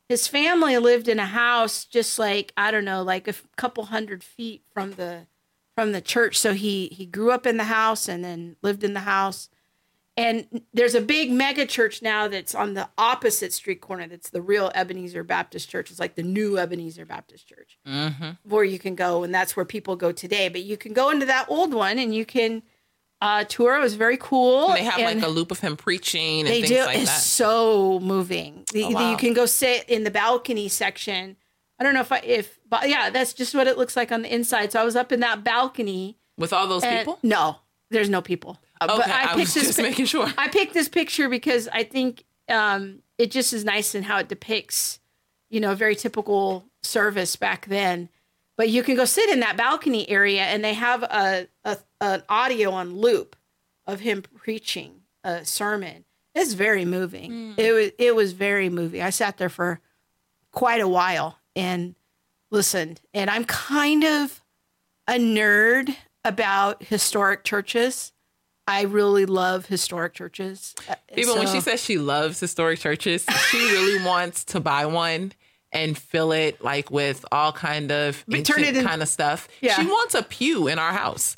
his 0.08 0.28
family 0.28 0.76
lived 0.78 1.08
in 1.08 1.18
a 1.18 1.26
house 1.26 1.84
just 1.84 2.18
like 2.18 2.52
I 2.56 2.70
don't 2.70 2.84
know, 2.84 3.02
like 3.02 3.26
a 3.26 3.34
couple 3.56 3.86
hundred 3.86 4.22
feet 4.22 4.62
from 4.72 4.92
the 4.92 5.26
from 5.74 5.92
the 5.92 6.00
church. 6.00 6.38
So 6.38 6.52
he 6.52 6.88
he 6.88 7.06
grew 7.06 7.32
up 7.32 7.46
in 7.46 7.56
the 7.56 7.64
house 7.64 8.08
and 8.08 8.24
then 8.24 8.56
lived 8.62 8.84
in 8.84 8.94
the 8.94 9.00
house 9.00 9.48
and 10.16 10.62
there's 10.72 10.94
a 10.94 11.00
big 11.00 11.30
mega 11.30 11.66
church 11.66 12.00
now 12.00 12.28
that's 12.28 12.54
on 12.54 12.74
the 12.74 12.88
opposite 12.96 13.52
street 13.52 13.80
corner. 13.80 14.06
That's 14.06 14.30
the 14.30 14.42
real 14.42 14.70
Ebenezer 14.74 15.24
Baptist 15.24 15.68
Church. 15.68 15.90
It's 15.90 15.98
like 15.98 16.14
the 16.14 16.22
new 16.22 16.56
Ebenezer 16.56 17.04
Baptist 17.04 17.48
Church, 17.48 17.78
mm-hmm. 17.86 18.30
where 18.44 18.64
you 18.64 18.78
can 18.78 18.94
go, 18.94 19.24
and 19.24 19.34
that's 19.34 19.56
where 19.56 19.64
people 19.64 19.96
go 19.96 20.12
today. 20.12 20.48
But 20.48 20.62
you 20.62 20.76
can 20.76 20.92
go 20.92 21.10
into 21.10 21.26
that 21.26 21.46
old 21.48 21.74
one, 21.74 21.98
and 21.98 22.14
you 22.14 22.24
can 22.24 22.62
uh, 23.20 23.44
tour. 23.44 23.76
It 23.76 23.80
was 23.80 23.94
very 23.94 24.16
cool. 24.18 24.68
And 24.68 24.78
they 24.78 24.84
have 24.84 25.00
and 25.00 25.20
like 25.20 25.28
a 25.28 25.32
loop 25.32 25.50
of 25.50 25.58
him 25.58 25.76
preaching. 25.76 26.40
And 26.40 26.48
they 26.48 26.62
do. 26.62 26.80
Like 26.80 26.98
it's 26.98 27.10
that. 27.10 27.20
so 27.20 27.98
moving. 28.00 28.64
The, 28.72 28.84
oh, 28.84 28.90
wow. 28.90 29.04
the, 29.04 29.10
you 29.10 29.16
can 29.16 29.32
go 29.32 29.46
sit 29.46 29.88
in 29.88 30.04
the 30.04 30.10
balcony 30.10 30.68
section. 30.68 31.36
I 31.80 31.82
don't 31.82 31.94
know 31.94 32.00
if 32.00 32.12
I 32.12 32.18
if 32.18 32.60
but 32.68 32.88
yeah, 32.88 33.10
that's 33.10 33.32
just 33.32 33.54
what 33.54 33.66
it 33.66 33.78
looks 33.78 33.96
like 33.96 34.12
on 34.12 34.22
the 34.22 34.32
inside. 34.32 34.72
So 34.72 34.80
I 34.80 34.84
was 34.84 34.94
up 34.94 35.10
in 35.10 35.20
that 35.20 35.42
balcony 35.42 36.18
with 36.38 36.52
all 36.52 36.68
those 36.68 36.84
people. 36.84 37.18
No, 37.22 37.56
there's 37.90 38.08
no 38.08 38.22
people. 38.22 38.58
Okay, 38.90 39.02
but 39.06 39.10
I, 39.10 39.32
I 39.32 39.36
was 39.36 39.54
just 39.54 39.78
making 39.78 40.06
sure. 40.06 40.28
I 40.38 40.48
picked 40.48 40.74
this 40.74 40.88
picture 40.88 41.28
because 41.28 41.68
I 41.68 41.84
think 41.84 42.24
um, 42.48 43.00
it 43.18 43.30
just 43.30 43.52
is 43.52 43.64
nice 43.64 43.94
in 43.94 44.02
how 44.02 44.18
it 44.18 44.28
depicts, 44.28 45.00
you 45.50 45.60
know, 45.60 45.72
a 45.72 45.76
very 45.76 45.96
typical 45.96 46.64
service 46.82 47.36
back 47.36 47.66
then. 47.66 48.08
But 48.56 48.68
you 48.68 48.82
can 48.82 48.94
go 48.94 49.04
sit 49.04 49.28
in 49.30 49.40
that 49.40 49.56
balcony 49.56 50.08
area, 50.08 50.42
and 50.42 50.64
they 50.64 50.74
have 50.74 51.02
a, 51.02 51.48
a 51.64 51.78
an 52.00 52.22
audio 52.28 52.70
on 52.70 52.96
loop 52.96 53.36
of 53.86 54.00
him 54.00 54.22
preaching 54.22 55.00
a 55.24 55.44
sermon. 55.44 56.04
It's 56.34 56.52
very 56.52 56.84
moving. 56.84 57.30
Mm. 57.30 57.58
It 57.58 57.72
was 57.72 57.90
it 57.98 58.14
was 58.14 58.32
very 58.32 58.68
moving. 58.68 59.02
I 59.02 59.10
sat 59.10 59.38
there 59.38 59.48
for 59.48 59.80
quite 60.50 60.80
a 60.80 60.88
while 60.88 61.38
and 61.54 61.94
listened. 62.50 63.00
And 63.12 63.28
I'm 63.28 63.44
kind 63.44 64.04
of 64.04 64.42
a 65.06 65.14
nerd 65.14 65.94
about 66.24 66.84
historic 66.84 67.44
churches. 67.44 68.12
I 68.66 68.82
really 68.82 69.26
love 69.26 69.66
historic 69.66 70.14
churches. 70.14 70.74
Uh, 70.88 70.94
Even 71.12 71.34
so, 71.34 71.38
when 71.38 71.48
she 71.48 71.60
says 71.60 71.82
she 71.82 71.98
loves 71.98 72.40
historic 72.40 72.78
churches, 72.78 73.26
she 73.50 73.58
really 73.58 74.04
wants 74.06 74.44
to 74.46 74.60
buy 74.60 74.86
one 74.86 75.32
and 75.72 75.98
fill 75.98 76.32
it 76.32 76.62
like 76.62 76.90
with 76.90 77.24
all 77.32 77.52
kind 77.52 77.90
of 77.90 78.24
ancient 78.32 78.76
in, 78.76 78.84
kind 78.84 79.02
of 79.02 79.08
stuff. 79.08 79.48
Yeah. 79.60 79.74
She 79.74 79.86
wants 79.86 80.14
a 80.14 80.22
pew 80.22 80.68
in 80.68 80.78
our 80.78 80.92
house. 80.92 81.36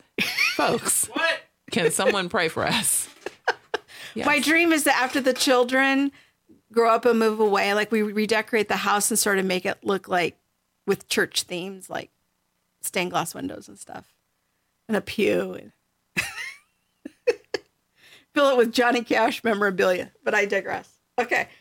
Folks. 0.55 1.07
what? 1.13 1.41
Can 1.73 1.91
someone 1.91 2.29
pray 2.29 2.49
for 2.49 2.65
us? 2.65 3.09
Yes. 4.15 4.25
My 4.25 4.41
dream 4.41 4.73
is 4.73 4.85
that 4.85 4.99
after 4.99 5.21
the 5.21 5.35
children 5.35 6.11
grow 6.73 6.89
up 6.89 7.05
and 7.05 7.19
move 7.19 7.39
away, 7.39 7.75
like 7.75 7.93
we 7.93 8.01
redecorate 8.01 8.67
the 8.67 8.77
house 8.77 9.11
and 9.11 9.19
sort 9.19 9.39
of 9.39 9.45
make 9.45 9.67
it 9.67 9.77
look 9.85 10.09
like 10.09 10.39
with 10.87 11.07
church 11.07 11.43
themes, 11.43 11.91
like 11.91 12.11
stained 12.81 13.11
glass 13.11 13.35
windows 13.35 13.69
and 13.69 13.79
stuff, 13.79 14.15
and 14.89 14.97
a 14.97 15.03
pew 15.03 15.53
and 15.53 15.73
fill 18.37 18.51
it 18.51 18.57
with 18.59 18.73
Johnny 18.73 19.03
Cash 19.03 19.43
memorabilia. 19.43 20.13
But 20.23 20.35
I 20.35 20.45
digress. 20.45 20.89
Okay. 21.19 21.49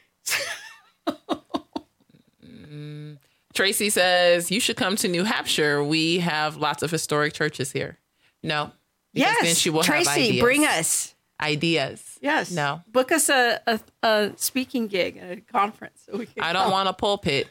Tracy 3.53 3.89
says 3.89 4.51
you 4.51 4.59
should 4.59 4.75
come 4.75 4.97
to 4.97 5.07
New 5.07 5.23
Hampshire. 5.23 5.81
We 5.81 6.19
have 6.19 6.57
lots 6.57 6.83
of 6.83 6.91
historic 6.91 7.31
churches 7.33 7.71
here. 7.71 7.97
No. 8.43 8.73
Yes. 9.13 9.41
Then 9.41 9.55
she 9.55 9.69
will 9.69 9.83
Tracy, 9.83 10.41
bring 10.41 10.65
us 10.65 11.15
ideas. 11.41 12.19
Yes. 12.21 12.51
No. 12.51 12.81
Book 12.91 13.13
us 13.13 13.29
a, 13.29 13.61
a, 13.65 13.79
a 14.03 14.33
speaking 14.35 14.87
gig 14.87 15.15
at 15.15 15.37
a 15.37 15.41
conference. 15.41 16.03
So 16.05 16.17
we 16.17 16.25
can 16.25 16.43
I 16.43 16.51
don't 16.51 16.69
want 16.71 16.89
a 16.89 16.93
pulpit 16.93 17.47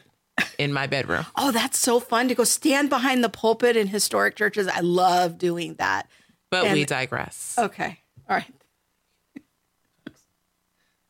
in 0.59 0.71
my 0.71 0.85
bedroom. 0.85 1.25
oh, 1.35 1.51
that's 1.51 1.79
so 1.79 1.99
fun 1.99 2.27
to 2.27 2.35
go 2.35 2.43
stand 2.43 2.91
behind 2.91 3.23
the 3.23 3.29
pulpit 3.29 3.75
in 3.75 3.87
historic 3.87 4.35
churches. 4.35 4.67
I 4.67 4.81
love 4.81 5.39
doing 5.39 5.73
that. 5.75 6.07
But 6.51 6.65
and, 6.65 6.75
we 6.75 6.85
digress. 6.85 7.55
Okay. 7.57 7.97
All 8.29 8.35
right. 8.35 8.45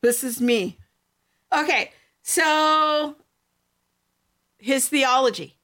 This 0.06 0.22
is 0.22 0.40
me. 0.40 0.78
Okay. 1.52 1.90
So 2.22 3.16
his 4.56 4.88
theology. 4.88 5.56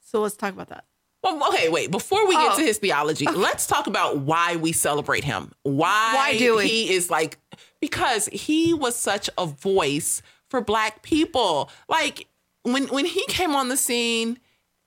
So 0.00 0.20
let's 0.20 0.36
talk 0.36 0.52
about 0.52 0.68
that. 0.68 0.84
Well, 1.22 1.48
okay, 1.48 1.70
wait. 1.70 1.90
Before 1.90 2.28
we 2.28 2.34
get 2.34 2.52
oh. 2.52 2.56
to 2.58 2.62
his 2.62 2.76
theology, 2.76 3.26
okay. 3.26 3.34
let's 3.34 3.66
talk 3.66 3.86
about 3.86 4.18
why 4.18 4.56
we 4.56 4.72
celebrate 4.72 5.24
him. 5.24 5.50
Why, 5.62 6.12
why 6.14 6.36
do 6.36 6.56
we? 6.56 6.68
he 6.68 6.92
is 6.92 7.08
like 7.08 7.38
because 7.80 8.26
he 8.26 8.74
was 8.74 8.96
such 8.96 9.30
a 9.38 9.46
voice 9.46 10.20
for 10.50 10.60
black 10.60 11.00
people. 11.00 11.70
Like 11.88 12.26
when 12.64 12.88
when 12.88 13.06
he 13.06 13.24
came 13.28 13.56
on 13.56 13.70
the 13.70 13.78
scene, 13.78 14.38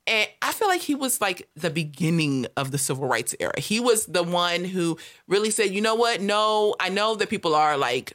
and 0.06 0.30
I 0.44 0.52
feel 0.52 0.68
like 0.68 0.82
he 0.82 0.94
was 0.94 1.20
like 1.20 1.50
the 1.56 1.72
beginning 1.72 2.46
of 2.58 2.70
the 2.70 2.78
civil 2.78 3.08
rights 3.08 3.36
era. 3.40 3.60
He 3.60 3.80
was 3.80 4.06
the 4.06 4.24
one 4.24 4.66
who 4.66 5.00
really 5.28 5.50
said, 5.50 5.72
you 5.72 5.82
know 5.82 5.96
what? 5.96 6.22
No, 6.22 6.76
I 6.80 6.90
know 6.90 7.16
that 7.16 7.30
people 7.30 7.56
are 7.56 7.76
like 7.76 8.14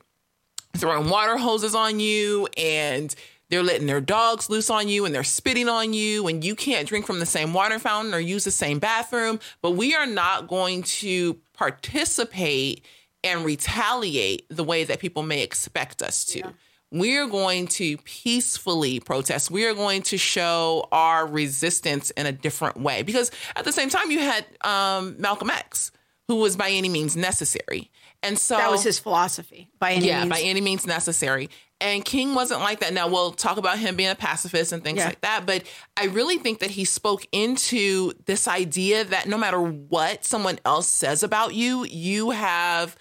throwing 0.76 1.09
water 1.09 1.36
hoses 1.36 1.74
on 1.74 2.01
you 2.01 2.48
and 2.56 3.14
they're 3.51 3.62
letting 3.62 3.86
their 3.86 4.01
dogs 4.01 4.48
loose 4.51 4.70
on 4.70 4.88
you 4.88 5.05
and 5.05 5.14
they're 5.14 5.22
spitting 5.22 5.68
on 5.68 5.92
you 5.92 6.26
and 6.26 6.42
you 6.44 6.55
can't 6.55 6.88
drink 6.88 7.06
from 7.06 7.20
the 7.20 7.26
same 7.26 7.52
water 7.52 7.78
fountain 7.78 8.14
or 8.14 8.18
use 8.18 8.44
the 8.44 8.51
same 8.51 8.78
bathroom. 8.78 9.38
But 9.62 9.72
we 9.72 9.94
are 9.94 10.06
not 10.06 10.48
going 10.48 10.82
to 10.82 11.34
participate 11.52 12.84
and 13.22 13.44
retaliate 13.44 14.46
the 14.48 14.64
way 14.64 14.84
that 14.84 14.98
people 14.98 15.22
may 15.22 15.42
expect 15.42 16.02
us 16.02 16.24
to. 16.26 16.38
Yeah 16.40 16.51
we're 16.94 17.26
going 17.26 17.66
to 17.66 17.96
peacefully 17.98 19.01
protest. 19.01 19.51
We 19.51 19.66
are 19.66 19.74
going 19.74 20.02
to 20.02 20.16
show 20.16 20.88
our 20.92 21.26
resistance 21.26 22.10
in 22.12 22.24
a 22.24 22.32
different 22.32 22.76
way. 22.78 23.02
Because 23.02 23.32
at 23.56 23.64
the 23.64 23.72
same 23.72 23.88
time, 23.88 24.12
you 24.12 24.20
had 24.20 24.46
um, 24.60 25.16
Malcolm 25.18 25.51
X, 25.51 25.90
who 26.28 26.36
was 26.36 26.56
by 26.56 26.70
any 26.70 26.88
means 26.88 27.16
necessary. 27.16 27.90
And 28.24 28.38
so 28.38 28.56
that 28.56 28.70
was 28.70 28.82
his 28.82 28.98
philosophy 28.98 29.70
by 29.78 29.92
any 29.92 30.06
yeah, 30.06 30.20
means. 30.20 30.30
by 30.30 30.40
any 30.40 30.60
means 30.60 30.86
necessary. 30.86 31.51
And 31.80 32.05
King 32.05 32.34
wasn't 32.34 32.60
like 32.60 32.80
that. 32.80 32.94
Now 32.94 33.09
we'll 33.09 33.32
talk 33.32 33.59
about 33.59 33.78
him 33.78 33.96
being 33.96 34.10
a 34.10 34.14
pacifist 34.14 34.72
and 34.72 34.82
things 34.82 34.98
yeah. 34.98 35.06
like 35.06 35.20
that. 35.20 35.44
But 35.44 35.64
I 35.96 36.06
really 36.06 36.38
think 36.38 36.60
that 36.60 36.70
he 36.70 36.84
spoke 36.84 37.26
into 37.32 38.12
this 38.24 38.48
idea 38.48 39.05
that 39.05 39.28
no 39.28 39.36
matter 39.36 39.60
what 39.60 40.24
someone 40.24 40.59
else 40.64 40.88
says 40.88 41.22
about 41.22 41.55
you, 41.55 41.84
you 41.84 42.30
have 42.30 42.96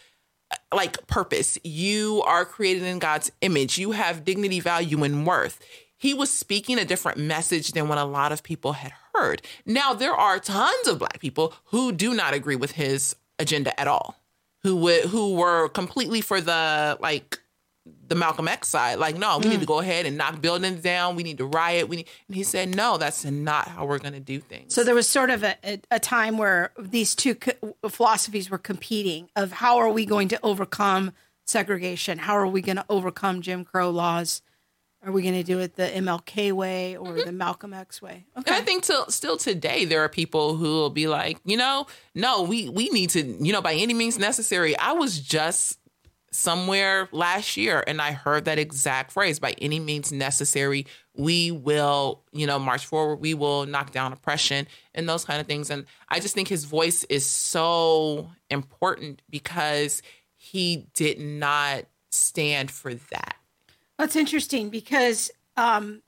uh, 0.52 0.76
like 0.76 1.08
purpose. 1.08 1.58
You 1.64 2.22
are 2.26 2.44
created 2.44 2.84
in 2.84 3.00
God's 3.00 3.32
image. 3.42 3.78
You 3.78 3.92
have 3.92 4.26
dignity, 4.26 4.60
value, 4.60 5.04
and 5.04 5.26
worth. 5.26 5.60
He 5.96 6.14
was 6.14 6.30
speaking 6.30 6.78
a 6.78 6.84
different 6.84 7.18
message 7.18 7.72
than 7.72 7.88
what 7.88 7.98
a 7.98 8.04
lot 8.04 8.34
of 8.34 8.44
people 8.44 8.74
had 8.74 8.92
heard. 9.16 9.42
Now, 9.66 9.94
there 9.94 10.14
are 10.14 10.38
tons 10.38 10.88
of 10.88 11.00
black 11.00 11.22
people 11.22 11.54
who 11.66 11.94
do 11.94 12.14
not 12.14 12.34
agree 12.34 12.58
with 12.58 12.72
his 12.74 13.16
agenda 13.40 13.80
at 13.80 13.88
all, 13.88 14.18
who 14.64 14.76
would 14.78 15.06
who 15.06 15.36
were 15.36 15.70
completely 15.70 16.22
for 16.22 16.42
the 16.42 16.98
like 17.02 17.40
the 18.08 18.16
Malcolm 18.16 18.48
X 18.48 18.70
side. 18.70 18.98
Like, 19.00 19.18
no, 19.18 19.40
we 19.40 19.46
mm. 19.46 19.50
need 19.50 19.60
to 19.60 19.66
mm. 19.66 19.68
go 19.68 19.80
ahead 19.80 20.06
and 20.06 20.18
knock 20.18 20.42
buildings 20.42 20.82
down. 20.82 21.16
We 21.16 21.24
need 21.24 21.38
to 21.40 21.46
riot. 21.46 21.90
We 21.90 21.98
need, 21.98 22.08
and 22.28 22.36
he 22.36 22.44
said, 22.44 22.74
no, 22.76 22.98
that's 22.98 23.26
not 23.26 23.68
how 23.68 23.86
we're 23.86 24.00
going 24.00 24.14
to 24.14 24.20
do 24.20 24.40
things. 24.40 24.74
So 24.74 24.84
there 24.84 24.96
was 24.96 25.08
sort 25.08 25.30
of 25.30 25.44
a, 25.44 25.58
a, 25.64 25.82
a 25.92 26.00
time 26.00 26.38
where 26.38 26.72
these 26.80 27.14
two 27.16 27.36
co- 27.36 27.76
philosophies 27.90 28.50
were 28.50 28.58
competing 28.58 29.30
of 29.36 29.52
how 29.52 29.78
are 29.78 29.90
we 29.90 30.06
going 30.06 30.30
to 30.30 30.40
overcome 30.44 31.12
segregation? 31.46 32.20
How 32.20 32.38
are 32.38 32.48
we 32.48 32.62
going 32.62 32.78
to 32.78 32.86
overcome 32.88 33.42
Jim 33.42 33.66
Crow 33.66 33.90
laws? 33.90 34.42
Are 35.06 35.12
we 35.12 35.22
going 35.22 35.34
to 35.34 35.44
do 35.44 35.60
it 35.60 35.76
the 35.76 35.84
MLK 35.84 36.54
way 36.54 36.96
or 36.96 37.08
mm-hmm. 37.08 37.26
the 37.26 37.32
Malcolm 37.32 37.74
X 37.74 38.02
way? 38.02 38.26
Okay. 38.38 38.54
And 38.54 38.62
I 38.62 38.66
think 38.66 38.84
till 38.84 39.10
still 39.10 39.38
today 39.38 39.86
there 39.86 40.02
are 40.02 40.10
people 40.10 40.56
who 40.56 40.66
will 40.66 40.90
be 40.90 41.08
like, 41.08 41.40
you 41.44 41.58
know, 41.58 41.88
no, 42.16 42.44
we 42.44 42.70
we 42.70 42.90
need 42.90 43.10
to, 43.12 43.22
you 43.22 43.52
know, 43.52 43.62
by 43.62 43.74
any 43.74 43.94
means 43.94 44.18
necessary. 44.18 44.78
I 44.78 44.94
was 44.94 45.20
just 45.20 45.80
somewhere 46.32 47.10
last 47.12 47.58
year 47.58 47.84
and 47.86 48.02
I 48.02 48.12
heard 48.12 48.46
that 48.46 48.58
exact 48.58 49.12
phrase 49.12 49.40
by 49.40 49.52
any 49.60 49.80
means 49.80 50.12
necessary 50.12 50.88
we 51.16 51.52
will 51.52 52.24
you 52.32 52.48
know 52.48 52.58
march 52.58 52.88
forward 52.88 53.18
we 53.18 53.36
will 53.36 53.68
knock 53.68 53.92
down 53.92 54.12
oppression 54.12 54.66
and 54.96 55.08
those 55.08 55.26
kind 55.26 55.40
of 55.40 55.46
things 55.46 55.70
and 55.70 55.86
I 56.10 56.20
just 56.20 56.34
think 56.34 56.48
his 56.48 56.66
voice 56.66 57.04
is 57.04 57.24
so 57.24 58.32
important 58.50 59.22
because 59.30 60.02
he 60.44 60.88
did 60.94 61.20
not 61.20 61.86
stand 62.14 62.72
for 62.72 62.94
that. 62.94 63.36
That's 63.98 64.16
interesting 64.16 64.70
because 64.70 65.32
um, 65.56 66.02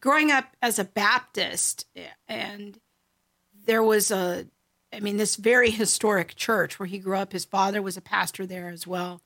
growing 0.00 0.30
up 0.30 0.46
as 0.62 0.78
a 0.78 0.84
Baptist 0.84 1.86
and 2.28 2.78
there 3.66 3.82
was 3.82 4.10
a 4.10 4.46
I 4.92 5.00
mean 5.00 5.16
this 5.16 5.36
very 5.36 5.70
historic 5.70 6.36
church 6.36 6.78
where 6.78 6.86
he 6.86 6.98
grew 6.98 7.16
up 7.16 7.32
his 7.32 7.44
father 7.44 7.82
was 7.82 7.96
a 7.96 8.02
pastor 8.02 8.46
there 8.46 8.68
as 8.68 8.86
well 8.86 9.20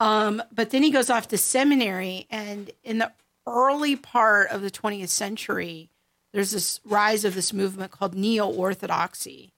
um, 0.00 0.42
but 0.52 0.70
then 0.70 0.82
he 0.82 0.90
goes 0.90 1.10
off 1.10 1.28
to 1.28 1.38
seminary, 1.38 2.26
and 2.30 2.70
in 2.84 2.98
the 2.98 3.12
early 3.46 3.96
part 3.96 4.50
of 4.50 4.60
the 4.60 4.70
20th 4.70 5.08
century, 5.08 5.88
there's 6.32 6.50
this 6.50 6.80
rise 6.84 7.24
of 7.24 7.34
this 7.34 7.52
movement 7.52 7.92
called 7.92 8.14
neo 8.14 8.46
orthodoxy, 8.46 9.52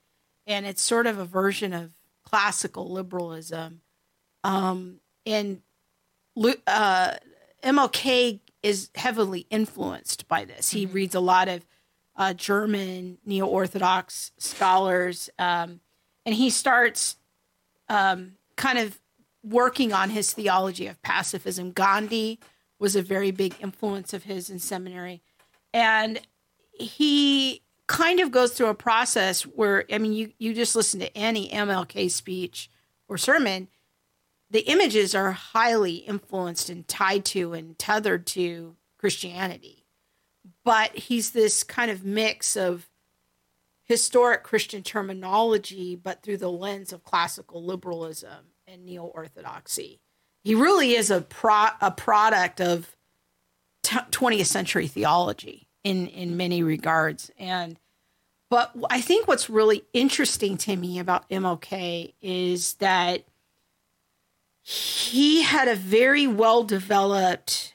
and 0.47 0.65
it's 0.65 0.83
sort 0.83 1.07
of 1.07 1.19
a 1.19 1.25
version 1.25 1.73
of 1.73 1.93
classical 2.25 2.91
liberalism. 2.91 3.81
Um, 4.45 5.01
and 5.27 5.61
uh, 6.67 7.15
MLK 7.63 8.41
is 8.63 8.91
heavily 8.95 9.47
influenced 9.51 10.29
by 10.29 10.45
this. 10.45 10.71
He 10.71 10.85
mm-hmm. 10.85 10.95
reads 10.95 11.15
a 11.15 11.21
lot 11.21 11.49
of 11.49 11.67
uh, 12.17 12.33
German 12.35 13.19
neo 13.25 13.47
orthodox 13.47 14.33
scholars, 14.39 15.31
um, 15.39 15.81
and 16.27 16.35
he 16.35 16.51
starts 16.51 17.17
um, 17.89 18.33
kind 18.57 18.79
of 18.79 19.01
working 19.43 19.93
on 19.93 20.11
his 20.11 20.33
theology 20.33 20.87
of 20.87 21.01
pacifism. 21.03 21.73
Gandhi 21.73 22.39
was 22.79 22.97
a 22.97 23.03
very 23.03 23.31
big 23.31 23.55
influence 23.61 24.13
of 24.13 24.25
his 24.25 24.51
in 24.51 24.59
seminary. 24.59 25.23
And 25.73 26.21
he 26.73 27.63
kind 27.87 28.21
of 28.21 28.31
goes 28.31 28.53
through 28.53 28.69
a 28.69 28.75
process 28.75 29.43
where, 29.43 29.85
I 29.91 29.99
mean, 29.99 30.13
you, 30.13 30.33
you 30.39 30.55
just 30.55 30.77
listen 30.77 31.01
to 31.01 31.17
any 31.17 31.49
MLK 31.49 32.11
speech 32.11 32.71
or 33.09 33.17
sermon, 33.19 33.69
the 34.51 34.61
images 34.61 35.15
are 35.15 35.33
highly 35.33 35.97
influenced 35.97 36.71
and 36.71 36.87
tied 36.89 37.25
to 37.27 37.53
and 37.53 37.79
tethered 37.79 38.27
to 38.29 38.77
Christianity. 38.99 39.85
But 40.65 40.97
he's 40.97 41.31
this 41.31 41.63
kind 41.63 41.91
of 41.91 42.05
mix 42.05 42.57
of 42.57 42.89
historic 43.85 44.43
Christian 44.43 44.83
terminology, 44.83 45.97
but 45.97 46.23
through 46.23 46.37
the 46.39 46.51
lens 46.51 46.93
of 46.93 47.05
classical 47.05 47.65
liberalism 47.65 48.53
and 48.67 48.85
neo 48.85 49.05
orthodoxy. 49.05 50.01
He 50.45 50.55
really 50.55 50.95
is 50.95 51.11
a 51.11 51.23
pro- 51.23 51.71
a 51.81 51.91
product 51.91 52.61
of 52.61 52.97
t- 53.83 53.97
20th 53.97 54.47
century 54.47 54.87
theology 54.87 55.69
in 55.85 56.07
in 56.09 56.37
many 56.37 56.63
regards. 56.63 57.31
And 57.39 57.79
but 58.51 58.73
I 58.91 59.01
think 59.01 59.27
what's 59.27 59.51
really 59.51 59.85
interesting 59.93 60.57
to 60.59 60.77
me 60.77 60.99
about 60.99 61.29
MLK 61.29 62.15
is 62.23 62.75
that 62.75 63.25
he 64.69 65.41
had 65.41 65.67
a 65.67 65.75
very 65.75 66.27
well 66.27 66.63
developed 66.63 67.73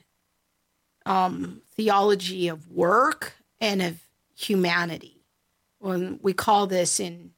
um, 1.07 1.63
theology 1.75 2.49
of 2.49 2.69
work 2.69 3.33
and 3.59 3.81
of 3.81 3.99
humanity. 4.35 5.23
When 5.79 6.19
we 6.21 6.33
call 6.33 6.67
this 6.67 6.99
in 6.99 7.31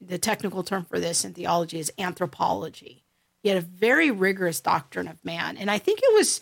the 0.00 0.18
technical 0.18 0.64
term 0.64 0.84
for 0.84 0.98
this 0.98 1.24
in 1.24 1.32
theology 1.32 1.78
is 1.78 1.92
anthropology. 1.96 3.04
He 3.40 3.50
had 3.50 3.58
a 3.58 3.60
very 3.60 4.10
rigorous 4.10 4.60
doctrine 4.60 5.06
of 5.06 5.24
man. 5.24 5.56
And 5.56 5.70
I 5.70 5.78
think 5.78 6.00
it 6.02 6.14
was 6.14 6.40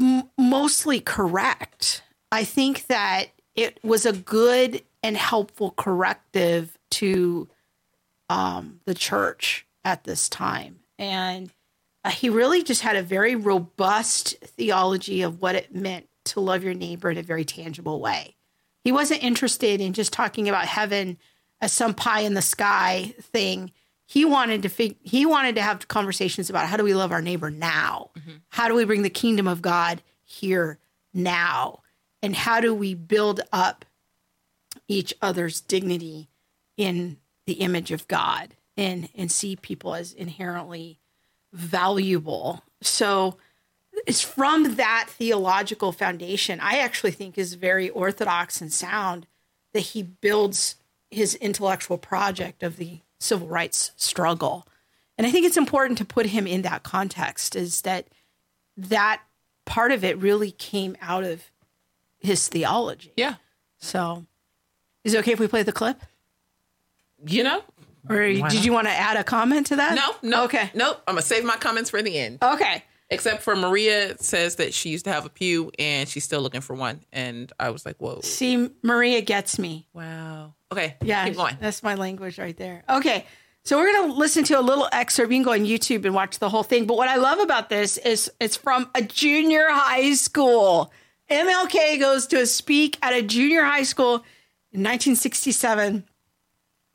m- 0.00 0.30
mostly 0.38 1.00
correct. 1.00 2.02
I 2.32 2.44
think 2.44 2.86
that 2.86 3.26
it 3.54 3.78
was 3.84 4.06
a 4.06 4.14
good 4.14 4.82
and 5.02 5.18
helpful 5.18 5.72
corrective 5.72 6.78
to 6.92 7.46
um, 8.30 8.80
the 8.86 8.94
church 8.94 9.66
at 9.84 10.04
this 10.04 10.28
time. 10.28 10.78
And 10.98 11.50
uh, 12.04 12.10
he 12.10 12.30
really 12.30 12.62
just 12.62 12.80
had 12.80 12.96
a 12.96 13.02
very 13.02 13.34
robust 13.34 14.36
theology 14.44 15.22
of 15.22 15.42
what 15.42 15.56
it 15.56 15.74
meant 15.74 16.06
to 16.26 16.40
love 16.40 16.62
your 16.62 16.72
neighbor 16.72 17.10
in 17.10 17.18
a 17.18 17.22
very 17.22 17.44
tangible 17.44 18.00
way. 18.00 18.36
He 18.84 18.92
wasn't 18.92 19.24
interested 19.24 19.80
in 19.80 19.92
just 19.92 20.12
talking 20.12 20.48
about 20.48 20.66
heaven 20.66 21.18
as 21.60 21.72
some 21.72 21.92
pie 21.92 22.20
in 22.20 22.34
the 22.34 22.40
sky 22.40 23.14
thing. 23.20 23.72
He 24.06 24.24
wanted 24.24 24.62
to 24.62 24.68
fig- 24.68 24.98
he 25.02 25.26
wanted 25.26 25.56
to 25.56 25.62
have 25.62 25.88
conversations 25.88 26.48
about 26.48 26.66
how 26.66 26.76
do 26.76 26.84
we 26.84 26.94
love 26.94 27.12
our 27.12 27.20
neighbor 27.20 27.50
now? 27.50 28.10
Mm-hmm. 28.16 28.36
How 28.50 28.68
do 28.68 28.74
we 28.74 28.84
bring 28.84 29.02
the 29.02 29.10
kingdom 29.10 29.48
of 29.48 29.60
God 29.60 30.02
here 30.24 30.78
now? 31.12 31.80
And 32.22 32.36
how 32.36 32.60
do 32.60 32.72
we 32.74 32.94
build 32.94 33.40
up 33.52 33.84
each 34.86 35.14
other's 35.20 35.60
dignity 35.60 36.28
in 36.76 37.18
the 37.50 37.60
image 37.64 37.90
of 37.90 38.06
God 38.06 38.54
and 38.76 39.08
and 39.16 39.30
see 39.30 39.56
people 39.56 39.96
as 39.96 40.12
inherently 40.12 41.00
valuable. 41.52 42.62
So 42.80 43.38
it's 44.06 44.20
from 44.20 44.76
that 44.76 45.06
theological 45.08 45.90
foundation, 45.90 46.60
I 46.60 46.78
actually 46.78 47.10
think 47.10 47.36
is 47.36 47.54
very 47.54 47.90
orthodox 47.90 48.60
and 48.60 48.72
sound 48.72 49.26
that 49.74 49.80
he 49.80 50.02
builds 50.04 50.76
his 51.10 51.34
intellectual 51.34 51.98
project 51.98 52.62
of 52.62 52.76
the 52.76 53.00
civil 53.18 53.48
rights 53.48 53.90
struggle. 53.96 54.68
And 55.18 55.26
I 55.26 55.32
think 55.32 55.44
it's 55.44 55.56
important 55.56 55.98
to 55.98 56.04
put 56.04 56.26
him 56.26 56.46
in 56.46 56.62
that 56.62 56.84
context 56.84 57.56
is 57.56 57.82
that 57.82 58.06
that 58.76 59.22
part 59.66 59.90
of 59.90 60.04
it 60.04 60.16
really 60.18 60.52
came 60.52 60.96
out 61.02 61.24
of 61.24 61.50
his 62.20 62.46
theology. 62.46 63.12
Yeah. 63.16 63.34
So, 63.78 64.24
is 65.02 65.14
it 65.14 65.18
okay 65.18 65.32
if 65.32 65.40
we 65.40 65.48
play 65.48 65.64
the 65.64 65.72
clip? 65.72 66.00
You 67.26 67.44
know, 67.44 67.62
or 68.08 68.18
did 68.18 68.64
you 68.64 68.72
want 68.72 68.86
to 68.86 68.92
add 68.92 69.16
a 69.16 69.24
comment 69.24 69.66
to 69.66 69.76
that? 69.76 69.94
No, 69.94 70.14
no. 70.22 70.44
Okay. 70.44 70.70
Nope. 70.74 71.02
I'm 71.06 71.14
going 71.14 71.22
to 71.22 71.28
save 71.28 71.44
my 71.44 71.56
comments 71.56 71.90
for 71.90 72.02
the 72.02 72.18
end. 72.18 72.38
Okay. 72.42 72.82
Except 73.12 73.42
for 73.42 73.56
Maria 73.56 74.16
says 74.18 74.56
that 74.56 74.72
she 74.72 74.90
used 74.90 75.04
to 75.04 75.12
have 75.12 75.26
a 75.26 75.28
pew 75.28 75.72
and 75.78 76.08
she's 76.08 76.24
still 76.24 76.40
looking 76.40 76.60
for 76.60 76.74
one. 76.74 77.04
And 77.12 77.52
I 77.58 77.70
was 77.70 77.84
like, 77.84 77.96
whoa. 77.98 78.20
See, 78.22 78.70
Maria 78.82 79.20
gets 79.20 79.58
me. 79.58 79.88
Wow. 79.92 80.54
Okay. 80.70 80.96
Yeah. 81.02 81.24
Keep 81.26 81.36
going. 81.36 81.56
That's 81.60 81.82
my 81.82 81.96
language 81.96 82.38
right 82.38 82.56
there. 82.56 82.84
Okay. 82.88 83.26
So 83.64 83.76
we're 83.76 83.92
going 83.92 84.12
to 84.12 84.16
listen 84.16 84.44
to 84.44 84.58
a 84.58 84.62
little 84.62 84.88
excerpt. 84.92 85.30
You 85.30 85.38
can 85.38 85.44
go 85.44 85.52
on 85.52 85.66
YouTube 85.66 86.04
and 86.04 86.14
watch 86.14 86.38
the 86.38 86.48
whole 86.48 86.62
thing. 86.62 86.86
But 86.86 86.96
what 86.96 87.08
I 87.08 87.16
love 87.16 87.40
about 87.40 87.68
this 87.68 87.98
is 87.98 88.30
it's 88.40 88.56
from 88.56 88.88
a 88.94 89.02
junior 89.02 89.66
high 89.68 90.14
school. 90.14 90.92
MLK 91.28 91.98
goes 92.00 92.26
to 92.28 92.40
a 92.40 92.46
speak 92.46 92.96
at 93.02 93.12
a 93.12 93.22
junior 93.22 93.64
high 93.64 93.82
school 93.82 94.24
in 94.72 94.82
1967 94.82 96.04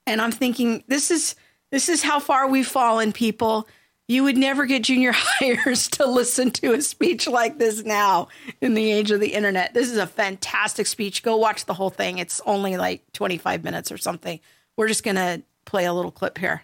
and 0.07 0.21
I'm 0.21 0.31
thinking 0.31 0.83
this 0.87 1.11
is 1.11 1.35
this 1.71 1.89
is 1.89 2.03
how 2.03 2.19
far 2.19 2.47
we've 2.47 2.67
fallen, 2.67 3.11
people. 3.11 3.67
You 4.07 4.23
would 4.23 4.37
never 4.37 4.65
get 4.65 4.83
junior 4.83 5.11
hires 5.15 5.89
to 5.89 6.05
listen 6.05 6.51
to 6.51 6.73
a 6.73 6.81
speech 6.81 7.27
like 7.27 7.57
this 7.57 7.83
now 7.83 8.27
in 8.61 8.75
the 8.75 8.91
age 8.91 9.09
of 9.11 9.19
the 9.19 9.33
internet. 9.33 9.73
This 9.73 9.91
is 9.91 9.97
a 9.97 10.05
fantastic 10.05 10.85
speech. 10.85 11.23
Go 11.23 11.37
watch 11.37 11.65
the 11.65 11.73
whole 11.73 11.89
thing. 11.89 12.19
It's 12.19 12.39
only 12.45 12.77
like 12.77 13.01
25 13.13 13.63
minutes 13.63 13.91
or 13.91 13.97
something. 13.97 14.39
We're 14.77 14.87
just 14.87 15.03
going 15.03 15.15
to 15.15 15.41
play 15.65 15.85
a 15.85 15.93
little 15.93 16.11
clip 16.11 16.37
here. 16.37 16.61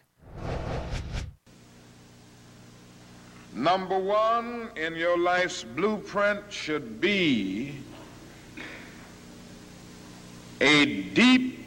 Number 3.53 3.97
one 3.97 4.69
in 4.75 4.95
your 4.95 5.17
life's 5.17 5.63
blueprint 5.63 6.43
should 6.49 7.01
be 7.01 7.75
a 10.61 10.85
deep 10.85 11.60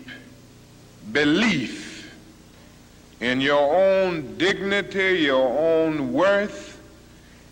belief 1.13 2.15
in 3.21 3.41
your 3.41 3.75
own 3.75 4.37
dignity, 4.37 5.21
your 5.21 5.59
own 5.59 6.13
worth, 6.13 6.81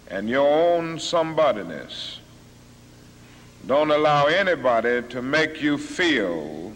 and 0.09 0.29
your 0.29 0.49
own 0.49 0.97
somebodyness. 0.97 2.19
Don't 3.67 3.91
allow 3.91 4.27
anybody 4.27 5.03
to 5.09 5.23
make 5.23 5.63
you 5.63 5.79
feel 5.79 6.73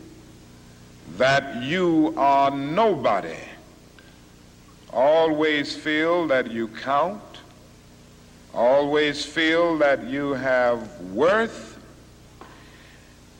that 1.16 1.62
you 1.62 2.14
are 2.16 2.50
nobody. 2.50 3.38
Always 4.92 5.76
feel 5.76 6.26
that 6.28 6.50
you 6.50 6.68
count. 6.68 7.22
Always 8.54 9.24
feel 9.24 9.76
that 9.78 10.04
you 10.04 10.32
have 10.32 11.00
worth. 11.12 11.78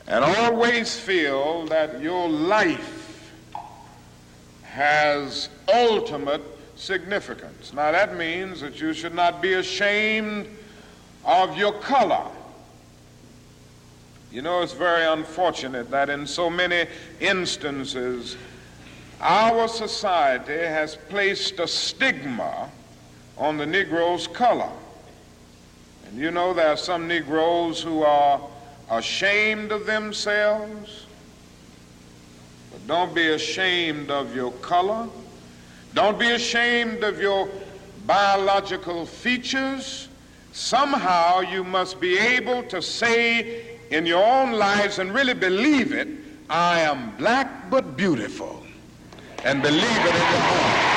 And 0.07 0.23
always 0.23 0.99
feel 0.99 1.65
that 1.67 2.01
your 2.01 2.29
life 2.29 2.96
has 4.77 5.49
ultimate 5.73 6.43
significance. 6.75 7.73
Now, 7.73 7.91
that 7.91 8.15
means 8.15 8.61
that 8.61 8.79
you 8.79 8.93
should 8.93 9.15
not 9.15 9.41
be 9.41 9.53
ashamed 9.53 10.47
of 11.25 11.57
your 11.57 11.73
color. 11.73 12.27
You 14.31 14.43
know, 14.43 14.61
it's 14.61 14.73
very 14.73 15.03
unfortunate 15.03 15.89
that 15.89 16.11
in 16.11 16.27
so 16.27 16.47
many 16.47 16.85
instances, 17.19 18.37
our 19.19 19.67
society 19.67 20.53
has 20.53 20.95
placed 21.09 21.59
a 21.59 21.67
stigma 21.67 22.69
on 23.35 23.57
the 23.57 23.65
Negro's 23.65 24.27
color. 24.27 24.69
And 26.05 26.19
you 26.19 26.29
know, 26.29 26.53
there 26.53 26.67
are 26.67 26.77
some 26.77 27.07
Negroes 27.07 27.81
who 27.81 28.03
are 28.03 28.47
ashamed 28.91 29.71
of 29.71 29.87
themselves 29.87 31.06
don't 32.87 33.13
be 33.13 33.27
ashamed 33.27 34.09
of 34.09 34.35
your 34.35 34.51
color. 34.53 35.07
Don't 35.93 36.17
be 36.17 36.31
ashamed 36.31 37.03
of 37.03 37.19
your 37.19 37.49
biological 38.05 39.05
features. 39.05 40.07
Somehow 40.53 41.41
you 41.41 41.63
must 41.63 41.99
be 41.99 42.17
able 42.17 42.63
to 42.63 42.81
say 42.81 43.77
in 43.91 44.05
your 44.05 44.25
own 44.25 44.53
lives 44.53 44.99
and 44.99 45.13
really 45.13 45.33
believe 45.33 45.91
it 45.91 46.07
I 46.49 46.79
am 46.79 47.15
black 47.17 47.69
but 47.69 47.97
beautiful. 47.97 48.63
And 49.43 49.61
believe 49.61 49.83
it 49.83 50.15
in 50.15 50.29
your 50.31 50.39
heart. 50.39 50.96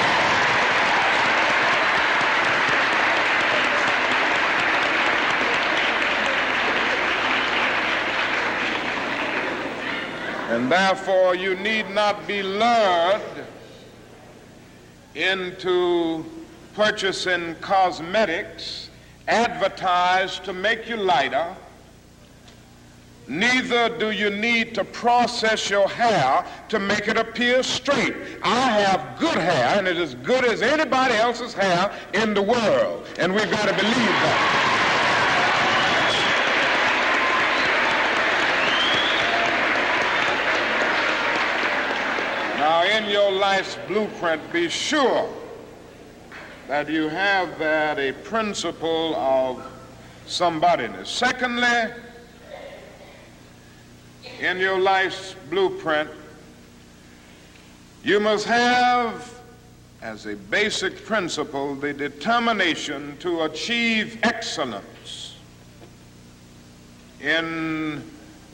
And 10.61 10.71
therefore, 10.71 11.35
you 11.35 11.55
need 11.55 11.89
not 11.89 12.29
be 12.29 12.43
lured 12.43 13.23
into 15.15 16.23
purchasing 16.75 17.55
cosmetics 17.63 18.91
advertised 19.27 20.45
to 20.45 20.53
make 20.53 20.87
you 20.87 20.97
lighter. 20.97 21.57
Neither 23.27 23.89
do 23.99 24.11
you 24.11 24.29
need 24.29 24.75
to 24.75 24.85
process 24.85 25.71
your 25.71 25.89
hair 25.89 26.45
to 26.69 26.79
make 26.79 27.09
it 27.09 27.17
appear 27.17 27.63
straight. 27.63 28.15
I 28.43 28.81
have 28.81 29.19
good 29.19 29.39
hair, 29.39 29.79
and 29.79 29.89
it 29.89 29.97
is 29.97 30.13
as 30.13 30.15
good 30.17 30.45
as 30.45 30.61
anybody 30.61 31.15
else's 31.15 31.55
hair 31.55 31.91
in 32.13 32.35
the 32.35 32.43
world. 32.43 33.07
And 33.19 33.33
we've 33.35 33.51
got 33.51 33.67
to 33.67 33.75
believe 33.75 33.95
that. 33.95 34.71
Now, 42.61 42.85
in 42.85 43.00
your 43.11 43.33
life's 43.33 43.77
blueprint, 43.89 44.53
be 44.53 44.69
sure 44.69 45.29
that 46.69 46.89
you 46.89 47.09
have 47.09 47.59
that 47.59 47.99
a 47.99 48.13
principle 48.13 49.15
of 49.17 49.67
somebodyness. 50.27 51.07
Secondly, 51.07 51.93
in 54.41 54.59
your 54.59 54.79
life's 54.79 55.35
blueprint, 55.51 56.09
you 58.05 58.21
must 58.21 58.47
have 58.47 59.41
as 60.01 60.27
a 60.27 60.37
basic 60.37 61.05
principle 61.05 61.75
the 61.75 61.93
determination 61.93 63.17
to 63.19 63.43
achieve 63.43 64.19
excellence 64.23 65.37
in 67.21 68.03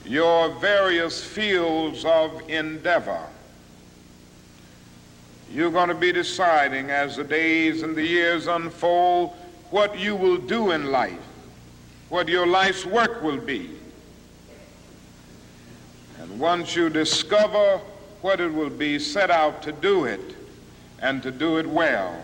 your 0.03 0.49
various 0.59 1.23
fields 1.23 2.03
of 2.03 2.41
endeavor. 2.49 3.25
You're 5.51 5.71
going 5.71 5.89
to 5.89 5.95
be 5.95 6.11
deciding 6.11 6.89
as 6.89 7.15
the 7.15 7.23
days 7.23 7.81
and 7.83 7.95
the 7.95 8.05
years 8.05 8.47
unfold 8.47 9.33
what 9.69 9.97
you 9.97 10.15
will 10.15 10.37
do 10.37 10.71
in 10.71 10.91
life, 10.91 11.19
what 12.09 12.27
your 12.27 12.45
life's 12.45 12.85
work 12.85 13.21
will 13.21 13.37
be. 13.37 13.71
And 16.19 16.39
once 16.39 16.75
you 16.75 16.89
discover 16.89 17.79
what 18.21 18.39
it 18.41 18.53
will 18.53 18.69
be, 18.69 18.99
set 18.99 19.29
out 19.29 19.61
to 19.63 19.71
do 19.71 20.05
it 20.05 20.35
and 21.01 21.21
to 21.23 21.31
do 21.31 21.57
it 21.57 21.65
well. 21.65 22.21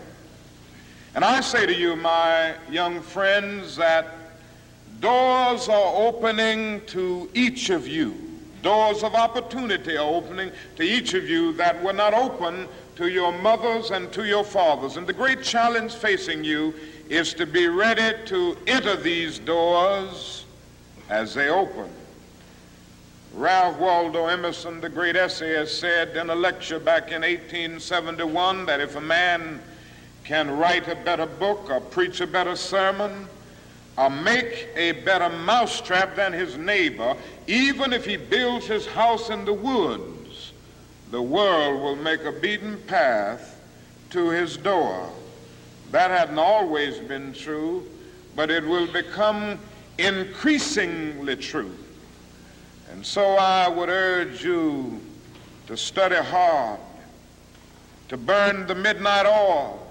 And 1.14 1.24
I 1.24 1.40
say 1.40 1.64
to 1.64 1.74
you, 1.74 1.94
my 1.96 2.54
young 2.68 3.00
friends, 3.00 3.76
that 3.76 4.08
doors 5.00 5.68
are 5.68 5.94
opening 5.94 6.84
to 6.86 7.30
each 7.34 7.70
of 7.70 7.86
you. 7.86 8.14
Doors 8.62 9.02
of 9.02 9.14
opportunity 9.14 9.96
are 9.96 10.08
opening 10.08 10.50
to 10.76 10.82
each 10.82 11.14
of 11.14 11.28
you 11.28 11.52
that 11.54 11.82
were 11.84 11.92
not 11.92 12.14
open 12.14 12.66
to 12.96 13.08
your 13.08 13.32
mothers 13.32 13.90
and 13.90 14.12
to 14.12 14.24
your 14.24 14.44
fathers. 14.44 14.96
And 14.96 15.06
the 15.06 15.12
great 15.12 15.42
challenge 15.42 15.94
facing 15.94 16.44
you 16.44 16.74
is 17.08 17.34
to 17.34 17.46
be 17.46 17.68
ready 17.68 18.16
to 18.26 18.56
enter 18.66 18.96
these 18.96 19.38
doors 19.38 20.44
as 21.08 21.34
they 21.34 21.48
open. 21.48 21.90
Ralph 23.34 23.78
Waldo 23.78 24.26
Emerson, 24.26 24.80
the 24.80 24.88
great 24.88 25.16
essayist, 25.16 25.80
said 25.80 26.16
in 26.16 26.30
a 26.30 26.34
lecture 26.34 26.78
back 26.78 27.08
in 27.08 27.22
1871 27.22 28.66
that 28.66 28.80
if 28.80 28.94
a 28.94 29.00
man 29.00 29.60
can 30.22 30.56
write 30.56 30.88
a 30.88 30.94
better 30.94 31.26
book 31.26 31.68
or 31.68 31.80
preach 31.80 32.20
a 32.20 32.26
better 32.26 32.54
sermon 32.54 33.26
or 33.98 34.08
make 34.08 34.68
a 34.76 34.92
better 34.92 35.28
mousetrap 35.28 36.14
than 36.14 36.32
his 36.32 36.56
neighbor, 36.56 37.16
even 37.46 37.92
if 37.92 38.04
he 38.04 38.16
builds 38.16 38.66
his 38.66 38.86
house 38.86 39.30
in 39.30 39.44
the 39.44 39.52
woods, 39.52 40.13
the 41.14 41.22
world 41.22 41.80
will 41.80 41.94
make 41.94 42.24
a 42.24 42.32
beaten 42.32 42.76
path 42.88 43.60
to 44.10 44.30
his 44.30 44.56
door. 44.56 45.08
That 45.92 46.10
hadn't 46.10 46.40
always 46.40 46.98
been 46.98 47.32
true, 47.32 47.88
but 48.34 48.50
it 48.50 48.66
will 48.66 48.88
become 48.88 49.60
increasingly 49.96 51.36
true. 51.36 51.70
And 52.90 53.06
so 53.06 53.36
I 53.36 53.68
would 53.68 53.90
urge 53.90 54.42
you 54.42 55.00
to 55.68 55.76
study 55.76 56.16
hard, 56.16 56.80
to 58.08 58.16
burn 58.16 58.66
the 58.66 58.74
midnight 58.74 59.24
oil. 59.24 59.86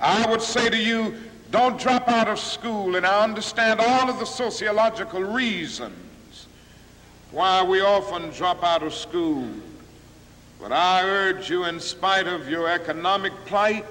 I 0.00 0.26
would 0.30 0.40
say 0.40 0.70
to 0.70 0.78
you, 0.78 1.16
Don't 1.50 1.78
drop 1.78 2.08
out 2.08 2.28
of 2.28 2.38
school, 2.38 2.96
and 2.96 3.04
I 3.04 3.22
understand 3.22 3.78
all 3.78 4.08
of 4.08 4.18
the 4.18 4.24
sociological 4.24 5.22
reasons 5.22 6.46
why 7.30 7.62
we 7.62 7.82
often 7.82 8.30
drop 8.30 8.64
out 8.64 8.82
of 8.82 8.94
school. 8.94 9.46
But 10.62 10.70
I 10.70 11.02
urge 11.02 11.50
you, 11.50 11.64
in 11.64 11.80
spite 11.80 12.28
of 12.28 12.48
your 12.48 12.68
economic 12.68 13.32
plight, 13.46 13.84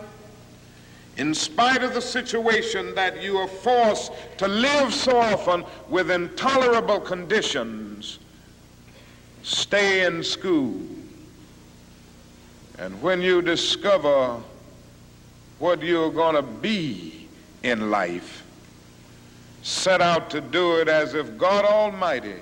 in 1.18 1.34
spite 1.34 1.84
of 1.84 1.94
the 1.94 2.02
situation 2.02 2.96
that 2.96 3.22
you 3.22 3.38
are 3.40 3.48
forced 3.50 4.14
to 4.38 4.48
live 4.48 4.94
so 4.94 5.18
often 5.18 5.66
with 5.90 6.10
intolerable 6.10 7.02
conditions, 7.02 8.20
stay 9.44 10.06
in 10.06 10.24
school. 10.24 10.80
And 12.80 13.02
when 13.02 13.22
you 13.22 13.42
discover 13.42 14.42
what 15.60 15.84
you're 15.84 16.10
going 16.10 16.36
to 16.36 16.42
be 16.42 17.28
in 17.64 17.92
life, 17.92 18.46
set 19.62 20.00
out 20.00 20.30
to 20.30 20.40
do 20.40 20.78
it 20.78 20.88
as 20.88 21.16
if 21.16 21.38
God 21.38 21.66
Almighty 21.66 22.40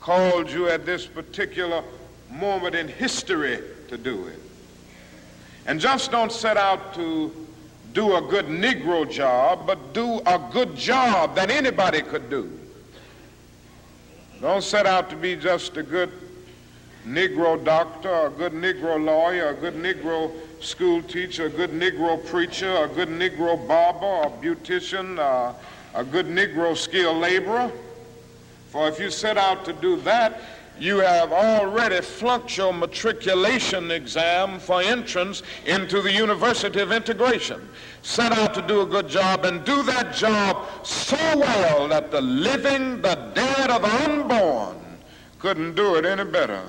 called 0.00 0.50
you 0.50 0.68
at 0.68 0.84
this 0.84 1.06
particular 1.06 1.84
moment 2.34 2.74
in 2.74 2.88
history 2.88 3.60
to 3.88 3.96
do 3.96 4.26
it. 4.26 4.38
And 5.66 5.80
just 5.80 6.10
don't 6.10 6.32
set 6.32 6.56
out 6.56 6.94
to 6.94 7.32
do 7.92 8.16
a 8.16 8.20
good 8.20 8.46
Negro 8.46 9.10
job, 9.10 9.66
but 9.66 9.94
do 9.94 10.20
a 10.26 10.38
good 10.52 10.76
job 10.76 11.36
that 11.36 11.50
anybody 11.50 12.02
could 12.02 12.28
do. 12.28 12.50
Don't 14.40 14.64
set 14.64 14.84
out 14.84 15.08
to 15.10 15.16
be 15.16 15.36
just 15.36 15.76
a 15.76 15.82
good 15.82 16.10
Negro 17.06 17.62
doctor, 17.62 18.26
a 18.26 18.30
good 18.30 18.52
Negro 18.52 19.02
lawyer, 19.02 19.48
a 19.48 19.54
good 19.54 19.74
Negro 19.74 20.32
school 20.60 21.02
teacher, 21.02 21.46
a 21.46 21.50
good 21.50 21.70
Negro 21.70 22.24
preacher, 22.26 22.76
a 22.76 22.88
good 22.88 23.08
Negro 23.08 23.66
barber, 23.68 24.28
a 24.28 24.30
beautician, 24.42 25.18
uh, 25.18 25.52
a 25.94 26.04
good 26.04 26.26
Negro 26.26 26.76
skilled 26.76 27.18
laborer. 27.18 27.70
For 28.70 28.88
if 28.88 28.98
you 28.98 29.10
set 29.10 29.38
out 29.38 29.64
to 29.66 29.72
do 29.72 29.96
that, 30.00 30.40
you 30.78 30.98
have 30.98 31.32
already 31.32 32.00
flunked 32.00 32.56
your 32.56 32.72
matriculation 32.72 33.90
exam 33.90 34.58
for 34.58 34.82
entrance 34.82 35.42
into 35.66 36.02
the 36.02 36.12
University 36.12 36.80
of 36.80 36.92
Integration. 36.92 37.68
Set 38.02 38.32
out 38.32 38.54
to 38.54 38.62
do 38.62 38.82
a 38.82 38.86
good 38.86 39.08
job 39.08 39.44
and 39.44 39.64
do 39.64 39.82
that 39.84 40.14
job 40.14 40.66
so 40.84 41.16
well 41.38 41.88
that 41.88 42.10
the 42.10 42.20
living, 42.20 43.00
the 43.02 43.14
dead, 43.34 43.70
or 43.70 43.78
the 43.78 44.04
unborn 44.04 44.76
couldn't 45.38 45.74
do 45.74 45.94
it 45.96 46.04
any 46.04 46.24
better. 46.24 46.62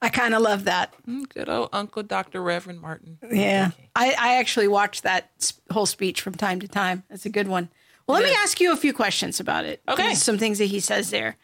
I 0.00 0.10
kind 0.10 0.34
of 0.34 0.42
love 0.42 0.64
that. 0.64 0.94
Mm, 1.08 1.26
good 1.30 1.48
old 1.48 1.70
Uncle 1.72 2.02
Dr. 2.02 2.42
Reverend 2.42 2.82
Martin. 2.82 3.18
Yeah. 3.32 3.70
I, 3.96 4.14
I 4.18 4.36
actually 4.36 4.68
watch 4.68 5.00
that 5.00 5.52
whole 5.70 5.86
speech 5.86 6.20
from 6.20 6.34
time 6.34 6.60
to 6.60 6.68
time. 6.68 7.04
It's 7.08 7.24
a 7.24 7.30
good 7.30 7.48
one. 7.48 7.70
Well, 8.06 8.20
let 8.20 8.24
me 8.24 8.34
ask 8.36 8.60
you 8.60 8.72
a 8.72 8.76
few 8.76 8.92
questions 8.92 9.40
about 9.40 9.64
it. 9.64 9.82
Okay. 9.88 10.14
Some 10.14 10.38
things 10.38 10.58
that 10.58 10.66
he 10.66 10.80
says 10.80 11.10
there. 11.10 11.36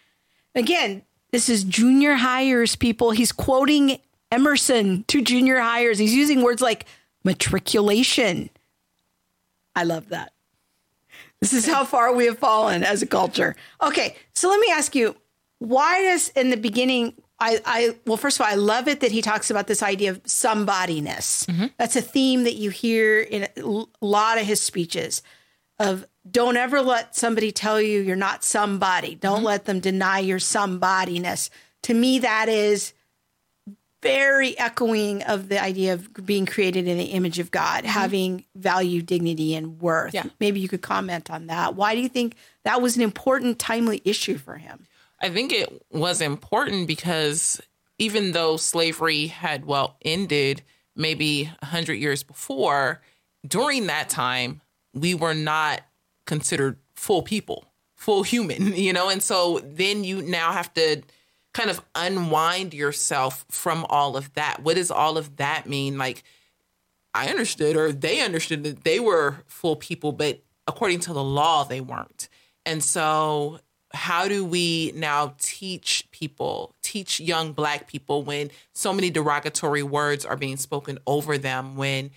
Again, 0.55 1.03
this 1.31 1.49
is 1.49 1.65
junior 1.65 2.15
hires, 2.15 2.77
people. 2.77 3.13
He's 3.13 3.33
quoting 3.33 3.99
Emerson 4.31 5.05
to 5.09 5.23
junior 5.23 5.59
hires. 5.59 5.99
He's 5.99 6.15
using 6.15 6.43
words 6.43 6.61
like 6.61 6.87
matriculation. 7.25 8.51
I 9.75 9.85
love 9.85 10.09
that. 10.11 10.33
This 11.41 11.53
is 11.55 11.67
how 11.67 11.85
far 11.85 12.13
we 12.13 12.27
have 12.27 12.39
fallen 12.39 12.85
as 12.85 13.01
a 13.01 13.07
culture. 13.07 13.57
Okay, 13.81 14.17
so 14.35 14.49
let 14.49 14.61
me 14.61 14.69
ask 14.71 14.95
you 14.95 15.17
why 15.59 16.03
does 16.03 16.29
in 16.31 16.51
the 16.51 16.57
beginning 16.57 17.15
I, 17.41 17.61
I 17.65 17.97
well, 18.07 18.19
first 18.19 18.39
of 18.39 18.45
all, 18.45 18.53
I 18.53 18.57
love 18.57 18.87
it 18.87 19.01
that 19.01 19.13
he 19.13 19.23
talks 19.23 19.51
about 19.51 19.67
this 19.67 19.83
idea 19.83 20.11
of 20.11 20.23
somebodyness. 20.25 21.47
Mm-hmm. 21.47 21.67
That's 21.79 21.97
a 21.97 22.03
theme 22.03 22.45
that 22.45 22.57
you 22.57 22.69
hear 22.69 23.21
in 23.21 23.49
a 23.57 23.85
lot 24.03 24.39
of 24.39 24.45
his 24.45 24.61
speeches. 24.61 25.23
Of 25.79 26.05
don't 26.29 26.57
ever 26.57 26.83
let 26.83 27.17
somebody 27.17 27.53
tell 27.53 27.81
you 27.81 28.01
you're 28.01 28.17
not 28.17 28.45
somebody. 28.45 29.15
Don't 29.15 29.39
mm-hmm. 29.39 29.47
let 29.47 29.65
them 29.65 29.81
deny 29.81 30.19
your 30.19 30.39
somebodyness. 30.39 31.51
To 31.83 31.95
me, 31.95 32.19
that 32.21 32.49
is 32.49 32.93
very 34.03 34.59
echoing 34.59 35.23
of 35.23 35.49
the 35.49 35.63
idea 35.63 35.93
of 35.95 36.27
being 36.27 36.47
created 36.47 36.89
in 36.89 36.97
the 36.97 37.05
image 37.05 37.39
of 37.39 37.51
God, 37.51 37.85
mm-hmm. 37.85 37.93
having 37.93 38.45
value, 38.55 39.03
dignity, 39.03 39.55
and 39.55 39.81
worth. 39.81 40.15
Yeah. 40.15 40.25
Maybe 40.39 40.61
you 40.61 40.69
could 40.69 40.83
comment 40.83 41.31
on 41.31 41.47
that. 41.47 41.75
Why 41.75 41.95
do 41.95 42.01
you 42.01 42.09
think 42.09 42.37
that 42.65 42.81
was 42.81 42.97
an 42.97 43.03
important, 43.03 43.59
timely 43.59 44.01
issue 44.05 44.39
for 44.39 44.57
him? 44.57 44.87
I 45.21 45.29
think 45.29 45.53
it 45.53 45.85
was 45.91 46.21
important 46.21 46.87
because 46.87 47.61
even 47.99 48.33
though 48.33 48.57
slavery 48.57 49.27
had, 49.27 49.67
well, 49.67 49.97
ended 50.03 50.63
maybe 50.97 51.45
100 51.45 51.95
years 51.95 52.23
before, 52.23 53.03
during 53.47 53.87
that 53.87 54.09
time, 54.09 54.63
we 54.95 55.15
were 55.15 55.35
not 55.35 55.83
considered 56.27 56.79
full 56.95 57.23
people, 57.23 57.67
full 57.97 58.23
human, 58.23 58.73
you 58.75 58.93
know? 58.93 59.09
And 59.09 59.23
so 59.23 59.61
then 59.65 60.05
you 60.05 60.23
now 60.23 60.53
have 60.53 60.73
to 60.75 61.03
kind 61.53 61.71
of 61.71 61.81
unwind 61.95 62.75
yourself 62.75 63.45
from 63.49 63.85
all 63.89 64.17
of 64.17 64.33
that. 64.35 64.63
What 64.63 64.77
does 64.77 64.91
all 64.91 65.19
of 65.19 65.37
that 65.37 65.69
mean? 65.69 65.99
Like, 65.99 66.23
I 67.13 67.29
understood, 67.29 67.77
or 67.77 67.93
they 67.93 68.21
understood 68.21 68.63
that 68.65 68.85
they 68.85 69.01
were 69.01 69.43
full 69.47 69.77
people, 69.77 70.13
but 70.13 70.43
according 70.67 71.01
to 71.01 71.13
the 71.13 71.25
law, 71.25 71.65
they 71.65 71.81
weren't. 71.81 72.29
And 72.65 72.85
so 72.85 73.59
how 73.93 74.29
do 74.29 74.45
we 74.45 74.93
now 74.95 75.35
teach 75.39 76.09
people, 76.13 76.75
teach 76.83 77.19
young 77.19 77.53
black 77.53 77.89
people 77.89 78.23
when 78.23 78.51
so 78.73 78.93
many 78.93 79.11
derogatory 79.11 79.83
words 79.83 80.25
are 80.25 80.37
being 80.37 80.57
spoken 80.57 80.99
over 81.07 81.37
them, 81.37 81.77
when 81.77 82.11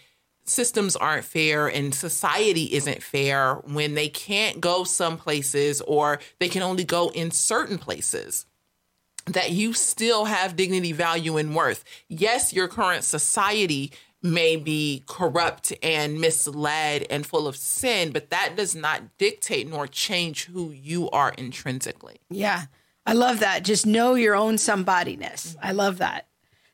systems 0.45 0.95
aren't 0.95 1.25
fair 1.25 1.67
and 1.67 1.93
society 1.93 2.73
isn't 2.73 3.01
fair, 3.03 3.55
when 3.65 3.93
they 3.95 4.09
can't 4.09 4.59
go 4.59 4.83
some 4.83 5.17
places 5.17 5.81
or 5.81 6.19
they 6.39 6.49
can 6.49 6.61
only 6.61 6.83
go 6.83 7.09
in 7.09 7.31
certain 7.31 7.77
places? 7.77 8.45
That 9.25 9.51
you 9.51 9.73
still 9.73 10.25
have 10.25 10.55
dignity, 10.57 10.91
value, 10.91 11.37
and 11.37 11.55
worth. 11.55 11.85
Yes, 12.09 12.51
your 12.51 12.67
current 12.67 13.05
society 13.05 13.93
may 14.21 14.55
be 14.55 15.03
corrupt 15.07 15.73
and 15.81 16.19
misled 16.19 17.05
and 17.09 17.25
full 17.25 17.47
of 17.47 17.55
sin, 17.55 18.11
but 18.11 18.29
that 18.29 18.55
does 18.55 18.75
not 18.75 19.17
dictate 19.17 19.69
nor 19.69 19.87
change 19.87 20.45
who 20.45 20.71
you 20.71 21.09
are 21.11 21.33
intrinsically. 21.37 22.17
Yeah. 22.29 22.63
I 23.05 23.13
love 23.13 23.39
that. 23.41 23.63
Just 23.63 23.85
know 23.85 24.15
your 24.15 24.33
own 24.33 24.55
somebodyness. 24.55 25.57
I 25.61 25.73
love 25.73 25.97
that. 25.97 26.27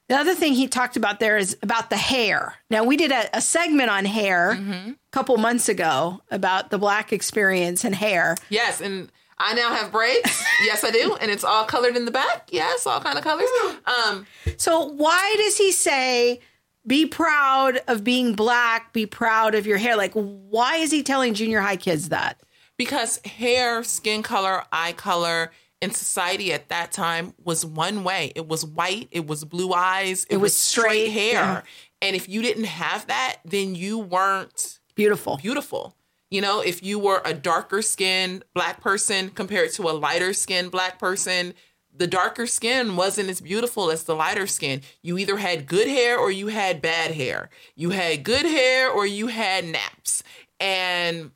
The 0.10 0.16
other 0.16 0.36
thing 0.36 0.54
he 0.54 0.68
talked 0.68 0.98
about 0.98 1.20
there 1.20 1.38
is 1.38 1.56
about 1.62 1.90
the 1.90 1.98
hair. 1.98 2.56
Now, 2.70 2.84
we 2.84 2.98
did 2.98 3.12
a, 3.12 3.38
a 3.38 3.42
segment 3.42 3.90
on 3.90 4.06
hair 4.06 4.56
mm-hmm. 4.58 4.90
a 4.90 4.96
couple 5.12 5.38
months 5.38 5.70
ago 5.70 6.22
about 6.32 6.72
the 6.72 6.78
black 6.78 7.14
experience 7.14 7.86
and 7.86 7.96
hair. 7.96 8.36
Yes. 8.50 8.82
And 8.82 9.12
I 9.38 9.54
now 9.54 9.74
have 9.74 9.92
braids. 9.92 10.44
yes, 10.66 10.84
I 10.84 10.92
do. 10.92 11.16
And 11.22 11.32
it's 11.32 11.44
all 11.44 11.64
colored 11.64 11.96
in 11.96 12.06
the 12.06 12.12
back. 12.12 12.50
Yes, 12.52 12.86
all 12.88 13.00
kind 13.00 13.18
of 13.18 13.24
colors. 13.24 13.48
Um, 13.86 14.26
so, 14.58 14.84
why 14.84 15.36
does 15.38 15.58
he 15.58 15.72
say 15.72 16.42
be 16.88 17.06
proud 17.06 17.80
of 17.88 18.04
being 18.04 18.34
black, 18.34 18.94
be 18.94 19.06
proud 19.06 19.54
of 19.54 19.68
your 19.68 19.78
hair. 19.78 19.96
Like, 19.96 20.14
why 20.14 20.78
is 20.78 20.92
he 20.92 21.04
telling 21.04 21.34
junior 21.36 21.62
high 21.62 21.76
kids 21.76 22.10
that? 22.10 22.42
Because 22.78 23.20
hair, 23.26 23.84
skin 23.84 24.24
color, 24.24 24.64
eye 24.72 24.94
color 24.94 25.52
in 25.82 25.92
society 25.92 26.52
at 26.52 26.70
that 26.70 26.92
time 26.92 27.34
was 27.44 27.66
one 27.66 28.04
way. 28.04 28.32
It 28.36 28.48
was 28.48 28.66
white, 28.66 29.08
it 29.12 29.28
was 29.28 29.46
blue 29.46 29.74
eyes, 29.74 30.26
it, 30.26 30.34
it 30.34 30.38
was, 30.38 30.54
was, 30.54 30.58
straight, 30.58 31.10
hair. 31.10 31.34
Yeah. 31.34 31.62
And 32.02 32.16
if 32.16 32.28
you 32.30 32.42
didn't 32.42 32.66
have 32.66 33.08
that, 33.08 33.38
then 33.46 33.76
you 33.76 33.98
weren't 33.98 34.80
beautiful. 34.96 35.38
Beautiful. 35.38 35.96
You 36.30 36.42
know, 36.42 36.62
if 36.62 36.84
you 36.84 37.00
were 37.00 37.22
a 37.26 37.34
darker 37.34 37.82
skinned 37.82 38.44
black 38.54 38.82
person 38.82 39.30
compared 39.30 39.72
to 39.74 39.84
a 39.84 39.92
lighter 39.92 40.34
skinned 40.34 40.72
black 40.72 41.00
person, 41.00 41.54
the 41.96 42.08
darker 42.08 42.46
skin 42.46 42.96
wasn't 42.96 43.30
as 43.30 43.42
beautiful 43.42 43.90
as 43.90 44.04
the 44.04 44.16
lighter 44.16 44.48
skin. 44.48 44.82
You 45.02 45.18
either 45.18 45.38
had 45.38 45.66
good 45.66 45.88
hair 45.88 46.18
or 46.18 46.32
you 46.32 46.48
had 46.48 46.82
bad 46.82 47.12
hair. 47.12 47.50
You 47.76 47.90
had 47.90 48.24
good 48.24 48.46
hair 48.46 48.90
or 48.90 49.06
you 49.06 49.28
had 49.28 49.66
naps. 49.66 50.24
And 50.60 51.32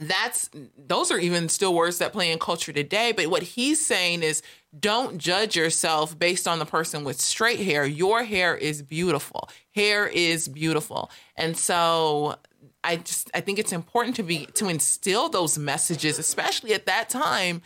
that's 0.00 0.50
those 0.76 1.10
are 1.10 1.18
even 1.18 1.48
still 1.48 1.74
words 1.74 1.98
that 1.98 2.12
play 2.12 2.30
in 2.30 2.38
culture 2.38 2.72
today. 2.72 3.12
But 3.12 3.26
what 3.26 3.42
he's 3.42 3.84
saying 3.84 4.22
is 4.22 4.42
don't 4.78 5.18
judge 5.18 5.56
yourself 5.56 6.18
based 6.18 6.46
on 6.46 6.58
the 6.58 6.66
person 6.66 7.04
with 7.04 7.20
straight 7.20 7.60
hair. 7.60 7.84
Your 7.84 8.24
hair 8.24 8.56
is 8.56 8.82
beautiful. 8.82 9.48
Hair 9.74 10.08
is 10.08 10.48
beautiful. 10.48 11.10
And 11.36 11.56
so 11.56 12.36
I 12.84 12.96
just 12.96 13.30
I 13.34 13.40
think 13.40 13.58
it's 13.58 13.72
important 13.72 14.16
to 14.16 14.22
be 14.22 14.46
to 14.54 14.68
instill 14.68 15.28
those 15.28 15.58
messages, 15.58 16.18
especially 16.18 16.74
at 16.74 16.86
that 16.86 17.08
time 17.08 17.62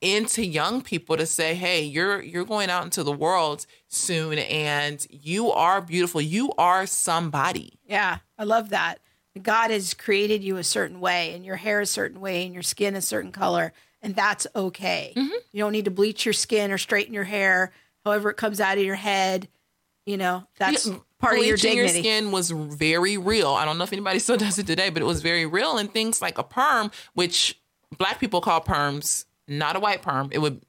into 0.00 0.44
young 0.44 0.82
people 0.82 1.16
to 1.16 1.26
say, 1.26 1.54
"Hey, 1.54 1.82
you're 1.82 2.20
you're 2.20 2.44
going 2.44 2.70
out 2.70 2.84
into 2.84 3.02
the 3.02 3.12
world 3.12 3.66
soon 3.88 4.38
and 4.38 5.06
you 5.10 5.50
are 5.50 5.80
beautiful. 5.80 6.20
You 6.20 6.52
are 6.58 6.86
somebody." 6.86 7.78
Yeah, 7.86 8.18
I 8.38 8.44
love 8.44 8.70
that. 8.70 9.00
God 9.42 9.70
has 9.70 9.94
created 9.94 10.42
you 10.42 10.56
a 10.56 10.64
certain 10.64 11.00
way 11.00 11.34
and 11.34 11.44
your 11.44 11.56
hair 11.56 11.80
a 11.80 11.86
certain 11.86 12.20
way 12.20 12.44
and 12.44 12.54
your 12.54 12.62
skin 12.62 12.96
a 12.96 13.02
certain 13.02 13.32
color 13.32 13.72
and 14.02 14.14
that's 14.14 14.46
okay. 14.54 15.12
Mm-hmm. 15.16 15.34
You 15.52 15.64
don't 15.64 15.72
need 15.72 15.86
to 15.86 15.90
bleach 15.90 16.24
your 16.24 16.32
skin 16.32 16.70
or 16.70 16.78
straighten 16.78 17.12
your 17.14 17.24
hair 17.24 17.72
however 18.04 18.30
it 18.30 18.36
comes 18.36 18.60
out 18.60 18.78
of 18.78 18.84
your 18.84 18.94
head. 18.94 19.48
You 20.06 20.16
know, 20.16 20.46
that's 20.56 20.88
part 21.18 21.38
of 21.38 21.44
your 21.44 21.56
dignity. 21.56 21.94
your 21.94 22.02
skin 22.04 22.30
was 22.30 22.52
very 22.52 23.18
real. 23.18 23.50
I 23.50 23.64
don't 23.64 23.78
know 23.78 23.84
if 23.84 23.92
anybody 23.92 24.18
still 24.20 24.36
does 24.36 24.58
it 24.58 24.66
today, 24.66 24.90
but 24.90 25.02
it 25.02 25.06
was 25.06 25.22
very 25.22 25.46
real. 25.46 25.76
And 25.76 25.92
things 25.92 26.22
like 26.22 26.38
a 26.38 26.44
perm, 26.44 26.92
which 27.14 27.60
black 27.98 28.20
people 28.20 28.40
call 28.40 28.60
perms, 28.60 29.24
not 29.48 29.74
a 29.74 29.80
white 29.80 30.02
perm, 30.02 30.28
it 30.30 30.38
would 30.38 30.62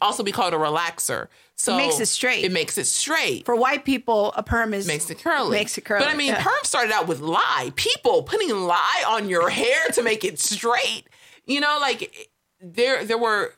also 0.00 0.22
be 0.22 0.32
called 0.32 0.54
a 0.54 0.56
relaxer. 0.56 1.28
So 1.56 1.74
it 1.74 1.78
makes 1.78 2.00
it 2.00 2.06
straight. 2.06 2.44
It 2.44 2.52
makes 2.52 2.78
it 2.78 2.86
straight. 2.86 3.44
For 3.46 3.54
white 3.54 3.84
people, 3.84 4.32
a 4.36 4.42
perm 4.42 4.74
is 4.74 4.86
makes 4.86 5.10
it 5.10 5.18
curly. 5.18 5.50
Makes 5.50 5.78
it 5.78 5.84
curly. 5.84 6.04
But 6.04 6.12
I 6.12 6.16
mean, 6.16 6.28
yeah. 6.28 6.42
perm 6.42 6.52
started 6.64 6.92
out 6.92 7.06
with 7.06 7.20
lye. 7.20 7.72
People 7.76 8.22
putting 8.22 8.50
lye 8.50 9.04
on 9.06 9.28
your 9.28 9.50
hair 9.50 9.88
to 9.92 10.02
make 10.02 10.24
it 10.24 10.38
straight. 10.38 11.04
You 11.46 11.60
know, 11.60 11.78
like 11.80 12.30
there 12.60 13.04
there 13.04 13.18
were 13.18 13.54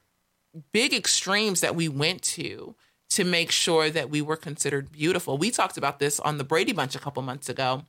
big 0.73 0.93
extremes 0.93 1.61
that 1.61 1.75
we 1.75 1.89
went 1.89 2.23
to 2.23 2.75
to 3.11 3.25
make 3.25 3.51
sure 3.51 3.89
that 3.89 4.11
we 4.11 4.21
were 4.21 4.37
considered 4.37 4.91
beautiful. 4.91 5.39
We 5.39 5.51
talked 5.51 5.77
about 5.77 5.99
this 5.99 6.19
on 6.21 6.39
the 6.39 6.45
Brady 6.45 6.73
Bunch 6.73 6.95
a 6.95 6.99
couple 6.99 7.23
months 7.23 7.49
ago 7.49 7.85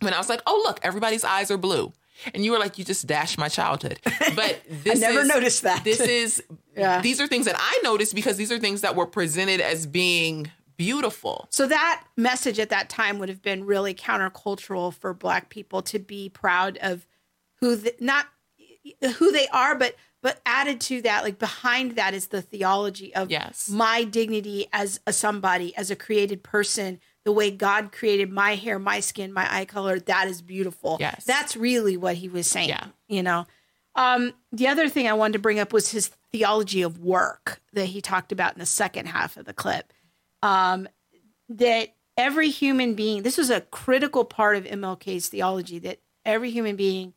when 0.00 0.14
I 0.14 0.18
was 0.18 0.28
like, 0.28 0.42
"Oh, 0.46 0.62
look, 0.64 0.80
everybody's 0.82 1.24
eyes 1.24 1.50
are 1.50 1.58
blue." 1.58 1.92
And 2.34 2.44
you 2.44 2.52
were 2.52 2.58
like, 2.58 2.78
you 2.78 2.84
just 2.84 3.06
dashed 3.06 3.38
my 3.38 3.48
childhood. 3.48 3.98
But 4.34 4.62
this 4.84 5.02
I 5.02 5.06
never 5.08 5.20
is, 5.20 5.28
noticed 5.28 5.62
that. 5.62 5.84
This 5.84 6.00
is 6.00 6.42
Yeah. 6.76 7.00
these 7.00 7.20
are 7.22 7.26
things 7.26 7.46
that 7.46 7.56
I 7.58 7.80
noticed 7.82 8.14
because 8.14 8.36
these 8.36 8.52
are 8.52 8.58
things 8.58 8.82
that 8.82 8.94
were 8.96 9.06
presented 9.06 9.60
as 9.62 9.86
being 9.86 10.50
beautiful. 10.76 11.46
So 11.50 11.66
that 11.66 12.04
message 12.16 12.58
at 12.58 12.68
that 12.68 12.90
time 12.90 13.18
would 13.18 13.30
have 13.30 13.40
been 13.40 13.64
really 13.64 13.94
countercultural 13.94 14.92
for 14.92 15.14
Black 15.14 15.48
people 15.48 15.80
to 15.82 15.98
be 15.98 16.28
proud 16.28 16.76
of 16.82 17.06
who 17.60 17.76
the, 17.76 17.94
not 17.98 18.26
who 19.16 19.32
they 19.32 19.48
are, 19.48 19.74
but 19.74 19.96
but 20.22 20.40
added 20.44 20.80
to 20.80 21.00
that, 21.02 21.22
like 21.24 21.38
behind 21.38 21.92
that, 21.92 22.12
is 22.12 22.26
the 22.28 22.42
theology 22.42 23.14
of 23.14 23.30
Yes. 23.30 23.68
my 23.70 24.02
dignity 24.04 24.66
as 24.72 24.98
a 25.06 25.12
somebody, 25.12 25.74
as 25.76 25.90
a 25.90 25.96
created 25.96 26.42
person. 26.42 27.00
The 27.26 27.32
way 27.32 27.50
God 27.50 27.92
created 27.92 28.30
my 28.30 28.54
hair, 28.54 28.78
my 28.78 29.00
skin, 29.00 29.32
my 29.32 29.46
eye 29.54 29.66
color, 29.66 29.98
that 30.00 30.28
is 30.28 30.40
beautiful. 30.40 30.96
Yes. 30.98 31.24
That's 31.24 31.56
really 31.56 31.96
what 31.96 32.14
he 32.16 32.28
was 32.28 32.46
saying. 32.46 32.70
Yeah. 32.70 32.86
You 33.08 33.22
know. 33.22 33.46
Um, 33.96 34.32
the 34.52 34.68
other 34.68 34.88
thing 34.88 35.08
I 35.08 35.14
wanted 35.14 35.34
to 35.34 35.38
bring 35.40 35.58
up 35.58 35.72
was 35.72 35.90
his 35.90 36.08
theology 36.32 36.82
of 36.82 36.98
work 37.00 37.60
that 37.72 37.86
he 37.86 38.00
talked 38.00 38.30
about 38.30 38.52
in 38.52 38.60
the 38.60 38.66
second 38.66 39.06
half 39.06 39.36
of 39.36 39.44
the 39.44 39.52
clip. 39.52 39.92
Um, 40.42 40.86
that 41.48 41.94
every 42.16 42.50
human 42.50 42.94
being, 42.94 43.22
this 43.22 43.38
was 43.38 43.50
a 43.50 43.60
critical 43.60 44.24
part 44.24 44.56
of 44.56 44.64
MLK's 44.64 45.28
theology, 45.28 45.78
that 45.80 45.98
every 46.24 46.50
human 46.50 46.76
being 46.76 47.14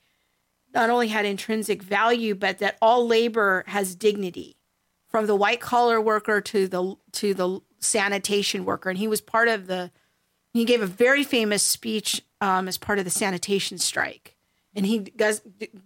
not 0.74 0.90
only 0.90 1.10
had 1.10 1.26
intrinsic 1.26 1.82
value, 1.84 2.36
but 2.36 2.60
that 2.60 2.78
all 2.82 3.08
labor 3.08 3.64
has 3.68 3.96
dignity, 3.96 4.56
from 5.08 5.26
the 5.26 5.36
white 5.36 5.60
collar 5.60 6.00
worker 6.00 6.40
to 6.40 6.68
the 6.68 6.96
to 7.12 7.34
the 7.34 7.60
sanitation 7.80 8.66
worker. 8.66 8.90
And 8.90 8.98
he 8.98 9.08
was 9.08 9.22
part 9.22 9.48
of 9.48 9.68
the. 9.68 9.92
He 10.54 10.66
gave 10.66 10.82
a 10.82 10.88
very 10.88 11.24
famous 11.24 11.64
speech 11.64 12.24
um, 12.42 12.68
as 12.68 12.78
part 12.78 13.00
of 13.00 13.06
the 13.06 13.12
sanitation 13.12 13.78
strike, 13.78 14.36
and 14.76 14.86
he 14.86 15.00
does 15.00 15.42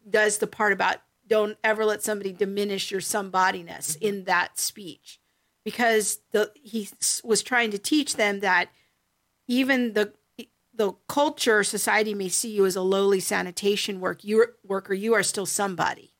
does 0.09 0.37
the 0.37 0.47
part 0.47 0.73
about 0.73 0.97
don't 1.27 1.57
ever 1.63 1.85
let 1.85 2.03
somebody 2.03 2.31
diminish 2.31 2.91
your 2.91 3.01
somebodyness 3.01 3.97
in 3.99 4.25
that 4.25 4.59
speech, 4.59 5.19
because 5.63 6.19
the 6.31 6.51
he 6.55 6.89
was 7.23 7.43
trying 7.43 7.71
to 7.71 7.77
teach 7.77 8.15
them 8.15 8.39
that 8.39 8.69
even 9.47 9.93
the 9.93 10.13
the 10.75 10.93
culture 11.07 11.63
society 11.63 12.13
may 12.13 12.29
see 12.29 12.51
you 12.51 12.65
as 12.65 12.75
a 12.75 12.81
lowly 12.81 13.19
sanitation 13.19 13.99
work 13.99 14.23
you 14.23 14.45
worker 14.63 14.93
you 14.93 15.13
are 15.13 15.23
still 15.23 15.45
somebody. 15.45 16.13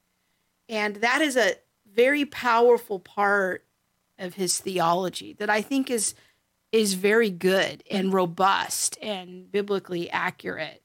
And 0.69 0.97
that 0.97 1.21
is 1.21 1.35
a 1.35 1.55
very 1.93 2.25
powerful 2.25 2.99
part 2.99 3.65
of 4.19 4.35
his 4.35 4.59
theology 4.59 5.33
that 5.33 5.49
i 5.49 5.61
think 5.61 5.89
is 5.89 6.13
is 6.73 6.95
very 6.95 7.29
good 7.29 7.83
and 7.89 8.11
robust 8.11 8.97
and 9.01 9.49
biblically 9.49 10.09
accurate. 10.09 10.81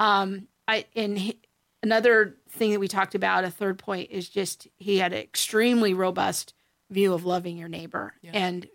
Um 0.00 0.48
i 0.66 0.86
and 0.96 1.18
he, 1.18 1.38
another 1.82 2.36
thing 2.48 2.72
that 2.72 2.80
we 2.80 2.88
talked 2.88 3.14
about 3.14 3.44
a 3.44 3.50
third 3.50 3.78
point 3.78 4.10
is 4.10 4.30
just 4.30 4.68
he 4.76 4.96
had 4.96 5.12
an 5.12 5.18
extremely 5.18 5.92
robust 5.92 6.54
view 6.90 7.12
of 7.12 7.26
loving 7.26 7.58
your 7.58 7.68
neighbor 7.68 8.14
and 8.32 8.66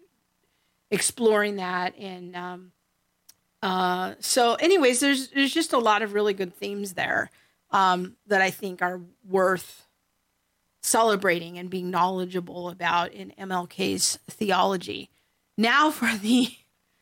exploring 0.92 1.56
that. 1.56 1.98
And 1.98 2.36
um 2.36 2.72
uh, 3.62 4.14
so, 4.20 4.54
anyways, 4.56 5.00
there's 5.00 5.30
there's 5.30 5.54
just 5.54 5.74
a 5.74 5.78
lot 5.78 6.02
of 6.02 6.14
really 6.14 6.34
good 6.34 6.56
themes 6.56 6.94
there 6.94 7.30
um, 7.72 8.16
that 8.28 8.42
I 8.42 8.52
think 8.52 8.82
are 8.82 9.02
worth 9.28 9.86
celebrating 10.82 11.58
and 11.58 11.70
being 11.70 11.90
knowledgeable 11.92 12.70
about 12.70 13.12
in 13.12 13.34
MLK's 13.38 14.18
theology. 14.30 15.10
Now 15.60 15.92
for 15.92 16.10
the 16.18 16.50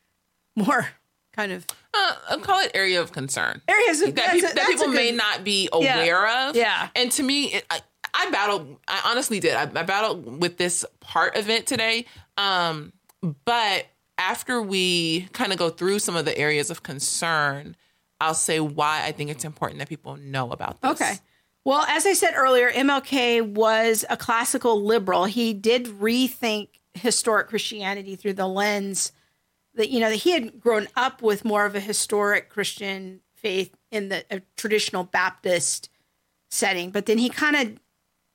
more 0.56 0.90
kind 1.34 1.52
of 1.52 1.66
Uh, 1.94 2.14
I'll 2.30 2.40
call 2.40 2.60
it 2.62 2.72
area 2.74 3.00
of 3.02 3.12
concern. 3.12 3.62
areas 3.68 4.02
of 4.02 4.16
that, 4.16 4.32
peop- 4.34 4.44
a- 4.52 4.56
that 4.56 4.68
people 4.68 4.88
may 4.88 5.12
not 5.12 5.44
be 5.44 5.70
Yeah. 5.80 5.96
aware 6.00 6.28
of. 6.50 6.56
Yeah. 6.56 6.90
And 6.96 7.12
to 7.14 7.24
me, 7.24 7.54
it, 7.54 7.66
I, 7.70 7.82
I 8.14 8.30
battled, 8.32 8.78
I 8.88 9.02
honestly 9.06 9.40
did. 9.40 9.56
I, 9.56 9.62
I 9.64 9.84
battled 9.84 10.42
with 10.42 10.58
this 10.58 10.84
part 11.00 11.36
of 11.36 11.50
it 11.50 11.68
today. 11.68 12.06
Um, 12.38 12.94
but 13.46 13.86
after 14.18 14.62
we 14.62 15.28
kind 15.34 15.52
of 15.52 15.60
go 15.60 15.70
through 15.70 16.00
some 16.00 16.16
of 16.16 16.26
the 16.26 16.36
areas 16.38 16.70
of 16.72 16.82
concern, 16.84 17.76
I'll 18.20 18.34
say 18.34 18.60
why 18.60 19.04
I 19.06 19.12
think 19.12 19.30
it's 19.30 19.46
important 19.46 19.78
that 19.80 19.90
people 19.90 20.16
know 20.18 20.52
about 20.52 20.82
this. 20.82 20.92
Okay. 20.92 21.14
Well, 21.66 21.82
as 21.88 22.06
I 22.08 22.14
said 22.14 22.34
earlier, 22.36 22.72
MLK 22.72 23.42
was 23.54 24.06
a 24.10 24.18
classical 24.18 24.84
liberal. 24.84 25.26
He 25.26 25.54
did 25.54 25.86
rethink 25.86 26.70
historic 26.98 27.48
Christianity 27.48 28.16
through 28.16 28.34
the 28.34 28.48
lens 28.48 29.12
that 29.76 29.90
you 29.90 30.00
know 30.00 30.10
that 30.10 30.18
he 30.18 30.32
had 30.32 30.60
grown 30.60 30.88
up 30.96 31.22
with 31.22 31.46
more 31.46 31.66
of 31.66 31.76
a 31.76 31.80
historic 31.80 32.50
Christian 32.50 33.22
faith 33.36 33.76
in 33.92 34.10
the 34.10 34.42
traditional 34.56 35.04
Baptist 35.04 35.90
setting, 36.50 36.92
but 36.92 37.06
then 37.06 37.18
he 37.18 37.30
kind 37.30 37.56
of 37.56 37.80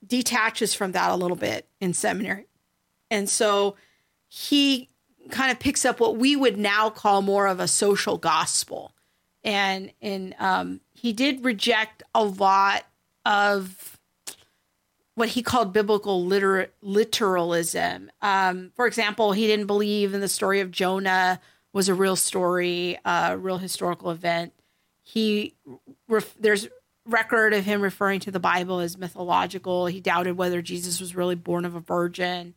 detaches 0.07 0.75
from 0.75 0.93
that 0.93 1.11
a 1.11 1.17
little 1.17 1.37
bit 1.37 1.69
in 1.81 1.93
seminary, 1.93 2.47
and 3.11 3.29
so 3.29 3.77
he 4.29 4.89
kind 5.31 5.51
of 5.51 5.61
picks 5.61 5.85
up 5.85 6.01
what 6.01 6.17
we 6.17 6.37
would 6.37 6.57
now 6.57 6.91
call 6.91 7.23
more 7.23 7.47
of 7.47 7.61
a 7.61 7.69
social 7.69 8.19
gospel. 8.19 8.93
And 9.45 9.93
and 10.01 10.35
um, 10.39 10.81
he 10.93 11.13
did 11.13 11.45
reject 11.45 12.03
a 12.15 12.25
lot 12.25 12.85
of 13.25 13.92
what 15.15 15.31
he 15.31 15.43
called 15.43 15.73
biblical 15.73 16.25
liter- 16.25 16.71
literalism. 16.81 18.11
Um, 18.21 18.73
for 18.75 18.87
example, 18.87 19.33
he 19.33 19.47
didn't 19.47 19.67
believe 19.67 20.15
in 20.15 20.21
the 20.21 20.29
story 20.29 20.61
of 20.61 20.71
Jonah 20.71 21.41
was 21.73 21.89
a 21.89 21.95
real 21.95 22.17
story, 22.17 22.99
a 23.05 23.37
real 23.37 23.59
historical 23.59 24.11
event. 24.11 24.53
He 25.03 25.55
ref- 26.09 26.37
there's 26.39 26.69
record 27.07 27.53
of 27.55 27.65
him 27.65 27.83
referring 27.83 28.21
to 28.21 28.31
the 28.31 28.41
Bible 28.41 28.79
as 28.79 28.97
mythological. 28.97 29.87
He 29.87 30.01
doubted 30.01 30.37
whether 30.37 30.63
Jesus 30.63 31.01
was 31.01 31.17
really 31.17 31.35
born 31.35 31.65
of 31.65 31.75
a 31.75 31.81
virgin. 31.81 32.55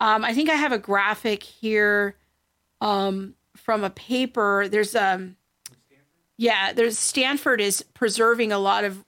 Um, 0.00 0.24
I 0.24 0.32
think 0.32 0.50
I 0.50 0.54
have 0.54 0.72
a 0.72 0.78
graphic 0.78 1.42
here 1.42 2.16
um, 2.80 3.34
from 3.56 3.84
a 3.84 3.90
paper. 3.90 4.66
There's 4.68 4.94
um, 4.96 5.36
yeah, 6.36 6.72
there's 6.72 6.98
Stanford 6.98 7.60
is 7.60 7.82
preserving 7.94 8.52
a 8.52 8.58
lot 8.58 8.84
of 8.84 9.04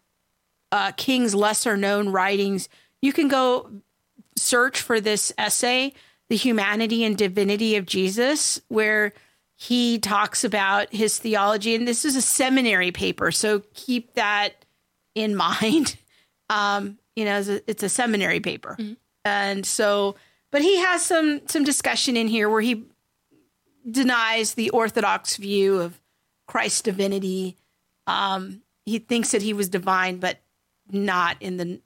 uh, 0.70 0.92
King's 0.92 1.34
lesser 1.34 1.76
known 1.76 2.10
writings. 2.10 2.68
You 3.04 3.12
can 3.12 3.28
go 3.28 3.70
search 4.34 4.80
for 4.80 4.98
this 4.98 5.30
essay, 5.36 5.92
The 6.30 6.36
Humanity 6.36 7.04
and 7.04 7.18
Divinity 7.18 7.76
of 7.76 7.84
Jesus, 7.84 8.62
where 8.68 9.12
he 9.56 9.98
talks 9.98 10.42
about 10.42 10.90
his 10.90 11.18
theology. 11.18 11.74
And 11.74 11.86
this 11.86 12.06
is 12.06 12.16
a 12.16 12.22
seminary 12.22 12.92
paper, 12.92 13.30
so 13.30 13.60
keep 13.74 14.14
that 14.14 14.64
in 15.14 15.36
mind. 15.48 15.96
Um, 16.48 16.96
you 17.14 17.26
know, 17.26 17.40
it's 17.40 17.48
a, 17.50 17.70
it's 17.70 17.82
a 17.82 17.90
seminary 17.90 18.40
paper. 18.40 18.74
And 19.22 19.66
so, 19.66 20.14
but 20.50 20.62
he 20.62 20.78
has 20.78 21.04
some 21.04 21.42
some 21.46 21.62
discussion 21.62 22.16
in 22.16 22.26
here 22.26 22.48
where 22.48 22.62
he 22.62 22.86
denies 23.90 24.54
the 24.54 24.70
orthodox 24.70 25.36
view 25.36 25.78
of 25.78 26.00
Christ's 26.46 26.80
divinity. 26.80 27.58
Um, 28.06 28.62
he 28.86 28.98
thinks 28.98 29.32
that 29.32 29.42
he 29.42 29.52
was 29.52 29.68
divine, 29.68 30.20
but 30.20 30.38
not 30.90 31.36
in 31.40 31.58
the 31.58 31.80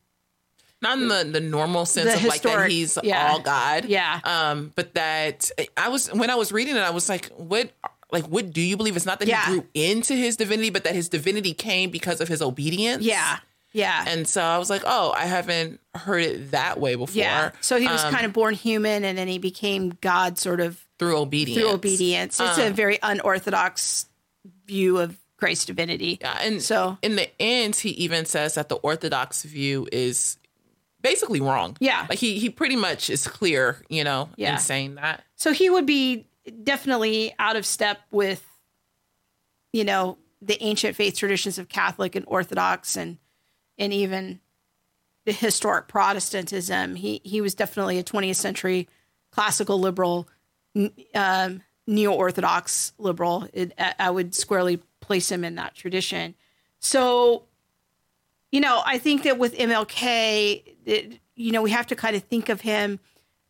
Not 0.80 0.98
in 0.98 1.08
the, 1.08 1.24
the 1.24 1.40
normal 1.40 1.86
sense 1.86 2.10
The 2.12 2.16
of 2.18 2.24
like 2.24 2.42
that 2.42 2.70
he's 2.70 2.96
yeah. 3.02 3.30
all 3.32 3.40
God. 3.40 3.86
Yeah. 3.86 4.20
Um, 4.24 4.72
but 4.76 4.94
that 4.94 5.50
I 5.76 5.88
was 5.88 6.12
when 6.12 6.30
I 6.30 6.36
was 6.36 6.52
reading 6.52 6.76
it, 6.76 6.80
I 6.80 6.90
was 6.90 7.08
like, 7.08 7.26
what 7.36 7.70
like 8.12 8.24
what 8.26 8.52
do 8.52 8.60
you 8.60 8.76
believe? 8.76 8.96
It's 8.96 9.04
not 9.06 9.18
that 9.18 9.28
Yeah. 9.28 9.44
he 9.46 9.52
grew 9.52 9.66
into 9.74 10.14
his 10.14 10.36
divinity, 10.36 10.70
but 10.70 10.84
that 10.84 10.94
his 10.94 11.08
divinity 11.08 11.52
came 11.52 11.90
because 11.90 12.20
of 12.20 12.28
his 12.28 12.40
obedience. 12.40 13.02
yeah 13.04 13.38
yeah 13.72 14.04
And 14.08 14.26
so 14.26 14.40
I 14.40 14.56
was 14.56 14.70
like, 14.70 14.82
oh, 14.86 15.12
I 15.16 15.26
haven't 15.26 15.80
heard 15.94 16.22
it 16.22 16.50
that 16.52 16.78
way 16.80 16.94
before. 16.94 17.14
yeah. 17.20 17.50
So 17.60 17.78
he 17.78 17.86
was 17.86 18.02
Um, 18.04 18.14
kind 18.14 18.24
of 18.24 18.32
born 18.32 18.54
human, 18.54 19.04
and 19.04 19.18
then 19.18 19.28
he 19.28 19.38
became 19.38 19.98
God, 20.00 20.38
sort 20.38 20.60
of 20.60 20.82
through 20.98 21.18
obedience. 21.18 21.60
through 21.60 21.72
obedience. 21.74 22.40
It's 22.40 22.56
a 22.58 22.70
very 22.70 22.98
unorthodox 23.02 24.06
view 24.66 24.98
of 24.98 25.16
Christ's 25.36 25.66
divinity. 25.66 26.18
Yeah, 26.20 26.38
and 26.40 26.62
So- 26.62 26.96
in 27.02 27.14
the 27.16 27.28
end, 27.40 27.76
he 27.76 27.90
even 27.90 28.24
says 28.24 28.54
that 28.54 28.68
the 28.70 28.76
orthodox 28.76 29.42
view 29.42 29.86
is 29.92 30.37
basically 31.02 31.40
wrong. 31.40 31.76
Yeah. 31.80 32.06
like 32.08 32.18
he 32.18 32.38
he 32.38 32.50
pretty 32.50 32.76
much 32.76 33.10
is 33.10 33.26
clear, 33.26 33.82
you 33.88 34.04
know, 34.04 34.28
Yeah. 34.36 34.52
in 34.54 34.58
saying 34.58 34.96
that. 34.96 35.22
So 35.36 35.52
he 35.52 35.70
would 35.70 35.86
be 35.86 36.26
definitely 36.62 37.34
out 37.38 37.56
of 37.56 37.64
step 37.66 37.98
with 38.10 38.44
you 39.72 39.84
know, 39.84 40.16
the 40.40 40.56
ancient 40.62 40.96
faith 40.96 41.16
traditions 41.18 41.58
of 41.58 41.68
Catholic 41.68 42.14
and 42.16 42.24
Orthodox 42.26 42.96
and 42.96 43.18
and 43.76 43.92
even 43.92 44.40
the 45.26 45.32
historic 45.32 45.88
Protestantism. 45.88 46.94
He 46.94 47.20
he 47.22 47.40
was 47.40 47.54
definitely 47.54 47.98
a 47.98 48.02
20th 48.04 48.36
century 48.36 48.88
classical 49.30 49.78
liberal, 49.78 50.26
um, 51.14 51.62
neo 51.86 52.12
Orthodox 52.12 52.92
liberal. 52.98 53.46
It, 53.52 53.72
I 53.98 54.10
would 54.10 54.34
squarely 54.34 54.80
place 55.00 55.30
him 55.30 55.44
in 55.44 55.56
that 55.56 55.74
tradition. 55.74 56.34
So, 56.80 57.44
you 58.50 58.60
know, 58.60 58.80
I 58.86 58.96
think 58.98 59.24
that 59.24 59.38
with 59.38 59.54
MLK, 59.56 60.76
it, 60.88 61.20
you 61.34 61.52
know, 61.52 61.62
we 61.62 61.70
have 61.70 61.86
to 61.88 61.96
kind 61.96 62.16
of 62.16 62.22
think 62.24 62.48
of 62.48 62.62
him 62.62 62.98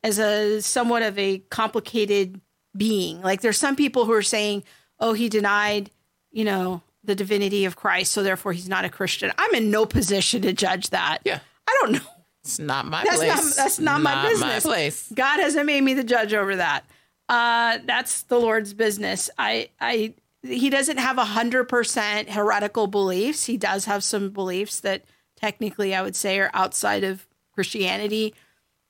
as 0.02 0.18
a 0.18 0.60
somewhat 0.60 1.02
of 1.02 1.18
a 1.18 1.38
complicated 1.50 2.40
being. 2.76 3.22
Like 3.22 3.40
there's 3.40 3.58
some 3.58 3.76
people 3.76 4.04
who 4.04 4.12
are 4.12 4.22
saying, 4.22 4.64
"Oh, 5.00 5.12
he 5.12 5.28
denied, 5.28 5.90
you 6.30 6.44
know, 6.44 6.82
the 7.04 7.14
divinity 7.14 7.64
of 7.64 7.76
Christ, 7.76 8.12
so 8.12 8.22
therefore 8.22 8.52
he's 8.52 8.68
not 8.68 8.84
a 8.84 8.88
Christian." 8.88 9.32
I'm 9.38 9.54
in 9.54 9.70
no 9.70 9.86
position 9.86 10.42
to 10.42 10.52
judge 10.52 10.90
that. 10.90 11.18
Yeah. 11.24 11.40
I 11.66 11.76
don't 11.80 11.92
know. 11.92 12.10
It's 12.42 12.58
not 12.58 12.86
my 12.86 13.04
that's 13.04 13.16
place. 13.16 13.28
Not, 13.28 13.56
that's 13.56 13.78
not, 13.78 14.00
not 14.00 14.02
my 14.02 14.28
business. 14.28 14.64
My 14.64 14.70
place. 14.70 15.12
God 15.14 15.40
hasn't 15.40 15.66
made 15.66 15.82
me 15.82 15.94
the 15.94 16.04
judge 16.04 16.32
over 16.32 16.56
that. 16.56 16.84
Uh, 17.28 17.78
that's 17.84 18.22
the 18.22 18.38
Lord's 18.38 18.72
business. 18.72 19.28
I, 19.36 19.68
I, 19.78 20.14
he 20.42 20.70
doesn't 20.70 20.96
have 20.96 21.18
a 21.18 21.24
hundred 21.24 21.64
percent 21.64 22.30
heretical 22.30 22.86
beliefs. 22.86 23.44
He 23.44 23.58
does 23.58 23.84
have 23.84 24.02
some 24.02 24.30
beliefs 24.30 24.80
that 24.80 25.04
technically 25.36 25.94
I 25.94 26.00
would 26.00 26.16
say 26.16 26.38
are 26.38 26.50
outside 26.54 27.04
of 27.04 27.26
Christianity, 27.58 28.34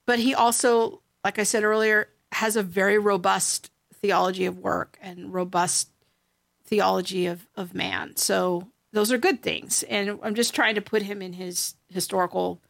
but 0.05 0.19
he 0.19 0.35
also, 0.35 1.01
like 1.23 1.39
I 1.39 1.43
said 1.43 1.63
earlier, 1.63 2.09
has 2.33 2.55
a 2.55 2.61
very 2.61 2.99
robust 2.99 3.71
theology 3.95 4.45
of 4.45 4.59
work 4.59 4.95
and 5.01 5.33
robust 5.33 5.89
theology 6.65 7.25
of, 7.25 7.47
of 7.55 7.73
man. 7.73 8.15
So 8.15 8.67
those 8.93 9.11
are 9.11 9.17
good 9.17 9.41
things. 9.41 9.81
And 9.89 10.19
I'm 10.21 10.35
just 10.35 10.53
trying 10.53 10.75
to 10.75 10.81
put 10.81 11.01
him 11.01 11.23
in 11.23 11.33
his 11.33 11.73
historical 11.89 12.61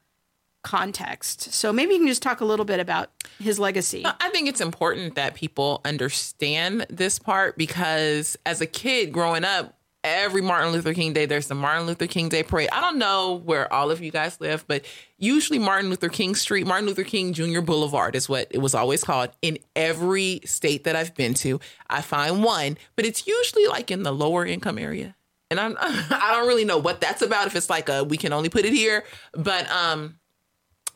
context. 0.64 1.52
So 1.54 1.74
maybe 1.74 1.96
you 1.96 2.00
can 2.00 2.08
just 2.08 2.22
talk 2.22 2.40
a 2.40 2.46
little 2.46 2.64
bit 2.64 2.80
about 2.80 3.10
his 3.38 3.60
legacy. 3.60 4.06
I 4.06 4.30
think 4.30 4.48
it's 4.48 4.62
important 4.62 5.16
that 5.16 5.36
people 5.36 5.82
understand 5.84 6.86
this 6.90 7.20
part 7.20 7.58
because 7.58 8.38
as 8.46 8.62
a 8.62 8.66
kid 8.66 9.12
growing 9.12 9.44
up, 9.44 9.79
every 10.04 10.42
Martin 10.42 10.72
Luther 10.72 10.94
King 10.94 11.14
Day, 11.14 11.26
there's 11.26 11.48
the 11.48 11.56
Martin 11.56 11.86
Luther 11.86 12.08
King 12.08 12.30
Day 12.30 12.44
parade. 12.44 12.70
I 12.72 12.82
don't 12.82 12.98
know 12.98 13.36
where 13.44 13.72
all 13.74 13.92
of 13.92 14.02
you 14.02 14.12
guys 14.12 14.40
live, 14.40 14.66
but 14.68 14.86
usually 15.18 15.60
Martin 15.60 15.90
Luther 15.90 16.10
King 16.10 16.36
Street, 16.36 16.66
Martin 16.66 16.88
Luther 16.88 17.04
King 17.04 17.34
Jr. 17.34 17.62
Boulevard 17.62 18.16
is 18.16 18.30
what 18.30 18.48
it 18.52 18.60
was 18.60 18.74
always 18.74 19.04
called 19.04 19.30
in 19.42 19.58
every 19.76 20.42
state 20.46 20.86
that 20.86 20.96
I've 20.96 21.16
been 21.16 21.34
to. 21.36 21.60
I 21.90 22.02
find 22.02 22.44
one, 22.44 22.78
but 22.96 23.06
it's 23.06 23.28
usually 23.28 23.68
like 23.68 23.92
in 23.92 24.04
the 24.04 24.14
lower 24.14 24.46
income 24.46 24.78
area. 24.78 25.16
And 25.52 25.60
I'm 25.60 25.76
I 25.80 26.32
don't 26.36 26.48
really 26.48 26.66
know 26.66 26.78
what 26.78 27.02
that's 27.02 27.22
about 27.22 27.48
if 27.48 27.56
it's 27.56 27.70
like 27.70 27.90
a 27.90 28.04
we 28.04 28.18
can 28.18 28.34
only 28.34 28.50
put 28.50 28.66
it 28.66 28.74
here, 28.74 29.04
but 29.34 29.70
um 29.70 30.20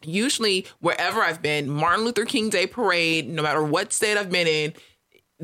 usually 0.06 0.68
wherever 0.80 1.22
I've 1.22 1.42
been, 1.42 1.70
Martin 1.70 2.06
Luther 2.06 2.26
King 2.26 2.50
Day 2.50 2.68
parade, 2.68 3.30
no 3.30 3.42
matter 3.42 3.64
what 3.64 3.94
state 3.94 4.18
I've 4.18 4.30
been 4.30 4.48
in, 4.48 4.74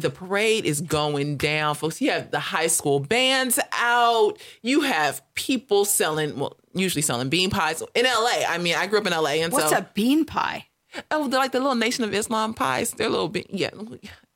the 0.01 0.09
parade 0.09 0.65
is 0.65 0.81
going 0.81 1.37
down, 1.37 1.75
folks. 1.75 2.01
You 2.01 2.11
have 2.11 2.31
the 2.31 2.39
high 2.39 2.67
school 2.67 2.99
bands 2.99 3.59
out. 3.73 4.37
You 4.61 4.81
have 4.81 5.21
people 5.35 5.85
selling, 5.85 6.37
well, 6.37 6.57
usually 6.73 7.01
selling 7.01 7.29
bean 7.29 7.49
pies 7.49 7.83
in 7.95 8.05
LA. 8.05 8.43
I 8.47 8.57
mean, 8.57 8.75
I 8.75 8.87
grew 8.87 8.99
up 8.99 9.07
in 9.07 9.13
LA, 9.13 9.41
and 9.41 9.53
what's 9.53 9.71
so 9.71 9.77
a 9.77 9.89
bean 9.93 10.25
pie? 10.25 10.65
Oh, 11.11 11.27
they're 11.27 11.39
like 11.39 11.51
the 11.51 11.59
little 11.59 11.75
Nation 11.75 12.03
of 12.03 12.13
Islam 12.13 12.53
pies. 12.53 12.91
They're 12.91 13.07
a 13.07 13.11
little 13.11 13.29
bit, 13.29 13.47
yeah. 13.49 13.69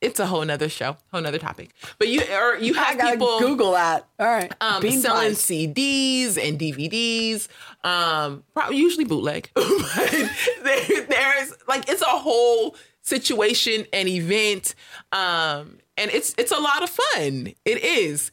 It's 0.00 0.20
a 0.20 0.26
whole 0.26 0.44
nother 0.44 0.68
show, 0.68 0.96
whole 1.10 1.22
nother 1.22 1.38
topic. 1.38 1.70
But 1.98 2.08
you 2.08 2.22
or 2.32 2.56
you 2.56 2.74
have 2.74 3.00
people 3.00 3.40
Google 3.40 3.72
that. 3.72 4.06
All 4.20 4.26
right, 4.26 4.52
um, 4.60 4.82
bean 4.82 5.00
selling 5.00 5.30
pies. 5.30 5.42
CDs 5.42 6.36
and 6.36 6.58
DVDs. 6.58 7.48
Um, 7.82 8.44
probably 8.52 8.76
usually 8.76 9.04
bootleg. 9.04 9.50
but 9.54 9.66
there, 10.62 11.06
there's 11.06 11.54
like 11.66 11.88
it's 11.88 12.02
a 12.02 12.06
whole 12.06 12.76
situation 13.04 13.86
and 13.92 14.08
event, 14.08 14.74
um, 15.12 15.78
and 15.96 16.10
it's 16.10 16.34
it's 16.36 16.52
a 16.52 16.58
lot 16.58 16.82
of 16.82 16.90
fun. 16.90 17.52
It 17.64 17.84
is. 17.84 18.32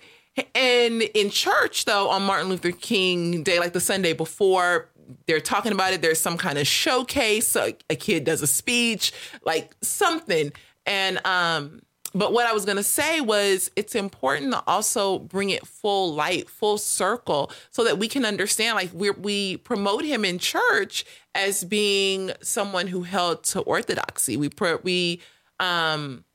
And 0.56 1.02
in 1.02 1.30
church, 1.30 1.86
though, 1.86 2.10
on 2.10 2.24
Martin 2.24 2.50
Luther 2.50 2.72
King 2.72 3.44
Day, 3.44 3.60
like 3.60 3.74
the 3.74 3.82
Sunday 3.82 4.14
before, 4.14 4.90
they're 5.28 5.42
talking 5.42 5.74
about 5.74 5.94
it. 5.94 6.02
There's 6.02 6.20
some 6.20 6.38
kind 6.38 6.58
of 6.58 6.66
showcase. 6.66 7.56
A, 7.56 7.74
kid 7.96 8.24
does 8.24 8.42
a 8.42 8.48
speech, 8.48 9.12
like 9.44 9.76
something. 9.82 10.54
And 10.86 11.20
um, 11.26 11.82
but 12.14 12.34
what 12.34 12.46
I 12.46 12.54
was 12.54 12.66
gonna 12.66 12.84
say 12.84 13.22
was 13.22 13.72
it's 13.76 13.96
important 13.96 14.52
to 14.54 14.64
also 14.68 15.20
bring 15.20 15.50
it 15.50 15.66
full 15.66 16.14
light, 16.14 16.50
full 16.50 16.78
circle, 16.78 17.52
so 17.70 17.84
that 17.84 17.98
we 17.98 18.08
can 18.08 18.26
understand. 18.26 18.76
Like 18.76 18.92
we 18.94 19.12
we 19.12 19.58
promote 19.58 20.04
him 20.04 20.26
in 20.26 20.40
church 20.40 21.06
as 21.36 21.64
being 21.64 22.32
someone 22.42 22.88
who 22.88 23.04
held 23.04 23.44
to 23.46 23.62
orthodoxy. 23.62 24.38
We 24.38 24.50
pre- 24.50 24.78
we 24.84 25.22
um, 25.60 26.26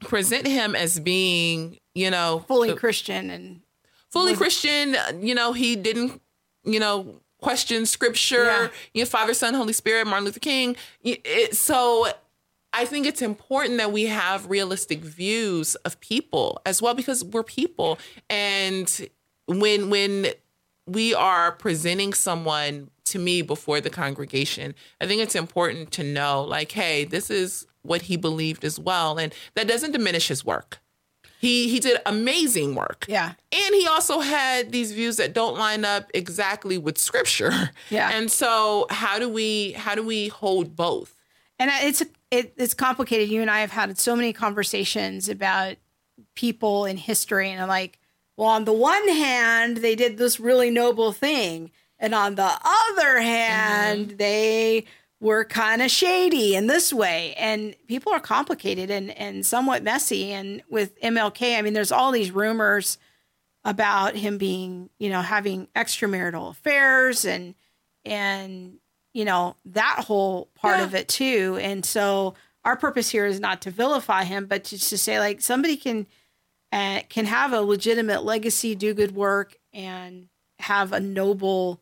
present 0.00 0.46
him 0.46 0.74
as 0.74 0.98
being, 0.98 1.78
you 1.94 2.10
know, 2.10 2.44
fully 2.48 2.74
Christian 2.74 3.30
and 3.30 3.60
fully 4.10 4.34
Christian. 4.34 4.96
You 5.20 5.34
know, 5.34 5.52
he 5.52 5.76
didn't, 5.76 6.20
you 6.64 6.80
know, 6.80 7.20
question 7.40 7.84
scripture. 7.86 8.44
Yeah. 8.44 8.68
You 8.94 9.02
know, 9.02 9.06
Father, 9.06 9.34
Son, 9.34 9.52
Holy 9.54 9.72
Spirit, 9.72 10.06
Martin 10.06 10.24
Luther 10.24 10.40
King. 10.40 10.76
It, 11.02 11.56
so 11.56 12.06
I 12.72 12.84
think 12.84 13.06
it's 13.06 13.22
important 13.22 13.78
that 13.78 13.92
we 13.92 14.06
have 14.06 14.48
realistic 14.48 15.00
views 15.00 15.74
of 15.76 16.00
people 16.00 16.60
as 16.64 16.80
well 16.80 16.94
because 16.94 17.24
we're 17.24 17.42
people. 17.42 17.98
And 18.30 19.08
when 19.46 19.90
when 19.90 20.28
we 20.86 21.14
are 21.14 21.52
presenting 21.52 22.12
someone 22.12 22.90
to 23.04 23.18
me 23.18 23.42
before 23.42 23.80
the 23.80 23.90
congregation, 23.90 24.74
I 25.00 25.06
think 25.06 25.20
it's 25.20 25.34
important 25.34 25.90
to 25.92 26.02
know 26.02 26.42
like, 26.42 26.72
hey, 26.72 27.04
this 27.04 27.30
is 27.30 27.66
what 27.82 28.02
he 28.02 28.16
believed 28.16 28.64
as 28.64 28.78
well. 28.78 29.18
And 29.18 29.34
that 29.54 29.68
doesn't 29.68 29.92
diminish 29.92 30.28
his 30.28 30.44
work. 30.44 30.78
He 31.40 31.68
he 31.68 31.80
did 31.80 32.00
amazing 32.06 32.74
work. 32.74 33.04
Yeah. 33.08 33.32
And 33.50 33.74
he 33.74 33.86
also 33.86 34.20
had 34.20 34.70
these 34.70 34.92
views 34.92 35.16
that 35.16 35.34
don't 35.34 35.58
line 35.58 35.84
up 35.84 36.10
exactly 36.14 36.78
with 36.78 36.96
scripture. 36.98 37.70
Yeah. 37.90 38.10
And 38.12 38.30
so 38.30 38.86
how 38.90 39.18
do 39.18 39.28
we 39.28 39.72
how 39.72 39.94
do 39.94 40.04
we 40.04 40.28
hold 40.28 40.76
both? 40.76 41.16
And 41.58 41.70
it's 41.82 42.02
it, 42.32 42.54
it's 42.56 42.72
complicated. 42.72 43.28
You 43.28 43.42
and 43.42 43.50
I 43.50 43.60
have 43.60 43.70
had 43.70 43.98
so 43.98 44.16
many 44.16 44.32
conversations 44.32 45.28
about 45.28 45.76
people 46.34 46.86
in 46.86 46.96
history, 46.96 47.50
and 47.50 47.60
I'm 47.60 47.68
like, 47.68 47.98
well, 48.38 48.48
on 48.48 48.64
the 48.64 48.72
one 48.72 49.06
hand, 49.06 49.76
they 49.76 49.94
did 49.94 50.16
this 50.16 50.40
really 50.40 50.70
noble 50.70 51.12
thing, 51.12 51.70
and 51.98 52.14
on 52.14 52.36
the 52.36 52.50
other 52.64 53.20
hand, 53.20 54.08
mm-hmm. 54.08 54.16
they 54.16 54.86
were 55.20 55.44
kind 55.44 55.82
of 55.82 55.90
shady 55.90 56.56
in 56.56 56.68
this 56.68 56.90
way. 56.90 57.34
And 57.34 57.76
people 57.86 58.12
are 58.12 58.18
complicated 58.18 58.90
and 58.90 59.10
and 59.10 59.44
somewhat 59.44 59.82
messy. 59.82 60.32
And 60.32 60.62
with 60.70 60.98
MLK, 61.00 61.58
I 61.58 61.62
mean, 61.62 61.74
there's 61.74 61.92
all 61.92 62.12
these 62.12 62.30
rumors 62.30 62.96
about 63.62 64.16
him 64.16 64.38
being, 64.38 64.88
you 64.98 65.10
know, 65.10 65.20
having 65.20 65.68
extramarital 65.76 66.50
affairs 66.50 67.26
and 67.26 67.54
and 68.06 68.78
you 69.12 69.24
know, 69.24 69.56
that 69.66 70.04
whole 70.06 70.48
part 70.54 70.78
yeah. 70.78 70.84
of 70.84 70.94
it 70.94 71.08
too. 71.08 71.58
And 71.60 71.84
so 71.84 72.34
our 72.64 72.76
purpose 72.76 73.10
here 73.10 73.26
is 73.26 73.40
not 73.40 73.62
to 73.62 73.70
vilify 73.70 74.24
him, 74.24 74.46
but 74.46 74.64
just 74.64 74.88
to 74.90 74.98
say 74.98 75.18
like 75.18 75.40
somebody 75.40 75.76
can 75.76 76.06
uh, 76.72 77.00
can 77.08 77.26
have 77.26 77.52
a 77.52 77.60
legitimate 77.60 78.24
legacy, 78.24 78.74
do 78.74 78.94
good 78.94 79.14
work, 79.14 79.56
and 79.74 80.28
have 80.60 80.92
a 80.92 81.00
noble 81.00 81.80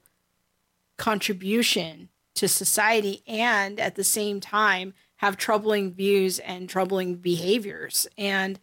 contribution 0.97 2.09
to 2.35 2.49
society, 2.49 3.23
and 3.27 3.79
at 3.79 3.95
the 3.95 4.05
same 4.05 4.41
time 4.41 4.95
have 5.17 5.37
troubling 5.37 5.93
views 5.93 6.39
and 6.41 6.69
troubling 6.69 7.15
behaviors. 7.17 8.09
And 8.17 8.59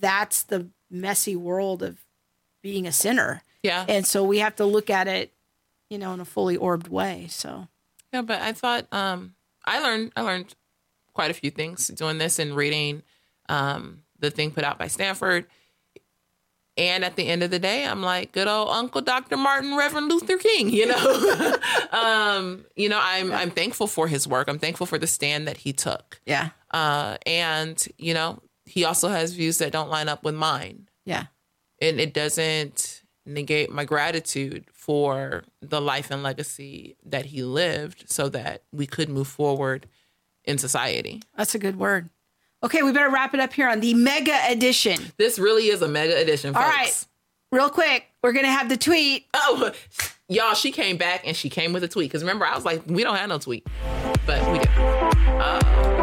that's 0.00 0.42
the 0.42 0.68
messy 0.90 1.36
world 1.36 1.82
of 1.82 2.04
being 2.62 2.86
a 2.86 2.92
sinner. 2.92 3.42
Yeah. 3.62 3.84
And 3.86 4.06
so 4.06 4.24
we 4.24 4.38
have 4.38 4.56
to 4.56 4.64
look 4.64 4.88
at 4.88 5.06
it, 5.06 5.32
you 5.88 5.98
know, 5.98 6.14
in 6.14 6.20
a 6.20 6.24
fully 6.24 6.56
orbed 6.56 6.88
way. 6.88 7.26
So 7.28 7.68
yeah, 8.12 8.22
but 8.22 8.40
I 8.40 8.52
thought 8.52 8.86
um, 8.92 9.34
I 9.64 9.80
learned 9.80 10.12
I 10.16 10.22
learned 10.22 10.54
quite 11.12 11.30
a 11.30 11.34
few 11.34 11.50
things 11.50 11.88
doing 11.88 12.18
this 12.18 12.38
and 12.38 12.54
reading 12.54 13.02
um, 13.48 14.02
the 14.18 14.30
thing 14.30 14.50
put 14.50 14.64
out 14.64 14.78
by 14.78 14.88
Stanford. 14.88 15.46
And 16.76 17.04
at 17.04 17.16
the 17.16 17.26
end 17.26 17.42
of 17.42 17.50
the 17.50 17.58
day, 17.58 17.84
I'm 17.84 18.00
like, 18.00 18.32
good 18.32 18.46
old 18.46 18.70
Uncle 18.70 19.02
Dr. 19.02 19.36
Martin, 19.36 19.76
Reverend 19.76 20.08
Luther 20.08 20.38
King. 20.38 20.70
You 20.70 20.86
know, 20.86 21.56
um, 21.92 22.64
you 22.74 22.88
know, 22.88 22.98
I'm 23.02 23.32
I'm 23.32 23.50
thankful 23.50 23.86
for 23.86 24.08
his 24.08 24.26
work. 24.26 24.48
I'm 24.48 24.58
thankful 24.58 24.86
for 24.86 24.96
the 24.96 25.06
stand 25.06 25.46
that 25.46 25.58
he 25.58 25.72
took. 25.72 26.20
Yeah. 26.24 26.50
Uh, 26.70 27.18
and 27.26 27.86
you 27.98 28.14
know, 28.14 28.40
he 28.64 28.84
also 28.84 29.08
has 29.08 29.34
views 29.34 29.58
that 29.58 29.72
don't 29.72 29.90
line 29.90 30.08
up 30.08 30.24
with 30.24 30.34
mine. 30.34 30.88
Yeah. 31.04 31.26
And 31.82 32.00
it 32.00 32.14
doesn't 32.14 33.02
negate 33.26 33.70
my 33.70 33.84
gratitude 33.84 34.64
for 34.90 35.44
the 35.62 35.80
life 35.80 36.10
and 36.10 36.20
legacy 36.20 36.96
that 37.06 37.26
he 37.26 37.44
lived 37.44 38.10
so 38.10 38.28
that 38.28 38.64
we 38.72 38.88
could 38.88 39.08
move 39.08 39.28
forward 39.28 39.86
in 40.44 40.58
society. 40.58 41.22
That's 41.36 41.54
a 41.54 41.60
good 41.60 41.76
word. 41.78 42.10
Okay, 42.64 42.82
we 42.82 42.90
better 42.90 43.08
wrap 43.08 43.32
it 43.32 43.38
up 43.38 43.52
here 43.52 43.68
on 43.68 43.78
the 43.78 43.94
mega 43.94 44.36
edition. 44.48 45.12
This 45.16 45.38
really 45.38 45.68
is 45.68 45.80
a 45.80 45.86
mega 45.86 46.20
edition, 46.20 46.54
folks. 46.54 46.66
All 46.66 46.72
right. 46.72 47.06
real 47.52 47.70
quick, 47.70 48.10
we're 48.20 48.32
gonna 48.32 48.50
have 48.50 48.68
the 48.68 48.76
tweet. 48.76 49.26
Oh, 49.32 49.70
y'all, 50.28 50.54
she 50.54 50.72
came 50.72 50.96
back 50.96 51.24
and 51.24 51.36
she 51.36 51.48
came 51.48 51.72
with 51.72 51.84
a 51.84 51.88
tweet. 51.88 52.10
Because 52.10 52.24
remember, 52.24 52.44
I 52.44 52.56
was 52.56 52.64
like, 52.64 52.82
we 52.88 53.04
don't 53.04 53.14
have 53.14 53.28
no 53.28 53.38
tweet, 53.38 53.68
but 54.26 54.44
we 54.50 54.58
did. 54.58 54.70
Uh, 54.76 56.00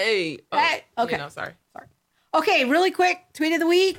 hey. 0.00 0.38
Oh, 0.52 0.58
Hey, 0.58 0.84
okay. 0.98 1.12
You 1.12 1.18
know, 1.18 1.28
sorry. 1.28 1.52
Sorry. 1.72 1.86
Okay, 2.34 2.64
really 2.64 2.90
quick, 2.90 3.20
tweet 3.34 3.52
of 3.52 3.60
the 3.60 3.66
week. 3.66 3.98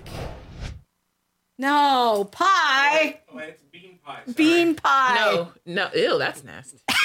No, 1.57 2.28
pie. 2.32 3.19
Oh, 3.34 3.38
it's 3.40 3.61
bean 3.72 3.99
pie. 4.03 4.19
Sorry. 4.26 4.34
Bean 4.36 4.76
pie. 4.76 5.15
No, 5.15 5.52
no. 5.65 5.90
Ew, 5.94 6.18
that's 6.18 6.44
nasty. 6.44 6.80
I 6.90 6.95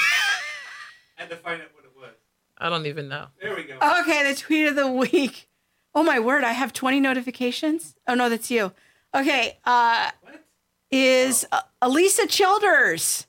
had 1.17 1.31
to 1.31 1.37
find 1.37 1.61
out 1.61 1.69
what 1.75 1.85
it 1.85 1.91
was. 1.97 2.11
I 2.59 2.71
don't 2.71 2.87
even 2.87 3.09
know. 3.09 3.27
There 3.41 3.55
we 3.55 3.65
go. 3.65 3.75
Okay, 4.03 4.33
the 4.33 4.39
tweet 4.39 4.67
of 4.69 4.77
the 4.77 4.91
week. 4.91 5.49
Oh 5.95 6.03
my 6.03 6.19
word, 6.21 6.45
I 6.45 6.53
have 6.53 6.73
20 6.73 7.01
notifications. 7.01 7.95
Oh 8.07 8.15
no, 8.15 8.29
that's 8.29 8.51
you. 8.51 8.73
Okay, 9.15 9.59
uh 9.65 10.11
What? 10.23 10.45
is 10.91 11.47
uh, 11.53 11.61
Alisa 11.83 12.29
Childers. 12.29 13.27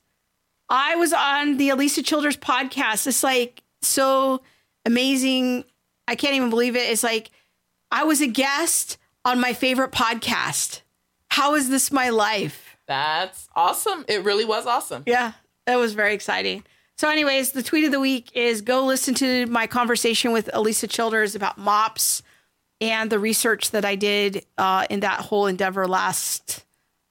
I 0.69 0.95
was 0.95 1.13
on 1.13 1.57
the 1.57 1.69
Alisa 1.69 2.03
Childers 2.05 2.35
podcast. 2.37 3.07
It's 3.07 3.23
like 3.23 3.63
so 3.81 4.41
amazing. 4.87 5.65
I 6.07 6.15
can't 6.15 6.33
even 6.33 6.49
believe 6.49 6.75
it. 6.75 6.89
It's 6.89 7.03
like 7.03 7.29
I 7.91 8.05
was 8.05 8.21
a 8.21 8.27
guest 8.27 8.97
on 9.25 9.39
my 9.39 9.53
favorite 9.53 9.91
podcast. 9.91 10.81
How 11.29 11.55
is 11.55 11.69
this 11.69 11.91
my 11.91 12.09
life? 12.09 12.77
That's 12.87 13.49
awesome. 13.55 14.05
It 14.07 14.23
really 14.23 14.45
was 14.45 14.65
awesome. 14.65 15.03
Yeah, 15.05 15.33
that 15.65 15.75
was 15.75 15.93
very 15.93 16.13
exciting. 16.13 16.63
So, 16.97 17.09
anyways, 17.09 17.51
the 17.51 17.61
tweet 17.61 17.83
of 17.83 17.91
the 17.91 17.99
week 17.99 18.31
is 18.33 18.61
go 18.61 18.85
listen 18.85 19.13
to 19.15 19.45
my 19.47 19.67
conversation 19.67 20.31
with 20.31 20.49
Alisa 20.53 20.89
Childers 20.89 21.35
about 21.35 21.57
MOPS 21.57 22.23
and 22.79 23.09
the 23.09 23.19
research 23.19 23.71
that 23.71 23.85
I 23.85 23.95
did 23.95 24.45
uh, 24.57 24.87
in 24.89 25.01
that 25.01 25.19
whole 25.19 25.47
endeavor 25.47 25.87
last 25.87 26.65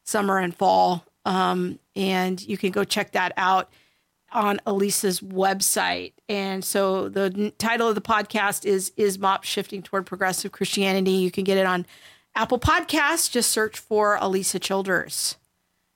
summer 0.04 0.38
and 0.38 0.56
fall. 0.56 1.04
Um, 1.24 1.78
and 1.94 2.40
you 2.40 2.56
can 2.56 2.70
go 2.70 2.84
check 2.84 3.12
that 3.12 3.32
out 3.36 3.70
on 4.36 4.60
Alisa's 4.66 5.20
website. 5.20 6.12
And 6.28 6.62
so 6.64 7.08
the 7.08 7.32
n- 7.36 7.52
title 7.58 7.88
of 7.88 7.94
the 7.94 8.00
podcast 8.00 8.64
is 8.64 8.92
Is 8.96 9.18
MOPS 9.18 9.48
Shifting 9.48 9.82
Toward 9.82 10.06
Progressive 10.06 10.52
Christianity? 10.52 11.12
You 11.12 11.30
can 11.30 11.42
get 11.44 11.56
it 11.58 11.66
on 11.66 11.86
Apple 12.34 12.58
Podcasts. 12.58 13.30
Just 13.30 13.50
search 13.50 13.78
for 13.78 14.18
Alisa 14.18 14.60
Childers. 14.60 15.36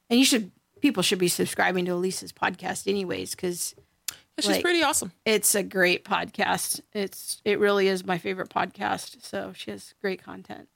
And 0.08 0.18
you 0.18 0.24
should 0.24 0.50
people 0.80 1.02
should 1.02 1.18
be 1.18 1.28
subscribing 1.28 1.84
to 1.84 1.92
Alisa's 1.92 2.32
podcast 2.32 2.88
anyways, 2.88 3.32
because 3.36 3.74
She's 4.38 4.48
Like- 4.48 4.62
pretty 4.62 4.82
awesome. 4.82 5.12
it's 5.26 5.54
a 5.54 5.62
great 5.62 6.02
podcast. 6.06 6.80
It's 6.94 7.42
it 7.44 7.58
really 7.58 7.88
is 7.88 8.06
my 8.06 8.16
favorite 8.16 8.48
podcast. 8.48 9.22
So 9.22 9.52
she 9.54 9.70
has 9.70 9.92
great 10.00 10.24
content. 10.24 10.68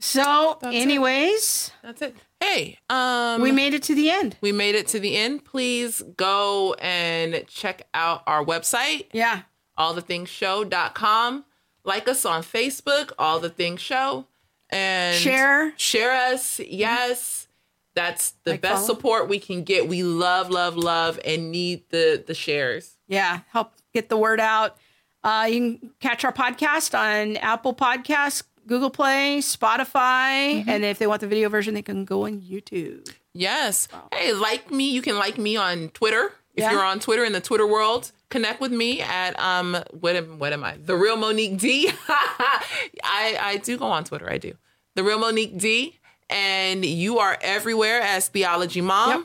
So, 0.00 0.58
That's 0.60 0.74
it. 0.74 0.78
anyways, 0.80 1.70
That's 1.82 2.02
it. 2.02 2.16
Hey, 2.40 2.78
um, 2.88 3.42
we 3.42 3.52
made 3.52 3.74
it 3.74 3.82
to 3.84 3.94
the 3.94 4.10
end. 4.10 4.36
we 4.40 4.50
made 4.50 4.74
it 4.74 4.88
to 4.88 4.98
the 4.98 5.14
end. 5.16 5.44
Please 5.44 6.00
go 6.16 6.74
and 6.80 7.44
check 7.48 7.82
out 7.92 8.22
our 8.26 8.42
website, 8.44 9.06
Yeah. 9.12 9.42
allthethingshow.com. 9.78 11.44
Like 11.84 12.08
us 12.08 12.24
on 12.24 12.42
Facebook, 12.42 13.12
All 13.18 13.40
the 13.40 13.48
Things 13.48 13.80
Show, 13.80 14.26
and 14.68 15.16
Share. 15.18 15.72
share 15.78 16.12
us. 16.12 16.60
Yes, 16.60 17.48
that's 17.94 18.32
the 18.44 18.52
Like, 18.52 18.60
best 18.60 18.74
follow. 18.82 18.86
support 18.86 19.28
we 19.28 19.38
can 19.38 19.64
get. 19.64 19.88
We 19.88 20.02
love, 20.02 20.50
love, 20.50 20.76
love, 20.76 21.18
and 21.24 21.50
need 21.50 21.88
the 21.90 22.22
the 22.24 22.34
shares. 22.34 22.96
Yeah. 23.08 23.40
Help 23.48 23.72
get 23.94 24.08
the 24.10 24.16
word 24.18 24.40
out. 24.40 24.76
Uh, 25.24 25.46
you 25.50 25.78
can 25.78 25.90
catch 26.00 26.24
our 26.24 26.32
podcast 26.32 26.98
on 26.98 27.36
Apple 27.38 27.74
Podcasts, 27.74 28.42
Google 28.70 28.88
Play, 28.90 29.38
Spotify, 29.40 30.64
and 30.68 30.84
if 30.84 30.98
they 31.00 31.08
want 31.08 31.20
the 31.20 31.26
video 31.26 31.48
version, 31.48 31.74
they 31.74 31.82
can 31.82 32.04
go 32.04 32.24
on 32.26 32.40
YouTube. 32.40 33.12
Yes. 33.34 33.88
Hey, 34.14 34.32
like 34.32 34.70
me. 34.70 34.90
You 34.92 35.02
can 35.02 35.18
like 35.18 35.38
me 35.38 35.56
on 35.56 35.88
Twitter. 35.88 36.32
If 36.54 36.62
Yeah. 36.64 36.70
you're 36.70 36.84
on 36.84 37.00
Twitter 37.00 37.24
in 37.24 37.32
the 37.32 37.40
Twitter 37.40 37.66
world, 37.66 38.12
connect 38.28 38.60
with 38.60 38.70
me 38.70 39.00
at 39.00 39.38
um 39.40 39.76
what 39.90 40.14
am 40.14 40.38
what 40.38 40.52
am 40.52 40.62
I? 40.62 40.76
The 40.76 40.96
real 40.96 41.16
Monique 41.16 41.58
D. 41.58 41.90
I 42.08 43.36
I 43.40 43.60
do 43.62 43.76
go 43.76 43.86
on 43.86 44.04
Twitter. 44.04 44.30
I 44.30 44.38
do. 44.38 44.54
The 44.94 45.02
real 45.02 45.18
Monique 45.18 45.58
D. 45.58 45.98
And 46.28 46.84
you 46.84 47.18
are 47.18 47.36
everywhere 47.42 48.00
as 48.00 48.28
Theology 48.28 48.80
Mom. 48.80 49.10
Yep. 49.10 49.20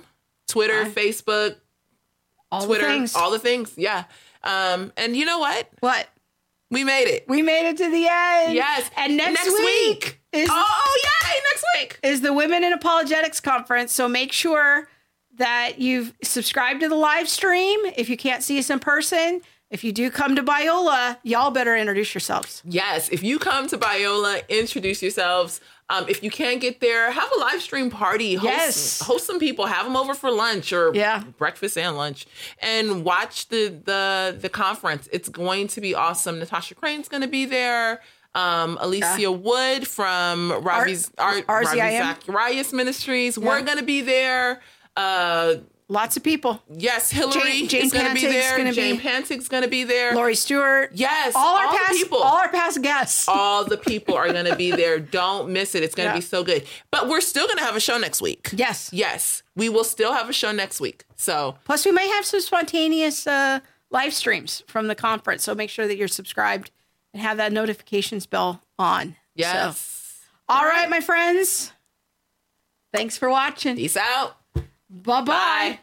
Twitter, 0.47 0.85
Facebook, 0.85 1.55
All 2.51 2.65
Twitter, 2.65 2.87
the 2.87 3.13
all 3.15 3.29
the 3.29 3.37
things. 3.39 3.73
Yeah. 3.77 4.05
Um, 4.43 4.91
and 4.97 5.15
you 5.15 5.25
know 5.25 5.37
what? 5.39 5.69
what? 5.81 6.07
We 6.71 6.83
made 6.83 7.07
it. 7.07 7.25
We 7.27 7.41
made 7.41 7.69
it 7.69 7.77
to 7.77 7.89
the 7.89 8.07
end. 8.09 8.55
Yes. 8.55 8.89
And 8.97 9.17
next, 9.17 9.45
week, 9.45 10.21
is 10.31 10.49
oh, 10.51 10.65
oh 10.67 10.97
yay! 11.03 11.41
Next 11.51 11.65
week. 11.77 11.99
is 12.03 12.21
the 12.21 12.33
Women 12.33 12.63
in 12.63 12.73
Apologetics 12.73 13.39
Conference. 13.39 13.93
So 13.93 14.07
make 14.07 14.31
sure 14.31 14.87
that 15.37 15.79
you've 15.79 16.13
subscribed 16.23 16.81
to 16.81 16.89
the 16.89 16.95
live 16.95 17.29
stream. 17.29 17.79
If 17.95 18.09
you 18.09 18.17
can't 18.17 18.43
see 18.43 18.57
us 18.57 18.69
in 18.69 18.79
person, 18.79 19.41
if 19.69 19.83
you 19.83 19.91
do 19.91 20.09
come 20.09 20.35
to 20.35 20.43
Biola, 20.43 21.17
y'all 21.23 21.51
better 21.51 21.75
introduce 21.75 22.13
yourselves. 22.13 22.61
Yes, 22.65 23.09
if 23.09 23.23
you 23.23 23.39
come 23.39 23.67
to 23.67 23.77
Biola, 23.77 24.47
introduce 24.47 25.01
yourselves. 25.01 25.59
Um, 25.89 26.05
if 26.09 26.23
you 26.23 26.31
can't 26.31 26.59
get 26.59 26.79
there, 26.81 27.11
have 27.11 27.29
a 27.35 27.39
live 27.39 27.61
stream 27.61 27.91
party. 27.91 28.33
Host, 28.35 28.43
Yes. 28.51 29.01
host 29.01 29.27
some 29.27 29.37
people. 29.39 29.67
Have 29.67 29.85
them 29.85 29.95
over 29.95 30.15
for 30.15 30.31
lunch 30.31 30.73
or 30.73 30.91
Yeah. 30.95 31.23
breakfast 31.37 31.77
and 31.77 31.95
lunch, 31.95 32.25
and 32.59 33.03
watch 33.03 33.49
the 33.49 33.67
the 33.85 34.35
the 34.39 34.49
conference. 34.49 35.07
It's 35.11 35.29
going 35.29 35.67
to 35.67 35.81
be 35.81 35.93
awesome. 35.93 36.39
Natasha 36.39 36.73
Crain's 36.73 37.07
going 37.07 37.21
to 37.21 37.27
be 37.27 37.45
there. 37.45 38.01
Um, 38.33 38.77
Alycia 38.81 39.37
Wood 39.39 39.87
from 39.87 40.51
Ravi's 40.63 41.09
R- 41.17 41.41
Ar- 41.47 41.63
RZIM. 41.63 41.77
Ravi 41.79 41.97
Zacharias 41.97 42.73
Ministries. 42.73 43.37
We're 43.37 43.61
going 43.61 43.77
to 43.77 43.83
be 43.83 44.01
there. 44.01 44.61
Uh, 44.97 45.55
Lots 45.87 46.17
of 46.17 46.23
people. 46.23 46.63
yes, 46.67 47.11
Hillary 47.11 47.41
Jane- 47.41 47.67
Jane 47.67 47.85
is 47.85 47.93
going 47.93 48.07
to 48.07 48.13
be 48.15 48.25
there. 48.25 48.57
gonna 48.57 48.73
Jane 48.73 48.95
be- 48.95 49.01
Pantig's 49.03 49.47
going 49.47 49.61
to 49.61 49.69
be 49.69 49.83
there. 49.83 50.15
Lori 50.15 50.33
Stewart. 50.33 50.89
Yes, 50.95 51.33
All 51.35 51.57
our 51.57 51.67
all 51.67 51.77
past 51.77 51.93
people. 51.93 52.17
all 52.17 52.37
our 52.37 52.49
past 52.49 52.81
guests. 52.81 53.27
all 53.27 53.63
the 53.65 53.77
people 53.77 54.15
are 54.15 54.31
going 54.33 54.45
to 54.45 54.55
be 54.55 54.71
there. 54.71 54.97
Don't 55.21 55.51
miss 55.51 55.75
it. 55.75 55.83
It's 55.83 55.93
going 55.93 56.07
to 56.07 56.13
Yeah. 56.13 56.17
be 56.19 56.21
so 56.21 56.43
good. 56.43 56.65
But 56.89 57.07
we're 57.07 57.21
still 57.21 57.45
going 57.45 57.59
to 57.59 57.63
have 57.63 57.75
a 57.75 57.79
show 57.79 57.99
next 57.99 58.19
week. 58.19 58.49
Yes. 58.53 58.89
Yes, 58.91 59.43
we 59.55 59.69
will 59.69 59.83
still 59.83 60.13
have 60.13 60.27
a 60.27 60.33
show 60.33 60.51
next 60.51 60.81
week. 60.81 61.05
So, 61.17 61.55
Plus, 61.65 61.85
we 61.85 61.91
may 61.91 62.07
have 62.09 62.25
some 62.25 62.41
spontaneous 62.41 63.27
uh, 63.27 63.59
live 63.91 64.13
streams 64.15 64.63
from 64.67 64.87
the 64.87 64.95
conference. 64.95 65.43
So 65.43 65.53
make 65.53 65.69
sure 65.69 65.85
that 65.87 65.97
you're 65.97 66.07
subscribed 66.07 66.71
and 67.13 67.21
have 67.21 67.37
that 67.37 67.51
notifications 67.53 68.25
bell 68.25 68.63
on. 68.79 69.17
yes. 69.35 69.77
So, 69.77 70.25
all 70.49 70.65
right, 70.65 70.89
my 70.89 70.99
friends. 70.99 71.73
Thanks 72.91 73.17
for 73.17 73.29
watching. 73.29 73.75
Peace 73.75 73.97
out. 73.97 74.37
Bye-bye. 75.03 75.25
Bye. 75.25 75.79